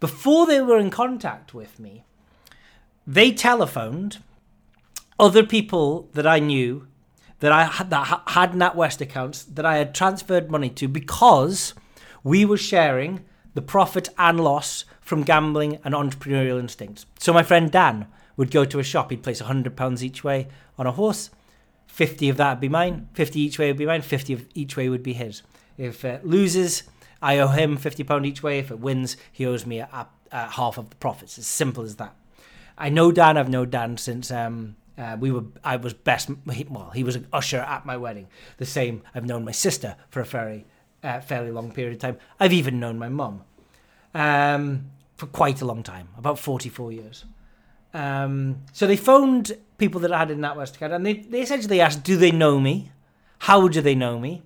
Before 0.00 0.44
they 0.44 0.60
were 0.60 0.76
in 0.76 0.90
contact 0.90 1.54
with 1.54 1.80
me, 1.80 2.04
they 3.06 3.32
telephoned 3.32 4.18
other 5.18 5.46
people 5.46 6.10
that 6.12 6.26
I 6.26 6.40
knew 6.40 6.88
that 7.40 7.52
I 7.52 7.64
had 7.64 7.88
that 7.88 8.22
had 8.26 8.52
NatWest 8.52 9.00
accounts 9.00 9.44
that 9.44 9.64
I 9.64 9.78
had 9.78 9.94
transferred 9.94 10.50
money 10.50 10.68
to 10.68 10.88
because 10.88 11.72
we 12.22 12.44
were 12.44 12.58
sharing 12.58 13.24
the 13.54 13.62
profit 13.62 14.10
and 14.18 14.38
loss 14.38 14.84
from 15.04 15.22
gambling 15.22 15.78
and 15.84 15.94
entrepreneurial 15.94 16.58
instincts. 16.58 17.06
So 17.18 17.32
my 17.32 17.42
friend 17.42 17.70
Dan 17.70 18.06
would 18.36 18.50
go 18.50 18.64
to 18.64 18.78
a 18.78 18.82
shop, 18.82 19.10
he'd 19.10 19.22
place 19.22 19.40
£100 19.40 20.02
each 20.02 20.24
way 20.24 20.48
on 20.78 20.86
a 20.86 20.92
horse. 20.92 21.30
50 21.86 22.30
of 22.30 22.38
that 22.38 22.54
would 22.54 22.60
be 22.60 22.68
mine, 22.68 23.08
50 23.12 23.38
each 23.38 23.58
way 23.58 23.68
would 23.68 23.76
be 23.76 23.86
mine, 23.86 24.02
50 24.02 24.32
of 24.32 24.46
each 24.54 24.76
way 24.76 24.88
would 24.88 25.02
be 25.02 25.12
his. 25.12 25.42
If 25.76 26.04
it 26.04 26.26
loses, 26.26 26.84
I 27.22 27.38
owe 27.38 27.48
him 27.48 27.76
£50 27.76 28.26
each 28.26 28.42
way. 28.42 28.58
If 28.58 28.70
it 28.70 28.80
wins, 28.80 29.16
he 29.30 29.46
owes 29.46 29.66
me 29.66 29.80
a, 29.80 29.88
a, 29.92 30.06
a 30.32 30.50
half 30.50 30.78
of 30.78 30.90
the 30.90 30.96
profits. 30.96 31.38
As 31.38 31.46
simple 31.46 31.84
as 31.84 31.96
that. 31.96 32.14
I 32.76 32.88
know 32.88 33.12
Dan, 33.12 33.36
I've 33.36 33.48
known 33.48 33.70
Dan 33.70 33.96
since 33.96 34.30
um, 34.30 34.76
uh, 34.98 35.16
we 35.18 35.30
were. 35.30 35.44
I 35.62 35.76
was 35.76 35.94
best. 35.94 36.28
Well, 36.46 36.90
he 36.94 37.04
was 37.04 37.16
an 37.16 37.26
usher 37.32 37.60
at 37.60 37.86
my 37.86 37.96
wedding. 37.96 38.28
The 38.58 38.66
same. 38.66 39.02
I've 39.14 39.26
known 39.26 39.44
my 39.44 39.52
sister 39.52 39.96
for 40.10 40.20
a 40.20 40.24
very, 40.24 40.66
uh, 41.02 41.20
fairly 41.20 41.50
long 41.50 41.72
period 41.72 41.94
of 41.94 42.00
time. 42.00 42.18
I've 42.40 42.52
even 42.52 42.80
known 42.80 42.98
my 42.98 43.08
mum 43.08 43.44
um, 44.14 44.90
for 45.16 45.26
quite 45.26 45.60
a 45.60 45.64
long 45.64 45.82
time, 45.82 46.08
about 46.16 46.38
forty-four 46.38 46.92
years. 46.92 47.24
Um, 47.92 48.62
so 48.72 48.86
they 48.86 48.96
phoned 48.96 49.56
people 49.78 50.00
that 50.00 50.12
I 50.12 50.18
had 50.18 50.30
in 50.30 50.38
NatWest 50.38 50.76
account, 50.76 50.92
and 50.92 51.06
they, 51.06 51.14
they 51.14 51.42
essentially 51.42 51.80
asked, 51.80 52.02
"Do 52.02 52.16
they 52.16 52.30
know 52.30 52.58
me? 52.58 52.90
How 53.40 53.68
do 53.68 53.80
they 53.80 53.94
know 53.94 54.18
me? 54.18 54.42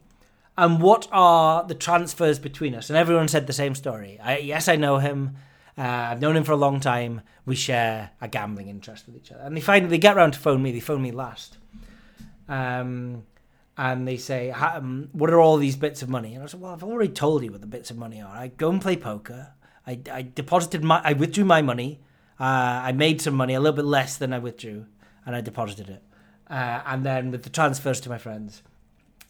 And 0.56 0.82
what 0.82 1.08
are 1.12 1.64
the 1.64 1.74
transfers 1.74 2.38
between 2.38 2.74
us?" 2.74 2.90
And 2.90 2.96
everyone 2.96 3.28
said 3.28 3.46
the 3.46 3.52
same 3.52 3.74
story. 3.74 4.18
I, 4.22 4.38
yes, 4.38 4.68
I 4.68 4.76
know 4.76 4.98
him. 4.98 5.36
Uh, 5.78 5.82
I've 6.10 6.20
known 6.20 6.36
him 6.36 6.44
for 6.44 6.52
a 6.52 6.56
long 6.56 6.80
time. 6.80 7.20
We 7.46 7.54
share 7.54 8.10
a 8.20 8.26
gambling 8.26 8.68
interest 8.68 9.06
with 9.06 9.16
each 9.16 9.30
other. 9.30 9.42
And 9.44 9.56
they 9.56 9.60
finally 9.60 9.88
they 9.88 9.98
get 9.98 10.16
around 10.16 10.32
to 10.32 10.38
phone 10.38 10.60
me. 10.60 10.72
They 10.72 10.80
phone 10.80 11.00
me 11.00 11.12
last. 11.12 11.56
Um, 12.48 13.24
and 13.76 14.08
they 14.08 14.16
say, 14.16 14.50
um, 14.50 15.08
"What 15.12 15.30
are 15.30 15.40
all 15.40 15.56
these 15.56 15.76
bits 15.76 16.02
of 16.02 16.08
money?" 16.08 16.34
And 16.34 16.42
I 16.42 16.46
said, 16.46 16.60
"Well, 16.60 16.72
I've 16.72 16.82
already 16.82 17.12
told 17.12 17.44
you 17.44 17.52
what 17.52 17.60
the 17.60 17.66
bits 17.66 17.90
of 17.90 17.96
money 17.96 18.20
are. 18.20 18.34
I 18.34 18.48
go 18.48 18.68
and 18.70 18.82
play 18.82 18.96
poker. 18.96 19.54
I, 19.88 19.98
I 20.12 20.22
deposited 20.22 20.84
my, 20.84 21.00
I 21.02 21.14
withdrew 21.14 21.46
my 21.46 21.62
money. 21.62 22.00
Uh, 22.38 22.84
I 22.84 22.92
made 22.92 23.22
some 23.22 23.34
money, 23.34 23.54
a 23.54 23.60
little 23.60 23.74
bit 23.74 23.86
less 23.86 24.18
than 24.18 24.32
I 24.32 24.38
withdrew, 24.38 24.84
and 25.24 25.34
I 25.34 25.40
deposited 25.40 25.88
it. 25.88 26.02
Uh, 26.48 26.82
and 26.86 27.04
then 27.04 27.30
with 27.30 27.42
the 27.42 27.50
transfers 27.50 28.00
to 28.02 28.10
my 28.10 28.18
friends, 28.18 28.62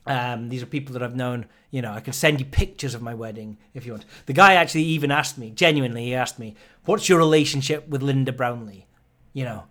um, 0.04 0.48
these 0.48 0.62
are 0.62 0.66
people 0.66 0.92
that 0.94 1.02
I've 1.02 1.14
known. 1.14 1.46
You 1.70 1.82
know, 1.82 1.92
I 1.92 2.00
can 2.00 2.12
send 2.12 2.40
you 2.40 2.46
pictures 2.46 2.94
of 2.94 3.02
my 3.02 3.14
wedding 3.14 3.56
if 3.72 3.86
you 3.86 3.92
want. 3.92 4.04
The 4.26 4.32
guy 4.32 4.54
actually 4.54 4.82
even 4.84 5.10
asked 5.10 5.38
me, 5.38 5.50
genuinely, 5.50 6.06
he 6.06 6.14
asked 6.14 6.38
me, 6.38 6.54
"What's 6.84 7.08
your 7.08 7.18
relationship 7.18 7.88
with 7.88 8.02
Linda 8.02 8.32
Brownlee?" 8.32 8.86
You 9.32 9.44
know, 9.44 9.64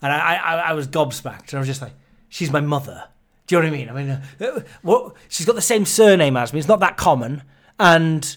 and 0.00 0.12
I, 0.12 0.36
I, 0.36 0.54
I 0.56 0.72
was 0.72 0.86
gobsmacked, 0.86 1.50
and 1.50 1.54
I 1.54 1.58
was 1.58 1.68
just 1.68 1.82
like, 1.82 1.94
"She's 2.28 2.50
my 2.50 2.60
mother." 2.60 3.08
Do 3.46 3.56
you 3.56 3.62
know 3.62 3.68
what 3.68 3.74
I 3.74 3.78
mean? 3.78 3.88
I 3.88 3.92
mean, 3.92 4.56
uh, 4.56 4.60
what? 4.82 5.14
She's 5.28 5.46
got 5.46 5.54
the 5.56 5.62
same 5.62 5.84
surname 5.86 6.36
as 6.36 6.52
me. 6.52 6.58
It's 6.58 6.68
not 6.68 6.80
that 6.80 6.96
common, 6.96 7.42
and 7.78 8.36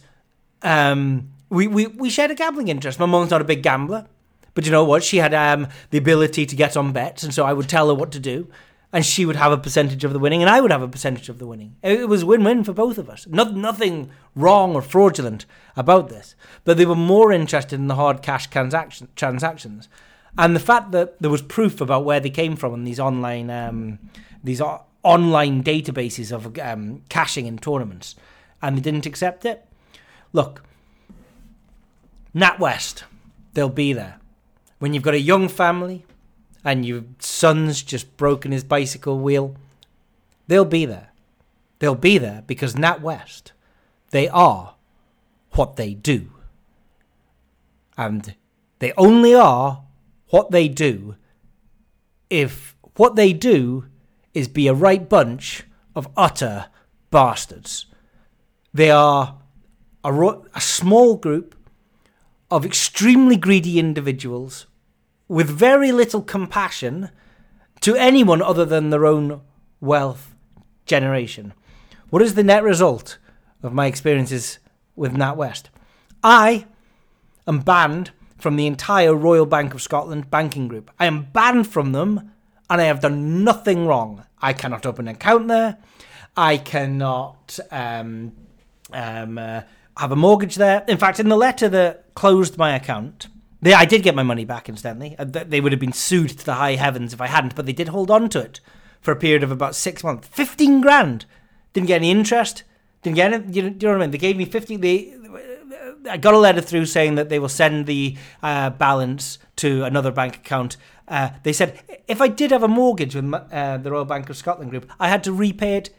um, 0.62 1.31
we, 1.52 1.68
we 1.68 1.88
we 1.88 2.10
shared 2.10 2.32
a 2.32 2.36
gambling 2.36 2.68
interest. 2.68 3.00
My 3.00 3.06
mum's 3.06 3.30
not 3.30 3.42
a 3.42 3.46
big 3.46 3.62
gambler, 3.62 4.08
but 4.56 4.66
you 4.66 4.72
know 4.72 4.84
what? 4.84 5.04
She 5.04 5.18
had 5.18 5.34
um, 5.34 5.68
the 5.92 6.00
ability 6.00 6.46
to 6.48 6.56
get 6.56 6.76
on 6.76 6.92
bets, 6.92 7.22
and 7.24 7.34
so 7.34 7.46
I 7.46 7.54
would 7.54 7.70
tell 7.70 7.88
her 7.90 7.94
what 7.94 8.12
to 8.14 8.20
do 8.20 8.48
and 8.94 9.06
she 9.06 9.26
would 9.26 9.36
have 9.36 9.52
a 9.52 9.58
percentage 9.58 10.04
of 10.04 10.14
the 10.14 10.20
winning, 10.20 10.42
and 10.42 10.50
I 10.50 10.60
would 10.60 10.72
have 10.72 10.82
a 10.82 10.88
percentage 10.88 11.30
of 11.30 11.40
the 11.40 11.48
winning. 11.48 11.76
It 11.82 12.10
was 12.10 12.26
win-win 12.26 12.64
for 12.64 12.74
both 12.74 12.98
of 12.98 13.10
us. 13.10 13.26
No, 13.28 13.46
nothing 13.46 14.12
wrong 14.36 14.76
or 14.76 14.82
fraudulent 14.82 15.46
about 15.76 16.10
this, 16.10 16.36
but 16.66 16.78
they 16.78 16.86
were 16.86 16.96
more 16.96 17.32
interested 17.32 17.80
in 17.80 17.88
the 17.88 17.96
hard 17.96 18.22
cash 18.22 18.50
transaction, 18.50 19.08
transactions, 19.16 19.88
and 20.38 20.56
the 20.56 20.60
fact 20.60 20.92
that 20.92 21.20
there 21.22 21.32
was 21.32 21.42
proof 21.42 21.80
about 21.80 22.06
where 22.06 22.20
they 22.20 22.30
came 22.30 22.56
from 22.56 22.74
in 22.74 22.84
these 22.84 23.00
online 23.00 23.50
um, 23.50 24.00
these 24.44 24.60
o- 24.60 24.84
online 25.04 25.64
databases 25.64 26.32
of 26.32 26.58
um, 26.60 27.02
cashing 27.08 27.46
in 27.46 27.58
tournaments, 27.58 28.16
and 28.62 28.78
they 28.78 28.82
didn't 28.82 29.06
accept 29.06 29.46
it. 29.46 29.66
Look, 30.34 30.64
NatWest, 32.36 33.04
they'll 33.54 33.70
be 33.70 33.94
there 33.94 34.22
when 34.82 34.96
you've 34.96 35.04
got 35.04 35.14
a 35.14 35.20
young 35.20 35.48
family 35.48 36.04
and 36.66 36.84
your 36.84 37.04
son's 37.20 37.84
just 37.84 38.18
broken 38.18 38.52
his 38.52 38.64
bicycle 38.64 39.20
wheel, 39.20 39.56
they'll 40.48 40.66
be 40.66 40.88
there. 40.88 41.10
They'll 41.78 41.94
be 41.94 42.18
there 42.18 42.44
because 42.48 42.74
NatWest, 42.74 43.52
they 44.10 44.28
are 44.28 44.74
what 45.52 45.76
they 45.76 45.94
do. 45.94 46.32
And 47.96 48.34
they 48.80 48.92
only 48.98 49.36
are 49.36 49.84
what 50.30 50.50
they 50.50 50.68
do 50.68 51.16
if 52.32 52.76
what 52.96 53.16
they 53.16 53.34
do 53.34 53.86
is 54.34 54.48
be 54.48 54.68
a 54.68 54.74
right 54.74 55.08
bunch 55.08 55.66
of 55.96 56.08
utter 56.18 56.70
bastards. 57.12 57.86
They 58.74 58.90
are 58.90 59.38
a, 60.04 60.12
ro- 60.12 60.48
a 60.56 60.62
small 60.62 61.18
group 61.18 61.54
of 62.52 62.66
extremely 62.66 63.38
greedy 63.38 63.80
individuals 63.80 64.68
with 65.30 65.50
very 65.50 65.94
little 65.94 66.22
compassion 66.22 67.10
to 67.80 67.96
anyone 67.96 68.42
other 68.42 68.66
than 68.66 68.90
their 68.90 69.06
own 69.06 69.40
wealth 69.80 70.36
generation. 70.86 71.54
What 72.10 72.22
is 72.22 72.36
the 72.36 72.44
net 72.44 72.64
result 72.64 73.18
of 73.64 73.74
my 73.74 73.86
experiences 73.86 74.60
with 74.98 75.14
NatWest? 75.14 75.64
I 76.22 76.66
am 77.48 77.62
banned 77.62 78.12
from 78.38 78.58
the 78.58 78.68
entire 78.68 79.16
Royal 79.16 79.46
Bank 79.46 79.74
of 79.74 79.82
Scotland 79.82 80.30
banking 80.30 80.68
group. 80.68 80.92
I 81.00 81.06
am 81.06 81.28
banned 81.32 81.68
from 81.68 81.94
them 81.94 82.34
and 82.70 82.82
I 82.82 82.86
have 82.86 83.00
done 83.00 83.46
nothing 83.46 83.88
wrong. 83.88 84.26
I 84.42 84.52
cannot 84.52 84.86
open 84.86 85.08
an 85.08 85.16
account 85.16 85.48
there. 85.48 85.78
I 86.36 86.58
cannot 86.58 87.60
um, 87.72 88.34
um, 88.92 89.38
uh, 89.38 89.62
have 89.98 90.12
a 90.12 90.16
mortgage 90.16 90.56
there. 90.56 90.84
In 90.88 90.98
fact, 90.98 91.20
in 91.20 91.30
the 91.30 91.38
letter 91.38 91.70
that 91.70 92.14
closed 92.16 92.58
my 92.58 92.76
account, 92.76 93.28
they, 93.62 93.74
I 93.74 93.86
did 93.86 94.04
get 94.04 94.16
my 94.16 94.24
money 94.24 94.46
back 94.46 94.70
instantly. 94.70 95.16
Uh, 95.18 95.26
They 95.26 95.62
would 95.62 95.72
have 95.72 95.80
been 95.80 95.94
sued 95.94 96.38
to 96.40 96.46
the 96.46 96.56
high 96.56 96.76
heavens 96.76 97.14
if 97.14 97.22
I 97.22 97.28
hadn't, 97.28 97.56
but 97.56 97.66
they 97.66 97.74
did 97.74 97.90
hold 97.90 98.10
on 98.10 98.30
to 98.30 98.40
it 98.40 98.60
for 99.02 99.12
a 99.12 99.16
period 99.16 99.44
of 99.44 99.52
about 99.52 99.76
six 99.76 100.04
months. 100.04 100.28
Fifteen 100.28 100.82
grand. 100.82 101.26
Didn't 101.74 101.88
get 101.88 101.98
any 101.98 102.12
interest. 102.12 102.64
Didn't 103.02 103.16
get 103.16 103.34
it. 103.34 103.46
You 103.54 103.64
know, 103.64 103.70
do 103.70 103.86
you 103.86 103.92
know 103.92 103.98
what 103.98 104.04
I 104.04 104.06
mean? 104.06 104.12
They 104.12 104.18
gave 104.18 104.38
me 104.38 104.46
fifty. 104.46 104.78
They, 104.78 105.16
I 106.10 106.18
got 106.18 106.34
a 106.34 106.40
letter 106.40 106.62
through 106.62 106.88
saying 106.88 107.16
that 107.16 107.30
they 107.30 107.40
will 107.40 107.50
send 107.50 107.86
the 107.86 108.18
uh, 108.42 108.72
balance 108.72 109.38
to 109.58 109.84
another 109.84 110.12
bank 110.12 110.38
account 110.38 110.78
uh, 111.12 111.30
they 111.44 111.52
said 111.52 111.78
if 112.08 112.22
I 112.22 112.30
did 112.30 112.52
have 112.52 112.64
a 112.64 112.70
mortgage 112.70 113.16
with 113.16 113.34
uh, 113.34 113.78
the 113.78 113.92
Royal 113.92 114.06
Bank 114.06 114.30
of 114.30 114.38
Scotland 114.38 114.72
Group, 114.72 114.90
I 114.98 115.10
had 115.10 115.26
to 115.26 115.34
repay 115.34 115.76
it 115.76 115.90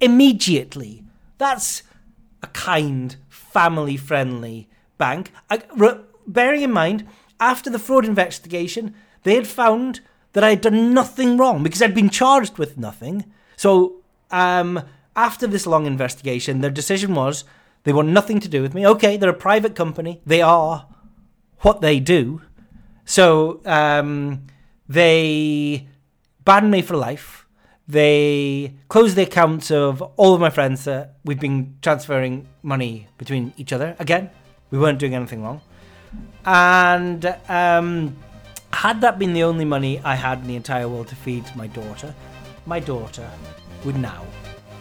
immediately. 0.00 1.04
That's 1.36 1.82
a 2.42 2.46
kind, 2.46 3.14
family 3.54 3.96
friendly 3.96 4.68
bank. 4.98 5.32
I, 5.48 5.62
re- 5.76 6.00
bearing 6.26 6.62
in 6.62 6.72
mind, 6.72 7.06
after 7.40 7.70
the 7.70 7.78
fraud 7.78 8.04
investigation, 8.04 8.94
they 9.22 9.36
had 9.36 9.46
found 9.46 10.00
that 10.32 10.44
I 10.44 10.50
had 10.50 10.60
done 10.60 10.92
nothing 10.92 11.36
wrong 11.38 11.62
because 11.62 11.80
I'd 11.80 11.94
been 11.94 12.10
charged 12.10 12.58
with 12.58 12.76
nothing. 12.76 13.24
So, 13.56 14.02
um, 14.30 14.82
after 15.16 15.46
this 15.46 15.66
long 15.66 15.86
investigation, 15.86 16.60
their 16.60 16.70
decision 16.70 17.14
was 17.14 17.44
they 17.84 17.92
want 17.92 18.08
nothing 18.08 18.40
to 18.40 18.48
do 18.48 18.60
with 18.60 18.74
me. 18.74 18.86
Okay, 18.86 19.16
they're 19.16 19.30
a 19.30 19.34
private 19.34 19.76
company, 19.76 20.20
they 20.26 20.42
are 20.42 20.88
what 21.60 21.80
they 21.80 22.00
do. 22.00 22.42
So, 23.04 23.60
um, 23.64 24.46
they 24.88 25.88
banned 26.44 26.70
me 26.70 26.82
for 26.82 26.96
life. 26.96 27.43
They 27.86 28.74
closed 28.88 29.16
the 29.16 29.22
accounts 29.22 29.70
of 29.70 30.00
all 30.16 30.34
of 30.34 30.40
my 30.40 30.50
friends 30.50 30.84
that 30.84 31.16
we've 31.24 31.40
been 31.40 31.76
transferring 31.82 32.48
money 32.62 33.08
between 33.18 33.52
each 33.56 33.72
other. 33.72 33.94
Again, 33.98 34.30
we 34.70 34.78
weren't 34.78 34.98
doing 34.98 35.14
anything 35.14 35.42
wrong. 35.42 35.60
And 36.44 37.26
um, 37.48 38.16
had 38.72 39.00
that 39.02 39.18
been 39.18 39.34
the 39.34 39.42
only 39.42 39.64
money 39.64 40.00
I 40.00 40.14
had 40.14 40.38
in 40.38 40.46
the 40.46 40.56
entire 40.56 40.88
world 40.88 41.08
to 41.08 41.16
feed 41.16 41.44
my 41.54 41.66
daughter, 41.66 42.14
my 42.66 42.80
daughter 42.80 43.28
would 43.84 43.96
now 43.96 44.24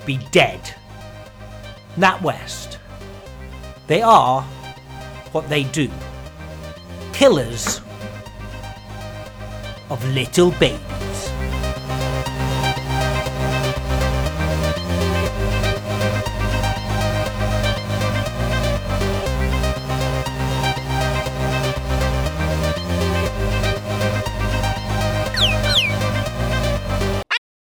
be 0.05 0.17
dead. 0.31 0.73
NatWest. 1.97 2.77
They 3.87 4.01
are 4.01 4.41
what 5.33 5.49
they 5.49 5.63
do 5.63 5.89
killers 7.13 7.79
of 9.89 10.03
little 10.13 10.51
babies. 10.59 11.12